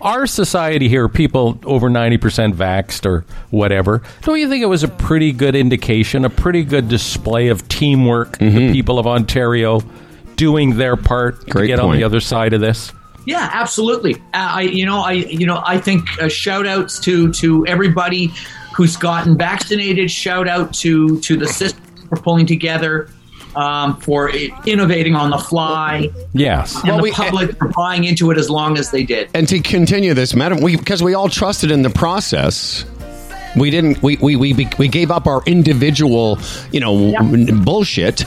Our 0.00 0.26
society 0.26 0.88
here, 0.88 1.08
people 1.08 1.58
over 1.64 1.88
90% 1.88 2.54
vaxxed 2.54 3.06
or 3.06 3.24
whatever, 3.50 4.02
don't 4.22 4.38
you 4.38 4.48
think 4.48 4.62
it 4.62 4.66
was 4.66 4.82
a 4.82 4.88
pretty 4.88 5.32
good 5.32 5.54
indication, 5.54 6.24
a 6.24 6.30
pretty 6.30 6.64
good 6.64 6.88
display 6.88 7.48
of 7.48 7.66
teamwork, 7.68 8.38
the 8.38 8.72
people 8.72 8.98
of 8.98 9.06
Ontario 9.06 9.80
doing 10.36 10.76
their 10.76 10.96
part 10.96 11.40
to 11.40 11.50
Great 11.50 11.68
get 11.68 11.80
on 11.80 11.96
the 11.96 12.04
other 12.04 12.20
side 12.20 12.52
of 12.52 12.60
this? 12.60 12.92
Yeah, 13.26 13.50
absolutely. 13.52 14.14
Uh, 14.14 14.18
I, 14.34 14.60
you 14.62 14.86
know, 14.86 15.00
I, 15.00 15.12
you 15.12 15.46
know, 15.46 15.60
I 15.66 15.78
think 15.78 16.06
uh, 16.22 16.28
shout 16.28 16.66
outs 16.66 17.00
to 17.00 17.32
to 17.32 17.66
everybody 17.66 18.32
who's 18.76 18.96
gotten 18.96 19.36
vaccinated. 19.36 20.10
Shout 20.10 20.46
out 20.46 20.72
to 20.74 21.20
to 21.22 21.36
the 21.36 21.48
system 21.48 21.82
for 22.08 22.16
pulling 22.16 22.46
together, 22.46 23.08
um, 23.56 23.96
for 24.00 24.30
i- 24.30 24.50
innovating 24.66 25.14
on 25.16 25.30
the 25.30 25.38
fly, 25.38 26.10
Yes. 26.34 26.76
and 26.84 26.98
the 26.98 27.02
we- 27.02 27.10
public 27.12 27.56
for 27.58 27.68
buying 27.68 28.04
into 28.04 28.30
it 28.30 28.38
as 28.38 28.48
long 28.50 28.78
as 28.78 28.90
they 28.90 29.02
did. 29.02 29.28
And 29.34 29.48
to 29.48 29.60
continue 29.60 30.14
this, 30.14 30.34
madam, 30.34 30.60
we 30.60 30.76
because 30.76 31.02
we 31.02 31.14
all 31.14 31.28
trusted 31.28 31.70
in 31.70 31.82
the 31.82 31.90
process. 31.90 32.84
We 33.56 33.70
didn't. 33.70 34.02
We 34.02 34.16
we, 34.18 34.36
we, 34.36 34.68
we 34.78 34.88
gave 34.88 35.10
up 35.10 35.26
our 35.26 35.42
individual, 35.46 36.38
you 36.72 36.80
know, 36.80 37.14
bullshit. 37.64 38.24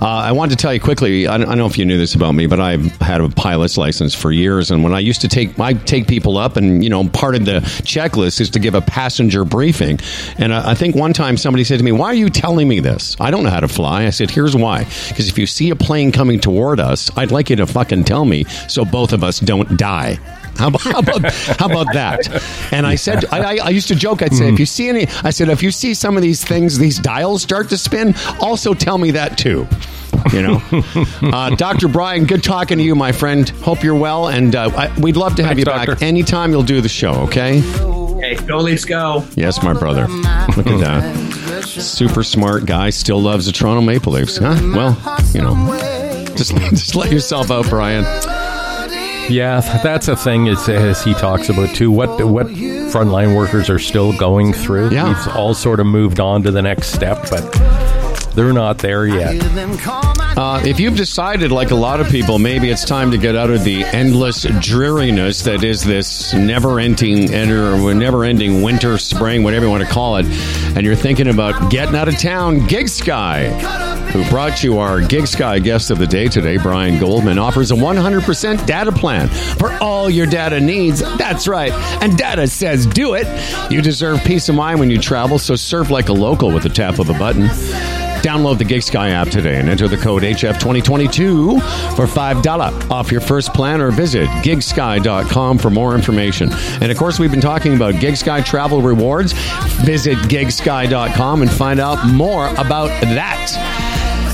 Uh, 0.00 0.06
I 0.06 0.32
wanted 0.32 0.56
to 0.58 0.62
tell 0.62 0.72
you 0.72 0.80
quickly. 0.80 1.28
I 1.28 1.36
don't, 1.36 1.46
I 1.46 1.50
don't 1.50 1.58
know 1.58 1.66
if 1.66 1.76
you 1.76 1.84
knew 1.84 1.98
this 1.98 2.14
about 2.14 2.32
me, 2.32 2.46
but 2.46 2.58
I've 2.60 2.90
had 2.96 3.20
a 3.20 3.28
pilot's 3.28 3.76
license 3.76 4.14
for 4.14 4.32
years. 4.32 4.70
And 4.70 4.82
when 4.82 4.94
I 4.94 5.00
used 5.00 5.20
to 5.20 5.28
take, 5.28 5.58
I 5.58 5.74
take 5.74 6.06
people 6.08 6.38
up, 6.38 6.56
and 6.56 6.82
you 6.82 6.90
know, 6.90 7.06
part 7.08 7.34
of 7.34 7.44
the 7.44 7.60
checklist 7.84 8.40
is 8.40 8.50
to 8.50 8.58
give 8.58 8.74
a 8.74 8.80
passenger 8.80 9.44
briefing. 9.44 10.00
And 10.38 10.54
I, 10.54 10.70
I 10.70 10.74
think 10.74 10.94
one 10.94 11.12
time 11.12 11.36
somebody 11.36 11.64
said 11.64 11.78
to 11.78 11.84
me, 11.84 11.92
"Why 11.92 12.06
are 12.06 12.14
you 12.14 12.30
telling 12.30 12.66
me 12.66 12.80
this? 12.80 13.16
I 13.20 13.30
don't 13.30 13.44
know 13.44 13.50
how 13.50 13.60
to 13.60 13.68
fly." 13.68 14.06
I 14.06 14.10
said, 14.10 14.30
"Here's 14.30 14.56
why. 14.56 14.84
Because 15.08 15.28
if 15.28 15.38
you 15.38 15.46
see 15.46 15.70
a 15.70 15.76
plane 15.76 16.12
coming 16.12 16.40
toward 16.40 16.80
us, 16.80 17.10
I'd 17.16 17.30
like 17.30 17.50
you 17.50 17.56
to 17.56 17.66
fucking 17.66 18.04
tell 18.04 18.24
me 18.24 18.44
so 18.68 18.84
both 18.84 19.12
of 19.12 19.22
us 19.22 19.38
don't 19.38 19.76
die." 19.76 20.18
How 20.56 20.68
about, 20.68 20.80
how 20.82 20.98
about 20.98 21.32
how 21.32 21.66
about 21.66 21.92
that? 21.94 22.72
And 22.72 22.86
I 22.86 22.94
said, 22.94 23.24
I, 23.26 23.56
I, 23.56 23.58
I 23.64 23.68
used 23.70 23.88
to 23.88 23.94
joke. 23.94 24.22
I'd 24.22 24.34
say, 24.34 24.48
if 24.48 24.58
you 24.58 24.66
see 24.66 24.88
any, 24.88 25.06
I 25.24 25.30
said, 25.30 25.48
if 25.48 25.62
you 25.62 25.70
see 25.70 25.94
some 25.94 26.16
of 26.16 26.22
these 26.22 26.44
things, 26.44 26.78
these 26.78 26.98
dials 26.98 27.42
start 27.42 27.68
to 27.70 27.78
spin, 27.78 28.14
also 28.40 28.74
tell 28.74 28.98
me 28.98 29.12
that 29.12 29.38
too. 29.38 29.66
You 30.32 30.42
know, 30.42 30.62
uh, 31.22 31.50
Doctor 31.56 31.88
Brian, 31.88 32.26
good 32.26 32.44
talking 32.44 32.78
to 32.78 32.84
you, 32.84 32.94
my 32.94 33.12
friend. 33.12 33.48
Hope 33.48 33.82
you're 33.82 33.96
well, 33.96 34.28
and 34.28 34.54
uh, 34.54 34.70
I, 34.76 35.00
we'd 35.00 35.16
love 35.16 35.34
to 35.36 35.42
have 35.42 35.56
Thanks, 35.56 35.60
you 35.60 35.86
back 35.86 36.02
anytime 36.02 36.52
you'll 36.52 36.62
do 36.62 36.80
the 36.80 36.88
show. 36.88 37.14
Okay? 37.22 37.62
Okay, 37.80 38.36
go 38.46 38.58
Leafs, 38.58 38.84
go! 38.84 39.26
Yes, 39.34 39.62
my 39.64 39.72
brother. 39.72 40.06
Look 40.56 40.68
at 40.68 40.80
that. 40.80 41.64
Super 41.64 42.22
smart 42.22 42.66
guy. 42.66 42.90
Still 42.90 43.20
loves 43.20 43.46
the 43.46 43.52
Toronto 43.52 43.80
Maple 43.80 44.12
Leafs. 44.12 44.36
Huh? 44.36 44.56
Well, 44.74 44.96
you 45.32 45.40
know, 45.40 45.76
just 46.36 46.54
just 46.70 46.94
let 46.94 47.10
yourself 47.10 47.50
out, 47.50 47.68
Brian. 47.68 48.04
Yeah, 49.28 49.60
that's 49.82 50.08
a 50.08 50.16
thing. 50.16 50.46
Is 50.46 50.68
as 50.68 51.02
he 51.02 51.14
talks 51.14 51.48
about 51.48 51.74
too. 51.74 51.90
What 51.90 52.24
what 52.26 52.46
frontline 52.46 53.36
workers 53.36 53.70
are 53.70 53.78
still 53.78 54.16
going 54.18 54.52
through. 54.52 54.90
Yeah. 54.90 55.08
We've 55.08 55.36
all 55.36 55.54
sort 55.54 55.80
of 55.80 55.86
moved 55.86 56.20
on 56.20 56.42
to 56.42 56.50
the 56.50 56.62
next 56.62 56.88
step, 56.92 57.28
but 57.30 57.42
they're 58.34 58.52
not 58.52 58.78
there 58.78 59.06
yet. 59.06 59.34
Uh, 60.36 60.62
if 60.64 60.80
you've 60.80 60.96
decided, 60.96 61.52
like 61.52 61.70
a 61.70 61.74
lot 61.74 62.00
of 62.00 62.08
people, 62.08 62.38
maybe 62.38 62.70
it's 62.70 62.84
time 62.84 63.10
to 63.10 63.18
get 63.18 63.36
out 63.36 63.50
of 63.50 63.64
the 63.64 63.84
endless 63.84 64.44
dreariness 64.60 65.42
that 65.42 65.62
is 65.62 65.84
this 65.84 66.32
never-ending, 66.32 67.32
or 67.34 67.94
never-ending 67.94 68.62
winter, 68.62 68.96
spring, 68.96 69.42
whatever 69.42 69.66
you 69.66 69.70
want 69.70 69.84
to 69.84 69.88
call 69.90 70.16
it, 70.16 70.26
and 70.74 70.86
you're 70.86 70.94
thinking 70.94 71.28
about 71.28 71.70
getting 71.70 71.94
out 71.94 72.08
of 72.08 72.16
town, 72.18 72.60
GigSky, 72.60 73.50
who 74.10 74.26
brought 74.30 74.62
you 74.64 74.78
our 74.78 75.00
GigSky 75.00 75.62
guest 75.62 75.90
of 75.90 75.98
the 75.98 76.06
day 76.06 76.28
today, 76.28 76.56
Brian 76.56 76.98
Goldman, 76.98 77.38
offers 77.38 77.70
a 77.70 77.74
100% 77.74 78.66
data 78.66 78.92
plan 78.92 79.28
for 79.28 79.72
all 79.82 80.08
your 80.08 80.26
data 80.26 80.60
needs. 80.60 81.00
That's 81.18 81.46
right, 81.46 81.72
and 82.02 82.16
data 82.16 82.46
says 82.46 82.86
do 82.86 83.14
it. 83.14 83.26
You 83.70 83.82
deserve 83.82 84.24
peace 84.24 84.48
of 84.48 84.54
mind 84.54 84.80
when 84.80 84.90
you 84.90 84.98
travel, 84.98 85.38
so 85.38 85.56
surf 85.56 85.90
like 85.90 86.08
a 86.08 86.12
local 86.14 86.50
with 86.52 86.62
the 86.62 86.70
tap 86.70 86.98
of 86.98 87.10
a 87.10 87.14
button. 87.14 87.50
Download 88.22 88.56
the 88.56 88.64
GigSky 88.64 89.10
app 89.10 89.28
today 89.28 89.58
and 89.58 89.68
enter 89.68 89.88
the 89.88 89.96
code 89.96 90.22
HF2022 90.22 91.60
for 91.96 92.06
$5 92.06 92.90
off 92.90 93.10
your 93.10 93.20
first 93.20 93.52
plan 93.52 93.80
or 93.80 93.90
visit 93.90 94.28
gigsky.com 94.44 95.58
for 95.58 95.70
more 95.70 95.94
information. 95.94 96.50
And 96.80 96.92
of 96.92 96.96
course, 96.96 97.18
we've 97.18 97.32
been 97.32 97.40
talking 97.40 97.74
about 97.74 97.94
GigSky 97.94 98.44
travel 98.44 98.80
rewards. 98.80 99.32
Visit 99.84 100.18
gigsky.com 100.18 101.42
and 101.42 101.50
find 101.50 101.80
out 101.80 102.06
more 102.06 102.48
about 102.50 102.88
that. 103.02 103.82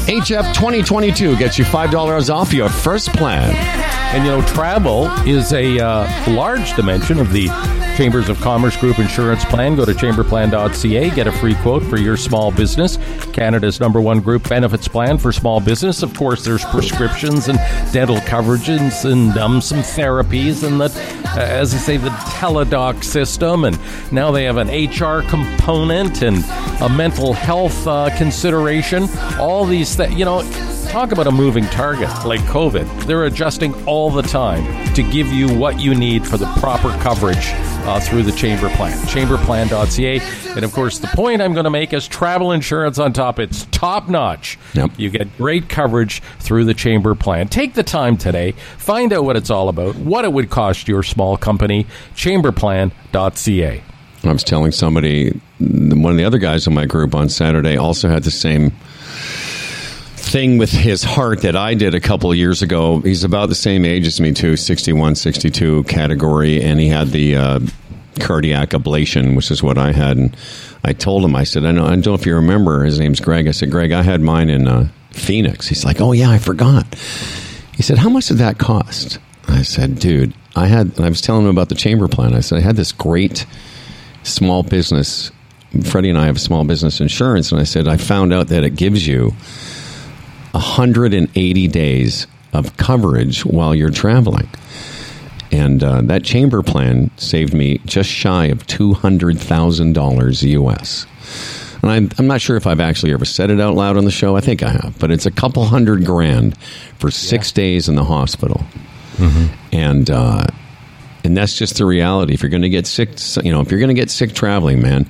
HF 0.06 0.54
2022 0.54 1.36
gets 1.36 1.58
you 1.58 1.64
$5 1.64 2.34
off 2.34 2.52
your 2.52 2.68
first 2.68 3.12
plan. 3.12 3.54
And 4.14 4.24
you 4.24 4.30
know, 4.30 4.42
travel 4.48 5.06
is 5.26 5.52
a 5.52 5.78
uh, 5.78 6.32
large 6.32 6.74
dimension 6.76 7.18
of 7.20 7.32
the 7.32 7.48
Chambers 7.98 8.28
of 8.28 8.40
Commerce 8.40 8.76
Group 8.76 9.00
Insurance 9.00 9.44
Plan. 9.46 9.74
Go 9.74 9.84
to 9.84 9.90
chamberplan.ca, 9.90 11.10
get 11.16 11.26
a 11.26 11.32
free 11.32 11.56
quote 11.56 11.82
for 11.82 11.98
your 11.98 12.16
small 12.16 12.52
business. 12.52 12.96
Canada's 13.32 13.80
number 13.80 14.00
one 14.00 14.20
group 14.20 14.48
benefits 14.48 14.86
plan 14.86 15.18
for 15.18 15.32
small 15.32 15.58
business. 15.58 16.04
Of 16.04 16.16
course, 16.16 16.44
there's 16.44 16.64
prescriptions 16.66 17.48
and 17.48 17.58
dental 17.92 18.18
coverages 18.18 19.04
and 19.04 19.36
um, 19.36 19.60
some 19.60 19.78
therapies, 19.78 20.62
and 20.62 20.80
the, 20.80 20.84
uh, 20.84 21.40
as 21.40 21.74
I 21.74 21.78
say, 21.78 21.96
the 21.96 22.10
teledoc 22.10 23.02
system. 23.02 23.64
And 23.64 23.76
now 24.12 24.30
they 24.30 24.44
have 24.44 24.58
an 24.58 24.68
HR 24.68 25.28
component 25.28 26.22
and 26.22 26.44
a 26.80 26.88
mental 26.88 27.32
health 27.32 27.84
uh, 27.84 28.16
consideration. 28.16 29.08
All 29.40 29.66
these 29.66 29.96
things, 29.96 30.14
you 30.14 30.24
know. 30.24 30.42
Talk 30.88 31.12
about 31.12 31.26
a 31.26 31.30
moving 31.30 31.64
target 31.66 32.08
like 32.24 32.40
COVID. 32.40 33.04
They're 33.04 33.26
adjusting 33.26 33.74
all 33.86 34.10
the 34.10 34.22
time 34.22 34.94
to 34.94 35.02
give 35.02 35.26
you 35.28 35.46
what 35.54 35.78
you 35.78 35.94
need 35.94 36.26
for 36.26 36.38
the 36.38 36.46
proper 36.60 36.90
coverage 37.02 37.50
uh, 37.84 38.00
through 38.00 38.22
the 38.22 38.32
Chamber 38.32 38.70
Plan. 38.70 38.96
Chamberplan.ca. 39.06 40.20
And 40.56 40.64
of 40.64 40.72
course, 40.72 40.98
the 40.98 41.08
point 41.08 41.42
I'm 41.42 41.52
going 41.52 41.64
to 41.64 41.70
make 41.70 41.92
is 41.92 42.08
travel 42.08 42.52
insurance 42.52 42.98
on 42.98 43.12
top. 43.12 43.38
It's 43.38 43.66
top 43.66 44.08
notch. 44.08 44.58
Yep. 44.72 44.92
You 44.96 45.10
get 45.10 45.36
great 45.36 45.68
coverage 45.68 46.22
through 46.40 46.64
the 46.64 46.74
Chamber 46.74 47.14
Plan. 47.14 47.48
Take 47.48 47.74
the 47.74 47.82
time 47.82 48.16
today, 48.16 48.52
find 48.78 49.12
out 49.12 49.24
what 49.24 49.36
it's 49.36 49.50
all 49.50 49.68
about, 49.68 49.94
what 49.96 50.24
it 50.24 50.32
would 50.32 50.48
cost 50.48 50.88
your 50.88 51.02
small 51.02 51.36
company. 51.36 51.86
Chamberplan.ca. 52.14 53.82
I 54.24 54.32
was 54.32 54.42
telling 54.42 54.72
somebody, 54.72 55.38
one 55.60 56.12
of 56.12 56.16
the 56.16 56.24
other 56.24 56.38
guys 56.38 56.66
in 56.66 56.74
my 56.74 56.86
group 56.86 57.14
on 57.14 57.28
Saturday 57.28 57.76
also 57.76 58.08
had 58.08 58.24
the 58.24 58.30
same 58.30 58.72
thing 60.28 60.58
with 60.58 60.70
his 60.70 61.02
heart 61.02 61.42
that 61.42 61.56
I 61.56 61.74
did 61.74 61.94
a 61.94 62.00
couple 62.00 62.34
years 62.34 62.60
ago. 62.60 63.00
He's 63.00 63.24
about 63.24 63.48
the 63.48 63.54
same 63.54 63.84
age 63.84 64.06
as 64.06 64.20
me, 64.20 64.32
too, 64.32 64.56
61, 64.56 65.14
62 65.14 65.84
category, 65.84 66.62
and 66.62 66.78
he 66.78 66.88
had 66.88 67.08
the 67.08 67.36
uh, 67.36 67.60
cardiac 68.20 68.70
ablation, 68.70 69.34
which 69.34 69.50
is 69.50 69.62
what 69.62 69.78
I 69.78 69.92
had. 69.92 70.18
And 70.18 70.36
I 70.84 70.92
told 70.92 71.24
him, 71.24 71.34
I 71.34 71.44
said, 71.44 71.64
I, 71.64 71.72
know, 71.72 71.86
I 71.86 71.90
don't 71.90 72.06
know 72.06 72.14
if 72.14 72.26
you 72.26 72.34
remember, 72.34 72.84
his 72.84 72.98
name's 72.98 73.20
Greg. 73.20 73.48
I 73.48 73.52
said, 73.52 73.70
Greg, 73.70 73.92
I 73.92 74.02
had 74.02 74.20
mine 74.20 74.50
in 74.50 74.68
uh, 74.68 74.88
Phoenix. 75.12 75.66
He's 75.66 75.84
like, 75.84 76.00
oh, 76.00 76.12
yeah, 76.12 76.30
I 76.30 76.38
forgot. 76.38 76.94
He 77.74 77.82
said, 77.82 77.98
how 77.98 78.10
much 78.10 78.28
did 78.28 78.38
that 78.38 78.58
cost? 78.58 79.18
I 79.48 79.62
said, 79.62 79.98
dude, 79.98 80.34
I 80.54 80.66
had, 80.66 80.96
and 80.96 81.06
I 81.06 81.08
was 81.08 81.22
telling 81.22 81.44
him 81.44 81.50
about 81.50 81.70
the 81.70 81.74
chamber 81.74 82.06
plan. 82.06 82.34
I 82.34 82.40
said, 82.40 82.58
I 82.58 82.60
had 82.60 82.76
this 82.76 82.92
great 82.92 83.46
small 84.24 84.62
business. 84.62 85.32
Freddie 85.84 86.10
and 86.10 86.18
I 86.18 86.26
have 86.26 86.38
small 86.38 86.64
business 86.64 87.00
insurance, 87.00 87.50
and 87.50 87.60
I 87.60 87.64
said, 87.64 87.88
I 87.88 87.96
found 87.96 88.34
out 88.34 88.48
that 88.48 88.62
it 88.64 88.76
gives 88.76 89.06
you 89.06 89.32
180 90.52 91.68
days 91.68 92.26
of 92.52 92.76
coverage 92.76 93.44
while 93.44 93.74
you're 93.74 93.90
traveling. 93.90 94.48
And 95.50 95.82
uh, 95.82 96.02
that 96.02 96.24
chamber 96.24 96.62
plan 96.62 97.10
saved 97.16 97.54
me 97.54 97.78
just 97.86 98.10
shy 98.10 98.46
of 98.46 98.66
$200,000 98.66 100.42
US. 100.62 101.06
And 101.82 101.90
I'm, 101.90 102.10
I'm 102.18 102.26
not 102.26 102.40
sure 102.40 102.56
if 102.56 102.66
I've 102.66 102.80
actually 102.80 103.12
ever 103.12 103.24
said 103.24 103.50
it 103.50 103.60
out 103.60 103.74
loud 103.74 103.96
on 103.96 104.04
the 104.04 104.10
show. 104.10 104.36
I 104.36 104.40
think 104.40 104.62
I 104.62 104.70
have. 104.70 104.98
But 104.98 105.10
it's 105.10 105.26
a 105.26 105.30
couple 105.30 105.64
hundred 105.64 106.04
grand 106.04 106.58
for 106.98 107.10
six 107.10 107.52
days 107.52 107.88
in 107.88 107.94
the 107.94 108.04
hospital. 108.04 108.64
And, 109.72 110.10
uh, 110.10 110.44
and 111.24 111.36
that's 111.36 111.56
just 111.56 111.78
the 111.78 111.84
reality. 111.84 112.34
If 112.34 112.42
you're 112.42 112.50
going 112.50 112.62
to 112.62 112.68
get 112.68 112.86
sick, 112.86 113.10
you 113.44 113.52
know, 113.52 113.60
if 113.60 113.70
you're 113.70 113.80
going 113.80 113.94
to 113.94 114.00
get 114.00 114.10
sick 114.10 114.34
traveling, 114.34 114.82
man, 114.82 115.08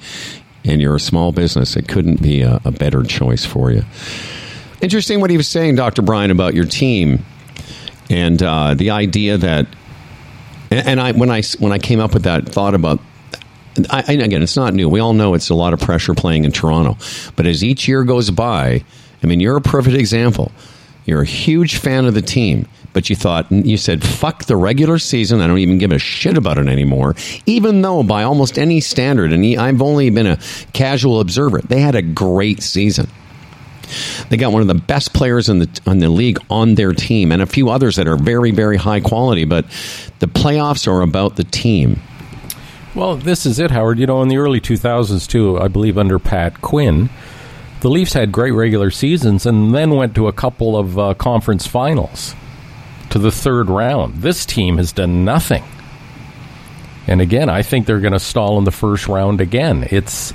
and 0.64 0.80
you're 0.80 0.96
a 0.96 1.00
small 1.00 1.32
business, 1.32 1.76
it 1.76 1.88
couldn't 1.88 2.20
be 2.22 2.42
a, 2.42 2.60
a 2.64 2.70
better 2.70 3.02
choice 3.02 3.44
for 3.44 3.70
you. 3.70 3.84
Interesting 4.80 5.20
what 5.20 5.30
he 5.30 5.36
was 5.36 5.48
saying, 5.48 5.74
Dr. 5.74 6.02
Brian, 6.02 6.30
about 6.30 6.54
your 6.54 6.64
team 6.66 7.24
and 8.10 8.42
uh, 8.42 8.74
the 8.74 8.90
idea 8.90 9.36
that 9.36 9.66
And, 10.70 11.00
I 11.00 11.12
when 11.12 11.30
I 11.30 11.42
when 11.58 11.72
I 11.72 11.78
came 11.78 12.00
up 12.00 12.14
with 12.14 12.24
that 12.24 12.48
thought 12.48 12.74
about. 12.74 13.00
I, 13.90 14.00
again, 14.12 14.42
it's 14.42 14.56
not 14.56 14.74
new. 14.74 14.88
We 14.88 14.98
all 14.98 15.12
know 15.12 15.34
it's 15.34 15.50
a 15.50 15.54
lot 15.54 15.72
of 15.72 15.78
pressure 15.78 16.12
playing 16.12 16.44
in 16.44 16.50
Toronto. 16.50 16.96
But 17.36 17.46
as 17.46 17.62
each 17.62 17.86
year 17.86 18.02
goes 18.02 18.28
by, 18.30 18.82
I 19.22 19.26
mean, 19.26 19.38
you're 19.38 19.56
a 19.56 19.60
perfect 19.60 19.96
example. 19.96 20.50
You're 21.06 21.22
a 21.22 21.26
huge 21.26 21.76
fan 21.76 22.04
of 22.04 22.14
the 22.14 22.20
team, 22.20 22.66
but 22.92 23.08
you 23.08 23.14
thought, 23.14 23.50
you 23.52 23.76
said, 23.76 24.04
fuck 24.04 24.46
the 24.46 24.56
regular 24.56 24.98
season. 24.98 25.40
I 25.40 25.46
don't 25.46 25.58
even 25.58 25.78
give 25.78 25.92
a 25.92 25.98
shit 25.98 26.36
about 26.36 26.58
it 26.58 26.66
anymore. 26.66 27.14
Even 27.46 27.80
though, 27.82 28.02
by 28.02 28.24
almost 28.24 28.58
any 28.58 28.80
standard, 28.80 29.32
and 29.32 29.46
I've 29.56 29.80
only 29.80 30.10
been 30.10 30.26
a 30.26 30.38
casual 30.72 31.20
observer, 31.20 31.60
they 31.60 31.80
had 31.80 31.94
a 31.94 32.02
great 32.02 32.62
season. 32.64 33.08
They 34.28 34.36
got 34.36 34.52
one 34.52 34.62
of 34.62 34.68
the 34.68 34.74
best 34.74 35.12
players 35.12 35.48
in 35.48 35.60
the 35.60 35.80
in 35.86 35.98
the 35.98 36.08
league 36.08 36.38
on 36.50 36.74
their 36.74 36.92
team, 36.92 37.32
and 37.32 37.42
a 37.42 37.46
few 37.46 37.70
others 37.70 37.96
that 37.96 38.08
are 38.08 38.16
very, 38.16 38.50
very 38.50 38.76
high 38.76 39.00
quality. 39.00 39.44
But 39.44 39.66
the 40.18 40.26
playoffs 40.26 40.86
are 40.86 41.02
about 41.02 41.36
the 41.36 41.44
team. 41.44 42.00
Well, 42.94 43.16
this 43.16 43.46
is 43.46 43.58
it, 43.58 43.70
Howard. 43.70 43.98
You 43.98 44.06
know, 44.06 44.22
in 44.22 44.28
the 44.28 44.38
early 44.38 44.60
2000s, 44.60 45.28
too, 45.28 45.58
I 45.60 45.68
believe 45.68 45.98
under 45.98 46.18
Pat 46.18 46.60
Quinn, 46.62 47.10
the 47.80 47.88
Leafs 47.88 48.12
had 48.12 48.32
great 48.32 48.52
regular 48.52 48.90
seasons 48.90 49.46
and 49.46 49.74
then 49.74 49.90
went 49.90 50.14
to 50.16 50.26
a 50.26 50.32
couple 50.32 50.76
of 50.76 50.98
uh, 50.98 51.14
conference 51.14 51.66
finals 51.66 52.34
to 53.10 53.18
the 53.18 53.30
third 53.30 53.68
round. 53.68 54.22
This 54.22 54.44
team 54.44 54.78
has 54.78 54.92
done 54.92 55.24
nothing. 55.24 55.62
And 57.06 57.20
again, 57.20 57.48
I 57.48 57.62
think 57.62 57.86
they're 57.86 58.00
going 58.00 58.12
to 58.12 58.20
stall 58.20 58.58
in 58.58 58.64
the 58.64 58.70
first 58.70 59.08
round 59.08 59.40
again. 59.40 59.86
It's 59.90 60.34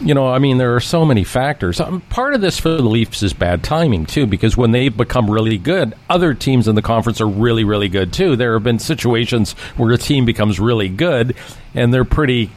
you 0.00 0.14
know, 0.14 0.28
I 0.28 0.38
mean, 0.38 0.58
there 0.58 0.74
are 0.74 0.80
so 0.80 1.04
many 1.04 1.24
factors. 1.24 1.80
Um, 1.80 2.00
part 2.02 2.34
of 2.34 2.40
this 2.40 2.58
for 2.58 2.70
the 2.70 2.82
Leafs 2.82 3.22
is 3.22 3.32
bad 3.32 3.62
timing 3.62 4.06
too, 4.06 4.26
because 4.26 4.56
when 4.56 4.70
they 4.70 4.88
become 4.88 5.30
really 5.30 5.58
good, 5.58 5.94
other 6.08 6.32
teams 6.34 6.68
in 6.68 6.74
the 6.74 6.82
conference 6.82 7.20
are 7.20 7.28
really, 7.28 7.64
really 7.64 7.88
good 7.88 8.12
too. 8.12 8.36
There 8.36 8.54
have 8.54 8.64
been 8.64 8.78
situations 8.78 9.52
where 9.76 9.92
a 9.92 9.98
team 9.98 10.24
becomes 10.24 10.58
really 10.58 10.88
good, 10.88 11.36
and 11.74 11.92
they're 11.92 12.04
pretty, 12.04 12.50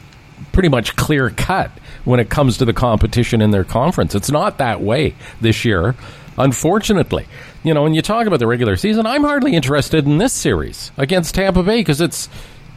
pretty 0.52 0.70
much 0.70 0.96
clear 0.96 1.30
cut 1.30 1.70
when 2.04 2.18
it 2.18 2.30
comes 2.30 2.58
to 2.58 2.64
the 2.64 2.72
competition 2.72 3.42
in 3.42 3.50
their 3.50 3.64
conference. 3.64 4.14
It's 4.14 4.30
not 4.30 4.58
that 4.58 4.80
way 4.80 5.14
this 5.40 5.64
year, 5.64 5.94
unfortunately. 6.38 7.26
You 7.62 7.74
know, 7.74 7.82
when 7.82 7.94
you 7.94 8.02
talk 8.02 8.26
about 8.26 8.40
the 8.40 8.46
regular 8.46 8.76
season, 8.76 9.06
I'm 9.06 9.24
hardly 9.24 9.54
interested 9.54 10.06
in 10.06 10.18
this 10.18 10.32
series 10.32 10.92
against 10.96 11.34
Tampa 11.34 11.62
Bay 11.62 11.80
because 11.80 12.00
it's 12.00 12.28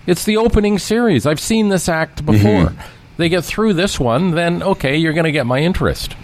it's 0.05 0.23
the 0.23 0.37
opening 0.37 0.79
series. 0.79 1.25
I've 1.25 1.39
seen 1.39 1.69
this 1.69 1.89
act 1.89 2.25
before 2.25 2.73
they 3.17 3.29
get 3.29 3.43
through 3.43 3.73
this 3.73 3.99
one, 3.99 4.31
then 4.31 4.63
okay, 4.63 4.97
you're 4.97 5.13
going 5.13 5.25
to 5.25 5.31
get 5.31 5.45
my 5.45 5.59
interest. 5.59 6.15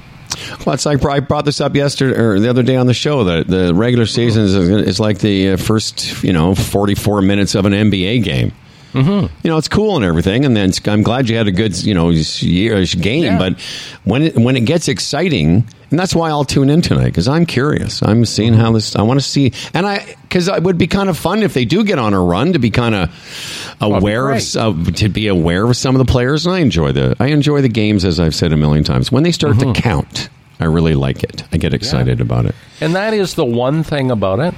Well, 0.65 0.73
it's 0.73 0.85
like 0.85 1.03
I 1.05 1.19
brought 1.19 1.45
this 1.45 1.61
up 1.61 1.75
yesterday 1.75 2.19
or 2.19 2.39
the 2.39 2.49
other 2.49 2.63
day 2.63 2.75
on 2.75 2.87
the 2.87 2.93
show 2.93 3.23
that 3.25 3.47
the 3.47 3.73
regular 3.73 4.05
season 4.05 4.43
is, 4.43 4.55
is 4.55 4.99
like 4.99 5.19
the 5.19 5.51
uh, 5.51 5.57
first, 5.57 6.23
you 6.23 6.33
know, 6.33 6.55
44 6.55 7.21
minutes 7.21 7.55
of 7.55 7.65
an 7.65 7.73
NBA 7.73 8.23
game. 8.23 8.51
Mm-hmm. 8.93 9.35
You 9.43 9.49
know, 9.49 9.57
it's 9.57 9.67
cool 9.67 9.95
and 9.95 10.05
everything, 10.05 10.45
and 10.45 10.55
then 10.55 10.69
it's- 10.69 10.87
I'm 10.87 11.03
glad 11.03 11.29
you 11.29 11.35
had 11.35 11.47
a 11.47 11.51
good, 11.51 11.75
you 11.83 11.93
know, 11.93 12.09
year 12.09 12.83
game. 12.85 13.23
Yeah. 13.23 13.37
But 13.37 13.59
when 14.03 14.21
it 14.23 14.37
when 14.37 14.55
it 14.55 14.61
gets 14.61 14.87
exciting, 14.87 15.67
and 15.89 15.99
that's 15.99 16.15
why 16.15 16.29
I'll 16.29 16.45
tune 16.45 16.69
in 16.69 16.81
tonight 16.81 17.05
because 17.05 17.27
I'm 17.27 17.45
curious. 17.45 18.01
I'm 18.03 18.23
seeing 18.25 18.53
how 18.53 18.71
this. 18.71 18.95
I 18.95 19.01
want 19.01 19.19
to 19.19 19.25
see, 19.25 19.51
and 19.73 19.85
I 19.85 20.15
because 20.23 20.47
it 20.47 20.63
would 20.63 20.77
be 20.77 20.87
kind 20.87 21.09
of 21.09 21.17
fun 21.17 21.43
if 21.43 21.53
they 21.53 21.65
do 21.65 21.83
get 21.83 21.99
on 21.99 22.13
a 22.13 22.21
run 22.21 22.53
to 22.53 22.59
be 22.59 22.69
kind 22.71 22.95
of 22.95 23.75
aware 23.81 24.31
of, 24.31 24.55
of 24.55 24.95
to 24.95 25.09
be 25.09 25.27
aware 25.27 25.65
of 25.65 25.75
some 25.75 25.95
of 25.95 25.99
the 26.05 26.11
players. 26.11 26.45
And 26.45 26.55
I 26.55 26.59
enjoy 26.59 26.91
the 26.91 27.15
I 27.19 27.27
enjoy 27.27 27.61
the 27.61 27.69
games 27.69 28.05
as 28.05 28.19
I've 28.19 28.35
said 28.35 28.53
a 28.53 28.57
million 28.57 28.83
times. 28.83 29.11
When 29.11 29.23
they 29.23 29.31
start 29.31 29.59
to 29.59 29.73
count, 29.73 30.29
I 30.59 30.65
really 30.65 30.95
like 30.95 31.23
it. 31.23 31.43
I 31.51 31.57
get 31.57 31.73
excited 31.73 32.21
about 32.21 32.45
it. 32.45 32.55
And 32.81 32.95
that 32.95 33.13
is 33.13 33.33
the 33.35 33.45
one 33.45 33.83
thing 33.83 34.11
about 34.11 34.39
it 34.39 34.53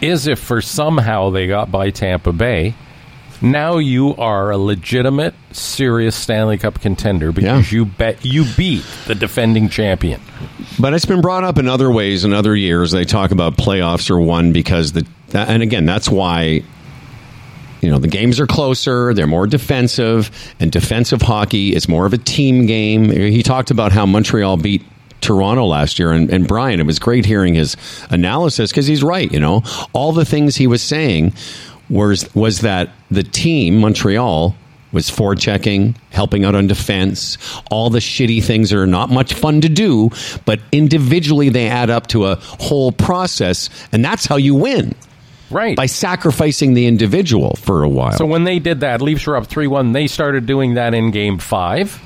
is 0.00 0.26
if 0.26 0.38
for 0.40 0.60
somehow 0.60 1.30
they 1.30 1.46
got 1.46 1.70
by 1.70 1.90
Tampa 1.90 2.32
Bay, 2.32 2.74
now 3.42 3.78
you 3.78 4.14
are 4.16 4.50
a 4.50 4.56
legitimate, 4.58 5.34
serious 5.50 6.14
Stanley 6.16 6.58
Cup 6.58 6.80
contender 6.80 7.32
because 7.32 7.72
Yeah. 7.72 7.78
you 7.78 7.84
bet 7.84 8.24
you 8.24 8.44
beat 8.56 8.84
the 9.06 9.14
defending 9.14 9.68
champion. 9.68 10.20
But 10.78 10.94
it's 10.94 11.04
been 11.04 11.20
brought 11.20 11.44
up 11.44 11.58
in 11.58 11.68
other 11.68 11.90
ways 11.90 12.24
in 12.24 12.32
other 12.32 12.54
years. 12.56 12.92
They 12.92 13.04
talk 13.04 13.30
about 13.32 13.56
playoffs 13.56 14.10
are 14.10 14.20
won 14.20 14.52
because 14.52 14.92
the 14.92 15.04
and 15.34 15.62
again 15.62 15.86
that's 15.86 16.08
why 16.08 16.62
you 17.80 17.90
know 17.90 17.98
the 17.98 18.08
games 18.08 18.38
are 18.38 18.46
closer, 18.46 19.12
they're 19.14 19.26
more 19.26 19.46
defensive, 19.46 20.30
and 20.60 20.70
defensive 20.70 21.20
hockey 21.22 21.74
is 21.74 21.88
more 21.88 22.06
of 22.06 22.12
a 22.12 22.18
team 22.18 22.66
game. 22.66 23.10
He 23.10 23.42
talked 23.42 23.70
about 23.72 23.90
how 23.92 24.06
Montreal 24.06 24.56
beat 24.58 24.84
Toronto 25.20 25.64
last 25.66 25.98
year, 25.98 26.12
and, 26.12 26.30
and 26.30 26.46
Brian, 26.46 26.78
it 26.80 26.86
was 26.86 26.98
great 26.98 27.24
hearing 27.24 27.54
his 27.54 27.76
analysis 28.10 28.70
because 28.70 28.86
he's 28.86 29.02
right. 29.02 29.30
You 29.32 29.40
know, 29.40 29.62
all 29.92 30.12
the 30.12 30.24
things 30.24 30.54
he 30.56 30.66
was 30.66 30.82
saying 30.82 31.32
was 31.90 32.32
was 32.34 32.60
that 32.60 32.90
the 33.10 33.22
team 33.22 33.78
Montreal 33.78 34.54
was 34.92 35.10
forechecking, 35.10 35.96
helping 36.10 36.44
out 36.44 36.54
on 36.54 36.66
defense, 36.66 37.38
all 37.70 37.88
the 37.88 37.98
shitty 37.98 38.44
things 38.44 38.68
that 38.70 38.78
are 38.78 38.86
not 38.86 39.08
much 39.08 39.32
fun 39.32 39.62
to 39.62 39.68
do, 39.68 40.10
but 40.44 40.60
individually 40.70 41.48
they 41.48 41.66
add 41.68 41.88
up 41.88 42.08
to 42.08 42.26
a 42.26 42.34
whole 42.36 42.92
process, 42.92 43.70
and 43.90 44.04
that's 44.04 44.26
how 44.26 44.36
you 44.36 44.54
win 44.54 44.94
Right. 45.50 45.76
by 45.76 45.86
sacrificing 45.86 46.74
the 46.74 46.86
individual 46.86 47.56
for 47.56 47.82
a 47.82 47.88
while. 47.88 48.12
So 48.12 48.26
when 48.26 48.44
they 48.44 48.58
did 48.58 48.80
that, 48.80 49.00
Leafs 49.00 49.26
were 49.26 49.36
up 49.36 49.46
3 49.46 49.66
1. 49.66 49.92
They 49.92 50.06
started 50.06 50.44
doing 50.46 50.74
that 50.74 50.92
in 50.94 51.10
game 51.10 51.38
five, 51.38 51.98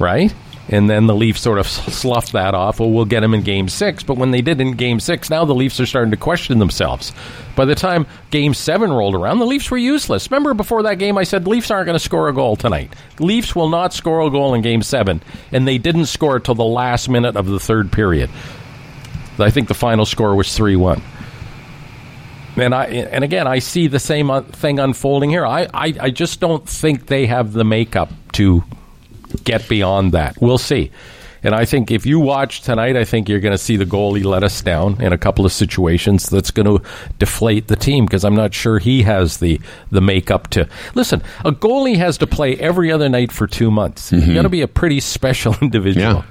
right? 0.00 0.34
And 0.68 0.88
then 0.88 1.06
the 1.06 1.14
Leafs 1.14 1.42
sort 1.42 1.58
of 1.58 1.66
sloughed 1.66 2.32
that 2.32 2.54
off. 2.54 2.80
Well, 2.80 2.90
we'll 2.90 3.04
get 3.04 3.20
them 3.20 3.34
in 3.34 3.42
game 3.42 3.68
six. 3.68 4.02
But 4.02 4.16
when 4.16 4.30
they 4.30 4.40
did 4.40 4.60
in 4.60 4.72
game 4.72 4.98
six, 4.98 5.28
now 5.28 5.44
the 5.44 5.54
Leafs 5.54 5.78
are 5.78 5.86
starting 5.86 6.12
to 6.12 6.16
question 6.16 6.58
themselves. 6.58 7.12
By 7.54 7.66
the 7.66 7.74
time 7.74 8.06
game 8.30 8.54
seven 8.54 8.90
rolled 8.90 9.14
around, 9.14 9.40
the 9.40 9.46
Leafs 9.46 9.70
were 9.70 9.76
useless. 9.76 10.30
Remember 10.30 10.54
before 10.54 10.84
that 10.84 10.98
game, 10.98 11.18
I 11.18 11.24
said 11.24 11.46
Leafs 11.46 11.70
aren't 11.70 11.86
going 11.86 11.98
to 11.98 12.04
score 12.04 12.28
a 12.28 12.32
goal 12.32 12.56
tonight. 12.56 12.94
Leafs 13.18 13.54
will 13.54 13.68
not 13.68 13.92
score 13.92 14.22
a 14.22 14.30
goal 14.30 14.54
in 14.54 14.62
game 14.62 14.82
seven. 14.82 15.22
And 15.52 15.68
they 15.68 15.76
didn't 15.76 16.06
score 16.06 16.40
till 16.40 16.54
the 16.54 16.64
last 16.64 17.10
minute 17.10 17.36
of 17.36 17.46
the 17.46 17.60
third 17.60 17.92
period. 17.92 18.30
I 19.38 19.50
think 19.50 19.68
the 19.68 19.74
final 19.74 20.06
score 20.06 20.34
was 20.34 20.56
3 20.56 20.76
1. 20.76 21.02
And 22.56 22.74
I 22.74 22.84
and 22.84 23.24
again, 23.24 23.48
I 23.48 23.58
see 23.58 23.88
the 23.88 23.98
same 23.98 24.30
uh, 24.30 24.42
thing 24.42 24.78
unfolding 24.78 25.28
here. 25.28 25.44
I, 25.44 25.66
I, 25.74 25.94
I 26.00 26.10
just 26.10 26.38
don't 26.38 26.66
think 26.68 27.06
they 27.06 27.26
have 27.26 27.52
the 27.52 27.64
makeup 27.64 28.12
to 28.34 28.62
get 29.44 29.68
beyond 29.68 30.12
that. 30.12 30.40
We'll 30.40 30.58
see. 30.58 30.90
And 31.44 31.54
I 31.54 31.66
think 31.66 31.90
if 31.90 32.06
you 32.06 32.18
watch 32.18 32.62
tonight, 32.62 32.96
I 32.96 33.04
think 33.04 33.28
you're 33.28 33.38
going 33.38 33.52
to 33.52 33.58
see 33.58 33.76
the 33.76 33.84
goalie 33.84 34.24
let 34.24 34.42
us 34.42 34.62
down 34.62 35.00
in 35.00 35.12
a 35.12 35.18
couple 35.18 35.44
of 35.44 35.52
situations. 35.52 36.30
That's 36.30 36.50
going 36.50 36.66
to 36.66 36.82
deflate 37.18 37.68
the 37.68 37.76
team 37.76 38.06
because 38.06 38.24
I'm 38.24 38.34
not 38.34 38.54
sure 38.54 38.78
he 38.78 39.02
has 39.02 39.36
the 39.36 39.60
the 39.90 40.00
makeup 40.00 40.48
to 40.50 40.66
listen. 40.94 41.22
A 41.44 41.52
goalie 41.52 41.96
has 41.96 42.16
to 42.18 42.26
play 42.26 42.56
every 42.56 42.90
other 42.90 43.10
night 43.10 43.30
for 43.30 43.46
two 43.46 43.70
months. 43.70 44.10
You 44.10 44.34
got 44.34 44.42
to 44.42 44.48
be 44.48 44.62
a 44.62 44.68
pretty 44.68 45.00
special 45.00 45.54
individual. 45.62 46.24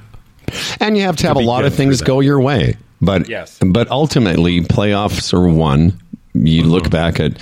Yeah. 0.50 0.76
and 0.80 0.98
you 0.98 1.04
have 1.04 1.16
to 1.18 1.28
have 1.28 1.38
a 1.38 1.42
lot 1.42 1.64
of 1.64 1.76
things 1.76 2.02
go 2.02 2.20
your 2.20 2.42
way. 2.42 2.76
But 3.00 3.30
Yes. 3.30 3.60
but 3.64 3.92
ultimately, 3.92 4.62
playoffs 4.62 5.32
are 5.34 5.48
won. 5.48 6.00
You 6.34 6.64
mm-hmm. 6.64 6.72
look 6.72 6.90
back 6.90 7.20
at, 7.20 7.34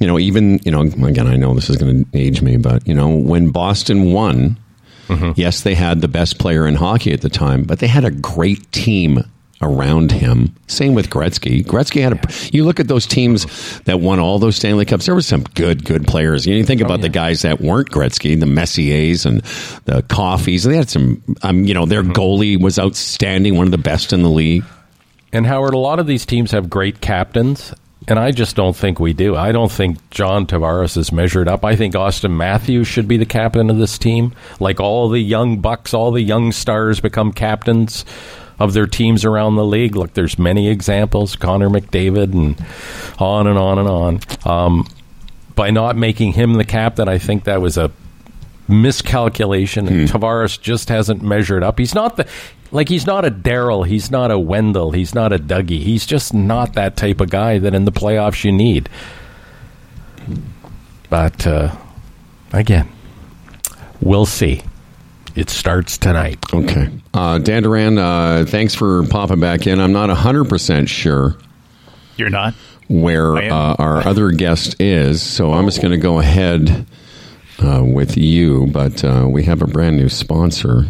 you 0.00 0.06
know, 0.06 0.18
even 0.18 0.58
you 0.64 0.72
know, 0.72 0.82
again, 0.82 1.26
I 1.26 1.36
know 1.36 1.52
this 1.52 1.68
is 1.68 1.76
going 1.76 2.04
to 2.04 2.18
age 2.18 2.40
me, 2.40 2.56
but 2.56 2.86
you 2.88 2.94
know, 2.94 3.14
when 3.14 3.50
Boston 3.50 4.12
won, 4.12 4.56
yes, 5.36 5.62
they 5.62 5.74
had 5.74 6.00
the 6.00 6.08
best 6.08 6.38
player 6.38 6.66
in 6.66 6.74
hockey 6.74 7.12
at 7.12 7.20
the 7.20 7.30
time, 7.30 7.64
but 7.64 7.78
they 7.78 7.86
had 7.86 8.04
a 8.04 8.10
great 8.10 8.70
team 8.72 9.24
around 9.60 10.12
him. 10.12 10.54
Same 10.66 10.94
with 10.94 11.10
Gretzky. 11.10 11.64
Gretzky 11.64 12.02
had 12.02 12.12
a. 12.12 12.54
You 12.54 12.64
look 12.64 12.78
at 12.80 12.88
those 12.88 13.06
teams 13.06 13.80
that 13.80 14.00
won 14.00 14.20
all 14.20 14.38
those 14.38 14.56
Stanley 14.56 14.84
Cups. 14.84 15.06
There 15.06 15.14
were 15.14 15.22
some 15.22 15.42
good, 15.54 15.84
good 15.84 16.06
players. 16.06 16.46
You 16.46 16.62
think 16.64 16.80
about 16.80 17.00
the 17.00 17.08
guys 17.08 17.42
that 17.42 17.60
weren't 17.60 17.90
Gretzky, 17.90 18.38
the 18.38 18.46
Messiers 18.46 19.26
and 19.26 19.40
the 19.84 20.02
Coffeys. 20.02 20.64
They 20.64 20.76
had 20.76 20.88
some. 20.90 21.22
Um, 21.42 21.64
you 21.64 21.74
know, 21.74 21.86
their 21.86 22.02
goalie 22.02 22.60
was 22.60 22.78
outstanding, 22.78 23.56
one 23.56 23.66
of 23.66 23.72
the 23.72 23.78
best 23.78 24.12
in 24.12 24.22
the 24.22 24.30
league. 24.30 24.64
And 25.32 25.46
Howard, 25.46 25.74
a 25.74 25.78
lot 25.78 25.98
of 25.98 26.06
these 26.06 26.24
teams 26.24 26.52
have 26.52 26.70
great 26.70 27.00
captains, 27.00 27.74
and 28.08 28.18
I 28.18 28.30
just 28.30 28.56
don't 28.56 28.74
think 28.74 28.98
we 28.98 29.12
do. 29.12 29.36
I 29.36 29.52
don't 29.52 29.70
think 29.70 30.10
John 30.10 30.46
Tavares 30.46 30.96
is 30.96 31.12
measured 31.12 31.46
up. 31.46 31.62
I 31.62 31.76
think 31.76 31.94
Auston 31.94 32.34
Matthews 32.34 32.88
should 32.88 33.06
be 33.06 33.18
the 33.18 33.26
captain 33.26 33.68
of 33.68 33.76
this 33.76 33.98
team. 33.98 34.34
Like 34.58 34.80
all 34.80 35.10
the 35.10 35.20
young 35.20 35.58
bucks, 35.60 35.92
all 35.92 36.10
the 36.10 36.22
young 36.22 36.50
stars 36.50 37.00
become 37.00 37.32
captains 37.32 38.06
of 38.58 38.72
their 38.72 38.86
teams 38.86 39.26
around 39.26 39.56
the 39.56 39.64
league. 39.64 39.94
Look, 39.94 40.14
there's 40.14 40.38
many 40.38 40.68
examples, 40.68 41.36
Connor 41.36 41.68
McDavid, 41.68 42.32
and 42.32 42.66
on 43.18 43.46
and 43.46 43.58
on 43.58 43.78
and 43.78 43.88
on. 43.88 44.20
Um, 44.44 44.86
by 45.54 45.70
not 45.70 45.94
making 45.94 46.32
him 46.32 46.54
the 46.54 46.64
captain, 46.64 47.08
I 47.08 47.18
think 47.18 47.44
that 47.44 47.60
was 47.60 47.76
a 47.76 47.90
miscalculation 48.68 49.88
and 49.88 50.08
Tavares 50.08 50.60
just 50.60 50.88
hasn't 50.88 51.22
measured 51.22 51.62
up. 51.62 51.78
He's 51.78 51.94
not 51.94 52.16
the 52.16 52.28
like 52.70 52.88
he's 52.88 53.06
not 53.06 53.24
a 53.24 53.30
Darryl, 53.30 53.86
he's 53.86 54.10
not 54.10 54.30
a 54.30 54.38
Wendell, 54.38 54.92
he's 54.92 55.14
not 55.14 55.32
a 55.32 55.38
Dougie. 55.38 55.80
He's 55.80 56.04
just 56.06 56.34
not 56.34 56.74
that 56.74 56.96
type 56.96 57.20
of 57.20 57.30
guy 57.30 57.58
that 57.58 57.74
in 57.74 57.84
the 57.86 57.92
playoffs 57.92 58.44
you 58.44 58.52
need. 58.52 58.88
But 61.10 61.46
uh, 61.46 61.74
again, 62.52 62.88
we'll 64.00 64.26
see. 64.26 64.62
It 65.34 65.50
starts 65.50 65.96
tonight. 65.98 66.38
Okay. 66.52 66.88
Uh, 67.14 67.38
Dan 67.38 67.62
Duran, 67.62 67.96
uh, 67.96 68.44
thanks 68.46 68.74
for 68.74 69.06
popping 69.06 69.40
back 69.40 69.66
in. 69.66 69.80
I'm 69.80 69.92
not 69.92 70.10
100% 70.10 70.88
sure 70.88 71.36
You're 72.16 72.28
not. 72.30 72.54
where 72.88 73.36
uh, 73.36 73.74
our 73.78 74.06
other 74.06 74.30
guest 74.32 74.76
is. 74.80 75.22
So 75.22 75.52
I'm 75.52 75.64
just 75.66 75.80
going 75.80 75.92
to 75.92 75.96
go 75.98 76.18
ahead 76.18 76.86
uh, 77.60 77.82
with 77.84 78.16
you, 78.16 78.66
but 78.68 79.02
uh, 79.04 79.26
we 79.30 79.44
have 79.44 79.62
a 79.62 79.66
brand 79.66 79.96
new 79.96 80.08
sponsor. 80.08 80.84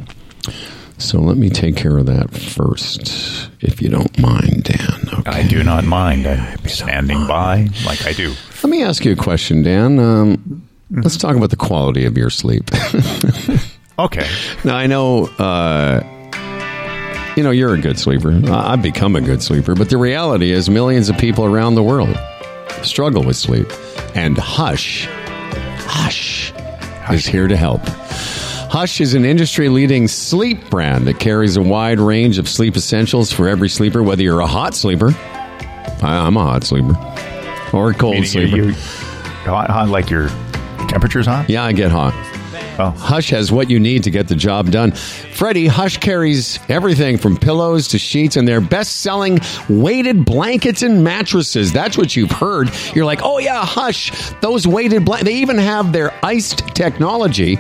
So 0.99 1.21
let 1.21 1.37
me 1.37 1.49
take 1.49 1.77
care 1.77 1.97
of 1.97 2.07
that 2.07 2.33
first, 2.33 3.51
if 3.61 3.81
you 3.81 3.89
don't 3.89 4.19
mind, 4.19 4.65
Dan. 4.65 5.21
Okay. 5.21 5.31
I 5.31 5.47
do 5.47 5.63
not 5.63 5.85
mind. 5.85 6.27
I'm 6.27 6.59
standing 6.67 7.25
by 7.27 7.69
like 7.87 8.05
I 8.05 8.13
do. 8.13 8.35
Let 8.63 8.71
me 8.71 8.83
ask 8.83 9.05
you 9.05 9.13
a 9.13 9.17
question, 9.17 9.63
Dan. 9.63 9.99
Um, 10.01 10.69
let's 10.91 11.17
talk 11.17 11.37
about 11.37 11.51
the 11.51 11.57
quality 11.57 12.05
of 12.05 12.17
your 12.19 12.31
sleep. 12.31 12.71
Okay. 14.01 14.29
now 14.63 14.77
I 14.77 14.87
know, 14.87 15.27
uh, 15.41 16.01
you 17.37 17.43
know, 17.43 17.51
you're 17.51 17.75
a 17.75 17.81
good 17.81 17.99
sleeper. 17.99 18.31
I've 18.49 18.81
become 18.81 19.17
a 19.17 19.21
good 19.21 19.43
sleeper, 19.43 19.75
but 19.75 19.91
the 19.91 19.97
reality 19.99 20.53
is, 20.53 20.71
millions 20.71 21.09
of 21.09 21.19
people 21.19 21.45
around 21.45 21.75
the 21.75 21.83
world 21.83 22.17
struggle 22.83 23.25
with 23.25 23.37
sleep, 23.37 23.67
and 24.15 24.39
Hush, 24.39 25.09
Hush, 25.81 26.53
is 27.15 27.27
here 27.27 27.49
to 27.49 27.57
help. 27.57 27.81
Hush 28.71 29.01
is 29.01 29.15
an 29.15 29.25
industry 29.25 29.69
leading 29.69 30.09
sleep 30.09 30.69
brand 30.71 31.07
that 31.07 31.19
carries 31.19 31.57
a 31.57 31.63
wide 31.63 31.99
range 32.01 32.39
of 32.39 32.49
sleep 32.49 32.77
essentials 32.77 33.33
for 33.33 33.49
every 33.49 33.69
sleeper, 33.69 34.03
whether 34.03 34.23
you're 34.23 34.41
a 34.41 34.47
hot 34.47 34.75
sleeper. 34.75 35.15
I- 36.03 36.25
I'm 36.27 36.37
a 36.37 36.43
hot 36.43 36.65
sleeper. 36.65 36.95
Or 37.73 37.91
a 37.91 37.95
cold 37.95 38.15
Meaning 38.15 38.29
sleeper. 38.29 38.57
you, 38.57 38.65
you 38.67 38.73
hot, 39.45 39.71
hot, 39.71 39.89
like 39.89 40.11
your 40.11 40.29
temperature's 40.89 41.27
hot? 41.27 41.49
Yeah, 41.49 41.65
I 41.65 41.73
get 41.73 41.91
hot. 41.91 42.13
Oh. 42.79 42.91
Hush 42.91 43.31
has 43.31 43.51
what 43.51 43.69
you 43.71 43.81
need 43.81 44.05
to 44.05 44.11
get 44.11 44.29
the 44.29 44.37
job 44.37 44.71
done. 44.71 44.93
Freddie, 44.93 45.67
Hush 45.67 45.97
carries 45.97 46.61
everything 46.69 47.19
from 47.19 47.37
pillows 47.37 47.89
to 47.89 47.99
sheets 47.99 48.37
and 48.37 48.47
their 48.47 48.61
best 48.61 49.01
selling 49.01 49.41
weighted 49.69 50.25
blankets 50.25 50.83
and 50.83 51.03
mattresses. 51.03 51.73
That's 51.73 51.99
what 51.99 52.15
you've 52.15 52.31
heard. 52.31 52.71
You're 52.95 53.05
like, 53.05 53.21
oh, 53.23 53.39
yeah, 53.39 53.65
Hush, 53.65 54.13
those 54.41 54.67
weighted 54.67 55.05
blankets. 55.05 55.29
They 55.29 55.37
even 55.37 55.59
have 55.59 55.93
their 55.93 56.15
iced 56.25 56.59
technology. 56.75 57.59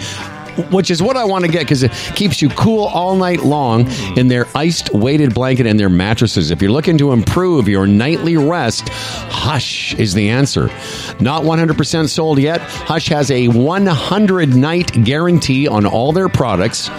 Which 0.70 0.90
is 0.90 1.02
what 1.02 1.16
I 1.16 1.24
want 1.24 1.44
to 1.44 1.50
get 1.50 1.60
because 1.60 1.82
it 1.82 1.92
keeps 2.14 2.42
you 2.42 2.48
cool 2.50 2.84
all 2.86 3.16
night 3.16 3.40
long 3.40 3.86
in 4.16 4.28
their 4.28 4.46
iced 4.54 4.92
weighted 4.92 5.34
blanket 5.34 5.66
and 5.66 5.78
their 5.78 5.88
mattresses. 5.88 6.50
If 6.50 6.60
you're 6.60 6.72
looking 6.72 6.98
to 6.98 7.12
improve 7.12 7.68
your 7.68 7.86
nightly 7.86 8.36
rest, 8.36 8.88
Hush 8.88 9.94
is 9.94 10.14
the 10.14 10.28
answer. 10.28 10.66
Not 11.20 11.42
100% 11.42 12.08
sold 12.08 12.38
yet. 12.38 12.60
Hush 12.60 13.08
has 13.08 13.30
a 13.30 13.48
100 13.48 14.56
night 14.56 15.04
guarantee 15.04 15.68
on 15.68 15.86
all 15.86 16.12
their 16.12 16.28
products. 16.28 16.90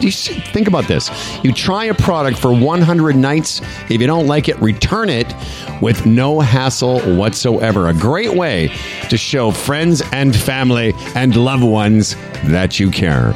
You 0.00 0.08
s- 0.08 0.28
think 0.52 0.68
about 0.68 0.86
this. 0.88 1.10
You 1.42 1.52
try 1.52 1.86
a 1.86 1.94
product 1.94 2.38
for 2.38 2.52
100 2.52 3.16
nights. 3.16 3.60
If 3.88 4.00
you 4.00 4.06
don't 4.06 4.26
like 4.26 4.48
it, 4.48 4.58
return 4.60 5.08
it 5.08 5.32
with 5.80 6.06
no 6.06 6.40
hassle 6.40 7.00
whatsoever. 7.16 7.88
A 7.88 7.94
great 7.94 8.34
way 8.34 8.70
to 9.10 9.16
show 9.16 9.50
friends 9.50 10.02
and 10.12 10.34
family 10.34 10.94
and 11.14 11.34
loved 11.36 11.64
ones 11.64 12.16
that 12.44 12.78
you 12.78 12.90
care. 12.90 13.32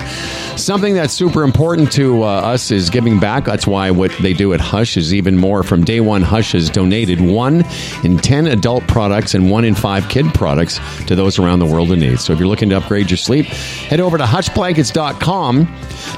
Something 0.57 0.95
that's 0.95 1.15
super 1.15 1.43
important 1.43 1.91
to 1.93 2.23
uh, 2.23 2.27
us 2.27 2.71
is 2.71 2.91
giving 2.91 3.19
back. 3.19 3.45
That's 3.45 3.67
why 3.67 3.91
what 3.91 4.13
they 4.21 4.33
do 4.33 4.53
at 4.53 4.61
Hush 4.61 4.97
is 4.97 5.13
even 5.15 5.37
more. 5.37 5.63
From 5.63 5.85
day 5.85 6.01
one, 6.01 6.23
Hush 6.23 6.53
has 6.53 6.71
donated 6.71 7.21
one 7.21 7.65
in 8.05 8.19
10 8.19 8.47
adult 8.47 8.87
products 8.87 9.35
and 9.35 9.51
one 9.51 9.65
in 9.65 9.75
five 9.75 10.09
kid 10.09 10.27
products 10.35 10.79
to 11.07 11.15
those 11.17 11.39
around 11.39 11.59
the 11.59 11.67
world 11.67 11.91
in 11.91 12.01
need. 12.01 12.21
So 12.21 12.33
if 12.33 12.39
you're 12.39 12.49
looking 12.49 12.69
to 12.71 12.77
upgrade 12.77 13.11
your 13.11 13.17
sleep, 13.17 13.47
head 13.47 14.01
over 14.01 14.19
to 14.19 14.25
hushblankets.com. 14.25 15.65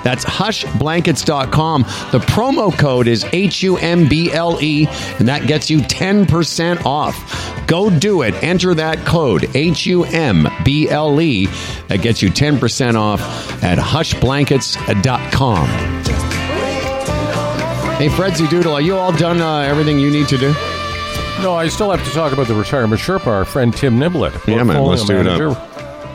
That's 0.02 0.24
hushblankets.com. 0.24 1.82
The 1.82 2.18
promo 2.18 2.76
code 2.76 3.08
is 3.08 3.24
H 3.32 3.62
U 3.62 3.76
M 3.78 4.08
B 4.08 4.30
L 4.32 4.58
E, 4.60 4.86
and 5.18 5.28
that 5.28 5.46
gets 5.46 5.70
you 5.70 5.78
10% 5.78 6.84
off. 6.84 7.66
Go 7.66 7.88
do 7.88 8.22
it. 8.22 8.34
Enter 8.42 8.74
that 8.74 8.98
code 9.06 9.48
H 9.54 9.86
U 9.86 10.04
M 10.04 10.48
B 10.64 10.88
L 10.88 11.20
E. 11.20 11.46
That 11.88 12.02
gets 12.02 12.20
you 12.22 12.30
10% 12.30 12.94
off 12.96 13.20
at 13.62 13.78
hushblankets.com. 14.24 15.66
Hey, 17.96 18.08
Fredsy 18.08 18.48
Doodle, 18.48 18.74
are 18.74 18.80
you 18.80 18.96
all 18.96 19.12
done 19.12 19.40
uh, 19.40 19.58
everything 19.58 19.98
you 19.98 20.10
need 20.10 20.28
to 20.28 20.36
do? 20.36 20.52
No, 21.42 21.54
I 21.54 21.68
still 21.68 21.90
have 21.90 22.04
to 22.04 22.10
talk 22.12 22.32
about 22.32 22.48
the 22.48 22.54
retirement 22.54 23.00
Sherpa, 23.00 23.26
our 23.26 23.44
friend 23.44 23.74
Tim 23.74 23.98
Niblett. 23.98 24.32
Yeah, 24.46 24.62
man, 24.62 24.76
portfolio 24.76 24.90
let's 24.90 25.04
do 25.04 25.16
it 25.16 25.26
up. 25.26 25.38
manager. 25.38 25.70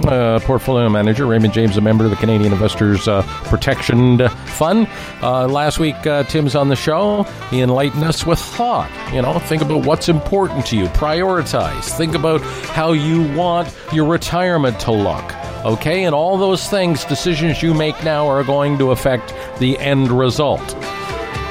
Uh, 0.07 0.39
portfolio 0.39 0.87
manager 0.87 1.25
Raymond 1.25 1.53
James, 1.53 1.75
a 1.75 1.81
member 1.81 2.05
of 2.05 2.09
the 2.09 2.15
Canadian 2.15 2.53
Investors 2.53 3.05
uh, 3.09 3.21
Protection 3.45 4.29
Fund. 4.29 4.87
Uh, 5.21 5.45
last 5.45 5.77
week, 5.77 6.07
uh, 6.07 6.23
Tim's 6.23 6.55
on 6.55 6.69
the 6.69 6.75
show. 6.77 7.23
He 7.49 7.59
enlightened 7.59 8.05
us 8.05 8.25
with 8.25 8.39
thought. 8.39 8.89
You 9.13 9.21
know, 9.21 9.37
think 9.39 9.61
about 9.61 9.85
what's 9.85 10.07
important 10.07 10.65
to 10.67 10.77
you. 10.77 10.85
Prioritize. 10.87 11.97
Think 11.97 12.15
about 12.15 12.39
how 12.41 12.93
you 12.93 13.23
want 13.35 13.75
your 13.91 14.05
retirement 14.05 14.79
to 14.81 14.91
look. 14.93 15.33
Okay, 15.65 16.05
and 16.05 16.15
all 16.15 16.37
those 16.37 16.69
things, 16.69 17.03
decisions 17.03 17.61
you 17.61 17.73
make 17.73 18.01
now, 18.03 18.27
are 18.27 18.43
going 18.45 18.77
to 18.77 18.91
affect 18.91 19.33
the 19.59 19.77
end 19.79 20.09
result. 20.09 20.75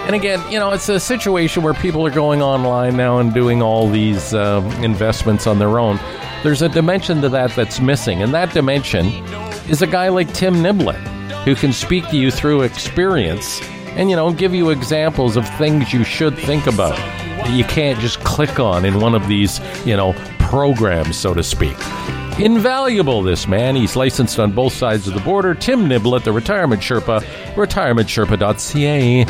And 0.07 0.15
again, 0.15 0.41
you 0.51 0.59
know, 0.59 0.71
it's 0.71 0.89
a 0.89 0.99
situation 0.99 1.63
where 1.63 1.75
people 1.75 2.07
are 2.07 2.11
going 2.11 2.41
online 2.41 2.97
now 2.97 3.19
and 3.19 3.35
doing 3.35 3.61
all 3.61 3.91
these 3.91 4.33
um, 4.33 4.65
investments 4.83 5.47
on 5.47 5.59
their 5.59 5.79
own. 5.79 6.01
There's 6.43 6.63
a 6.63 6.69
dimension 6.71 7.21
to 7.21 7.29
that 7.29 7.55
that's 7.55 7.81
missing, 7.81 8.23
and 8.23 8.33
that 8.33 8.55
dimension 8.55 9.07
is 9.69 9.83
a 9.83 9.87
guy 9.87 10.09
like 10.09 10.33
Tim 10.33 10.55
Niblett 10.55 10.97
who 11.45 11.55
can 11.55 11.75
speak 11.75 12.09
to 12.09 12.17
you 12.17 12.31
through 12.31 12.63
experience 12.63 13.61
and, 13.89 14.09
you 14.09 14.17
know, 14.17 14.33
give 14.33 14.55
you 14.55 14.71
examples 14.71 15.37
of 15.37 15.47
things 15.59 15.93
you 15.93 16.05
should 16.05 16.39
think 16.39 16.67
about 16.67 16.97
that 16.97 17.51
you 17.51 17.65
can't 17.65 17.99
just 18.01 18.21
click 18.21 18.59
on 18.59 18.87
in 18.87 19.01
one 19.01 19.15
of 19.15 19.29
these, 19.29 19.61
you 19.85 19.97
know, 19.97 20.15
programs, 20.39 21.19
so 21.19 21.35
to 21.35 21.43
speak. 21.43 21.77
Invaluable, 22.39 23.23
this 23.23 23.49
man. 23.49 23.75
He's 23.75 23.97
licensed 23.97 24.39
on 24.39 24.53
both 24.53 24.73
sides 24.73 25.09
of 25.09 25.15
the 25.15 25.21
border. 25.21 25.55
Tim 25.55 25.89
Niblett, 25.89 26.23
the 26.23 26.33
Retirement 26.33 26.81
Sherpa, 26.81 27.21
retirementsherpa.ca. 27.55 29.25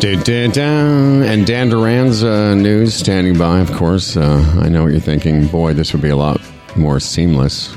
Dun, 0.00 0.22
dun, 0.22 0.50
dun. 0.50 1.22
And 1.22 1.46
Dan 1.46 1.68
Duran's 1.68 2.24
uh, 2.24 2.54
news 2.54 2.94
standing 2.94 3.36
by, 3.36 3.60
of 3.60 3.70
course. 3.72 4.16
Uh, 4.16 4.60
I 4.62 4.70
know 4.70 4.84
what 4.84 4.92
you're 4.92 5.00
thinking. 5.00 5.46
Boy, 5.48 5.74
this 5.74 5.92
would 5.92 6.00
be 6.00 6.08
a 6.08 6.16
lot 6.16 6.40
more 6.76 6.98
seamless 6.98 7.76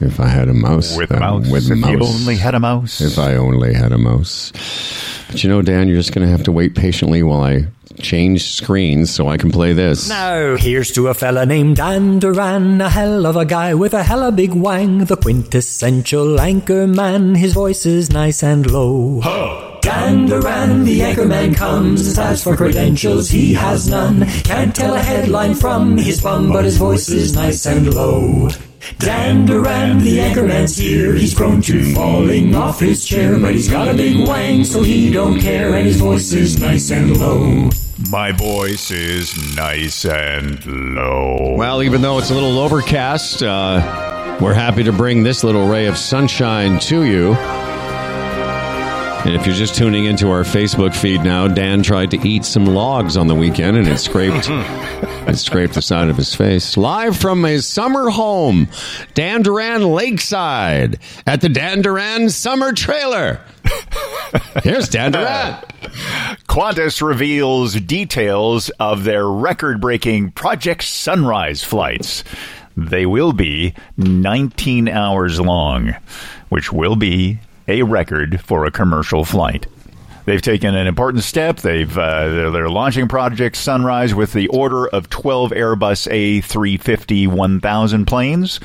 if 0.00 0.18
I 0.18 0.26
had 0.26 0.48
a 0.48 0.54
mouse. 0.54 0.96
With 0.96 1.12
a 1.12 1.20
mouse. 1.20 1.48
With 1.48 1.70
if 1.70 1.78
mouse. 1.78 1.90
you 1.92 2.00
only 2.00 2.36
had 2.36 2.56
a 2.56 2.60
mouse. 2.60 3.00
If 3.00 3.20
I 3.20 3.36
only 3.36 3.72
had 3.72 3.92
a 3.92 3.98
mouse. 3.98 4.52
But 5.28 5.42
you 5.42 5.50
know, 5.50 5.62
Dan, 5.62 5.88
you're 5.88 5.96
just 5.96 6.12
going 6.12 6.26
to 6.26 6.30
have 6.30 6.44
to 6.44 6.52
wait 6.52 6.74
patiently 6.74 7.22
while 7.22 7.42
I 7.42 7.66
change 8.00 8.52
screens 8.52 9.14
so 9.14 9.28
I 9.28 9.36
can 9.36 9.50
play 9.50 9.72
this. 9.72 10.08
Now, 10.08 10.56
here's 10.56 10.92
to 10.92 11.08
a 11.08 11.14
fella 11.14 11.46
named 11.46 11.76
Dan 11.76 12.18
Duran, 12.18 12.80
a 12.80 12.88
hell 12.88 13.26
of 13.26 13.36
a 13.36 13.44
guy 13.44 13.74
with 13.74 13.94
a 13.94 14.02
hella 14.02 14.32
big 14.32 14.52
wang, 14.52 15.04
the 15.04 15.16
quintessential 15.16 16.40
anchor 16.40 16.86
man. 16.86 17.34
His 17.34 17.52
voice 17.52 17.86
is 17.86 18.10
nice 18.10 18.42
and 18.42 18.70
low. 18.70 19.20
Dan 19.82 20.26
Duran, 20.26 20.84
the 20.84 21.02
anchor 21.02 21.26
man 21.26 21.54
comes. 21.54 22.18
As 22.18 22.42
for 22.42 22.56
credentials, 22.56 23.28
he 23.28 23.52
has 23.54 23.88
none. 23.88 24.26
Can't 24.44 24.74
tell 24.74 24.94
a 24.94 25.00
headline 25.00 25.54
from 25.54 25.96
his 25.98 26.20
bum, 26.22 26.52
but 26.52 26.64
his 26.64 26.76
voice 26.76 27.08
is 27.08 27.34
nice 27.34 27.66
and 27.66 27.92
low. 27.92 28.48
Dan 28.98 29.46
Duran, 29.46 29.98
the 29.98 30.18
anchorman's 30.18 30.76
here. 30.76 31.14
He's 31.14 31.34
prone 31.34 31.62
to 31.62 31.94
falling 31.94 32.54
off 32.54 32.80
his 32.80 33.04
chair, 33.04 33.38
but 33.38 33.54
he's 33.54 33.68
got 33.68 33.88
a 33.88 33.94
big 33.94 34.26
wang, 34.26 34.64
so 34.64 34.82
he 34.82 35.10
don't 35.10 35.40
care, 35.40 35.74
and 35.74 35.86
his 35.86 36.00
voice 36.00 36.32
is 36.32 36.60
nice 36.60 36.90
and 36.90 37.16
low. 37.18 37.70
My 38.10 38.32
voice 38.32 38.90
is 38.90 39.56
nice 39.56 40.04
and 40.04 40.64
low. 40.94 41.54
Well, 41.56 41.82
even 41.82 42.02
though 42.02 42.18
it's 42.18 42.30
a 42.30 42.34
little 42.34 42.58
overcast, 42.58 43.42
uh, 43.42 44.38
we're 44.40 44.54
happy 44.54 44.82
to 44.82 44.92
bring 44.92 45.22
this 45.22 45.44
little 45.44 45.68
ray 45.68 45.86
of 45.86 45.96
sunshine 45.96 46.78
to 46.80 47.04
you. 47.04 47.36
And 49.24 49.36
if 49.36 49.46
you're 49.46 49.54
just 49.54 49.76
tuning 49.76 50.06
into 50.06 50.30
our 50.30 50.42
Facebook 50.42 50.96
feed 50.96 51.22
now, 51.22 51.46
Dan 51.46 51.84
tried 51.84 52.10
to 52.10 52.28
eat 52.28 52.44
some 52.44 52.66
logs 52.66 53.16
on 53.16 53.28
the 53.28 53.36
weekend 53.36 53.76
and 53.76 53.86
it 53.86 53.98
scraped 53.98 54.48
it 54.50 55.36
scraped 55.38 55.74
the 55.74 55.82
side 55.82 56.08
of 56.08 56.16
his 56.16 56.34
face. 56.34 56.76
Live 56.76 57.16
from 57.16 57.44
his 57.44 57.64
summer 57.64 58.10
home, 58.10 58.66
Dan 59.14 59.42
Duran 59.42 59.84
Lakeside, 59.84 60.98
at 61.24 61.40
the 61.40 61.48
Dan 61.48 61.82
Duran 61.82 62.30
Summer 62.30 62.72
Trailer. 62.72 63.40
Here's 64.64 64.88
Dan 64.88 65.12
Duran. 65.12 65.54
Qantas 66.48 67.00
reveals 67.00 67.74
details 67.74 68.70
of 68.80 69.04
their 69.04 69.26
record 69.28 69.80
breaking 69.80 70.32
Project 70.32 70.82
Sunrise 70.82 71.62
flights. 71.62 72.24
They 72.76 73.06
will 73.06 73.32
be 73.32 73.74
19 73.98 74.88
hours 74.88 75.38
long, 75.40 75.94
which 76.48 76.72
will 76.72 76.96
be 76.96 77.38
a 77.68 77.82
record 77.82 78.40
for 78.40 78.64
a 78.64 78.70
commercial 78.70 79.24
flight. 79.24 79.66
They've 80.24 80.40
taken 80.40 80.74
an 80.74 80.86
important 80.86 81.24
step. 81.24 81.58
They've 81.58 81.96
uh, 81.96 82.28
they're, 82.28 82.50
they're 82.50 82.70
launching 82.70 83.08
Project 83.08 83.56
Sunrise 83.56 84.14
with 84.14 84.32
the 84.32 84.48
order 84.48 84.86
of 84.86 85.10
12 85.10 85.50
Airbus 85.50 86.08
A350 86.42 87.26
1000 87.26 88.06
planes, 88.06 88.60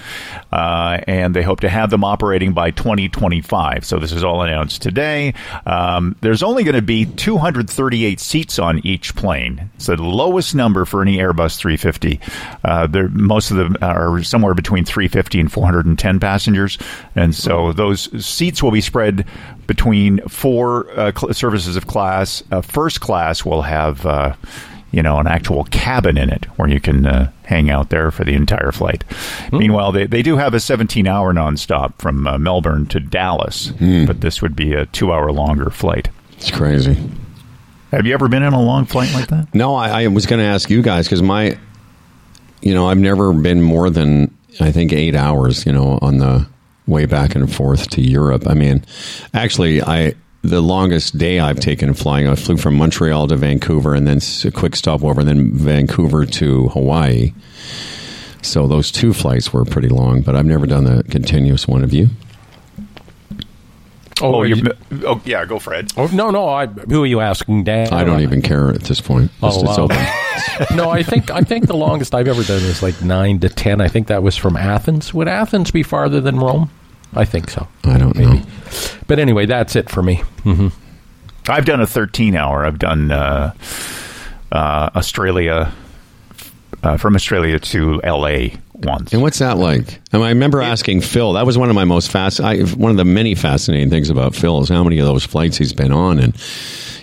uh, 0.51 0.99
and 1.07 1.35
they 1.35 1.41
hope 1.41 1.61
to 1.61 1.69
have 1.69 1.89
them 1.89 2.03
operating 2.03 2.53
by 2.53 2.71
2025. 2.71 3.85
So 3.85 3.97
this 3.97 4.11
is 4.11 4.23
all 4.23 4.43
announced 4.43 4.81
today. 4.81 5.33
Um, 5.65 6.15
there's 6.21 6.43
only 6.43 6.63
going 6.63 6.75
to 6.75 6.81
be 6.81 7.05
238 7.05 8.19
seats 8.19 8.59
on 8.59 8.85
each 8.85 9.15
plane. 9.15 9.71
It's 9.75 9.87
the 9.87 9.95
lowest 9.97 10.53
number 10.53 10.85
for 10.85 11.01
any 11.01 11.17
Airbus 11.17 11.57
350. 11.57 12.19
Uh, 12.63 12.87
most 13.11 13.49
of 13.49 13.57
them 13.57 13.77
are 13.81 14.21
somewhere 14.21 14.53
between 14.53 14.85
350 14.85 15.39
and 15.39 15.51
410 15.51 16.19
passengers, 16.19 16.77
and 17.15 17.33
so 17.33 17.73
those 17.73 18.25
seats 18.25 18.61
will 18.61 18.71
be 18.71 18.81
spread 18.81 19.25
between 19.67 20.19
four 20.27 20.89
uh, 20.99 21.11
cl- 21.15 21.33
services 21.33 21.75
of 21.75 21.87
class. 21.87 22.41
Uh, 22.51 22.61
first 22.61 23.01
class 23.01 23.43
will 23.45 23.61
have, 23.61 24.05
uh, 24.05 24.33
you 24.91 25.03
know, 25.03 25.19
an 25.19 25.27
actual 25.27 25.65
cabin 25.65 26.17
in 26.17 26.29
it 26.29 26.45
where 26.57 26.69
you 26.69 26.79
can 26.79 27.05
uh, 27.05 27.31
hang 27.43 27.69
out 27.69 27.89
there 27.89 28.09
for 28.09 28.23
the 28.23 28.33
entire 28.33 28.71
flight. 28.71 29.03
Meanwhile, 29.51 29.91
they, 29.91 30.05
they 30.07 30.21
do 30.21 30.37
have 30.37 30.53
a 30.53 30.59
17 30.59 31.05
hour 31.07 31.33
nonstop 31.33 31.93
from 31.99 32.25
uh, 32.25 32.37
Melbourne 32.37 32.85
to 32.87 32.99
Dallas, 32.99 33.71
but 34.07 34.21
this 34.21 34.41
would 34.41 34.55
be 34.55 34.73
a 34.73 34.85
two 34.87 35.11
hour 35.11 35.31
longer 35.31 35.69
flight. 35.69 36.09
It's 36.37 36.49
crazy. 36.51 36.97
Have 37.91 38.05
you 38.05 38.13
ever 38.13 38.27
been 38.27 38.43
in 38.43 38.53
a 38.53 38.61
long 38.61 38.85
flight 38.85 39.13
like 39.13 39.27
that? 39.27 39.53
No, 39.53 39.73
I, 39.75 40.03
I 40.03 40.07
was 40.07 40.25
going 40.25 40.39
to 40.39 40.45
ask 40.45 40.69
you 40.69 40.81
guys 40.81 41.05
because 41.07 41.21
my, 41.21 41.57
you 42.61 42.73
know, 42.73 42.87
I've 42.89 42.97
never 42.97 43.31
been 43.33 43.61
more 43.61 43.89
than 43.89 44.35
I 44.59 44.71
think 44.71 44.91
eight 44.93 45.15
hours. 45.15 45.65
You 45.65 45.71
know, 45.73 45.97
on 46.01 46.17
the 46.17 46.47
way 46.87 47.05
back 47.05 47.35
and 47.35 47.53
forth 47.53 47.89
to 47.91 48.01
Europe. 48.01 48.47
I 48.47 48.53
mean, 48.53 48.83
actually, 49.33 49.81
I 49.81 50.15
the 50.41 50.61
longest 50.61 51.17
day 51.17 51.39
I've 51.39 51.59
taken 51.59 51.93
flying, 51.93 52.27
I 52.27 52.35
flew 52.35 52.57
from 52.57 52.77
Montreal 52.77 53.27
to 53.27 53.35
Vancouver 53.35 53.93
and 53.93 54.07
then 54.07 54.19
a 54.45 54.51
quick 54.51 54.75
stopover, 54.75 55.19
and 55.19 55.29
then 55.29 55.51
Vancouver 55.51 56.25
to 56.25 56.69
Hawaii. 56.69 57.33
So 58.41 58.67
those 58.67 58.91
two 58.91 59.13
flights 59.13 59.51
were 59.51 59.65
pretty 59.65 59.89
long, 59.89 60.21
but 60.21 60.35
I've 60.35 60.45
never 60.45 60.65
done 60.65 60.85
the 60.85 61.03
continuous 61.03 61.67
one. 61.67 61.81
Have 61.81 61.93
you? 61.93 62.09
Oh, 64.21 64.43
you- 64.43 64.55
you, 64.55 64.71
oh 65.05 65.21
yeah, 65.25 65.45
go 65.45 65.59
Fred. 65.59 65.91
oh, 65.97 66.07
no, 66.13 66.29
no. 66.31 66.47
I, 66.49 66.65
who 66.67 67.03
are 67.03 67.07
you 67.07 67.19
asking, 67.19 67.63
Dan? 67.65 67.93
I 67.93 68.03
don't 68.03 68.21
even 68.21 68.41
care 68.41 68.69
at 68.69 68.81
this 68.81 68.99
point. 69.01 69.31
Just 69.41 69.59
Oh, 69.59 69.63
it's 69.69 69.77
wow. 69.77 69.83
open. 69.85 70.75
no, 70.77 70.89
I 70.89 71.03
think 71.03 71.29
I 71.31 71.41
think 71.41 71.67
the 71.67 71.75
longest 71.75 72.15
I've 72.15 72.27
ever 72.27 72.43
done 72.43 72.61
is 72.63 72.81
like 72.81 73.01
nine 73.01 73.39
to 73.39 73.49
ten. 73.49 73.81
I 73.81 73.87
think 73.87 74.07
that 74.07 74.23
was 74.23 74.35
from 74.37 74.55
Athens. 74.57 75.13
Would 75.13 75.27
Athens 75.27 75.71
be 75.71 75.83
farther 75.83 76.19
than 76.21 76.37
Rome? 76.39 76.69
I 77.13 77.25
think 77.25 77.49
so. 77.49 77.67
I 77.85 77.97
don't 77.97 78.15
know. 78.17 78.41
But 79.07 79.19
anyway, 79.19 79.45
that's 79.45 79.75
it 79.75 79.89
for 79.89 80.03
me. 80.03 80.23
I've 81.49 81.65
done 81.65 81.79
a 81.79 81.87
13 81.87 82.35
hour. 82.35 82.65
I've 82.65 82.77
done 82.79 83.11
uh, 83.11 83.53
uh, 84.51 84.89
Australia, 84.95 85.71
uh, 86.83 86.97
from 86.97 87.15
Australia 87.15 87.59
to 87.59 88.01
LA 88.03 88.49
once. 88.77 89.13
And 89.13 89.21
what's 89.21 89.39
that 89.39 89.57
like? 89.57 89.99
I, 90.13 90.17
mean, 90.17 90.25
I 90.25 90.29
remember 90.29 90.61
asking 90.61 91.01
Phil. 91.01 91.33
That 91.33 91.45
was 91.45 91.57
one 91.57 91.69
of 91.69 91.75
my 91.75 91.85
most 91.85 92.11
fast. 92.11 92.39
I, 92.39 92.61
one 92.61 92.91
of 92.91 92.97
the 92.97 93.05
many 93.05 93.35
fascinating 93.35 93.89
things 93.89 94.09
about 94.09 94.35
Phil 94.35 94.61
is 94.61 94.69
how 94.69 94.83
many 94.83 94.99
of 94.99 95.05
those 95.05 95.25
flights 95.25 95.57
he's 95.57 95.73
been 95.73 95.91
on. 95.91 96.19
And 96.19 96.35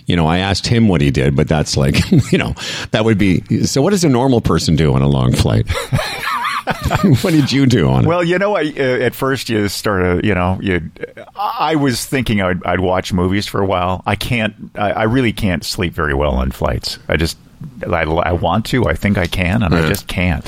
you 0.06 0.16
know, 0.16 0.26
I 0.26 0.38
asked 0.38 0.66
him 0.66 0.88
what 0.88 1.00
he 1.00 1.10
did, 1.10 1.34
but 1.34 1.48
that's 1.48 1.76
like, 1.76 1.96
you 2.32 2.38
know, 2.38 2.54
that 2.90 3.04
would 3.04 3.18
be. 3.18 3.64
So, 3.64 3.82
what 3.82 3.90
does 3.90 4.04
a 4.04 4.08
normal 4.08 4.40
person 4.40 4.76
do 4.76 4.94
on 4.94 5.02
a 5.02 5.08
long 5.08 5.32
flight? 5.32 5.66
what 7.22 7.32
did 7.32 7.52
you 7.52 7.66
do 7.66 7.88
on 7.88 8.04
it? 8.04 8.08
Well, 8.08 8.22
you 8.22 8.38
know, 8.38 8.56
I, 8.56 8.62
uh, 8.62 9.04
at 9.04 9.14
first 9.14 9.48
you 9.48 9.68
start 9.68 10.22
to, 10.22 10.26
you 10.26 10.34
know, 10.34 10.58
you. 10.62 10.90
I 11.36 11.76
was 11.76 12.04
thinking 12.04 12.40
I'd, 12.40 12.64
I'd 12.64 12.80
watch 12.80 13.12
movies 13.12 13.46
for 13.46 13.60
a 13.62 13.66
while. 13.66 14.02
I 14.06 14.16
can't. 14.16 14.54
I, 14.74 14.92
I 14.92 15.02
really 15.04 15.32
can't 15.32 15.64
sleep 15.64 15.94
very 15.94 16.14
well 16.14 16.32
on 16.32 16.50
flights. 16.50 16.98
I 17.08 17.16
just. 17.16 17.38
I, 17.86 18.02
I 18.02 18.32
want 18.32 18.66
to. 18.66 18.86
I 18.86 18.94
think 18.94 19.16
I 19.16 19.26
can, 19.26 19.62
and 19.62 19.74
I 19.74 19.88
just 19.88 20.06
can't. 20.06 20.44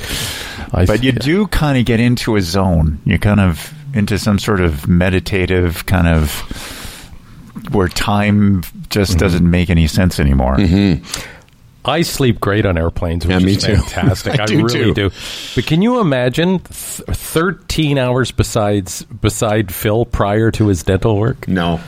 I 0.73 0.85
but 0.87 1.03
you 1.05 1.13
see. 1.13 1.19
do 1.19 1.47
kind 1.49 1.79
of 1.79 1.85
get 1.85 2.01
into 2.01 2.37
a 2.37 2.41
zone. 2.43 3.01
You 3.05 3.19
kind 3.19 3.41
of 3.41 3.73
into 3.95 4.19
some 4.19 4.39
sort 4.39 4.61
of 4.61 4.87
meditative 4.89 5.87
kind 5.87 6.07
of 6.09 6.31
where 7.73 7.89
time 7.89 8.63
just 8.91 9.13
Mm-hmm. 9.13 9.19
doesn't 9.21 9.51
make 9.51 9.71
any 9.71 9.87
sense 9.87 10.21
anymore. 10.21 10.57
I 11.85 12.03
sleep 12.03 12.41
great 12.41 12.67
on 12.67 12.77
airplanes, 12.77 13.25
which 13.27 13.33
Yeah, 13.39 13.47
me 13.47 13.53
is 13.55 13.63
too. 13.65 13.77
fantastic. 13.77 14.41
I 14.41 14.43
I, 14.43 14.47
do 14.47 14.57
really 14.65 14.93
too. 14.93 14.95
do. 14.95 15.11
But 15.55 15.67
can 15.67 15.83
you 15.83 16.01
imagine 16.01 16.59
th- 16.59 16.69
thirteen 17.17 17.97
hours 17.97 18.33
besides 18.33 19.03
beside 19.05 19.73
Phil 19.73 20.05
prior 20.05 20.51
to 20.53 20.67
his 20.69 20.83
dental 20.83 21.17
work? 21.17 21.47
no. 21.49 21.81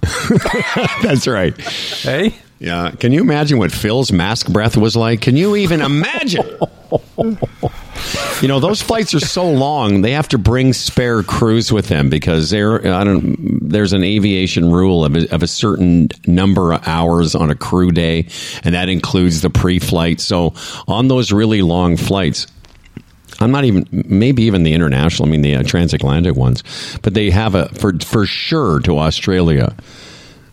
that's 1.02 1.26
right. 1.26 1.58
Hey, 1.60 2.34
Yeah. 2.58 2.90
Can 2.98 3.12
you 3.12 3.20
imagine 3.20 3.58
what 3.58 3.70
Phil's 3.70 4.10
mask 4.10 4.48
breath 4.52 4.76
was 4.76 4.96
like? 4.96 5.20
Can 5.20 5.36
you 5.36 5.54
even 5.56 5.80
imagine? 5.80 6.44
you 8.42 8.48
know, 8.48 8.58
those 8.58 8.82
flights 8.82 9.14
are 9.14 9.20
so 9.20 9.48
long. 9.48 10.02
They 10.02 10.12
have 10.12 10.28
to 10.28 10.38
bring 10.38 10.72
spare 10.72 11.22
crews 11.22 11.72
with 11.72 11.86
them 11.88 12.10
because 12.10 12.50
there, 12.50 12.84
I 12.92 13.04
don't. 13.04 13.68
There's 13.68 13.92
an 13.92 14.02
aviation 14.02 14.72
rule 14.72 15.04
of 15.04 15.16
a, 15.16 15.32
of 15.32 15.42
a 15.42 15.46
certain 15.46 16.08
number 16.26 16.72
of 16.72 16.86
hours 16.86 17.34
on 17.34 17.50
a 17.50 17.54
crew 17.54 17.92
day, 17.92 18.26
and 18.64 18.74
that 18.74 18.88
includes 18.88 19.40
the 19.40 19.50
pre-flight. 19.50 20.20
So 20.20 20.54
on 20.88 21.08
those 21.08 21.30
really 21.30 21.62
long 21.62 21.96
flights, 21.96 22.48
I'm 23.40 23.52
not 23.52 23.64
even 23.64 23.86
maybe 23.92 24.42
even 24.44 24.64
the 24.64 24.72
international. 24.72 25.28
I 25.28 25.30
mean 25.30 25.42
the 25.42 25.56
uh, 25.56 25.62
transatlantic 25.62 26.34
ones, 26.34 26.64
but 27.02 27.14
they 27.14 27.30
have 27.30 27.54
a 27.54 27.68
for 27.68 27.98
for 28.00 28.26
sure 28.26 28.80
to 28.80 28.98
Australia. 28.98 29.76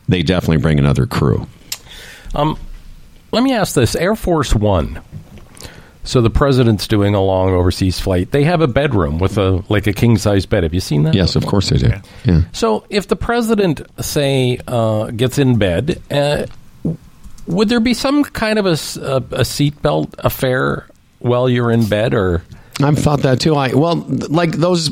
They 0.07 0.21
definitely 0.21 0.57
bring 0.57 0.77
another 0.77 1.07
crew. 1.07 1.47
Let 2.35 3.43
me 3.43 3.53
ask 3.53 3.75
this: 3.75 3.95
Air 3.95 4.15
Force 4.15 4.53
One. 4.53 5.01
So 6.03 6.21
the 6.21 6.29
president's 6.29 6.87
doing 6.87 7.15
a 7.15 7.21
long 7.21 7.49
overseas 7.49 7.99
flight. 7.99 8.29
They 8.31 8.43
have 8.43 8.61
a 8.61 8.67
bedroom 8.67 9.17
with 9.17 9.39
a 9.39 9.63
like 9.69 9.87
a 9.87 9.93
king 9.93 10.17
size 10.19 10.45
bed. 10.45 10.61
Have 10.61 10.73
you 10.73 10.79
seen 10.79 11.01
that? 11.03 11.15
Yes, 11.15 11.35
of 11.35 11.47
course 11.47 11.69
they 11.71 11.77
do. 11.77 11.91
Yeah. 12.25 12.41
So 12.51 12.85
if 12.91 13.07
the 13.07 13.15
president, 13.15 13.81
say, 13.99 14.59
uh, 14.67 15.05
gets 15.09 15.39
in 15.39 15.57
bed, 15.57 15.99
uh, 16.11 16.45
would 17.47 17.69
there 17.69 17.79
be 17.79 17.95
some 17.95 18.23
kind 18.23 18.59
of 18.59 18.67
a, 18.67 18.71
s- 18.71 18.97
a, 18.97 19.15
a 19.17 19.41
seatbelt 19.41 20.13
affair 20.19 20.87
while 21.19 21.49
you're 21.49 21.71
in 21.71 21.87
bed, 21.89 22.13
or 22.13 22.43
I've 22.83 22.99
thought 22.99 23.21
that 23.21 23.39
too. 23.39 23.55
I 23.55 23.73
well, 23.73 23.95
like 23.95 24.51
those 24.51 24.89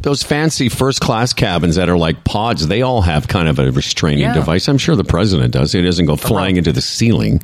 those 0.00 0.22
fancy 0.22 0.68
first 0.68 1.00
class 1.00 1.32
cabins 1.32 1.76
that 1.76 1.88
are 1.88 1.98
like 1.98 2.24
pods. 2.24 2.66
They 2.68 2.82
all 2.82 3.02
have 3.02 3.26
kind 3.28 3.48
of 3.48 3.58
a 3.58 3.70
restraining 3.72 4.20
Yeah. 4.20 4.34
device. 4.34 4.68
I'm 4.68 4.78
sure 4.78 4.94
the 4.96 5.04
president 5.04 5.52
does. 5.52 5.72
He 5.72 5.82
doesn't 5.82 6.06
go 6.06 6.16
flying 6.16 6.56
into 6.56 6.72
the 6.72 6.80
ceiling. 6.80 7.42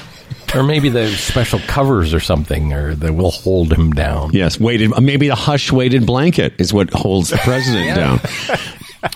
or 0.54 0.62
maybe 0.62 0.88
the 0.88 1.08
special 1.08 1.60
covers 1.60 2.12
or 2.12 2.20
something, 2.20 2.72
or 2.72 2.94
that 2.96 3.14
will 3.14 3.30
hold 3.30 3.72
him 3.72 3.92
down? 3.92 4.30
Yes, 4.32 4.58
weighted. 4.60 4.92
Uh, 4.92 5.00
maybe 5.00 5.28
the 5.28 5.34
hush 5.34 5.70
weighted 5.72 6.04
blanket 6.04 6.54
is 6.58 6.72
what 6.74 6.92
holds 6.92 7.30
the 7.30 7.38
president 7.38 7.96
down. 7.96 8.20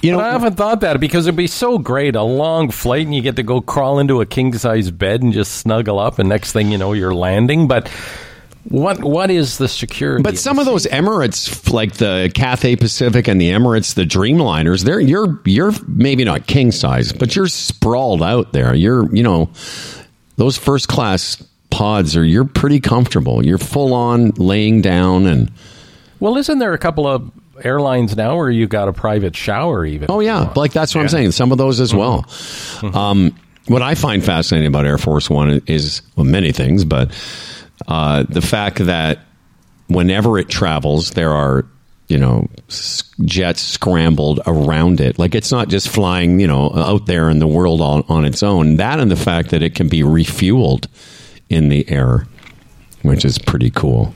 You 0.02 0.12
know, 0.12 0.20
I 0.20 0.30
haven't 0.32 0.54
thought 0.56 0.80
that 0.80 0.98
because 0.98 1.26
it'd 1.26 1.36
be 1.36 1.46
so 1.46 1.78
great 1.78 2.16
a 2.16 2.22
long 2.22 2.70
flight 2.70 3.04
and 3.06 3.14
you 3.14 3.20
get 3.22 3.36
to 3.36 3.42
go 3.44 3.60
crawl 3.60 3.98
into 4.00 4.20
a 4.20 4.26
king 4.26 4.52
size 4.56 4.90
bed 4.90 5.22
and 5.22 5.32
just 5.32 5.56
snuggle 5.56 5.98
up, 5.98 6.18
and 6.18 6.28
next 6.28 6.52
thing 6.52 6.72
you 6.72 6.78
know, 6.78 6.92
you're 6.92 7.14
landing. 7.14 7.68
But 7.68 7.88
what 8.68 9.02
what 9.02 9.30
is 9.30 9.58
the 9.58 9.68
security? 9.68 10.22
But 10.22 10.38
some 10.38 10.58
of 10.58 10.66
those 10.66 10.86
Emirates, 10.86 11.72
like 11.72 11.94
the 11.94 12.30
Cathay 12.34 12.76
Pacific 12.76 13.28
and 13.28 13.40
the 13.40 13.50
Emirates, 13.50 13.94
the 13.94 14.04
Dreamliners, 14.04 14.84
they're 14.84 15.00
you're 15.00 15.40
you're 15.44 15.72
maybe 15.86 16.24
not 16.24 16.46
king 16.46 16.72
size, 16.72 17.12
but 17.12 17.36
you're 17.36 17.48
sprawled 17.48 18.22
out 18.22 18.52
there. 18.52 18.74
You're 18.74 19.14
you 19.14 19.22
know 19.22 19.50
those 20.36 20.56
first 20.56 20.88
class 20.88 21.42
pods 21.70 22.16
are 22.16 22.24
you're 22.24 22.44
pretty 22.44 22.80
comfortable. 22.80 23.44
You're 23.44 23.58
full 23.58 23.94
on 23.94 24.30
laying 24.30 24.82
down 24.82 25.26
and 25.26 25.50
well, 26.18 26.36
isn't 26.36 26.58
there 26.58 26.72
a 26.72 26.78
couple 26.78 27.06
of 27.06 27.30
airlines 27.62 28.16
now 28.16 28.36
where 28.36 28.50
you 28.50 28.66
got 28.66 28.88
a 28.88 28.92
private 28.92 29.36
shower 29.36 29.84
even? 29.84 30.10
oh 30.10 30.20
yeah, 30.20 30.52
like 30.56 30.72
that's 30.72 30.94
what 30.94 31.02
I'm 31.02 31.08
saying. 31.08 31.32
Some 31.32 31.52
of 31.52 31.58
those 31.58 31.80
as 31.80 31.94
well. 31.94 32.26
Um, 32.82 33.38
what 33.66 33.82
I 33.82 33.94
find 33.94 34.24
fascinating 34.24 34.68
about 34.68 34.86
Air 34.86 34.98
Force 34.98 35.28
One 35.28 35.62
is 35.66 36.02
well 36.16 36.24
many 36.24 36.52
things, 36.52 36.84
but 36.84 37.10
uh, 37.88 38.24
the 38.28 38.40
fact 38.42 38.78
that 38.78 39.20
whenever 39.88 40.38
it 40.38 40.48
travels, 40.48 41.10
there 41.12 41.32
are 41.32 41.64
you 42.08 42.18
know 42.18 42.48
s- 42.68 43.02
jets 43.24 43.60
scrambled 43.60 44.40
around 44.46 45.00
it. 45.00 45.18
Like 45.18 45.34
it's 45.34 45.50
not 45.52 45.68
just 45.68 45.88
flying 45.88 46.38
you 46.40 46.46
know 46.46 46.72
out 46.74 47.06
there 47.06 47.28
in 47.30 47.38
the 47.38 47.46
world 47.48 47.80
on, 47.80 48.04
on 48.08 48.24
its 48.24 48.42
own. 48.42 48.76
That 48.76 49.00
and 49.00 49.10
the 49.10 49.16
fact 49.16 49.50
that 49.50 49.62
it 49.62 49.74
can 49.74 49.88
be 49.88 50.00
refueled 50.02 50.86
in 51.48 51.68
the 51.68 51.88
air, 51.90 52.26
which 53.02 53.24
is 53.24 53.38
pretty 53.38 53.70
cool. 53.70 54.12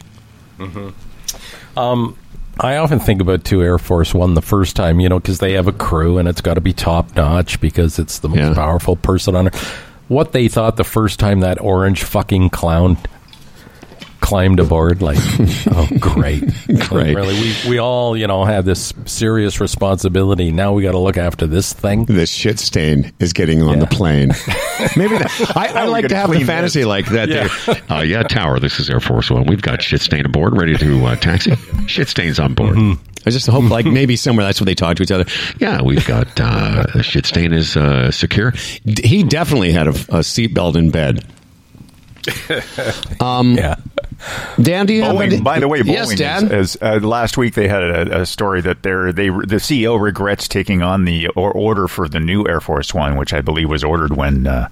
I 2.62 2.76
often 2.76 3.00
think 3.00 3.20
about 3.22 3.44
two 3.44 3.62
Air 3.62 3.78
Force 3.78 4.12
One 4.12 4.34
the 4.34 4.42
first 4.42 4.76
time, 4.76 5.00
you 5.00 5.08
know, 5.08 5.18
because 5.18 5.38
they 5.38 5.52
have 5.54 5.66
a 5.66 5.72
crew 5.72 6.18
and 6.18 6.28
it's 6.28 6.40
got 6.42 6.54
to 6.54 6.60
be 6.60 6.72
top 6.74 7.16
notch 7.16 7.60
because 7.60 7.98
it's 7.98 8.18
the 8.18 8.28
most 8.28 8.38
Yeah. 8.38 8.54
powerful 8.54 8.96
person 8.96 9.34
on 9.34 9.46
earth. 9.48 9.56
What 10.08 10.32
they 10.32 10.48
thought 10.48 10.76
the 10.76 10.84
first 10.84 11.18
time 11.20 11.40
that 11.40 11.60
orange 11.60 12.02
fucking 12.02 12.50
clown 12.50 12.98
climbed 14.30 14.60
aboard. 14.60 15.02
Like, 15.02 15.18
oh, 15.72 15.88
great, 15.98 16.44
Great. 16.88 17.16
Really, 17.16 17.34
we 17.34 17.54
we 17.70 17.78
all 17.78 18.16
you 18.16 18.28
know 18.28 18.44
have 18.44 18.64
this 18.64 18.94
serious 19.06 19.60
responsibility. 19.60 20.52
Now 20.52 20.72
we 20.72 20.84
got 20.84 20.92
to 20.92 20.98
look 20.98 21.16
after 21.16 21.48
this 21.48 21.72
thing. 21.72 22.04
This 22.04 22.30
shit 22.30 22.60
stain 22.60 23.12
is 23.18 23.32
getting 23.32 23.60
on 23.62 23.80
the 23.80 23.86
plane. 23.88 24.28
Maybe 24.96 25.18
that, 25.18 25.52
I, 25.56 25.82
I 25.82 25.84
like 25.86 26.06
to 26.08 26.14
have 26.14 26.30
the 26.30 26.36
clean 26.36 26.46
fantasy 26.46 26.84
like 26.84 27.06
that. 27.06 27.28
Yeah. 27.28 27.48
Uh, 27.90 28.02
yeah, 28.02 28.22
Tower. 28.22 28.60
This 28.60 28.78
is 28.78 28.88
Air 28.88 29.00
Force 29.00 29.30
One. 29.30 29.46
We've 29.46 29.60
got 29.60 29.82
shit 29.82 30.00
stain 30.00 30.24
aboard, 30.24 30.56
ready 30.56 30.76
to 30.76 31.06
uh, 31.06 31.16
taxi. 31.16 31.56
Shit 31.88 32.08
stains 32.08 32.38
on 32.38 32.54
board. 32.54 32.76
I 33.26 33.30
just 33.30 33.48
hope, 33.48 33.68
like 33.68 33.84
maybe 33.84 34.14
somewhere 34.16 34.46
that's 34.46 34.60
what 34.60 34.66
they 34.66 34.74
talk 34.76 34.96
to 34.96 35.02
each 35.02 35.10
other. 35.10 35.26
Yeah, 35.58 35.82
we've 35.82 36.06
got 36.06 36.40
uh, 36.40 37.02
shit 37.02 37.26
stain 37.26 37.52
is 37.52 37.76
uh, 37.76 38.10
secure. 38.12 38.54
D- 38.86 39.06
He 39.06 39.22
definitely 39.24 39.72
had 39.72 39.88
a, 39.88 39.90
a 39.90 40.22
seatbelt 40.22 40.76
in 40.76 40.90
bed. 40.90 41.24
Yeah, 43.20 43.76
Dan, 44.60 44.86
do 44.86 44.92
you 44.92 45.02
have 45.02 45.18
any- 45.20 45.38
Boeing, 45.38 45.44
by 45.44 45.60
the 45.60 45.68
way, 45.68 45.80
Boeing 45.80 45.86
yes, 45.86 46.14
Dan. 46.14 46.52
is, 46.52 46.76
is, 46.76 46.82
uh, 46.82 46.98
last 47.00 47.38
week 47.38 47.54
they 47.54 47.68
had 47.68 47.82
a, 47.82 48.20
a 48.22 48.26
story 48.26 48.60
that 48.62 48.82
they're, 48.82 49.12
they 49.12 49.28
the 49.28 49.56
CEO 49.56 50.00
regrets 50.00 50.46
taking 50.48 50.82
on 50.82 51.04
the 51.06 51.28
or 51.28 51.52
order 51.52 51.88
for 51.88 52.08
the 52.08 52.20
new 52.20 52.46
Air 52.46 52.60
Force 52.60 52.92
One, 52.92 53.16
which 53.16 53.32
I 53.32 53.40
believe 53.40 53.68
was 53.70 53.82
ordered 53.84 54.14
when 54.16 54.46
uh, 54.46 54.68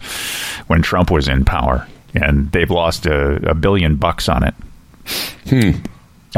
when 0.66 0.82
Trump 0.82 1.10
was 1.10 1.28
in 1.28 1.44
power, 1.44 1.86
and 2.14 2.52
they've 2.52 2.70
lost 2.70 3.06
a, 3.06 3.50
a 3.50 3.54
billion 3.54 3.96
bucks 3.96 4.28
on 4.28 4.44
it. 4.44 4.54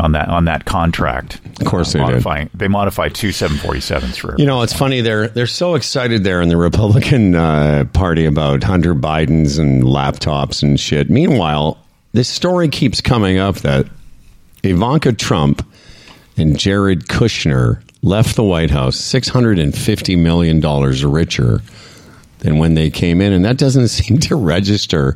On 0.01 0.13
that 0.13 0.29
on 0.29 0.47
that 0.47 0.65
contract. 0.65 1.41
Of 1.61 1.67
course 1.67 1.93
they 1.93 1.99
did. 1.99 2.07
modifying, 2.07 2.49
They 2.55 2.69
modified 2.69 3.15
two 3.15 3.33
seven 3.33 3.59
forty 3.59 3.81
sevens 3.81 4.17
for 4.17 4.35
You 4.39 4.47
know, 4.47 4.63
it's 4.63 4.73
funny. 4.73 5.03
They're 5.03 5.29
they're 5.29 5.47
so 5.47 5.75
excited 5.75 6.25
there 6.25 6.41
in 6.41 6.49
the 6.49 6.57
Republican 6.57 7.35
uh, 7.35 7.85
Party 7.93 8.25
about 8.25 8.63
Hunter 8.65 8.95
Biden's 8.95 9.59
and 9.59 9.83
laptops 9.83 10.63
and 10.63 10.81
shit. 10.81 11.11
Meanwhile, 11.11 11.77
this 12.13 12.31
story 12.31 12.69
keeps 12.69 13.03
coming 13.03 13.39
up 13.39 13.57
that 13.57 13.89
Ivanka 14.63 15.13
Trump 15.13 15.67
and 16.39 16.59
Jared 16.59 17.07
Kushner 17.09 17.83
left 18.03 18.37
the 18.37 18.45
White 18.45 18.71
House 18.71 18.97
six 18.97 19.29
hundred 19.29 19.59
and 19.59 19.77
fifty 19.77 20.17
million 20.17 20.61
dollars 20.61 21.05
richer 21.05 21.61
than 22.39 22.57
when 22.57 22.73
they 22.73 22.89
came 22.89 23.21
in, 23.21 23.35
and 23.35 23.45
that 23.45 23.59
doesn't 23.59 23.89
seem 24.01 24.19
to 24.21 24.35
register 24.37 25.15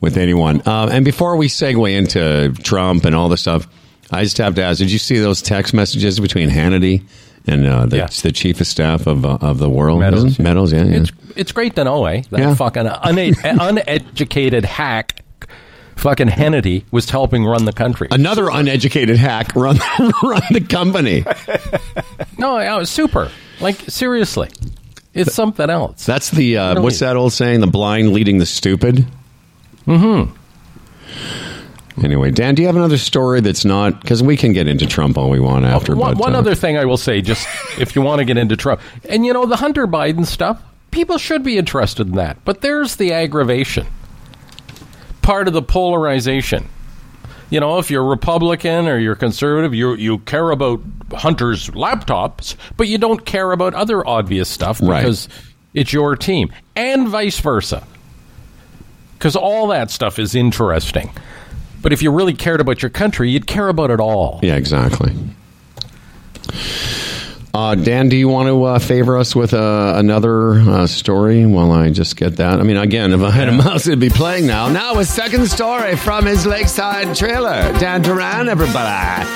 with 0.00 0.16
anyone. 0.16 0.62
Uh, 0.66 0.88
and 0.92 1.04
before 1.04 1.34
we 1.36 1.48
segue 1.48 1.90
into 1.92 2.52
Trump 2.62 3.04
and 3.04 3.14
all 3.16 3.28
this 3.28 3.40
stuff, 3.40 3.66
I 4.10 4.22
just 4.22 4.38
have 4.38 4.54
to 4.56 4.62
ask: 4.62 4.78
Did 4.78 4.90
you 4.92 4.98
see 4.98 5.18
those 5.18 5.42
text 5.42 5.74
messages 5.74 6.20
between 6.20 6.48
Hannity 6.50 7.02
and 7.46 7.66
uh, 7.66 7.86
the, 7.86 7.96
Yeah. 7.98 8.06
the 8.22 8.32
chief 8.32 8.60
of 8.60 8.66
staff 8.66 9.06
of 9.06 9.24
uh, 9.24 9.38
of 9.40 9.58
the 9.58 9.68
world? 9.70 10.00
Meadows, 10.00 10.24
Isn't? 10.24 10.42
Meadows, 10.42 10.72
yeah, 10.72 10.84
yeah. 10.84 11.00
it's 11.00 11.12
it's 11.36 11.52
great 11.52 11.74
to 11.76 11.84
know, 11.84 12.04
eh? 12.06 12.22
That 12.30 12.40
Yeah. 12.40 12.54
fucking 12.54 12.86
une- 12.86 13.34
uneducated 13.60 14.64
hack, 14.64 15.22
fucking 15.96 16.28
Hannity 16.28 16.84
was 16.90 17.08
helping 17.10 17.44
run 17.44 17.64
the 17.64 17.72
country. 17.72 18.08
Another 18.10 18.48
uneducated 18.50 19.16
hack 19.16 19.54
run 19.56 19.78
run 20.22 20.42
the 20.50 20.60
company. 20.68 21.24
No, 22.38 22.58
it 22.58 22.68
was 22.78 22.90
super. 22.90 23.30
Like 23.60 23.76
seriously, 23.88 24.48
it's 25.14 25.32
something 25.32 25.70
else. 25.70 26.04
That's 26.04 26.30
the 26.30 26.58
uh, 26.58 26.82
what's 26.82 26.98
that 26.98 27.16
old 27.16 27.32
saying? 27.32 27.60
The 27.60 27.66
blind 27.68 28.12
leading 28.12 28.38
the 28.38 28.44
stupid. 28.46 29.06
Mm-hmm. 29.86 30.34
Anyway, 32.02 32.30
Dan, 32.32 32.54
do 32.56 32.62
you 32.62 32.66
have 32.66 32.76
another 32.76 32.98
story 32.98 33.40
that's 33.40 33.64
not 33.64 34.00
because 34.00 34.22
we 34.22 34.36
can 34.36 34.52
get 34.52 34.66
into 34.66 34.86
Trump 34.86 35.16
all 35.16 35.30
we 35.30 35.38
want 35.38 35.64
after. 35.64 35.94
one, 35.94 36.14
but, 36.14 36.20
one 36.20 36.34
uh, 36.34 36.38
other 36.38 36.54
thing 36.56 36.76
I 36.76 36.84
will 36.84 36.96
say, 36.96 37.20
just 37.20 37.46
if 37.78 37.94
you 37.94 38.02
want 38.02 38.18
to 38.18 38.24
get 38.24 38.36
into 38.36 38.56
Trump, 38.56 38.80
and 39.08 39.24
you 39.24 39.32
know 39.32 39.46
the 39.46 39.56
Hunter 39.56 39.86
Biden 39.86 40.26
stuff, 40.26 40.60
people 40.90 41.18
should 41.18 41.44
be 41.44 41.56
interested 41.56 42.08
in 42.08 42.14
that. 42.14 42.44
But 42.44 42.62
there's 42.62 42.96
the 42.96 43.12
aggravation, 43.12 43.86
part 45.22 45.46
of 45.46 45.54
the 45.54 45.62
polarization. 45.62 46.68
You 47.50 47.60
know, 47.60 47.78
if 47.78 47.90
you're 47.90 48.04
Republican 48.04 48.88
or 48.88 48.98
you're 48.98 49.14
conservative, 49.14 49.72
you 49.72 49.94
you 49.94 50.18
care 50.18 50.50
about 50.50 50.80
Hunter's 51.12 51.70
laptops, 51.70 52.56
but 52.76 52.88
you 52.88 52.98
don't 52.98 53.24
care 53.24 53.52
about 53.52 53.74
other 53.74 54.04
obvious 54.04 54.48
stuff 54.48 54.80
Right. 54.82 55.00
because 55.00 55.28
it's 55.74 55.92
your 55.92 56.16
team, 56.16 56.52
and 56.74 57.08
vice 57.08 57.38
versa. 57.38 57.86
Because 59.16 59.36
all 59.36 59.68
that 59.68 59.92
stuff 59.92 60.18
is 60.18 60.34
interesting. 60.34 61.10
But 61.84 61.92
if 61.92 62.00
you 62.00 62.10
really 62.10 62.32
cared 62.32 62.62
about 62.62 62.80
your 62.80 62.88
country, 62.88 63.30
you'd 63.30 63.46
care 63.46 63.68
about 63.68 63.90
it 63.90 64.00
all. 64.00 64.40
Yeah, 64.42 64.56
exactly. 64.56 65.14
Uh, 67.52 67.74
Dan, 67.74 68.08
do 68.08 68.16
you 68.16 68.26
want 68.26 68.48
to 68.48 68.64
uh, 68.64 68.78
favor 68.78 69.18
us 69.18 69.36
with 69.36 69.52
uh, 69.52 69.92
another 69.94 70.54
uh, 70.54 70.86
story 70.86 71.44
while 71.44 71.72
I 71.72 71.90
just 71.90 72.16
get 72.16 72.38
that? 72.38 72.58
I 72.58 72.62
mean, 72.62 72.78
again, 72.78 73.12
if 73.12 73.20
I 73.20 73.30
had 73.30 73.50
a 73.50 73.52
mouse, 73.52 73.86
it'd 73.86 74.00
be 74.00 74.08
playing 74.08 74.46
now. 74.46 74.70
Now, 74.70 74.98
a 74.98 75.04
second 75.04 75.46
story 75.48 75.94
from 75.94 76.24
his 76.24 76.46
lakeside 76.46 77.14
trailer. 77.14 77.70
Dan 77.78 78.00
Duran, 78.00 78.48
everybody. 78.48 79.28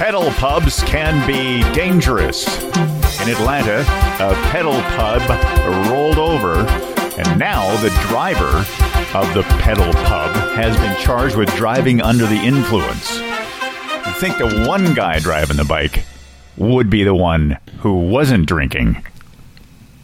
Pedal 0.00 0.30
pubs 0.32 0.82
can 0.84 1.26
be 1.26 1.62
dangerous. 1.74 2.48
In 3.20 3.28
Atlanta, 3.28 3.80
a 4.18 4.34
pedal 4.50 4.80
pub 4.96 5.20
rolled 5.90 6.18
over, 6.18 6.64
and 7.18 7.38
now 7.38 7.74
the 7.80 7.90
driver 8.08 8.64
of 9.16 9.32
the 9.34 9.42
pedal 9.60 9.92
pub 9.92 10.34
has 10.56 10.76
been 10.76 10.96
charged 11.02 11.36
with 11.36 11.48
driving 11.56 12.00
under 12.02 12.26
the 12.26 12.36
influence. 12.36 13.16
You 13.18 14.12
think 14.20 14.38
the 14.38 14.64
one 14.68 14.94
guy 14.94 15.18
driving 15.18 15.56
the 15.56 15.64
bike 15.64 16.04
would 16.56 16.90
be 16.90 17.04
the 17.04 17.14
one 17.14 17.58
who 17.78 17.94
wasn't 18.08 18.46
drinking. 18.46 19.02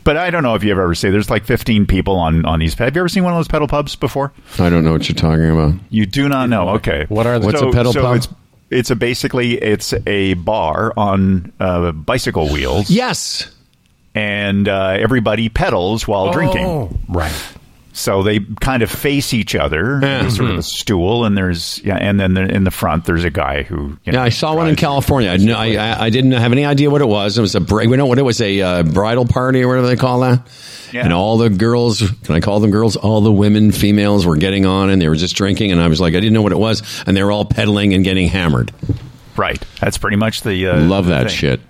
But 0.05 0.17
I 0.17 0.31
don't 0.31 0.43
know 0.43 0.55
if 0.55 0.65
you've 0.65 0.77
ever 0.79 0.95
seen. 0.95 1.13
There's 1.13 1.31
like 1.31 1.45
15 1.45 1.87
people 1.87 2.17
on 2.17 2.45
on 2.45 2.59
these. 2.59 2.75
Have 2.75 2.97
you 2.97 3.01
ever 3.03 3.09
seen 3.09 3.23
one 3.25 3.33
of 3.33 3.39
those 3.39 3.49
pedal 3.49 3.69
pubs 3.69 3.95
before? 3.95 4.33
I 4.59 4.69
don't 4.69 4.85
know 4.85 4.93
what 4.93 5.09
you're 5.09 5.15
talking 5.15 5.49
about. 5.51 5.75
You 5.91 6.07
do 6.07 6.29
not 6.29 6.49
know. 6.49 6.71
Okay. 6.71 7.07
What 7.09 7.27
are 7.27 7.39
they? 7.39 7.47
What's 7.47 7.61
a 7.63 7.71
pedal 7.71 7.93
pub? 7.95 8.17
It's, 8.17 8.29
it's 8.71 8.91
a 8.91 8.97
basically 8.97 9.53
it's 9.55 9.95
a 10.07 10.35
bar 10.35 10.93
on 10.97 11.53
uh, 11.61 11.93
bicycle 11.93 12.49
wheels, 12.49 12.91
Yes. 12.91 13.55
And 14.15 14.69
uh, 14.69 14.97
everybody 14.99 15.49
pedals 15.49 16.07
while 16.07 16.33
drinking. 16.33 16.65
Oh, 16.67 16.91
right. 17.09 17.33
So 17.95 18.23
they 18.23 18.41
kind 18.41 18.83
of 18.83 18.91
face 18.91 19.35
each 19.35 19.55
other. 19.55 20.01
There's 20.01 20.37
sort 20.37 20.51
of 20.51 20.59
a 20.59 20.63
stool, 20.63 21.27
and 21.27 21.37
there's 21.37 21.79
yeah, 21.85 21.97
and 21.97 22.19
then 22.19 22.33
there, 22.33 22.47
in 22.47 22.65
the 22.65 22.71
front 22.71 23.05
there's 23.05 23.25
a 23.25 23.31
guy 23.31 23.65
who. 23.65 23.99
You 24.05 24.13
know, 24.13 24.19
Yeah, 24.19 24.23
I 24.23 24.31
saw 24.31 24.57
one 24.57 24.69
in 24.69 24.77
California. 24.77 25.31
I, 25.31 25.37
kn- 25.37 25.51
I, 25.51 26.05
I, 26.05 26.11
didn't 26.11 26.33
have 26.33 26.53
any 26.53 26.65
idea 26.65 26.89
what 26.89 27.03
it 27.03 27.09
was. 27.09 27.37
It 27.37 27.43
was 27.43 27.55
a 27.55 27.61
we 27.61 27.97
know 27.97 28.07
what 28.07 28.19
it 28.19 28.23
was 28.23 28.41
a 28.41 28.63
uh, 28.63 28.83
bridal 28.83 29.27
party 29.27 29.63
or 29.63 29.69
whatever 29.69 29.89
they 29.89 29.97
call 29.97 30.21
that. 30.21 30.49
Yeah. 30.91 31.05
And 31.05 31.13
all 31.13 31.39
the 31.39 31.51
girls, 31.51 32.03
can 32.25 32.35
I 32.35 32.41
call 32.41 32.61
them 32.61 32.71
girls? 32.71 32.97
All 32.97 33.21
the 33.21 33.33
women, 33.33 33.73
females 33.73 34.27
were 34.27 34.37
getting 34.37 34.67
on 34.67 34.91
and 34.91 35.01
they 35.01 35.09
were 35.09 35.17
just 35.17 35.35
drinking. 35.37 35.73
And 35.73 35.81
I 35.81 35.89
was 35.89 36.01
like, 36.01 36.15
I 36.15 36.21
didn't 36.21 36.35
know 36.35 36.43
what 36.43 36.53
it 36.53 36.59
was. 36.59 36.83
And 37.07 37.17
they 37.17 37.23
were 37.23 37.33
all 37.33 37.47
pedaling 37.47 37.95
and 37.95 38.05
getting 38.05 38.29
hammered. 38.29 38.73
Right. 39.37 39.63
That's 39.81 39.97
pretty 39.97 40.19
much 40.19 40.43
the. 40.43 40.69
Uh, 40.69 40.81
Love 40.83 41.07
that 41.07 41.29
thing. 41.29 41.37
shit. 41.37 41.61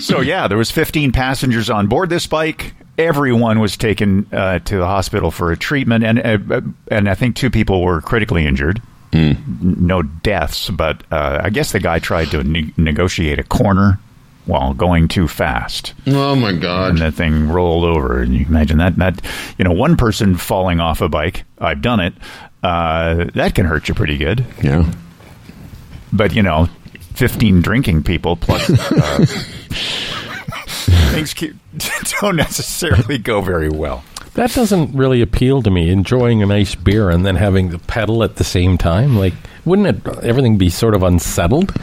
So 0.00 0.20
yeah, 0.20 0.48
there 0.48 0.58
was 0.58 0.70
15 0.70 1.12
passengers 1.12 1.70
on 1.70 1.86
board 1.86 2.08
this 2.10 2.26
bike. 2.26 2.74
Everyone 2.98 3.60
was 3.60 3.76
taken 3.76 4.26
uh, 4.32 4.58
to 4.60 4.76
the 4.78 4.86
hospital 4.86 5.30
for 5.30 5.52
a 5.52 5.56
treatment, 5.56 6.02
and 6.04 6.18
uh, 6.52 6.60
and 6.90 7.08
I 7.08 7.14
think 7.14 7.36
two 7.36 7.50
people 7.50 7.82
were 7.82 8.00
critically 8.00 8.46
injured. 8.46 8.80
N- 9.12 9.36
No 9.58 10.02
deaths, 10.02 10.70
but 10.70 11.02
uh, 11.12 11.40
I 11.44 11.50
guess 11.50 11.72
the 11.72 11.80
guy 11.80 11.98
tried 11.98 12.30
to 12.30 12.42
ne- 12.42 12.72
negotiate 12.78 13.38
a 13.38 13.42
corner 13.44 13.98
while 14.46 14.72
going 14.74 15.08
too 15.08 15.26
fast, 15.28 15.92
Oh 16.06 16.36
my 16.36 16.52
god! 16.52 16.90
and 16.90 16.98
the 16.98 17.10
thing 17.12 17.48
rolled 17.50 17.84
over. 17.84 18.22
And 18.22 18.32
you 18.34 18.46
imagine 18.46 18.78
that 18.78 18.96
that 18.96 19.20
you 19.58 19.64
know 19.64 19.72
one 19.72 19.96
person 19.96 20.36
falling 20.36 20.80
off 20.80 21.00
a 21.02 21.08
bike. 21.08 21.44
I've 21.58 21.82
done 21.82 22.00
it. 22.00 22.14
Uh, 22.62 23.26
that 23.34 23.54
can 23.54 23.66
hurt 23.66 23.88
you 23.88 23.94
pretty 23.94 24.16
good. 24.16 24.44
Yeah. 24.62 24.90
But 26.12 26.34
you 26.34 26.42
know, 26.42 26.68
15 27.16 27.62
drinking 27.62 28.02
people 28.02 28.36
plus. 28.36 28.68
Uh, 28.70 29.24
Things 31.14 31.32
keep, 31.32 31.56
don't 32.20 32.36
necessarily 32.36 33.16
go 33.16 33.40
very 33.40 33.70
well. 33.70 34.04
That 34.34 34.52
doesn't 34.52 34.94
really 34.94 35.22
appeal 35.22 35.62
to 35.62 35.70
me. 35.70 35.88
Enjoying 35.88 36.42
a 36.42 36.46
nice 36.46 36.74
beer 36.74 37.08
and 37.08 37.24
then 37.24 37.36
having 37.36 37.70
the 37.70 37.78
pedal 37.78 38.22
at 38.22 38.36
the 38.36 38.44
same 38.44 38.76
time, 38.76 39.16
like, 39.16 39.32
wouldn't 39.64 39.88
it 39.88 40.06
everything 40.22 40.58
be 40.58 40.68
sort 40.68 40.94
of 40.94 41.02
unsettled? 41.02 41.74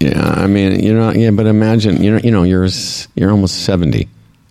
Yeah. 0.00 0.26
I 0.26 0.46
mean, 0.46 0.82
you 0.82 0.94
know, 0.94 1.12
yeah, 1.12 1.30
but 1.32 1.44
imagine, 1.46 2.02
you 2.02 2.12
know, 2.12 2.20
you 2.24 2.30
know, 2.30 2.42
you're, 2.42 2.66
you're 3.14 3.30
almost 3.30 3.64
70. 3.64 4.08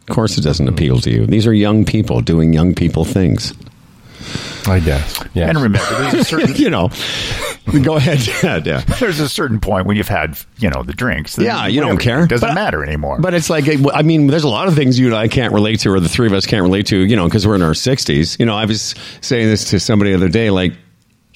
Of 0.08 0.16
course 0.16 0.38
it 0.38 0.42
doesn't 0.42 0.68
appeal 0.68 1.00
to 1.00 1.10
you. 1.10 1.26
These 1.26 1.48
are 1.48 1.54
young 1.54 1.84
people 1.84 2.22
doing 2.22 2.54
young 2.54 2.76
people 2.76 3.06
things. 3.06 3.56
I 4.68 4.80
guess. 4.80 5.24
Yeah. 5.34 5.48
And 5.50 5.58
remember, 5.60 5.80
there's 5.96 6.14
a 6.14 6.24
certain 6.24 6.56
you 6.56 6.70
know, 6.70 6.90
go 7.84 7.96
ahead. 7.96 8.20
Yeah. 8.44 8.60
yeah. 8.64 8.82
there's 9.00 9.20
a 9.20 9.30
certain 9.30 9.60
point 9.60 9.86
when 9.86 9.96
you've 9.98 10.08
had 10.08 10.38
you 10.58 10.70
know 10.70 10.84
the 10.84 10.94
drinks. 10.94 11.38
Yeah, 11.38 11.68
you 11.68 11.80
don't 11.82 11.98
care. 11.98 12.24
It 12.24 12.30
doesn't 12.30 12.48
But- 12.50 12.56
matter 12.56 12.84
anymore. 12.84 13.20
But 13.20 13.34
it's 13.34 13.50
like, 13.50 13.66
I 13.94 14.02
mean, 14.02 14.28
there's 14.28 14.44
a 14.44 14.50
lot 14.50 14.68
of 14.68 14.76
things 14.76 14.98
you 15.00 15.08
and 15.08 15.16
I 15.16 15.28
can't 15.28 15.54
relate 15.54 15.80
to, 15.82 15.92
or 15.92 16.00
the 16.00 16.10
three 16.10 16.28
of 16.28 16.34
us 16.34 16.46
can't 16.46 16.64
relate 16.64 16.88
to, 16.88 16.98
you 16.98 17.16
know, 17.16 17.26
because 17.26 17.46
we're 17.48 17.56
in 17.56 17.62
our 17.62 17.72
60s. 17.74 18.40
You 18.40 18.46
know, 18.46 18.56
I 18.56 18.66
was 18.66 18.96
saying 19.22 19.48
this 19.48 19.70
to 19.72 19.80
somebody 19.80 20.12
the 20.12 20.18
other 20.18 20.30
day, 20.30 20.50
like, 20.50 20.74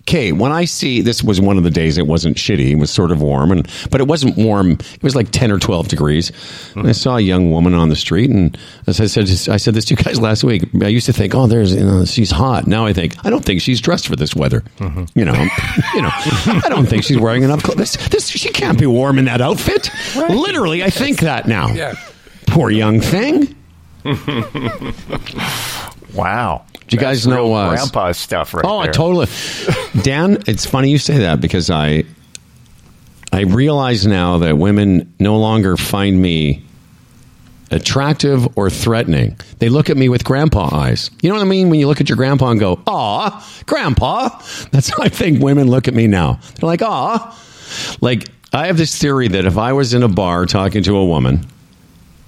okay, 0.08 0.32
when 0.32 0.52
I 0.52 0.66
see 0.66 1.02
this 1.02 1.24
was 1.24 1.42
one 1.42 1.58
of 1.58 1.64
the 1.64 1.72
days 1.72 1.98
it 1.98 2.06
wasn't 2.06 2.38
shitty, 2.38 2.72
it 2.72 2.76
was 2.76 2.92
sort 2.92 3.12
of 3.12 3.22
warm, 3.22 3.52
and 3.52 3.68
but 3.90 4.02
it 4.02 4.08
wasn't 4.08 4.38
warm. 4.38 4.72
It 4.72 5.04
was 5.04 5.16
like 5.16 5.32
ten 5.32 5.52
or 5.52 5.58
twelve 5.58 5.88
degrees. 5.88 6.32
And 6.76 6.88
I 6.88 6.92
saw 6.92 7.18
a 7.18 7.22
young 7.22 7.50
woman 7.50 7.74
on 7.74 7.90
the 7.90 7.96
street, 7.96 8.30
and 8.30 8.58
as 8.88 9.02
I 9.02 9.08
said, 9.08 9.24
I 9.50 9.58
said 9.58 9.74
this 9.74 9.86
to 9.86 9.96
you 9.96 10.04
guys 10.04 10.20
last 10.20 10.44
week. 10.44 10.64
I 10.82 10.88
used 10.88 11.08
to 11.08 11.14
think, 11.14 11.34
oh, 11.34 11.48
there's 11.48 11.74
you 11.74 11.84
know, 11.84 12.06
she's 12.06 12.32
hot. 12.32 12.68
Now 12.68 12.86
I 12.86 12.94
think 12.94 13.16
I 13.26 13.30
don't 13.30 13.44
think 13.44 13.62
she's 13.62 13.82
dressed 13.82 14.08
for 14.08 14.16
this 14.16 14.36
weather. 14.36 14.62
Mm-hmm. 14.78 15.18
You 15.18 15.26
know, 15.26 15.34
you 15.96 16.02
know, 16.02 16.12
I 16.14 16.68
don't 16.70 16.86
think 16.86 17.04
she's 17.04 17.20
wearing 17.20 17.44
enough 17.44 17.64
clothes. 17.64 17.78
This, 17.78 18.10
this 18.10 18.30
she 18.30 18.50
can't 18.50 18.80
be 18.80 18.86
warm 18.86 19.18
in 19.18 19.26
that 19.26 19.42
outfit. 19.42 19.90
Literally, 20.16 20.84
I 20.84 20.90
think 20.92 21.22
that 21.22 21.48
now. 21.48 21.70
Yeah. 21.70 21.96
Poor 22.46 22.70
young 22.70 23.02
thing. 23.02 23.56
Wow. 26.16 26.66
Do 26.88 26.96
you 26.96 27.02
guys 27.02 27.26
know, 27.26 27.54
uh, 27.54 27.70
grandpa 27.72 28.12
stuff 28.12 28.54
right 28.54 28.64
Oh, 28.66 28.80
I 28.80 28.84
there. 28.86 28.94
totally. 28.94 29.28
Dan, 30.04 30.38
it's 30.48 30.66
funny 30.66 30.92
you 30.92 30.98
say 31.00 31.18
that 31.20 31.42
because 31.42 31.70
I 31.70 32.04
I 33.34 33.42
realize 33.42 34.06
now 34.06 34.38
that 34.40 34.58
women 34.58 35.14
no 35.20 35.38
longer 35.38 35.78
find 35.78 36.22
me 36.22 36.64
attractive 37.72 38.48
or 38.58 38.70
threatening. 38.70 39.38
They 39.60 39.70
look 39.70 39.90
at 39.90 39.98
me 39.98 40.08
with 40.10 40.24
grandpa 40.24 40.70
eyes. 40.74 41.10
You 41.22 41.30
know 41.30 41.36
what 41.36 41.42
I 41.42 41.50
mean? 41.50 41.70
When 41.70 41.80
you 41.80 41.88
look 41.88 42.00
at 42.00 42.08
your 42.10 42.16
grandpa 42.16 42.52
and 42.52 42.60
go, 42.60 42.80
"Aw, 42.88 43.64
grandpa." 43.66 44.30
That's 44.72 44.90
how 44.90 45.02
I 45.02 45.10
think 45.10 45.42
women 45.42 45.68
look 45.70 45.88
at 45.88 45.94
me 45.94 46.08
now. 46.08 46.40
They're 46.60 46.68
like, 46.68 46.82
"Aw." 46.84 47.42
Like 48.02 48.30
I 48.54 48.68
have 48.68 48.78
this 48.78 48.96
theory 48.98 49.28
that 49.30 49.46
if 49.46 49.58
I 49.58 49.74
was 49.74 49.94
in 49.94 50.04
a 50.04 50.08
bar 50.08 50.46
talking 50.46 50.84
to 50.84 50.96
a 50.96 51.06
woman, 51.06 51.46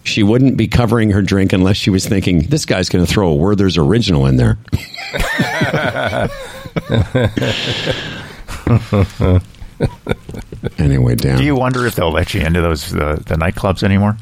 she 0.07 0.23
wouldn't 0.23 0.57
be 0.57 0.67
covering 0.67 1.11
her 1.11 1.21
drink 1.21 1.53
unless 1.53 1.77
she 1.77 1.89
was 1.89 2.05
thinking, 2.07 2.43
"This 2.43 2.65
guy's 2.65 2.89
going 2.89 3.05
to 3.05 3.11
throw 3.11 3.29
a 3.29 3.35
Werther's 3.35 3.77
original 3.77 4.25
in 4.25 4.37
there." 4.37 4.57
anyway, 10.77 11.15
Dan. 11.15 11.37
Do 11.37 11.43
you 11.43 11.55
wonder 11.55 11.85
if 11.85 11.95
they'll 11.95 12.11
let 12.11 12.33
you 12.33 12.41
into 12.41 12.61
those 12.61 12.91
the, 12.91 13.21
the 13.25 13.35
nightclubs 13.35 13.83
anymore? 13.83 14.17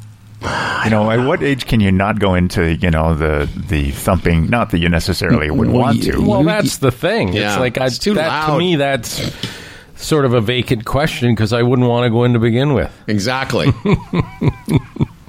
You 0.83 0.91
know, 0.91 1.09
at 1.09 1.25
what 1.25 1.41
age 1.41 1.65
can 1.65 1.79
you 1.79 1.91
not 1.91 2.19
go 2.19 2.35
into 2.35 2.75
you 2.75 2.91
know 2.91 3.15
the 3.15 3.49
the 3.67 3.91
thumping? 3.91 4.49
Not 4.49 4.71
that 4.71 4.79
you 4.79 4.89
necessarily 4.89 5.49
would 5.49 5.69
Well, 5.69 5.79
want 5.81 6.03
you- 6.03 6.11
to. 6.13 6.21
Well, 6.21 6.43
that's 6.43 6.77
the 6.77 6.91
thing. 6.91 7.33
Yeah, 7.33 7.53
it's 7.53 7.59
like 7.59 7.77
I, 7.79 7.85
it's 7.87 7.97
too 7.97 8.13
that, 8.15 8.27
loud. 8.27 8.53
to 8.53 8.59
me. 8.59 8.75
That's 8.75 9.31
sort 9.95 10.25
of 10.25 10.33
a 10.33 10.41
vacant 10.41 10.85
question 10.85 11.33
because 11.33 11.51
I 11.53 11.63
wouldn't 11.63 11.87
want 11.87 12.05
to 12.05 12.09
go 12.11 12.25
in 12.25 12.33
to 12.33 12.39
begin 12.39 12.73
with. 12.73 12.91
Exactly. 13.07 13.71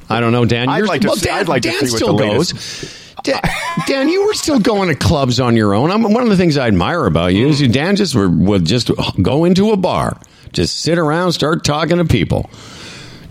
I 0.09 0.21
don't 0.21 0.33
know, 0.33 0.45
Dan. 0.45 0.69
I'd 0.69 0.79
you're- 0.79 0.89
like 0.89 1.01
to 1.03 1.09
well, 1.09 1.17
see- 1.17 1.27
Dan, 1.27 1.39
I'd 1.41 1.49
like 1.49 1.63
to 1.63 1.71
Dan 1.71 1.79
see 1.81 1.91
what 1.93 1.97
still 1.97 2.17
the 2.17 2.25
goes. 2.27 2.53
latest- 2.53 3.03
Dan, 3.25 3.41
Dan, 3.89 4.09
you 4.09 4.25
were 4.27 4.35
still 4.35 4.61
going 4.61 4.89
to 4.89 4.95
clubs 4.95 5.41
on 5.41 5.57
your 5.57 5.75
own. 5.75 5.91
I'm, 5.91 6.03
one 6.03 6.23
of 6.23 6.29
the 6.29 6.37
things 6.37 6.57
I 6.57 6.69
admire 6.69 7.07
about 7.07 7.35
you 7.35 7.49
is 7.49 7.61
you, 7.61 7.67
Dan, 7.69 7.97
just 7.97 8.15
were- 8.15 8.29
would 8.29 8.65
just 8.65 8.91
go 9.21 9.45
into 9.45 9.73
a 9.73 9.77
bar, 9.77 10.17
just 10.53 10.81
sit 10.83 10.97
around, 10.99 11.33
start 11.33 11.65
talking 11.65 11.97
to 11.99 12.05
people, 12.05 12.49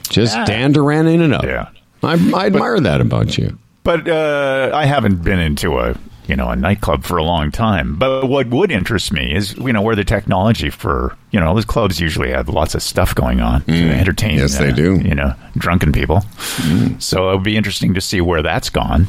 just 0.10 0.36
Yeah. 0.36 0.46
Dan 0.46 0.72
Duran 0.74 1.08
in 1.08 1.22
and 1.22 1.34
out. 1.34 1.46
Yeah. 1.46 1.68
I, 2.04 2.14
I 2.36 2.46
admire 2.48 2.80
that 2.82 3.00
about 3.00 3.38
you. 3.38 3.58
But 3.84 4.08
uh, 4.10 4.72
I 4.74 4.86
haven't 4.86 5.24
been 5.24 5.40
into 5.40 5.80
a 5.80 5.96
you 6.28 6.36
know 6.36 6.50
a 6.50 6.56
nightclub 6.56 7.04
for 7.04 7.18
a 7.18 7.24
long 7.24 7.52
time. 7.52 7.98
But 7.98 8.28
what 8.28 8.48
would 8.48 8.72
interest 8.72 9.12
me 9.12 9.36
is 9.36 9.56
you 9.58 9.74
know 9.74 9.82
where 9.82 9.96
the 9.96 10.04
technology 10.04 10.70
for 10.70 11.16
you 11.32 11.40
know 11.40 11.54
those 11.54 11.66
clubs 11.66 12.00
usually 12.00 12.32
have 12.32 12.50
lots 12.50 12.76
of 12.76 12.84
stuff 12.84 13.16
going 13.16 13.42
on 13.42 13.64
to 13.66 13.92
entertain. 13.92 14.38
Mm. 14.38 14.42
Yes, 14.42 14.58
they 14.58 14.72
uh, 14.72 14.76
do. 14.76 14.98
Mm. 14.98 15.08
You 15.08 15.16
know, 15.16 15.34
drunken 15.58 15.92
people. 15.92 16.24
So 17.00 17.32
it 17.32 17.36
would 17.36 17.44
be 17.44 17.58
interesting 17.58 17.94
to 17.96 18.02
see 18.02 18.22
where 18.22 18.42
that's 18.42 18.70
gone. 18.70 19.08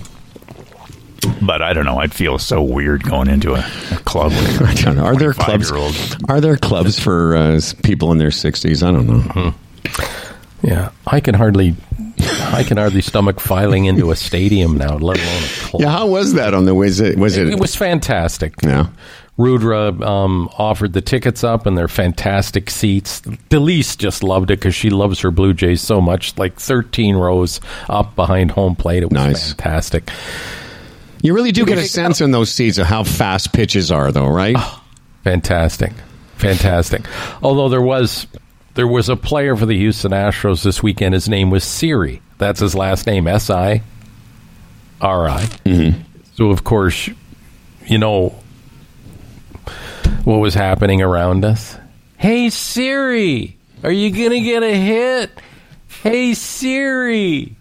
But 1.42 1.62
I 1.62 1.72
don't 1.72 1.84
know. 1.84 1.98
I'd 1.98 2.14
feel 2.14 2.38
so 2.38 2.62
weird 2.62 3.02
going 3.02 3.28
into 3.28 3.54
a, 3.54 3.58
a 3.90 3.96
club. 4.04 4.30
With 4.30 4.62
I 4.66 4.74
don't 4.74 4.96
know. 4.96 5.04
Are 5.04 5.16
there 5.16 5.32
clubs? 5.32 5.72
Are 6.28 6.40
there 6.40 6.56
clubs 6.56 6.98
for 6.98 7.36
uh, 7.36 7.60
people 7.82 8.12
in 8.12 8.18
their 8.18 8.28
60s? 8.28 8.86
I 8.86 8.92
don't 8.92 9.06
know. 9.06 9.20
Mm-hmm. 9.20 10.66
Yeah, 10.66 10.90
I 11.06 11.20
can 11.20 11.34
hardly, 11.34 11.74
I 12.52 12.62
can 12.64 12.76
hardly 12.76 13.00
stomach 13.02 13.40
filing 13.40 13.84
into 13.86 14.10
a 14.10 14.16
stadium 14.16 14.76
now, 14.76 14.96
let 14.98 15.18
alone 15.18 15.42
a 15.42 15.68
club. 15.68 15.82
Yeah, 15.82 15.90
how 15.90 16.06
was 16.06 16.34
that 16.34 16.54
on 16.54 16.64
the 16.64 16.74
was 16.74 17.00
it 17.00 17.18
was 17.18 17.36
it, 17.36 17.48
It 17.48 17.58
was 17.60 17.74
fantastic. 17.74 18.54
Yeah. 18.62 18.88
Rudra 19.38 19.88
um, 20.02 20.48
offered 20.56 20.94
the 20.94 21.02
tickets 21.02 21.44
up, 21.44 21.66
and 21.66 21.76
they're 21.76 21.88
fantastic 21.88 22.70
seats. 22.70 23.20
Delise 23.50 23.96
just 23.98 24.22
loved 24.22 24.50
it 24.50 24.58
because 24.60 24.74
she 24.74 24.88
loves 24.88 25.20
her 25.20 25.30
Blue 25.30 25.52
Jays 25.52 25.82
so 25.82 26.00
much. 26.00 26.38
Like 26.38 26.58
13 26.58 27.16
rows 27.16 27.60
up 27.90 28.16
behind 28.16 28.52
home 28.52 28.74
plate. 28.76 29.02
It 29.02 29.10
was 29.10 29.12
Nice. 29.12 29.52
fantastic. 29.52 30.10
You 31.22 31.34
really 31.34 31.52
do 31.52 31.66
get 31.66 31.76
a 31.76 31.84
sense 31.84 32.20
in 32.22 32.30
those 32.30 32.50
seats 32.52 32.78
of 32.78 32.86
how 32.86 33.02
fast 33.04 33.52
pitches 33.52 33.90
are 33.90 34.10
though, 34.10 34.28
right? 34.28 34.56
Fantastic, 35.24 35.92
fantastic. 36.36 37.02
Although 37.42 37.68
there 37.68 37.82
was 37.82 38.26
there 38.76 38.86
was 38.86 39.08
a 39.08 39.16
player 39.16 39.56
for 39.56 39.66
the 39.66 39.76
Houston 39.76 40.12
Astros 40.12 40.62
this 40.62 40.82
weekend. 40.82 41.14
His 41.14 41.28
name 41.28 41.50
was 41.50 41.64
Siri. 41.64 42.22
That's 42.38 42.60
his 42.60 42.74
last 42.74 43.06
name, 43.06 43.26
S 43.26 43.50
I 43.50 43.82
R 45.00 45.28
I. 45.28 45.48
So 46.34 46.50
of 46.50 46.62
course, 46.62 47.10
you 47.86 47.98
know 47.98 48.34
what 50.24 50.36
was 50.36 50.54
happening 50.54 51.02
around 51.02 51.44
us. 51.44 51.76
Hey 52.18 52.50
Siri, 52.50 53.56
are 53.82 53.90
you 53.90 54.10
gonna 54.10 54.40
get 54.40 54.62
a 54.62 54.74
hit? 54.74 55.30
Hey 56.02 56.34
Siri. 56.34 57.56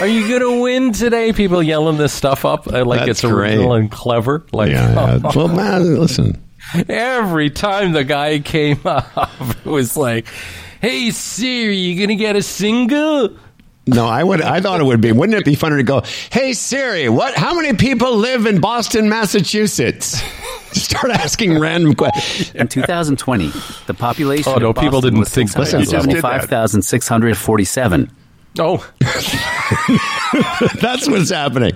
Are 0.00 0.06
you 0.06 0.28
gonna 0.28 0.60
win 0.60 0.92
today? 0.92 1.32
People 1.32 1.62
yelling 1.62 1.96
this 1.96 2.12
stuff 2.12 2.44
up 2.44 2.66
uh, 2.66 2.84
like 2.84 3.00
That's 3.00 3.10
it's 3.10 3.24
original 3.24 3.68
great. 3.70 3.80
and 3.80 3.90
clever. 3.90 4.44
Like 4.52 4.70
Yeah, 4.70 5.18
yeah. 5.22 5.30
Well, 5.34 5.48
man, 5.48 5.98
listen. 5.98 6.43
Every 6.88 7.50
time 7.50 7.92
the 7.92 8.04
guy 8.04 8.38
came 8.40 8.80
up, 8.84 9.06
it 9.64 9.66
was 9.68 9.96
like, 9.96 10.26
"Hey 10.80 11.10
Siri, 11.10 11.76
you 11.76 12.00
gonna 12.00 12.16
get 12.16 12.36
a 12.36 12.42
single?" 12.42 13.36
No, 13.86 14.06
I 14.06 14.24
would. 14.24 14.40
I 14.40 14.60
thought 14.62 14.80
it 14.80 14.84
would 14.84 15.02
be. 15.02 15.12
Wouldn't 15.12 15.38
it 15.38 15.44
be 15.44 15.56
funner 15.56 15.76
to 15.76 15.82
go? 15.82 16.02
Hey 16.32 16.54
Siri, 16.54 17.08
what? 17.10 17.34
How 17.34 17.54
many 17.54 17.76
people 17.76 18.16
live 18.16 18.46
in 18.46 18.60
Boston, 18.60 19.08
Massachusetts? 19.08 20.22
Start 20.72 21.10
asking 21.12 21.60
random 21.60 21.94
questions. 21.94 22.52
In 22.54 22.66
2020, 22.66 23.52
the 23.86 23.94
population 23.94 24.52
Oh, 24.52 24.56
no, 24.58 24.70
of 24.70 24.76
people 24.76 24.90
Boston 24.92 25.02
didn't 25.10 25.20
was 25.20 25.28
think. 25.30 25.54
Listen, 25.56 25.80
you 25.80 25.86
just 25.86 26.08
did 26.08 26.16
that. 26.22 26.42
675,647. 26.70 28.10
Oh, 28.58 28.78
That's 30.80 31.08
what's 31.08 31.30
happening. 31.30 31.72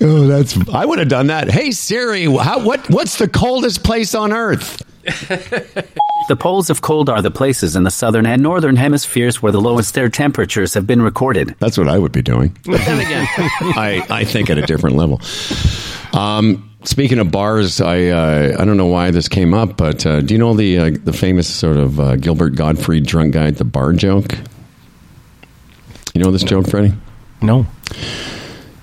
Oh, 0.00 0.26
that's. 0.26 0.56
I 0.68 0.84
would 0.84 0.98
have 0.98 1.08
done 1.08 1.28
that. 1.28 1.50
Hey 1.50 1.70
Siri, 1.70 2.24
how, 2.24 2.62
what? 2.64 2.88
What's 2.90 3.18
the 3.18 3.28
coldest 3.28 3.82
place 3.82 4.14
on 4.14 4.32
Earth? 4.32 4.82
The 6.28 6.36
poles 6.36 6.70
of 6.70 6.82
cold 6.82 7.08
are 7.10 7.20
the 7.20 7.32
places 7.32 7.74
in 7.74 7.82
the 7.82 7.90
southern 7.90 8.26
and 8.26 8.42
northern 8.44 8.76
hemispheres 8.76 9.42
where 9.42 9.50
the 9.50 9.60
lowest 9.60 9.98
air 9.98 10.08
temperatures 10.08 10.72
have 10.74 10.86
been 10.86 11.02
recorded. 11.02 11.56
That's 11.58 11.76
what 11.76 11.88
I 11.88 11.98
would 11.98 12.12
be 12.12 12.22
doing. 12.22 12.56
Then 12.64 13.00
again, 13.00 13.26
I, 13.74 14.06
I 14.08 14.24
think 14.24 14.48
at 14.48 14.56
a 14.56 14.62
different 14.62 14.94
level. 14.94 15.20
Um, 16.12 16.70
speaking 16.84 17.18
of 17.18 17.32
bars, 17.32 17.80
I 17.80 18.06
uh, 18.06 18.56
I 18.56 18.64
don't 18.64 18.76
know 18.76 18.86
why 18.86 19.10
this 19.10 19.28
came 19.28 19.52
up, 19.52 19.76
but 19.76 20.06
uh, 20.06 20.20
do 20.20 20.32
you 20.32 20.38
know 20.38 20.54
the 20.54 20.78
uh, 20.78 20.90
the 21.02 21.12
famous 21.12 21.52
sort 21.52 21.76
of 21.76 21.98
uh, 21.98 22.14
Gilbert 22.16 22.50
Gottfried 22.54 23.04
drunk 23.04 23.34
guy 23.34 23.48
at 23.48 23.56
the 23.56 23.64
bar 23.64 23.92
joke? 23.92 24.38
You 26.14 26.22
know 26.22 26.30
this 26.30 26.44
joke, 26.44 26.68
Freddie? 26.68 26.94
no. 27.40 27.66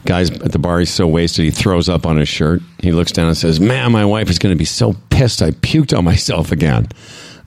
Guy's 0.06 0.32
at 0.32 0.52
the 0.54 0.60
bar. 0.60 0.80
He's 0.80 0.90
so 0.90 1.06
wasted, 1.08 1.46
he 1.46 1.52
throws 1.52 1.88
up 1.90 2.06
on 2.06 2.18
his 2.18 2.28
shirt. 2.28 2.62
He 2.80 2.92
looks 2.92 3.12
down 3.12 3.28
and 3.28 3.38
says, 3.38 3.60
"Man, 3.60 3.92
my 3.92 4.06
wife 4.06 4.30
is 4.30 4.40
going 4.40 4.56
to 4.56 4.58
be 4.58 4.66
so 4.66 4.96
pissed. 5.10 5.42
I 5.42 5.52
puked 5.52 5.96
on 5.96 6.04
myself 6.04 6.52
again." 6.52 6.88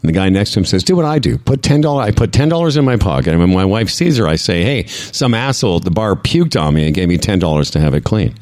And 0.02 0.08
the 0.08 0.12
guy 0.12 0.28
next 0.28 0.52
to 0.52 0.60
him 0.60 0.64
says, 0.64 0.82
"Do 0.82 0.96
what 0.96 1.04
I 1.04 1.18
do. 1.20 1.38
Put 1.38 1.62
ten 1.62 1.80
dollars. 1.80 2.08
I 2.08 2.10
put 2.10 2.32
ten 2.32 2.48
dollars 2.48 2.76
in 2.76 2.84
my 2.84 2.96
pocket, 2.96 3.28
and 3.28 3.38
when 3.38 3.52
my 3.54 3.64
wife 3.64 3.88
sees 3.88 4.16
her, 4.16 4.26
I 4.26 4.34
say, 4.34 4.64
"Hey, 4.64 4.86
some 4.86 5.32
asshole 5.32 5.76
at 5.76 5.84
the 5.84 5.92
bar 5.92 6.16
puked 6.16 6.60
on 6.60 6.74
me 6.74 6.86
and 6.86 6.94
gave 6.94 7.08
me 7.08 7.18
ten 7.18 7.38
dollars 7.38 7.70
to 7.70 7.80
have 7.80 7.94
it 7.94 8.02
clean." 8.02 8.34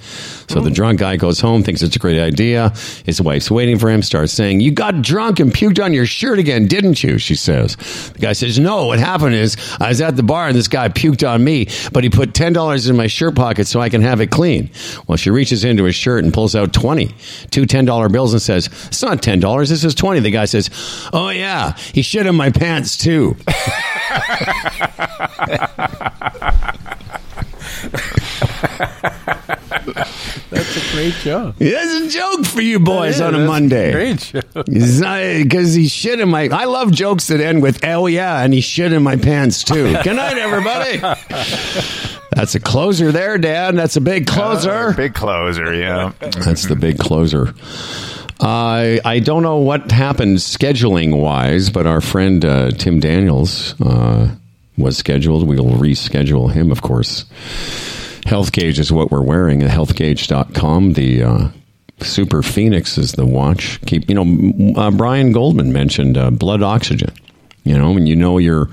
So 0.48 0.60
the 0.60 0.70
drunk 0.70 0.98
guy 0.98 1.16
goes 1.16 1.38
home, 1.38 1.62
thinks 1.62 1.80
it's 1.80 1.94
a 1.94 1.98
great 2.00 2.18
idea. 2.18 2.72
His 3.04 3.20
wife's 3.20 3.52
waiting 3.52 3.78
for 3.78 3.88
him, 3.88 4.02
starts 4.02 4.32
saying, 4.32 4.60
"You 4.60 4.72
got 4.72 5.02
drunk 5.02 5.38
and 5.38 5.52
puked 5.52 5.84
on 5.84 5.92
your 5.92 6.06
shirt 6.06 6.38
again, 6.38 6.66
didn't 6.66 7.04
you?" 7.04 7.18
She 7.18 7.34
says. 7.34 7.76
The 8.14 8.18
guy 8.18 8.32
says, 8.32 8.58
"No. 8.58 8.86
What 8.86 8.98
happened 8.98 9.34
is 9.34 9.56
I 9.78 9.90
was 9.90 10.00
at 10.00 10.16
the 10.16 10.22
bar 10.22 10.48
and 10.48 10.56
this 10.56 10.66
guy 10.66 10.88
puked 10.88 11.28
on 11.28 11.44
me, 11.44 11.68
but 11.92 12.04
he 12.04 12.10
put 12.10 12.32
ten 12.34 12.52
dollars 12.52 12.88
in 12.88 12.96
my 12.96 13.06
shirt 13.06 13.36
pocket 13.36 13.66
so 13.66 13.80
I 13.80 13.90
can 13.90 14.02
have 14.02 14.20
it 14.20 14.30
clean." 14.30 14.70
Well, 15.06 15.16
she 15.16 15.30
reaches 15.30 15.62
into 15.62 15.84
his 15.84 15.94
shirt 15.94 16.24
and 16.24 16.32
pulls 16.32 16.56
out 16.56 16.72
twenty, 16.72 17.14
two 17.50 17.66
ten 17.66 17.84
dollar 17.84 18.08
bills, 18.08 18.32
and 18.32 18.40
says, 18.42 18.68
"It's 18.86 19.02
not 19.02 19.22
ten 19.22 19.40
dollars. 19.40 19.68
This 19.68 19.84
is 19.84 19.94
twenty. 19.94 20.20
The 20.20 20.30
guy 20.30 20.46
says, 20.46 20.70
"Oh 21.12 21.28
yeah, 21.28 21.49
he 21.92 22.02
shit 22.02 22.26
in 22.26 22.34
my 22.34 22.50
pants 22.50 22.96
too." 22.96 23.36
That's 30.50 30.76
a 30.76 30.94
great 30.94 31.14
joke. 31.14 31.56
That's 31.58 31.94
a 31.94 32.08
joke 32.08 32.44
for 32.46 32.60
you 32.60 32.80
boys 32.80 33.20
Yeah, 33.20 33.28
on 33.28 33.34
a 33.34 33.38
that's 33.38 33.48
Monday. 33.48 33.92
Great 33.92 34.18
joke. 34.18 34.66
Because 34.66 35.74
he 35.74 35.88
shit 35.88 36.20
in 36.20 36.28
my. 36.28 36.48
I 36.52 36.64
love 36.64 36.92
jokes 36.92 37.28
that 37.28 37.40
end 37.40 37.62
with 37.62 37.84
"oh 37.84 38.06
yeah," 38.06 38.42
and 38.42 38.52
he 38.52 38.60
shit 38.60 38.92
in 38.92 39.02
my 39.02 39.16
pants 39.16 39.64
too. 39.64 39.92
Good 40.04 40.16
night, 40.16 40.38
everybody. 40.38 40.98
That's 42.32 42.54
a 42.54 42.60
closer 42.60 43.12
there, 43.12 43.38
Dad. 43.38 43.76
That's 43.76 43.96
a 43.96 44.00
big 44.00 44.26
closer. 44.26 44.70
Uh, 44.90 44.92
big 44.96 45.14
closer, 45.14 45.74
yeah. 45.74 46.12
That's 46.20 46.66
the 46.66 46.76
big 46.76 46.98
closer. 46.98 47.54
I 48.40 49.00
I 49.04 49.18
don't 49.18 49.42
know 49.42 49.58
what 49.58 49.90
happened 49.90 50.38
scheduling 50.38 51.20
wise, 51.20 51.70
but 51.70 51.86
our 51.86 52.00
friend 52.00 52.44
uh, 52.44 52.70
Tim 52.72 53.00
Daniels 53.00 53.80
uh, 53.80 54.34
was 54.78 54.96
scheduled. 54.96 55.46
We 55.46 55.56
will 55.56 55.72
reschedule 55.72 56.50
him, 56.50 56.70
of 56.70 56.82
course. 56.82 57.24
Health 58.26 58.52
Gauge 58.52 58.78
is 58.78 58.92
what 58.92 59.10
we're 59.10 59.22
wearing 59.22 59.62
at 59.62 59.70
healthgauge.com. 59.70 60.92
The 60.94 61.22
uh, 61.22 61.48
Super 62.00 62.42
Phoenix 62.42 62.96
is 62.96 63.12
the 63.12 63.26
watch. 63.26 63.80
Keep 63.86 64.08
you 64.08 64.14
know. 64.14 64.80
Uh, 64.80 64.90
Brian 64.90 65.32
Goldman 65.32 65.72
mentioned 65.72 66.16
uh, 66.16 66.30
blood 66.30 66.62
oxygen. 66.62 67.12
You 67.64 67.76
know, 67.76 67.92
when 67.92 68.06
you 68.06 68.16
know 68.16 68.38
your 68.38 68.68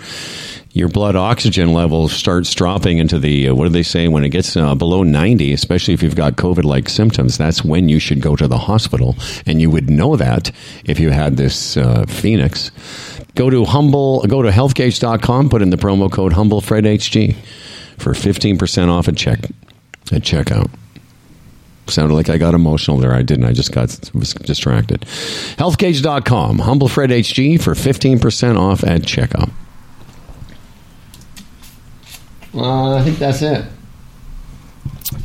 your 0.77 0.88
blood 0.88 1.15
oxygen 1.15 1.73
level 1.73 2.07
starts 2.07 2.53
dropping 2.53 2.99
into 2.99 3.18
the 3.18 3.49
uh, 3.49 3.55
what 3.55 3.64
do 3.64 3.69
they 3.69 3.84
say 3.84 4.07
when 4.07 4.23
it 4.23 4.30
gets 4.30 4.55
uh, 4.55 4.76
below 4.76 5.01
90 5.01 5.51
especially 5.51 5.95
if 5.95 6.03
you've 6.03 6.15
got 6.15 6.35
covid 6.35 6.64
like 6.64 6.88
symptoms 6.88 7.35
that's 7.35 7.64
when 7.64 7.89
you 7.89 7.97
should 7.99 8.22
go 8.22 8.35
to 8.35 8.47
the 8.47 8.57
hospital. 8.57 9.15
And 9.45 9.59
you 9.59 9.69
would 9.72 9.89
know 9.89 10.15
that 10.15 10.51
if 10.85 10.99
you 10.99 11.09
had 11.09 11.38
this 11.38 11.77
uh, 11.77 12.05
phoenix. 12.07 12.72
Go 13.35 13.49
to 13.49 13.65
humble 13.65 14.22
go 14.27 14.41
to 14.41 14.49
healthgauge.com 14.49 15.49
put 15.49 15.61
in 15.61 15.72
the 15.72 15.77
promo 15.77 16.11
code 16.11 16.34
humblefredhg 16.34 17.35
for 17.97 18.14
15% 18.14 18.89
off 18.89 19.07
at 19.07 19.18
check 19.18 19.39
at 20.11 20.22
checkout 20.22 20.69
sounded 21.91 22.15
like 22.15 22.30
I 22.30 22.38
got 22.38 22.53
emotional 22.53 22.97
there. 22.97 23.14
I 23.14 23.22
didn't. 23.22 23.45
I 23.45 23.53
just 23.53 23.72
got 23.72 23.89
was 24.14 24.34
distracted. 24.34 25.01
Healthgauge.com. 25.57 26.59
Humble 26.59 26.88
Fred 26.88 27.09
HG 27.09 27.61
for 27.61 27.73
15% 27.73 28.57
off 28.57 28.84
at 28.84 29.01
checkout. 29.01 29.51
Uh, 32.53 32.95
I 32.95 33.03
think 33.03 33.18
that's 33.19 33.41
it. 33.41 33.65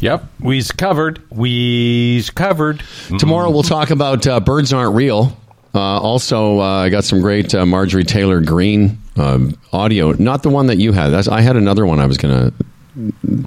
Yep, 0.00 0.24
we's 0.40 0.70
covered. 0.70 1.22
We's 1.30 2.30
covered. 2.30 2.82
Tomorrow 3.18 3.50
we'll 3.50 3.62
talk 3.62 3.90
about 3.90 4.26
uh, 4.26 4.40
birds 4.40 4.72
aren't 4.72 4.94
real. 4.94 5.36
Uh, 5.74 5.78
also, 5.78 6.60
uh, 6.60 6.82
I 6.82 6.88
got 6.88 7.04
some 7.04 7.20
great 7.20 7.54
uh, 7.54 7.64
Marjorie 7.64 8.04
Taylor 8.04 8.40
Greene 8.40 8.98
um 9.16 9.58
audio. 9.72 10.12
Not 10.12 10.42
the 10.42 10.50
one 10.50 10.66
that 10.66 10.78
you 10.78 10.92
had. 10.92 11.10
That's, 11.10 11.28
I 11.28 11.40
had 11.40 11.56
another 11.56 11.84
one 11.86 11.98
I 12.00 12.06
was 12.06 12.18
going 12.18 12.50
to 12.50 12.64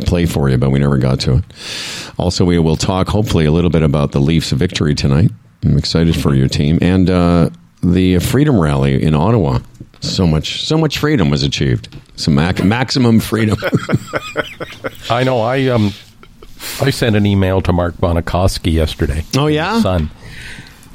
play 0.05 0.25
for 0.25 0.49
you, 0.49 0.57
but 0.57 0.69
we 0.71 0.79
never 0.79 0.97
got 0.97 1.19
to 1.21 1.35
it. 1.37 1.43
Also, 2.17 2.45
we 2.45 2.57
will 2.59 2.75
talk 2.75 3.07
hopefully 3.07 3.45
a 3.45 3.51
little 3.51 3.69
bit 3.69 3.83
about 3.83 4.11
the 4.11 4.19
Leafs' 4.19 4.51
victory 4.51 4.95
tonight. 4.95 5.31
I'm 5.63 5.77
excited 5.77 6.15
for 6.15 6.35
your 6.35 6.47
team 6.47 6.77
and 6.81 7.09
uh, 7.09 7.49
the 7.83 8.19
Freedom 8.19 8.59
Rally 8.59 9.01
in 9.01 9.15
Ottawa. 9.15 9.59
So 10.01 10.27
much, 10.27 10.65
so 10.65 10.77
much 10.77 10.99
freedom 10.99 11.29
was 11.29 11.41
achieved. 11.41 11.95
Some 12.15 12.35
mac- 12.35 12.63
maximum 12.63 13.19
freedom. 13.19 13.57
I 15.09 15.23
know. 15.23 15.41
I 15.41 15.67
um, 15.67 15.91
I 16.81 16.89
sent 16.91 17.15
an 17.15 17.25
email 17.25 17.61
to 17.61 17.73
Mark 17.73 17.95
Bonokoski 17.95 18.71
yesterday. 18.73 19.23
Oh, 19.35 19.47
yeah? 19.47 19.81
son. 19.81 20.11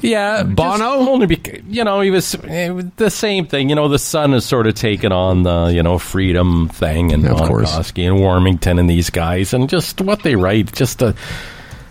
Yeah, 0.02 0.42
Bono? 0.42 0.78
just 0.78 0.82
only 0.82 1.26
because 1.26 1.60
you 1.68 1.84
know 1.84 2.00
he 2.00 2.10
was 2.10 2.34
eh, 2.44 2.82
the 2.96 3.10
same 3.10 3.46
thing. 3.46 3.68
You 3.68 3.74
know, 3.74 3.88
the 3.88 3.98
sun 3.98 4.32
has 4.32 4.44
sort 4.44 4.66
of 4.66 4.74
taken 4.74 5.12
on 5.12 5.42
the 5.42 5.72
you 5.74 5.82
know 5.82 5.98
freedom 5.98 6.68
thing 6.68 7.12
and 7.12 7.26
Of 7.26 7.38
course. 7.38 7.74
And 7.74 8.18
Warmington 8.18 8.78
and 8.78 8.88
these 8.88 9.10
guys 9.10 9.52
and 9.52 9.68
just 9.68 10.00
what 10.00 10.22
they 10.22 10.36
write 10.36 10.72
just 10.72 11.02
uh, 11.02 11.12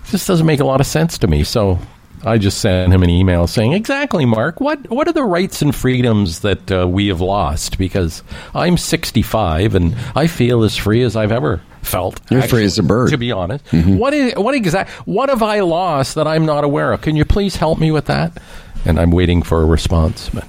just 0.07 0.27
doesn't 0.27 0.45
make 0.45 0.60
a 0.60 0.65
lot 0.65 0.81
of 0.81 0.88
sense 0.88 1.18
to 1.19 1.27
me. 1.27 1.44
So 1.44 1.80
I 2.23 2.38
just 2.38 2.60
sent 2.60 2.91
him 2.91 3.03
an 3.03 3.10
email 3.10 3.48
saying, 3.48 3.73
"Exactly, 3.73 4.26
Mark. 4.26 4.60
What 4.60 4.90
what 4.90 5.07
are 5.07 5.14
the 5.14 5.23
rights 5.23 5.61
and 5.61 5.73
freedoms 5.76 6.40
that 6.40 6.72
uh, 6.72 6.88
we 6.88 7.07
have 7.07 7.22
lost? 7.22 7.77
Because 7.77 8.23
I'm 8.53 8.77
65 8.77 9.76
and 9.76 9.95
I 10.15 10.27
feel 10.27 10.64
as 10.64 10.76
free 10.76 11.03
as 11.03 11.15
I've 11.15 11.31
ever 11.31 11.61
felt. 11.81 12.19
You're 12.30 12.41
free 12.43 12.64
as 12.65 12.77
a 12.77 12.84
bird. 12.84 13.07
Mm-hmm. 13.07 13.14
To 13.14 13.18
be 13.18 13.31
honest, 13.31 13.65
what 13.73 14.14
is 14.14 14.34
what 14.35 14.56
exact 14.56 14.89
what 15.07 15.30
have 15.30 15.41
I 15.43 15.60
lost 15.61 16.15
that 16.15 16.27
I'm 16.27 16.45
not 16.45 16.64
aware 16.64 16.91
of? 16.93 17.01
Can 17.01 17.15
you 17.15 17.26
please 17.26 17.56
help 17.56 17.80
me 17.80 17.91
with 17.91 18.06
that?" 18.06 18.38
And 18.85 18.99
I'm 18.99 19.11
waiting 19.11 19.41
for 19.43 19.61
a 19.61 19.65
response. 19.65 20.30
But 20.30 20.45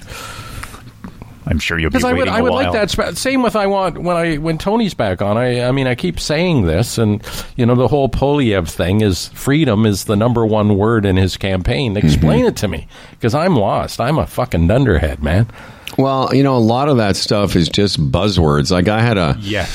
I'm 1.47 1.57
sure 1.59 1.77
you'll 1.79 1.89
be 1.89 1.97
because 1.97 2.05
I 2.05 2.13
would, 2.13 2.27
I 2.27 2.39
a 2.39 2.43
would 2.43 2.51
while. 2.53 2.63
like 2.65 2.73
that. 2.73 2.89
sp- 2.93 3.17
Same 3.17 3.41
with 3.41 3.55
I 3.55 3.65
want 3.67 3.97
when 3.97 4.15
I 4.15 4.37
when 4.37 4.57
Tony's 4.57 4.93
back 4.93 5.21
on. 5.21 5.37
I 5.37 5.63
I 5.63 5.71
mean 5.71 5.87
I 5.87 5.95
keep 5.95 6.19
saying 6.19 6.65
this, 6.67 6.97
and 6.97 7.21
you 7.57 7.65
know 7.65 7.75
the 7.75 7.87
whole 7.87 8.07
Poilievre 8.09 8.69
thing 8.69 9.01
is 9.01 9.29
freedom 9.29 9.85
is 9.85 10.05
the 10.05 10.15
number 10.15 10.45
one 10.45 10.77
word 10.77 11.05
in 11.05 11.17
his 11.17 11.35
campaign. 11.37 11.95
Mm-hmm. 11.95 12.05
Explain 12.07 12.45
it 12.45 12.55
to 12.57 12.67
me 12.67 12.87
because 13.11 13.33
I'm 13.33 13.55
lost. 13.55 13.99
I'm 13.99 14.17
a 14.19 14.27
fucking 14.27 14.67
dunderhead, 14.67 15.21
man. 15.23 15.47
well, 15.97 16.33
you 16.33 16.43
know, 16.43 16.55
a 16.55 16.59
lot 16.59 16.87
of 16.89 16.97
that 16.97 17.15
stuff 17.17 17.55
is 17.55 17.67
just 17.67 17.99
buzzwords. 18.11 18.71
Like 18.71 18.87
I 18.87 19.01
had 19.01 19.17
a 19.17 19.35
Yeah. 19.39 19.65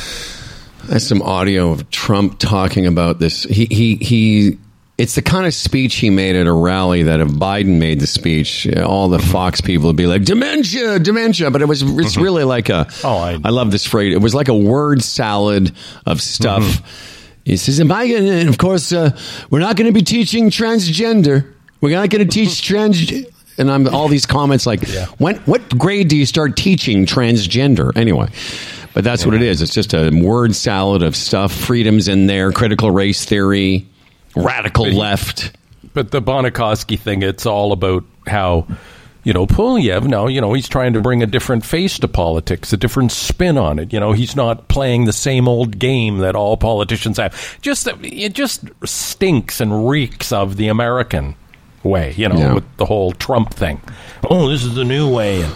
There's 0.89 1.07
some 1.07 1.23
audio 1.23 1.71
of 1.73 1.91
Trump 1.91 2.39
talking 2.39 2.87
about 2.87 3.19
this. 3.19 3.43
He 3.45 3.67
he 3.67 3.97
he. 3.97 4.59
It's 4.99 5.15
the 5.15 5.21
kind 5.21 5.45
of 5.45 5.53
speech 5.53 5.97
he 5.97 6.09
made 6.09 6.37
at 6.37 6.47
a 6.47 6.53
rally 6.53 7.03
that 7.03 7.21
if 7.21 7.29
Biden 7.29 7.79
made 7.79 8.01
the 8.01 8.07
speech, 8.07 8.67
all 8.79 9.11
the 9.11 9.19
Fox 9.19 9.61
people 9.61 9.89
would 9.89 9.97
be 9.97 10.07
like 10.07 10.25
dementia, 10.25 10.99
dementia. 10.99 11.51
But 11.51 11.61
it 11.61 11.67
was 11.69 11.83
it's 11.83 12.17
really 12.17 12.45
like 12.45 12.71
a. 12.71 12.87
Oh, 13.05 13.19
I- 13.19 13.39
I 13.45 13.51
love 13.51 13.71
this 13.71 13.85
phrase. 13.87 14.15
It 14.15 14.23
was 14.23 14.35
like 14.35 14.49
a 14.49 14.57
word 14.57 15.03
salad 15.03 15.73
of 16.07 16.23
stuff. 16.23 16.81
He 17.45 17.57
says, 17.59 17.79
"Am 17.79 17.93
I 17.93 18.09
going?" 18.09 18.27
And 18.29 18.49
of 18.49 18.57
course, 18.59 18.91
uh, 18.93 19.11
we're 19.51 19.59
not 19.61 19.77
going 19.77 19.87
to 19.87 19.93
be 19.93 20.03
teaching 20.03 20.49
transgender. 20.51 21.53
We're 21.83 21.91
not 21.97 22.09
going 22.09 22.27
to 22.27 22.33
teach 22.33 22.63
trans. 22.63 23.13
And 23.59 23.71
I'm 23.71 23.89
all 23.95 24.09
these 24.09 24.27
comments 24.27 24.67
like, 24.67 24.87
when 25.19 25.37
what 25.47 25.67
grade 25.79 26.09
do 26.09 26.17
you 26.17 26.27
start 26.27 26.57
teaching 26.57 27.07
transgender? 27.07 27.95
Anyway, 27.97 28.29
but 28.97 29.05
that's 29.05 29.27
what 29.27 29.35
it 29.35 29.43
is. 29.43 29.61
It's 29.61 29.75
just 29.75 29.93
a 29.93 30.09
word 30.11 30.55
salad 30.55 31.03
of 31.03 31.15
stuff. 31.15 31.53
Freedoms 31.53 32.09
in 32.09 32.27
there, 32.29 32.51
critical 32.51 32.91
race 32.91 33.27
theory, 33.27 33.87
radical 34.35 34.87
left. 34.87 35.55
But 35.93 36.13
the 36.13 36.23
Bonokoski 36.23 36.99
thing, 36.99 37.21
it's 37.21 37.45
all 37.45 37.73
about 37.73 38.05
how, 38.27 38.67
you 39.23 39.35
know, 39.35 39.47
Poilievre, 39.47 40.09
now, 40.09 40.29
you 40.29 40.41
know, 40.41 40.55
he's 40.55 40.67
trying 40.67 40.95
to 40.95 41.03
bring 41.03 41.23
a 41.23 41.27
different 41.27 41.63
face 41.63 41.99
to 41.99 42.09
politics, 42.09 42.73
a 42.73 42.79
different 42.79 43.13
spin 43.13 43.59
on 43.59 43.79
it. 43.79 43.93
You 43.93 44.01
know, 44.01 44.13
he's 44.13 44.35
not 44.35 44.67
playing 44.69 45.05
the 45.05 45.13
same 45.13 45.47
old 45.47 45.79
game 45.79 46.17
that 46.21 46.35
all 46.35 46.57
politicians 46.57 47.19
have. 47.19 47.61
Just, 47.61 47.87
it 48.01 48.33
just 48.33 48.65
stinks 48.87 49.61
and 49.61 49.87
reeks 49.91 50.33
of 50.33 50.57
the 50.57 50.69
American 50.69 51.35
way, 51.83 52.15
you 52.17 52.31
know, 52.31 52.39
Yeah. 52.39 52.55
with 52.55 52.77
the 52.79 52.87
whole 52.87 53.13
Trump 53.13 53.53
thing. 53.53 53.79
Oh, 54.31 54.49
this 54.49 54.65
is 54.65 54.75
the 54.75 54.85
new 54.85 55.07
way. 55.15 55.43
And, 55.43 55.55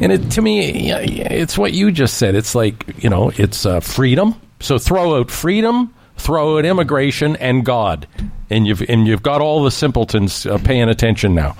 and 0.00 0.12
it, 0.12 0.30
to 0.32 0.42
me, 0.42 0.90
it's 0.92 1.56
what 1.56 1.72
you 1.72 1.90
just 1.90 2.18
said. 2.18 2.34
It's 2.34 2.54
like, 2.54 3.02
you 3.02 3.10
know, 3.10 3.30
it's 3.36 3.66
uh, 3.66 3.80
freedom. 3.80 4.40
So 4.60 4.78
throw 4.78 5.18
out 5.18 5.30
freedom, 5.30 5.94
throw 6.16 6.58
out 6.58 6.64
immigration 6.64 7.36
and 7.36 7.64
God. 7.64 8.06
And 8.50 8.66
you've, 8.66 8.82
and 8.88 9.06
you've 9.06 9.22
got 9.22 9.40
all 9.40 9.64
the 9.64 9.70
simpletons 9.70 10.46
uh, 10.46 10.58
paying 10.58 10.88
attention 10.88 11.34
now. 11.34 11.56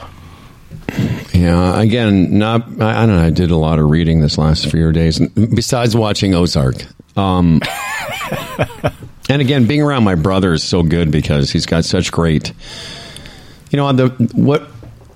Yeah, 1.33 1.81
again, 1.81 2.39
not. 2.39 2.81
I, 2.81 3.03
I 3.03 3.07
don't 3.07 3.17
know. 3.17 3.23
I 3.23 3.31
did 3.31 3.51
a 3.51 3.57
lot 3.57 3.79
of 3.79 3.91
reading 3.91 4.21
this 4.21 4.37
last 4.37 4.71
few 4.71 4.93
days, 4.93 5.19
besides 5.19 5.97
watching 5.97 6.35
Ozark. 6.35 6.77
Um, 7.17 7.63
and 9.29 9.41
again, 9.43 9.67
being 9.67 9.83
around 9.83 10.05
my 10.05 10.15
brother 10.15 10.53
is 10.53 10.63
so 10.63 10.83
good 10.83 11.11
because 11.11 11.51
he's 11.51 11.67
got 11.67 11.85
such 11.85 12.13
great. 12.13 12.53
You 13.71 13.79
know, 13.79 13.93
the 13.93 14.09
what, 14.35 14.69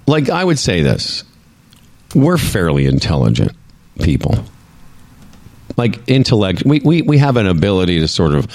like 0.07 0.31
I 0.31 0.43
would 0.43 0.59
say 0.59 0.81
this: 0.81 1.25
we're 2.17 2.39
fairly 2.39 2.87
intelligent 2.87 3.53
people. 4.03 4.35
Like 5.77 6.09
intellect, 6.09 6.63
we, 6.65 6.81
we 6.81 7.03
we 7.03 7.19
have 7.19 7.37
an 7.37 7.47
ability 7.47 8.01
to 8.01 8.09
sort 8.09 8.35
of 8.35 8.47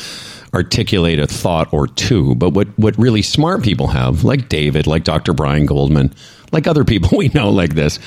articulate 0.53 1.19
a 1.19 1.27
thought 1.27 1.71
or 1.73 1.87
two. 1.87 2.35
But 2.35 2.49
what 2.51 2.67
what 2.79 2.97
really 2.97 3.21
smart 3.21 3.63
people 3.63 3.87
have, 3.87 4.23
like 4.23 4.49
David, 4.49 4.87
like 4.87 5.03
Dr. 5.03 5.33
Brian 5.33 5.65
Goldman, 5.67 6.13
like 6.51 6.67
other 6.67 6.83
people 6.83 7.17
we 7.17 7.27
know 7.29 7.51
like 7.51 7.75
this, 7.75 7.99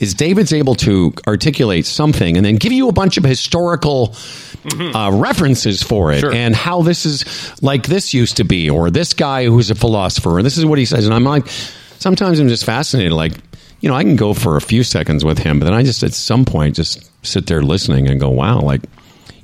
is 0.00 0.14
David's 0.14 0.52
able 0.52 0.74
to 0.76 1.12
articulate 1.26 1.86
something 1.86 2.36
and 2.36 2.46
then 2.46 2.56
give 2.56 2.72
you 2.72 2.88
a 2.88 2.92
bunch 2.92 3.16
of 3.16 3.24
historical 3.24 4.14
uh, 4.94 5.10
references 5.12 5.82
for 5.82 6.12
it 6.12 6.20
Sure. 6.20 6.32
and 6.32 6.54
how 6.54 6.82
this 6.82 7.04
is 7.04 7.24
like 7.62 7.86
this 7.88 8.14
used 8.14 8.36
to 8.36 8.44
be, 8.44 8.70
or 8.70 8.90
this 8.90 9.12
guy 9.12 9.46
who's 9.46 9.70
a 9.70 9.74
philosopher, 9.74 10.36
and 10.38 10.46
this 10.46 10.56
is 10.56 10.64
what 10.64 10.78
he 10.78 10.84
says. 10.84 11.04
And 11.04 11.12
I'm 11.14 11.24
like, 11.24 11.48
sometimes 11.98 12.38
I'm 12.38 12.48
just 12.48 12.64
fascinated. 12.64 13.12
Like, 13.12 13.32
you 13.82 13.88
know, 13.88 13.94
I 13.96 14.04
can 14.04 14.16
go 14.16 14.32
for 14.32 14.56
a 14.56 14.60
few 14.60 14.84
seconds 14.84 15.24
with 15.24 15.38
him, 15.38 15.58
but 15.58 15.66
then 15.66 15.74
I 15.74 15.82
just 15.82 16.02
at 16.04 16.14
some 16.14 16.44
point 16.44 16.76
just 16.76 17.10
sit 17.26 17.46
there 17.46 17.62
listening 17.62 18.08
and 18.08 18.18
go, 18.18 18.30
wow, 18.30 18.60
like 18.60 18.80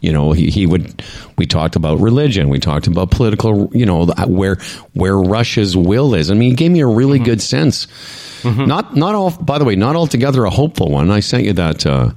you 0.01 0.13
know 0.13 0.31
he, 0.31 0.49
he 0.49 0.65
would 0.65 1.03
we 1.37 1.45
talked 1.45 1.75
about 1.75 1.99
religion. 1.99 2.49
We 2.49 2.61
talked 2.61 2.87
about 2.87 3.11
political 3.11 3.69
you 3.75 3.85
know 3.85 4.07
where 4.27 4.57
where 4.95 5.19
russia's 5.19 5.77
will 5.77 6.15
is. 6.15 6.31
I 6.31 6.35
mean 6.35 6.51
he 6.51 6.57
gave 6.57 6.71
me 6.71 6.81
a 6.81 6.87
really 6.87 7.19
good 7.19 7.43
sense. 7.43 7.89
Not 8.45 8.95
not 8.95 9.17
all 9.17 9.33
by 9.33 9.59
the 9.59 9.65
way 9.65 9.75
not 9.75 9.97
altogether 9.97 10.45
a 10.45 10.51
hopeful 10.51 10.89
one. 10.91 11.11
I 11.11 11.19
sent 11.19 11.43
you 11.45 11.53
that 11.55 11.85
uh 11.85 12.11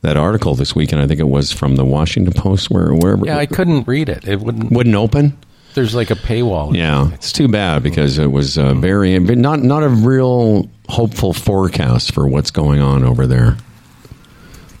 that 0.00 0.16
article 0.16 0.54
this 0.54 0.76
weekend 0.76 1.02
i 1.02 1.08
think 1.08 1.18
it 1.18 1.28
was 1.28 1.50
from 1.50 1.74
the 1.74 1.84
washington 1.84 2.32
post 2.32 2.70
where 2.70 2.94
wherever. 2.94 3.26
Yeah, 3.26 3.36
I 3.36 3.46
couldn't 3.46 3.86
read 3.86 4.08
it. 4.08 4.26
It 4.26 4.40
wouldn't. 4.40 4.70
wouldn't 4.72 4.94
open 4.94 5.36
There's 5.78 5.94
like 5.94 6.10
a 6.10 6.16
paywall. 6.16 6.74
yeah 6.74 7.12
it's 7.14 7.30
too 7.32 7.46
bad 7.46 7.82
because 7.84 8.18
it 8.18 8.32
was 8.32 8.58
uh, 8.58 8.74
very 8.74 9.16
but 9.20 9.38
not 9.38 9.62
not 9.62 9.84
a 9.84 9.88
real 9.88 10.68
hopeful 10.88 11.32
forecast 11.32 12.12
for 12.12 12.26
what's 12.26 12.50
going 12.50 12.80
on 12.80 13.04
over 13.04 13.26
there 13.26 13.56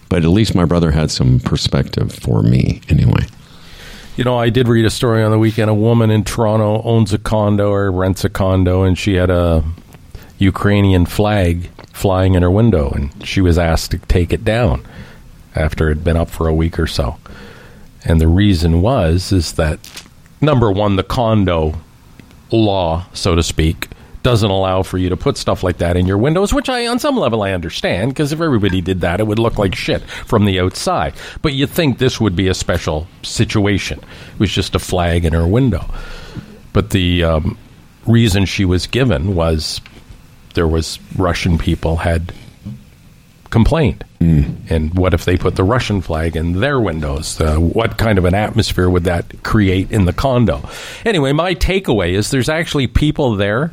but 0.08 0.24
at 0.24 0.30
least 0.30 0.54
my 0.56 0.64
brother 0.64 0.90
had 0.90 1.10
some 1.10 1.38
perspective 1.38 2.12
for 2.12 2.42
me 2.42 2.80
anyway 2.88 3.24
You 4.16 4.24
know, 4.24 4.36
I 4.36 4.50
did 4.50 4.66
read 4.66 4.84
a 4.84 4.90
story 4.90 5.22
on 5.22 5.30
the 5.30 5.38
weekend. 5.38 5.70
A 5.70 5.74
woman 5.74 6.10
in 6.10 6.24
Toronto 6.24 6.82
owns 6.82 7.12
a 7.12 7.18
condo 7.18 7.70
or 7.70 7.92
rents 7.92 8.24
a 8.24 8.28
condo, 8.28 8.82
and 8.82 8.98
she 8.98 9.14
had 9.14 9.30
a 9.30 9.62
Ukrainian 10.38 11.06
flag 11.06 11.70
flying 11.92 12.34
in 12.34 12.42
her 12.42 12.50
window, 12.50 12.90
and 12.90 13.10
she 13.24 13.40
was 13.40 13.56
asked 13.58 13.92
to 13.92 13.98
take 13.98 14.32
it 14.32 14.42
down 14.44 14.84
after 15.54 15.86
it 15.86 15.98
had 15.98 16.04
been 16.04 16.16
up 16.16 16.30
for 16.30 16.48
a 16.48 16.54
week 16.62 16.80
or 16.80 16.88
so. 16.88 17.16
And 18.04 18.20
the 18.20 18.26
reason 18.26 18.82
was 18.82 19.30
is 19.30 19.52
that 19.52 19.78
number 20.40 20.70
one, 20.70 20.96
the 20.96 21.02
condo 21.02 21.74
law, 22.50 23.06
so 23.12 23.34
to 23.34 23.42
speak, 23.42 23.88
doesn't 24.22 24.50
allow 24.50 24.82
for 24.82 24.98
you 24.98 25.08
to 25.08 25.16
put 25.16 25.36
stuff 25.36 25.62
like 25.62 25.78
that 25.78 25.96
in 25.96 26.06
your 26.06 26.18
windows, 26.18 26.52
which 26.52 26.68
I, 26.68 26.86
on 26.86 26.98
some 26.98 27.16
level, 27.16 27.42
I 27.42 27.52
understand 27.52 28.10
because 28.10 28.32
if 28.32 28.40
everybody 28.40 28.80
did 28.80 29.00
that, 29.00 29.20
it 29.20 29.26
would 29.26 29.38
look 29.38 29.58
like 29.58 29.74
shit 29.74 30.02
from 30.02 30.44
the 30.44 30.60
outside. 30.60 31.14
But 31.40 31.54
you'd 31.54 31.70
think 31.70 31.98
this 31.98 32.20
would 32.20 32.36
be 32.36 32.48
a 32.48 32.54
special 32.54 33.06
situation. 33.22 34.00
It 34.00 34.40
was 34.40 34.50
just 34.50 34.74
a 34.74 34.78
flag 34.78 35.24
in 35.24 35.32
her 35.32 35.46
window. 35.46 35.84
But 36.72 36.90
the 36.90 37.24
um, 37.24 37.58
reason 38.06 38.44
she 38.44 38.64
was 38.64 38.86
given 38.86 39.34
was 39.34 39.80
there 40.54 40.68
was 40.68 40.98
Russian 41.16 41.56
people 41.56 41.96
had 41.96 42.32
complained. 43.50 44.04
And 44.70 44.94
what 44.94 45.14
if 45.14 45.24
they 45.24 45.36
put 45.36 45.56
the 45.56 45.64
Russian 45.64 46.00
flag 46.00 46.36
in 46.36 46.60
their 46.60 46.80
windows? 46.80 47.40
Uh, 47.40 47.56
what 47.56 47.96
kind 47.98 48.18
of 48.18 48.24
an 48.24 48.34
atmosphere 48.34 48.90
would 48.90 49.04
that 49.04 49.42
create 49.42 49.90
in 49.90 50.04
the 50.04 50.12
condo? 50.12 50.68
Anyway, 51.04 51.32
my 51.32 51.54
takeaway 51.54 52.12
is 52.12 52.30
there's 52.30 52.48
actually 52.48 52.86
people 52.86 53.36
there. 53.36 53.72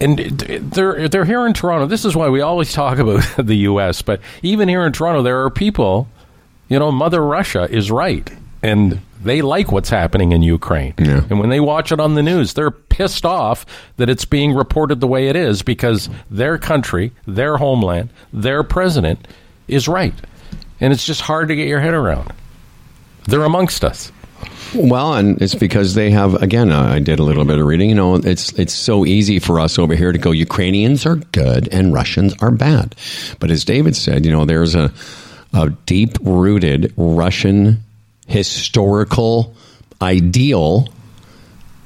And 0.00 0.18
they're 0.18 1.08
they're 1.08 1.24
here 1.24 1.46
in 1.46 1.54
Toronto. 1.54 1.86
This 1.86 2.04
is 2.04 2.14
why 2.14 2.28
we 2.28 2.40
always 2.40 2.72
talk 2.72 2.98
about 2.98 3.24
the 3.38 3.56
U.S. 3.68 4.02
But 4.02 4.20
even 4.42 4.68
here 4.68 4.84
in 4.84 4.92
Toronto, 4.92 5.22
there 5.22 5.44
are 5.44 5.50
people. 5.50 6.08
You 6.68 6.78
know, 6.78 6.90
Mother 6.90 7.24
Russia 7.24 7.68
is 7.70 7.90
right, 7.90 8.28
and 8.62 9.00
they 9.24 9.42
like 9.42 9.72
what's 9.72 9.90
happening 9.90 10.32
in 10.32 10.42
Ukraine. 10.42 10.94
Yeah. 10.98 11.24
And 11.28 11.40
when 11.40 11.50
they 11.50 11.60
watch 11.60 11.92
it 11.92 12.00
on 12.00 12.14
the 12.14 12.22
news, 12.22 12.54
they're 12.54 12.70
pissed 12.70 13.24
off 13.24 13.66
that 13.96 14.08
it's 14.08 14.24
being 14.24 14.54
reported 14.54 15.00
the 15.00 15.06
way 15.06 15.28
it 15.28 15.36
is 15.36 15.62
because 15.62 16.08
their 16.30 16.58
country, 16.58 17.12
their 17.26 17.56
homeland, 17.56 18.10
their 18.32 18.62
president 18.62 19.26
is 19.66 19.88
right. 19.88 20.14
And 20.80 20.92
it's 20.92 21.06
just 21.06 21.20
hard 21.20 21.48
to 21.48 21.56
get 21.56 21.68
your 21.68 21.80
head 21.80 21.94
around. 21.94 22.32
They're 23.26 23.44
amongst 23.44 23.84
us. 23.84 24.12
Well, 24.74 25.14
and 25.14 25.40
it's 25.40 25.54
because 25.54 25.94
they 25.94 26.10
have 26.10 26.34
again. 26.42 26.70
Uh, 26.72 26.82
I 26.82 26.98
did 26.98 27.18
a 27.18 27.22
little 27.22 27.44
bit 27.44 27.58
of 27.58 27.66
reading. 27.66 27.88
You 27.88 27.94
know, 27.94 28.16
it's 28.16 28.52
it's 28.52 28.74
so 28.74 29.06
easy 29.06 29.38
for 29.38 29.60
us 29.60 29.78
over 29.78 29.94
here 29.94 30.12
to 30.12 30.18
go. 30.18 30.32
Ukrainians 30.32 31.06
are 31.06 31.16
good 31.16 31.68
and 31.68 31.92
Russians 31.94 32.34
are 32.40 32.50
bad, 32.50 32.94
but 33.38 33.50
as 33.50 33.64
David 33.64 33.94
said, 33.96 34.26
you 34.26 34.32
know, 34.32 34.44
there's 34.44 34.74
a 34.74 34.92
a 35.52 35.70
deep 35.86 36.18
rooted 36.20 36.92
Russian 36.96 37.82
historical 38.26 39.54
ideal 40.00 40.88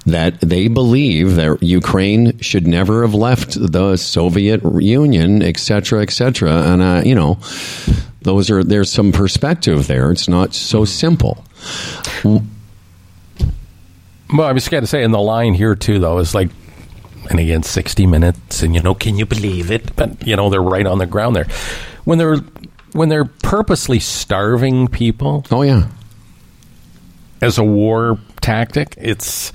that 0.07 0.41
they 0.41 0.69
believe 0.69 1.37
that 1.37 1.63
Ukraine 1.63 2.39
should 2.41 2.67
never 2.67 3.03
have 3.03 3.15
left 3.15 3.55
the 3.61 3.97
Soviet 3.97 4.63
Union, 4.65 5.43
et 5.43 5.59
cetera, 5.59 6.03
et 6.03 6.11
cetera. 6.11 6.51
And 6.51 6.83
uh, 6.83 7.03
you 7.05 7.15
know, 7.15 7.39
those 8.23 8.51
are 8.51 8.65
there's 8.65 8.91
some 8.91 9.13
perspective 9.13 9.87
there. 9.87 10.11
It's 10.11 10.29
not 10.29 10.55
so 10.55 10.85
simple. 10.85 11.45
Well, 14.33 14.47
I 14.47 14.53
was 14.53 14.69
going 14.69 14.83
to 14.83 14.87
say, 14.87 15.03
in 15.03 15.11
the 15.11 15.21
line 15.21 15.55
here, 15.55 15.75
too, 15.75 15.99
though, 15.99 16.19
is 16.19 16.35
like, 16.35 16.51
and 17.31 17.41
again, 17.41 17.63
60 17.63 18.07
minutes, 18.07 18.63
and, 18.63 18.75
you 18.75 18.83
know, 18.83 18.95
can 18.95 19.17
you 19.17 19.25
believe 19.25 19.71
it? 19.71 19.97
But, 19.97 20.27
you 20.27 20.37
know, 20.37 20.51
they're 20.51 20.61
right 20.61 20.87
on 20.87 20.99
the 20.99 21.07
ground 21.07 21.37
there. 21.37 21.47
When 22.05 22.19
they're. 22.19 22.39
When 22.93 23.11
they're 23.11 23.27
purposely 23.27 24.01
starving 24.01 24.89
people 24.89 25.45
Oh 25.51 25.61
yeah. 25.61 25.89
As 27.41 27.59
a 27.59 27.65
war 27.65 28.19
tactic, 28.41 28.95
it's 28.97 29.53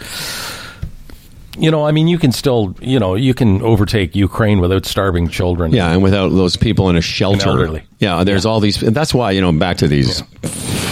you 1.58 1.70
know, 1.70 1.86
I 1.86 1.92
mean, 1.92 2.08
you 2.08 2.18
can 2.18 2.32
still, 2.32 2.76
you 2.82 3.00
know, 3.00 3.16
you 3.16 3.34
can 3.34 3.62
overtake 3.62 4.16
Ukraine 4.16 4.60
without 4.60 4.86
starving 4.86 5.28
children. 5.30 5.72
Yeah, 5.72 5.92
and 5.92 6.02
without 6.02 6.30
those 6.30 6.58
people 6.58 6.90
in 6.90 6.96
a 6.96 7.02
shelter. 7.02 7.50
elderly. 7.50 7.84
Yeah, 8.00 8.24
there's 8.24 8.46
all 8.46 8.60
these. 8.60 8.80
That's 8.80 9.14
why 9.14 9.32
you 9.32 9.42
know 9.42 9.52
back 9.52 9.78
to 9.78 9.88
these 9.88 10.22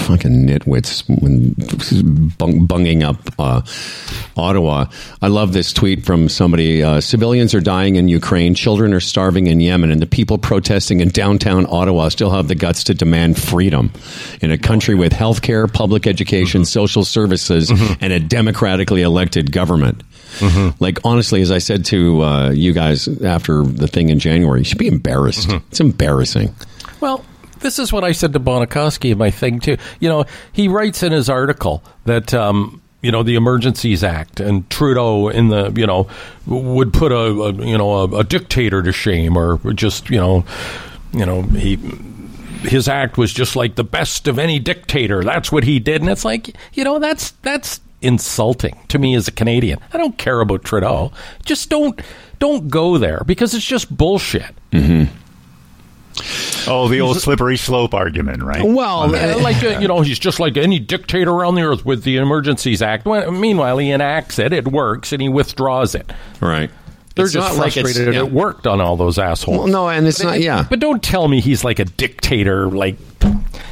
fucking 0.06 0.48
nitwits 0.48 1.04
when 1.22 1.56
bung, 2.38 2.66
bunging 2.66 3.04
up 3.04 3.18
uh, 3.40 3.62
Ottawa. 4.38 4.86
I 5.22 5.28
love 5.28 5.54
this 5.54 5.74
tweet 5.74 6.06
from 6.06 6.30
somebody. 6.30 6.84
Uh, 6.84 7.02
Civilians 7.02 7.54
are 7.54 7.60
dying 7.62 7.96
in 7.96 8.08
Ukraine. 8.08 8.56
Children 8.56 8.94
are 8.94 9.00
starving 9.00 9.48
in 9.48 9.60
Yemen, 9.60 9.92
and 9.92 10.02
the 10.02 10.08
people 10.08 10.38
protesting 10.38 11.02
in 11.02 11.10
downtown 11.10 11.66
Ottawa 11.70 12.10
still 12.10 12.32
have 12.32 12.48
the 12.48 12.56
guts 12.56 12.84
to 12.86 12.94
demand 12.94 13.38
freedom 13.38 13.92
in 14.42 14.52
a 14.52 14.58
country 14.58 14.96
with 14.96 15.12
health 15.12 15.42
care, 15.42 15.68
public 15.68 16.08
education, 16.08 16.66
social 16.66 17.04
services, 17.04 17.72
and 18.00 18.14
a 18.14 18.20
democratically 18.20 19.02
elected 19.02 19.52
government. 19.52 20.04
Like 20.80 21.00
honestly, 21.04 21.42
as 21.42 21.52
I 21.52 21.58
said 21.60 21.86
to 21.86 22.22
uh, 22.24 22.50
you 22.52 22.74
guys 22.74 23.08
after 23.22 23.64
the 23.64 23.88
thing 23.88 24.10
in 24.10 24.20
January, 24.20 24.60
you 24.60 24.66
should 24.66 24.78
be 24.78 24.88
embarrassed. 24.88 25.50
It's 25.70 25.80
embarrassing. 25.80 26.56
Well, 27.00 27.26
this 27.60 27.80
is 27.80 27.94
what 27.94 28.04
I 28.04 28.12
said 28.12 28.34
to 28.34 28.40
Bonokoski 28.40 29.12
in 29.12 29.18
my 29.18 29.32
thing 29.32 29.60
too. 29.60 29.78
You 30.00 30.10
know, 30.10 30.26
he 30.52 30.68
writes 30.68 31.04
in 31.04 31.12
his 31.12 31.30
article 31.30 31.84
that 32.06 32.34
um, 32.34 32.82
you 33.02 33.12
know 33.12 33.24
the 33.24 33.36
Emergencies 33.36 34.04
Act 34.04 34.40
and 34.40 34.70
Trudeau 34.70 35.30
in 35.30 35.50
the 35.50 35.72
you 35.76 35.86
know 35.86 36.08
would 36.46 36.94
put 36.94 37.12
a, 37.12 37.18
a 37.18 37.54
you 37.54 37.78
know 37.78 37.94
a, 37.94 38.20
a 38.20 38.24
dictator 38.24 38.82
to 38.82 38.92
shame 38.92 39.38
or 39.38 39.58
just 39.74 40.10
you 40.10 40.18
know 40.18 40.46
you 41.14 41.26
know 41.26 41.42
he 41.44 41.78
his 42.64 42.88
act 42.88 43.18
was 43.18 43.34
just 43.34 43.56
like 43.56 43.76
the 43.76 43.84
best 43.84 44.28
of 44.28 44.38
any 44.38 44.60
dictator. 44.60 45.24
That's 45.24 45.52
what 45.52 45.64
he 45.64 45.80
did, 45.80 46.02
and 46.02 46.10
it's 46.10 46.26
like 46.26 46.56
you 46.74 46.84
know 46.84 47.00
that's 47.00 47.32
that's 47.42 47.82
insulting 48.02 48.80
to 48.90 49.00
me 49.00 49.16
as 49.16 49.28
a 49.28 49.32
Canadian. 49.32 49.80
I 49.94 49.98
don't 49.98 50.18
care 50.18 50.42
about 50.42 50.64
Trudeau. 50.64 51.12
Just 51.46 51.70
don't 51.70 52.00
don't 52.40 52.70
go 52.70 52.98
there 52.98 53.22
because 53.26 53.54
it's 53.54 53.66
just 53.66 53.96
bullshit. 53.96 54.56
Oh, 56.68 56.88
the 56.88 57.02
old 57.02 57.18
slippery 57.20 57.58
slope 57.58 57.94
argument, 57.94 58.44
right? 58.44 58.62
Well, 58.64 59.16
Uh, 59.16 59.40
like 59.42 59.64
uh, 59.64 59.80
you 59.80 59.88
know, 59.88 60.02
he's 60.02 60.20
just 60.20 60.40
like 60.40 60.58
any 60.58 60.78
dictator 60.78 61.32
around 61.32 61.56
the 61.56 61.64
earth 61.64 61.86
with 61.86 62.04
the 62.04 62.18
Emergencies 62.18 62.82
Act. 62.82 63.06
When, 63.06 63.40
meanwhile, 63.40 63.78
he 63.78 63.92
enacts 63.92 64.38
it, 64.38 64.54
it 64.54 64.68
works, 64.68 65.12
and 65.12 65.22
he 65.22 65.30
withdraws 65.30 65.96
it. 65.96 66.12
right. 66.40 66.70
They're 67.16 67.26
It's 67.26 67.34
just 67.34 67.58
not 67.58 67.62
like 67.62 67.74
frustrated 67.74 68.14
yeah. 68.14 68.22
it 68.22 68.32
worked 68.32 68.66
on 68.66 68.80
all 68.80 68.96
those 68.96 69.20
assholes. 69.20 69.58
Well, 69.58 69.68
no, 69.68 69.90
and 69.90 70.08
it's 70.08 70.24
not. 70.24 70.40
Yeah, 70.40 70.66
But 70.70 70.80
don't 70.80 71.04
tell 71.04 71.28
me 71.28 71.42
he's 71.42 71.62
like 71.64 71.80
a 71.80 71.84
dictator. 71.86 72.68
Like 72.70 72.96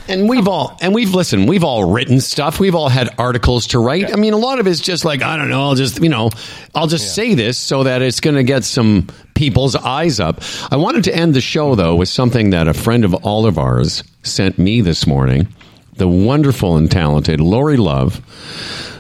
and 0.09 0.27
we've 0.27 0.47
all 0.47 0.77
and 0.81 0.93
we've 0.93 1.13
listened. 1.13 1.47
We've 1.47 1.63
all 1.63 1.89
written 1.89 2.19
stuff. 2.19 2.59
We've 2.59 2.75
all 2.75 2.89
had 2.89 3.09
articles 3.17 3.67
to 3.67 3.79
write. 3.79 4.11
I 4.11 4.15
mean, 4.15 4.33
a 4.33 4.37
lot 4.37 4.59
of 4.59 4.67
it's 4.67 4.81
just 4.81 5.05
like 5.05 5.21
I 5.21 5.37
don't 5.37 5.49
know. 5.49 5.61
I'll 5.61 5.75
just 5.75 6.01
you 6.01 6.09
know, 6.09 6.31
I'll 6.75 6.87
just 6.87 7.15
say 7.15 7.35
this 7.35 7.57
so 7.57 7.83
that 7.83 8.01
it's 8.01 8.19
going 8.19 8.35
to 8.35 8.43
get 8.43 8.63
some 8.63 9.07
people's 9.35 9.75
eyes 9.75 10.19
up. 10.19 10.41
I 10.71 10.77
wanted 10.77 11.05
to 11.05 11.15
end 11.15 11.33
the 11.33 11.41
show 11.41 11.75
though 11.75 11.95
with 11.95 12.09
something 12.09 12.49
that 12.49 12.67
a 12.67 12.73
friend 12.73 13.05
of 13.05 13.13
all 13.13 13.45
of 13.45 13.57
ours 13.57 14.03
sent 14.23 14.57
me 14.57 14.81
this 14.81 15.07
morning. 15.07 15.47
The 15.93 16.07
wonderful 16.07 16.77
and 16.77 16.89
talented 16.89 17.39
Lori 17.39 17.77
Love, 17.77 18.15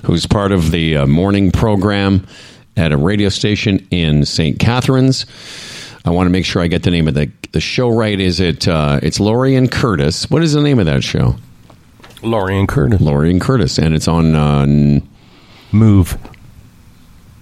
who's 0.05 0.25
part 0.25 0.51
of 0.51 0.71
the 0.71 0.97
uh, 0.97 1.07
morning 1.07 1.51
program 1.51 2.27
at 2.77 2.91
a 2.91 2.97
radio 2.97 3.29
station 3.29 3.85
in 3.91 4.25
St. 4.25 4.59
Catharines. 4.59 5.25
I 6.05 6.11
want 6.11 6.27
to 6.27 6.31
make 6.31 6.45
sure 6.45 6.61
I 6.61 6.67
get 6.67 6.83
the 6.83 6.91
name 6.91 7.07
of 7.07 7.13
the 7.13 7.31
the 7.51 7.61
show 7.61 7.89
right. 7.89 8.19
Is 8.19 8.39
it? 8.39 8.67
Uh, 8.67 8.99
it's 9.03 9.19
Lori 9.19 9.55
and 9.55 9.71
Curtis. 9.71 10.29
What 10.29 10.43
is 10.43 10.53
the 10.53 10.61
name 10.61 10.79
of 10.79 10.85
that 10.85 11.03
show? 11.03 11.35
Lori 12.21 12.57
and 12.57 12.67
Curtis. 12.67 13.01
Lori 13.01 13.31
and 13.31 13.41
Curtis, 13.41 13.77
and 13.77 13.93
it's 13.93 14.07
on 14.07 14.35
uh, 14.35 14.99
Move. 15.71 16.17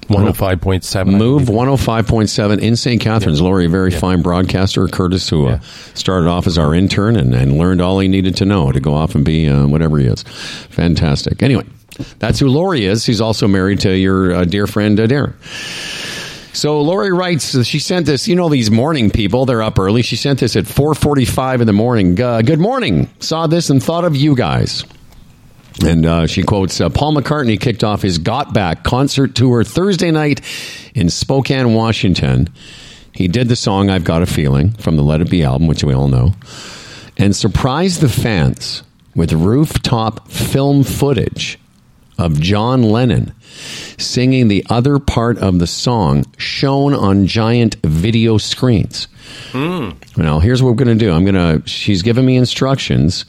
One 0.08 0.22
hundred 0.22 0.38
five 0.38 0.62
point 0.62 0.86
seven. 0.86 1.18
Move 1.18 1.50
one 1.50 1.68
hundred 1.68 1.84
five 1.84 2.08
point 2.08 2.30
seven 2.30 2.60
in 2.62 2.78
St. 2.78 3.02
Catharines. 3.02 3.42
Lori, 3.42 3.66
a 3.66 3.70
very 3.70 3.92
fine 3.92 4.22
broadcaster. 4.22 4.88
Curtis, 4.88 5.28
who 5.28 5.48
uh, 5.48 5.60
started 5.96 6.30
off 6.30 6.48
as 6.48 6.58
our 6.58 6.74
intern 6.74 7.18
and, 7.18 7.36
and 7.36 7.58
learned 7.58 7.82
all 7.82 8.00
he 8.00 8.08
needed 8.08 8.38
to 8.38 8.46
know 8.46 8.72
to 8.72 8.80
go 8.80 8.94
off 8.94 9.16
and 9.16 9.26
be 9.26 9.50
uh, 9.50 9.68
whatever 9.68 9.98
he 9.98 10.06
is. 10.06 10.24
Fantastic. 10.70 11.44
Anyway, 11.44 11.66
that's 12.20 12.40
who 12.40 12.48
Lori 12.48 12.86
is. 12.86 13.06
He's 13.06 13.20
also 13.20 13.50
married 13.50 13.82
to 13.82 13.98
your 13.98 14.34
uh, 14.34 14.46
dear 14.46 14.66
friend 14.66 14.98
uh, 14.98 15.08
Darren. 15.08 15.34
So 16.58 16.82
Lori 16.82 17.12
writes, 17.12 17.64
she 17.68 17.78
sent 17.78 18.08
this. 18.08 18.28
You 18.28 18.36
know 18.36 18.50
these 18.50 18.72
morning 18.72 19.12
people; 19.12 19.46
they're 19.46 19.62
up 19.62 19.78
early. 19.78 20.02
She 20.02 20.16
sent 20.16 20.40
this 20.40 20.56
at 20.56 20.66
four 20.66 20.96
forty-five 20.96 21.62
in 21.62 21.68
the 21.68 21.72
morning. 21.72 22.20
Uh, 22.20 22.42
good 22.42 22.60
morning. 22.60 23.12
Saw 23.20 23.46
this 23.46 23.70
and 23.70 23.82
thought 23.82 24.06
of 24.06 24.16
you 24.16 24.36
guys. 24.36 24.84
And 25.86 26.04
uh, 26.04 26.26
she 26.26 26.42
quotes 26.42 26.82
uh, 26.82 26.90
Paul 26.90 27.14
McCartney 27.14 27.62
kicked 27.62 27.84
off 27.84 28.02
his 28.02 28.18
Got 28.18 28.56
Back 28.56 28.84
concert 28.84 29.36
tour 29.36 29.64
Thursday 29.64 30.10
night 30.10 30.42
in 30.96 31.12
Spokane, 31.12 31.76
Washington. 31.76 32.50
He 33.14 33.28
did 33.28 33.50
the 33.50 33.56
song 33.56 33.92
I've 33.92 34.04
Got 34.04 34.24
a 34.24 34.26
Feeling 34.26 34.72
from 34.72 34.96
the 34.96 35.04
Let 35.04 35.22
It 35.22 35.30
Be 35.30 35.44
album, 35.44 35.68
which 35.68 35.84
we 35.84 35.94
all 35.94 36.08
know, 36.08 36.34
and 37.18 37.36
surprised 37.36 38.02
the 38.02 38.10
fans 38.10 38.82
with 39.14 39.32
rooftop 39.32 40.28
film 40.28 40.84
footage 40.84 41.60
of 42.18 42.40
John 42.40 42.84
Lennon 42.84 43.34
singing 43.98 44.48
the 44.48 44.66
other 44.70 45.00
part 45.00 45.38
of 45.38 45.60
the 45.60 45.68
song 45.68 46.26
shown 46.38 46.94
on 46.94 47.28
giant 47.28 47.76
video 47.84 48.38
screens. 48.38 49.08
Hmm. 49.52 49.92
Now, 50.16 50.40
here's 50.40 50.64
what 50.64 50.70
we're 50.70 50.84
going 50.84 50.98
to 50.98 51.06
do. 51.06 51.12
I'm 51.12 51.26
going 51.26 51.62
to, 51.62 51.68
she's 51.68 52.02
given 52.02 52.26
me 52.26 52.38
instructions 52.38 53.26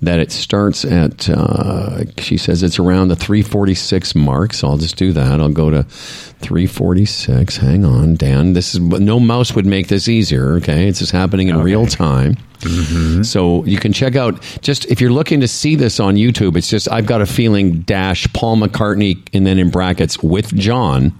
that 0.00 0.20
it 0.20 0.30
starts 0.30 0.84
at, 0.84 1.28
uh, 1.28 2.04
she 2.18 2.36
says 2.36 2.62
it's 2.62 2.78
around 2.78 3.08
the 3.08 3.16
346 3.16 4.14
mark. 4.14 4.52
So 4.52 4.68
I'll 4.68 4.76
just 4.76 4.96
do 4.96 5.12
that. 5.12 5.40
I'll 5.40 5.48
go 5.48 5.70
to 5.70 5.82
346. 5.82 7.56
Hang 7.56 7.84
on, 7.84 8.14
Dan. 8.14 8.52
This 8.52 8.74
is 8.74 8.80
no 8.80 9.18
mouse 9.18 9.54
would 9.54 9.66
make 9.66 9.88
this 9.88 10.06
easier. 10.08 10.52
Okay. 10.54 10.86
It's 10.86 11.00
just 11.00 11.10
happening 11.10 11.48
in 11.48 11.58
real 11.60 11.86
time. 11.86 12.36
So 13.24 13.64
you 13.64 13.78
can 13.78 13.92
check 13.92 14.14
out 14.16 14.40
just 14.62 14.84
if 14.86 15.00
you're 15.00 15.12
looking 15.12 15.40
to 15.40 15.48
see 15.48 15.74
this 15.76 16.00
on 16.00 16.14
YouTube, 16.16 16.56
it's 16.56 16.68
just 16.68 16.90
I've 16.90 17.06
got 17.06 17.20
a 17.20 17.26
feeling 17.26 17.80
dash 17.82 18.32
Paul 18.32 18.56
McCartney 18.56 19.26
and 19.32 19.46
then 19.46 19.58
in 19.58 19.70
brackets 19.70 20.22
with 20.22 20.54
John. 20.56 21.12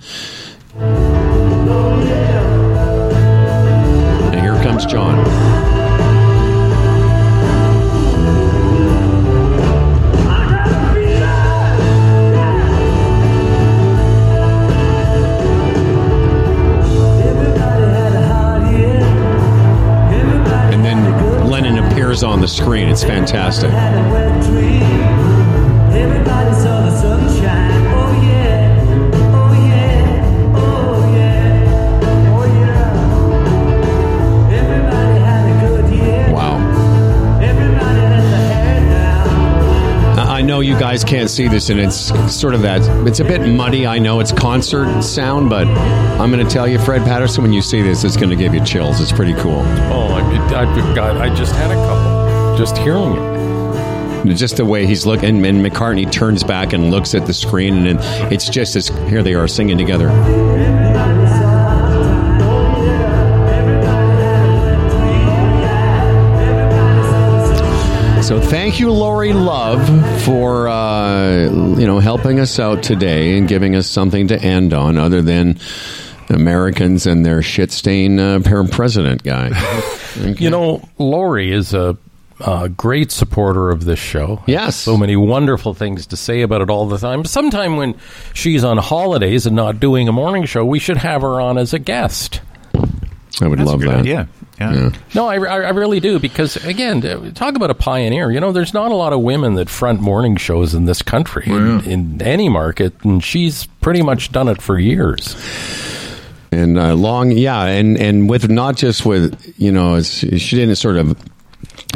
And 4.32 4.40
here 4.40 4.54
comes 4.62 4.84
John. 4.86 5.57
Appears 22.08 22.22
on 22.22 22.40
the 22.40 22.48
screen. 22.48 22.88
It's 22.88 23.04
fantastic. 23.04 23.70
Know 40.58 40.62
you 40.62 40.78
guys 40.78 41.04
can't 41.04 41.30
see 41.30 41.46
this, 41.46 41.70
and 41.70 41.78
it's 41.78 41.96
sort 42.34 42.52
of 42.52 42.62
that. 42.62 42.80
It's 43.06 43.20
a 43.20 43.24
bit 43.24 43.46
muddy. 43.46 43.86
I 43.86 44.00
know 44.00 44.18
it's 44.18 44.32
concert 44.32 45.02
sound, 45.02 45.48
but 45.48 45.68
I'm 45.68 46.32
going 46.32 46.44
to 46.44 46.52
tell 46.52 46.66
you, 46.66 46.80
Fred 46.80 47.02
Patterson, 47.02 47.44
when 47.44 47.52
you 47.52 47.62
see 47.62 47.80
this, 47.80 48.02
it's 48.02 48.16
going 48.16 48.30
to 48.30 48.36
give 48.36 48.54
you 48.54 48.64
chills. 48.64 49.00
It's 49.00 49.12
pretty 49.12 49.34
cool. 49.34 49.60
Oh, 49.92 50.08
I, 50.08 50.20
I, 50.56 50.94
God, 50.96 51.16
I 51.16 51.32
just 51.32 51.54
had 51.54 51.70
a 51.70 51.74
couple. 51.74 52.58
Just 52.58 52.76
hearing 52.78 53.12
it. 53.12 54.34
Just 54.34 54.56
the 54.56 54.64
way 54.64 54.84
he's 54.84 55.06
looking, 55.06 55.46
and 55.46 55.64
McCartney 55.64 56.10
turns 56.10 56.42
back 56.42 56.72
and 56.72 56.90
looks 56.90 57.14
at 57.14 57.24
the 57.24 57.34
screen, 57.34 57.86
and 57.86 58.00
it's 58.32 58.48
just 58.48 58.74
as 58.74 58.88
here 58.88 59.22
they 59.22 59.34
are 59.34 59.46
singing 59.46 59.78
together. 59.78 60.08
So 68.28 68.38
thank 68.38 68.78
you, 68.78 68.92
Lori 68.92 69.32
Love, 69.32 69.82
for 70.22 70.68
uh, 70.68 71.44
you 71.44 71.86
know 71.86 71.98
helping 71.98 72.38
us 72.40 72.58
out 72.58 72.82
today 72.82 73.38
and 73.38 73.48
giving 73.48 73.74
us 73.74 73.86
something 73.86 74.28
to 74.28 74.38
end 74.38 74.74
on, 74.74 74.98
other 74.98 75.22
than 75.22 75.58
Americans 76.28 77.06
and 77.06 77.24
their 77.24 77.40
shit 77.40 77.72
stain 77.72 78.20
uh, 78.20 78.40
president 78.70 79.22
guy. 79.22 79.50
You 80.36 80.50
know, 80.50 80.86
Lori 80.98 81.52
is 81.52 81.72
a, 81.72 81.96
a 82.44 82.68
great 82.68 83.12
supporter 83.12 83.70
of 83.70 83.84
this 83.84 84.00
show. 84.00 84.42
Yes. 84.46 84.76
So 84.76 84.98
many 84.98 85.16
wonderful 85.16 85.72
things 85.72 86.08
to 86.08 86.16
say 86.16 86.42
about 86.42 86.60
it 86.60 86.68
all 86.68 86.86
the 86.86 86.98
time. 86.98 87.24
Sometime 87.24 87.76
when 87.76 87.94
she's 88.34 88.64
on 88.64 88.76
holidays 88.78 89.46
and 89.46 89.54
not 89.54 89.78
doing 89.80 90.08
a 90.08 90.12
morning 90.12 90.44
show, 90.44 90.64
we 90.64 90.80
should 90.80 90.96
have 90.96 91.22
her 91.22 91.40
on 91.40 91.56
as 91.56 91.72
a 91.72 91.78
guest. 91.78 92.40
I 93.40 93.46
would 93.46 93.58
That's 93.58 93.70
love 93.70 93.80
a 93.80 93.84
good 93.84 93.92
that. 93.92 93.98
idea. 94.00 94.28
Yeah. 94.60 94.72
Yeah. 94.72 94.90
No, 95.14 95.26
I, 95.28 95.36
I 95.36 95.60
I 95.62 95.68
really 95.70 96.00
do 96.00 96.18
because 96.18 96.56
again, 96.64 97.06
uh, 97.06 97.30
talk 97.30 97.54
about 97.54 97.70
a 97.70 97.74
pioneer. 97.74 98.30
You 98.32 98.40
know, 98.40 98.50
there's 98.50 98.74
not 98.74 98.90
a 98.90 98.94
lot 98.94 99.12
of 99.12 99.20
women 99.20 99.54
that 99.54 99.68
front 99.68 100.00
morning 100.00 100.36
shows 100.36 100.74
in 100.74 100.84
this 100.84 101.00
country 101.00 101.44
in, 101.46 101.84
in 101.84 102.22
any 102.22 102.48
market, 102.48 102.92
and 103.04 103.22
she's 103.22 103.66
pretty 103.80 104.02
much 104.02 104.32
done 104.32 104.48
it 104.48 104.60
for 104.60 104.76
years. 104.78 105.36
and 106.50 106.76
uh, 106.78 106.94
long, 106.94 107.30
yeah, 107.30 107.62
and 107.64 107.96
and 107.98 108.28
with 108.28 108.48
not 108.50 108.76
just 108.76 109.06
with 109.06 109.54
you 109.58 109.70
know, 109.70 109.94
it's, 109.94 110.10
she 110.18 110.56
didn't 110.56 110.76
sort 110.76 110.96
of. 110.96 111.16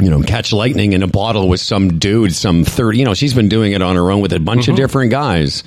You 0.01 0.09
know, 0.09 0.21
catch 0.23 0.51
lightning 0.51 0.93
in 0.93 1.03
a 1.03 1.07
bottle 1.07 1.47
with 1.47 1.61
some 1.61 1.99
dude, 1.99 2.33
some 2.33 2.63
thirty. 2.65 2.97
You 2.97 3.05
know, 3.05 3.13
she's 3.13 3.33
been 3.33 3.47
doing 3.47 3.73
it 3.73 3.81
on 3.81 3.95
her 3.95 4.09
own 4.09 4.21
with 4.21 4.33
a 4.33 4.39
bunch 4.39 4.67
of 4.67 4.75
different 4.75 5.11
guys, 5.11 5.63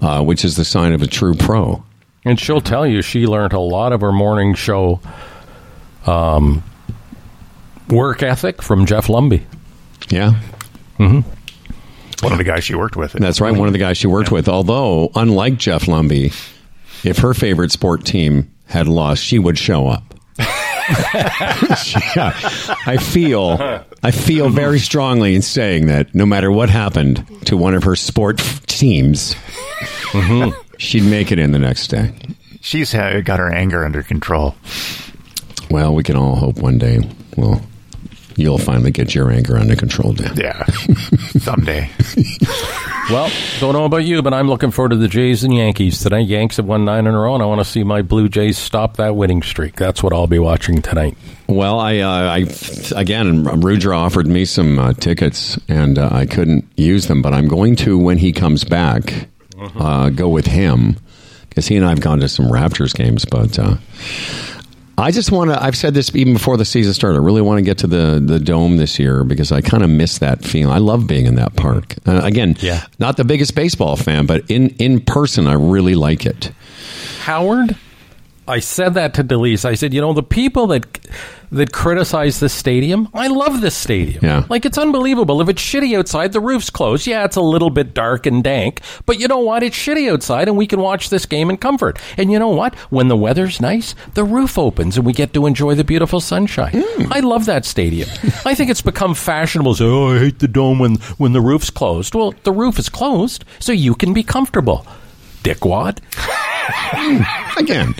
uh, 0.00 0.24
which 0.24 0.44
is 0.46 0.56
the 0.56 0.64
sign 0.64 0.92
of 0.94 1.02
a 1.02 1.06
true 1.06 1.34
pro. 1.34 1.84
And 2.24 2.38
she'll 2.38 2.60
tell 2.60 2.86
you 2.86 3.00
she 3.02 3.26
learned 3.26 3.52
a 3.54 3.58
lot 3.60 3.92
of 3.92 4.00
her 4.02 4.12
morning 4.12 4.54
show 4.54 5.00
um, 6.06 6.62
work 7.88 8.22
ethic 8.22 8.62
from 8.62 8.84
Jeff 8.86 9.06
Lumby. 9.06 9.42
Yeah, 10.08 10.34
One 10.98 11.24
of 12.32 12.38
the 12.38 12.44
guys 12.44 12.64
she 12.64 12.74
worked 12.74 12.96
with. 12.96 13.12
that's 13.12 13.40
right. 13.40 13.54
One 13.56 13.68
of 13.68 13.72
the 13.72 13.78
guys 13.78 13.96
she 13.96 14.06
worked 14.06 14.30
with. 14.30 14.48
Although, 14.48 15.10
unlike 15.14 15.56
Jeff 15.56 15.84
Lumby, 15.86 16.34
if 17.04 17.18
her 17.18 17.32
favorite 17.32 17.70
sport 17.70 18.04
team 18.04 18.50
had 18.66 18.86
lost, 18.88 19.22
she 19.24 19.38
would 19.38 19.56
show 19.58 19.86
up. 19.88 20.02
yeah, 21.14 22.32
I 22.86 22.96
feel 23.00 23.84
I 24.02 24.10
feel 24.10 24.48
very 24.48 24.78
strongly 24.80 25.34
in 25.34 25.42
saying 25.42 25.86
that 25.86 26.14
no 26.14 26.26
matter 26.26 26.50
what 26.50 26.68
happened 26.70 27.24
to 27.46 27.56
one 27.56 27.74
of 27.74 27.84
her 27.84 27.94
sport 27.96 28.40
f- 28.40 28.66
teams, 28.66 29.36
she'd 30.80 31.04
make 31.04 31.30
it 31.30 31.38
in 31.38 31.52
the 31.52 31.58
next 31.58 31.88
day. 31.88 32.12
She's 32.60 32.92
got 32.92 33.38
her 33.38 33.52
anger 33.52 33.84
under 33.84 34.02
control. 34.02 34.54
Well, 35.70 35.94
we 35.94 36.02
can 36.02 36.16
all 36.16 36.34
hope 36.34 36.58
one 36.58 36.78
day, 36.78 37.00
well, 37.36 37.62
you'll 38.36 38.58
finally 38.58 38.90
get 38.90 39.14
your 39.14 39.30
anger 39.30 39.56
under 39.56 39.76
control, 39.76 40.12
Dan. 40.12 40.36
Yeah. 40.36 40.64
Someday. 41.38 41.90
Well, 43.10 43.30
don't 43.60 43.72
know 43.72 43.84
about 43.84 44.04
you, 44.04 44.22
but 44.22 44.34
I'm 44.34 44.48
looking 44.48 44.70
forward 44.70 44.90
to 44.90 44.96
the 44.96 45.08
Jays 45.08 45.42
and 45.44 45.54
Yankees 45.54 46.00
tonight. 46.00 46.26
Yanks 46.26 46.56
have 46.56 46.66
won 46.66 46.84
nine 46.84 47.06
in 47.06 47.14
a 47.14 47.18
row, 47.18 47.34
and 47.34 47.42
I 47.42 47.46
want 47.46 47.60
to 47.60 47.64
see 47.64 47.82
my 47.82 48.02
Blue 48.02 48.28
Jays 48.28 48.56
stop 48.58 48.96
that 48.96 49.16
winning 49.16 49.42
streak. 49.42 49.76
That's 49.76 50.02
what 50.02 50.12
I'll 50.12 50.26
be 50.26 50.38
watching 50.38 50.80
tonight. 50.82 51.16
Well, 51.48 51.80
I, 51.80 51.98
uh, 51.98 52.08
I 52.10 52.46
again, 53.00 53.44
Rudra 53.44 53.96
offered 53.96 54.26
me 54.26 54.44
some 54.44 54.78
uh, 54.78 54.92
tickets, 54.92 55.58
and 55.68 55.98
uh, 55.98 56.08
I 56.12 56.26
couldn't 56.26 56.64
use 56.76 57.06
them, 57.06 57.20
but 57.22 57.32
I'm 57.34 57.48
going 57.48 57.74
to 57.76 57.98
when 57.98 58.18
he 58.18 58.32
comes 58.32 58.64
back. 58.64 59.28
Uh, 59.60 60.08
go 60.10 60.28
with 60.28 60.46
him 60.46 60.96
because 61.48 61.66
he 61.68 61.76
and 61.76 61.84
I've 61.84 62.00
gone 62.00 62.20
to 62.20 62.28
some 62.28 62.46
Raptors 62.46 62.94
games, 62.94 63.24
but 63.24 63.58
uh, 63.58 63.76
I 64.96 65.10
just 65.10 65.32
want 65.32 65.50
to. 65.50 65.62
I've 65.62 65.76
said 65.76 65.94
this 65.94 66.14
even 66.14 66.34
before 66.34 66.56
the 66.56 66.64
season 66.64 66.92
started. 66.94 67.18
I 67.18 67.22
really 67.22 67.42
want 67.42 67.58
to 67.58 67.62
get 67.62 67.78
to 67.78 67.86
the 67.86 68.22
the 68.24 68.38
dome 68.38 68.76
this 68.76 68.98
year 68.98 69.24
because 69.24 69.50
I 69.52 69.60
kind 69.60 69.82
of 69.82 69.90
miss 69.90 70.18
that 70.18 70.44
feeling. 70.44 70.72
I 70.74 70.78
love 70.78 71.06
being 71.06 71.26
in 71.26 71.34
that 71.36 71.56
park. 71.56 71.94
Uh, 72.06 72.20
again, 72.22 72.56
Yeah. 72.60 72.84
not 72.98 73.16
the 73.16 73.24
biggest 73.24 73.54
baseball 73.54 73.96
fan, 73.96 74.26
but 74.26 74.44
in 74.50 74.70
in 74.78 75.00
person, 75.00 75.46
I 75.46 75.54
really 75.54 75.94
like 75.94 76.26
it. 76.26 76.52
Howard, 77.20 77.76
I 78.50 78.58
said 78.58 78.94
that 78.94 79.14
to 79.14 79.24
Delise. 79.24 79.64
I 79.64 79.74
said, 79.74 79.94
you 79.94 80.00
know, 80.00 80.12
the 80.12 80.22
people 80.22 80.66
that 80.68 80.98
that 81.52 81.72
criticize 81.72 82.38
this 82.38 82.52
stadium, 82.52 83.08
I 83.12 83.26
love 83.26 83.60
this 83.60 83.76
stadium. 83.76 84.24
Yeah. 84.24 84.46
Like 84.48 84.64
it's 84.64 84.78
unbelievable. 84.78 85.40
If 85.40 85.48
it's 85.48 85.62
shitty 85.62 85.98
outside, 85.98 86.32
the 86.32 86.40
roof's 86.40 86.70
closed. 86.70 87.06
Yeah, 87.06 87.24
it's 87.24 87.36
a 87.36 87.40
little 87.40 87.70
bit 87.70 87.92
dark 87.92 88.26
and 88.26 88.42
dank, 88.44 88.80
but 89.04 89.18
you 89.18 89.26
know 89.26 89.40
what? 89.40 89.62
It's 89.62 89.76
shitty 89.76 90.10
outside 90.10 90.48
and 90.48 90.56
we 90.56 90.66
can 90.66 90.80
watch 90.80 91.10
this 91.10 91.26
game 91.26 91.50
in 91.50 91.56
comfort. 91.56 91.98
And 92.16 92.30
you 92.30 92.38
know 92.38 92.50
what? 92.50 92.74
When 92.90 93.08
the 93.08 93.16
weather's 93.16 93.60
nice, 93.60 93.94
the 94.14 94.24
roof 94.24 94.58
opens 94.58 94.96
and 94.96 95.04
we 95.04 95.12
get 95.12 95.32
to 95.34 95.46
enjoy 95.46 95.74
the 95.74 95.84
beautiful 95.84 96.20
sunshine. 96.20 96.72
Mm. 96.72 97.08
I 97.10 97.20
love 97.20 97.46
that 97.46 97.64
stadium. 97.64 98.08
I 98.44 98.54
think 98.54 98.70
it's 98.70 98.82
become 98.82 99.14
fashionable 99.14 99.74
to 99.74 99.78
say, 99.78 99.84
"Oh, 99.84 100.14
I 100.14 100.18
hate 100.18 100.38
the 100.38 100.48
dome 100.48 100.78
when 100.78 100.96
when 101.18 101.32
the 101.32 101.40
roof's 101.40 101.70
closed." 101.70 102.14
Well, 102.14 102.34
the 102.44 102.52
roof 102.52 102.78
is 102.78 102.88
closed 102.88 103.44
so 103.58 103.72
you 103.72 103.94
can 103.94 104.12
be 104.12 104.22
comfortable. 104.22 104.86
Dickwad. 105.42 105.98
Again. 107.58 107.94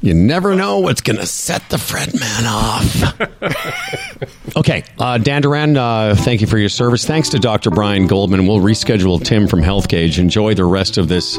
You 0.00 0.14
never 0.14 0.54
know 0.54 0.78
what's 0.78 1.00
going 1.00 1.18
to 1.18 1.26
set 1.26 1.68
the 1.70 1.78
Fred 1.78 2.12
man 2.18 2.46
off. 2.46 4.56
okay, 4.56 4.84
uh, 4.98 5.18
Dan 5.18 5.42
Duran, 5.42 5.76
uh, 5.76 6.14
thank 6.16 6.40
you 6.40 6.46
for 6.46 6.58
your 6.58 6.68
service. 6.68 7.04
Thanks 7.04 7.30
to 7.30 7.38
Dr. 7.38 7.70
Brian 7.70 8.06
Goldman. 8.06 8.46
We'll 8.46 8.60
reschedule 8.60 9.22
Tim 9.22 9.48
from 9.48 9.62
Health 9.62 9.88
Gauge. 9.88 10.18
Enjoy 10.18 10.54
the 10.54 10.64
rest 10.64 10.98
of 10.98 11.08
this 11.08 11.36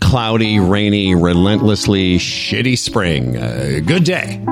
cloudy, 0.00 0.58
rainy, 0.58 1.14
relentlessly 1.14 2.16
shitty 2.16 2.78
spring. 2.78 3.36
Uh, 3.36 3.80
good 3.84 4.04
day. 4.04 4.42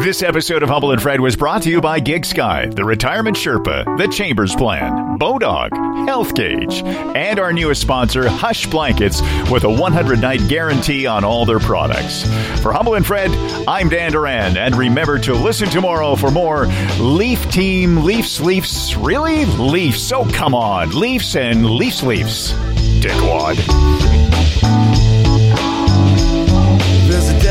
This 0.00 0.22
episode 0.22 0.62
of 0.62 0.68
Humble 0.68 0.92
and 0.92 1.02
Fred 1.02 1.20
was 1.20 1.36
brought 1.36 1.62
to 1.62 1.70
you 1.70 1.80
by 1.80 2.00
GigSky, 2.00 2.74
the 2.74 2.84
Retirement 2.84 3.36
Sherpa, 3.36 3.98
the 3.98 4.08
Chambers 4.08 4.54
Plan, 4.54 5.18
Bodog, 5.18 5.70
Health 6.08 6.34
Gauge, 6.34 6.82
and 6.82 7.38
our 7.38 7.52
newest 7.52 7.82
sponsor, 7.82 8.28
Hush 8.28 8.66
Blankets, 8.66 9.20
with 9.50 9.64
a 9.64 9.70
100 9.70 10.20
night 10.20 10.40
guarantee 10.48 11.06
on 11.06 11.24
all 11.24 11.44
their 11.44 11.58
products. 11.60 12.22
For 12.62 12.72
Humble 12.72 12.94
and 12.94 13.06
Fred, 13.06 13.30
I'm 13.68 13.88
Dan 13.90 14.12
Duran, 14.12 14.56
and 14.56 14.74
remember 14.76 15.18
to 15.20 15.34
listen 15.34 15.68
tomorrow 15.68 16.16
for 16.16 16.30
more 16.30 16.66
Leaf 16.98 17.48
Team 17.50 17.98
Leafs 17.98 18.40
Leafs. 18.40 18.96
Really? 18.96 19.44
Leafs. 19.44 20.10
Oh, 20.10 20.24
come 20.32 20.54
on. 20.54 20.90
Leafs 20.98 21.36
and 21.36 21.66
Leafs 21.66 22.02
Leafs. 22.02 22.52
Dickwad. 23.02 24.41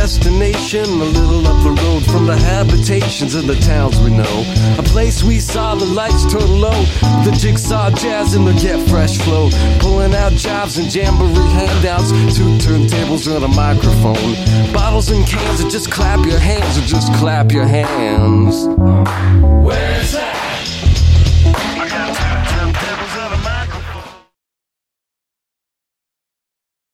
Destination, 0.02 0.84
a 0.84 1.06
little 1.20 1.46
up 1.46 1.64
the 1.64 1.70
road 1.84 2.04
from 2.06 2.26
the 2.26 2.36
habitations 2.36 3.36
of 3.36 3.46
the 3.46 3.54
towns 3.58 4.00
we 4.00 4.10
know. 4.10 4.44
A 4.80 4.82
place 4.82 5.24
we 5.24 5.40
saw 5.40 5.76
the 5.76 5.86
lights 5.86 6.24
turn 6.26 6.60
low, 6.60 6.82
the 7.24 7.32
jigsaw 7.40 7.92
jazz 7.92 8.34
and 8.34 8.48
the 8.48 8.54
get 8.54 8.80
fresh 8.90 9.20
flow. 9.20 9.52
Pulling 9.80 10.16
out 10.16 10.32
jobs 10.32 10.80
and 10.80 10.92
jamboree 10.94 11.52
handouts, 11.54 12.10
two 12.36 12.50
turntables 12.66 13.28
and 13.32 13.46
a 13.46 13.48
microphone. 13.48 14.74
Bottles 14.74 15.12
and 15.12 15.24
cans, 15.28 15.60
and 15.60 15.70
just 15.70 15.92
clap 15.92 16.26
your 16.26 16.40
hands, 16.40 16.80
or 16.80 16.82
just 16.82 17.14
clap 17.14 17.52
your 17.52 17.68
hands. 17.68 18.66
Where's 19.64 20.14
that? 20.14 20.51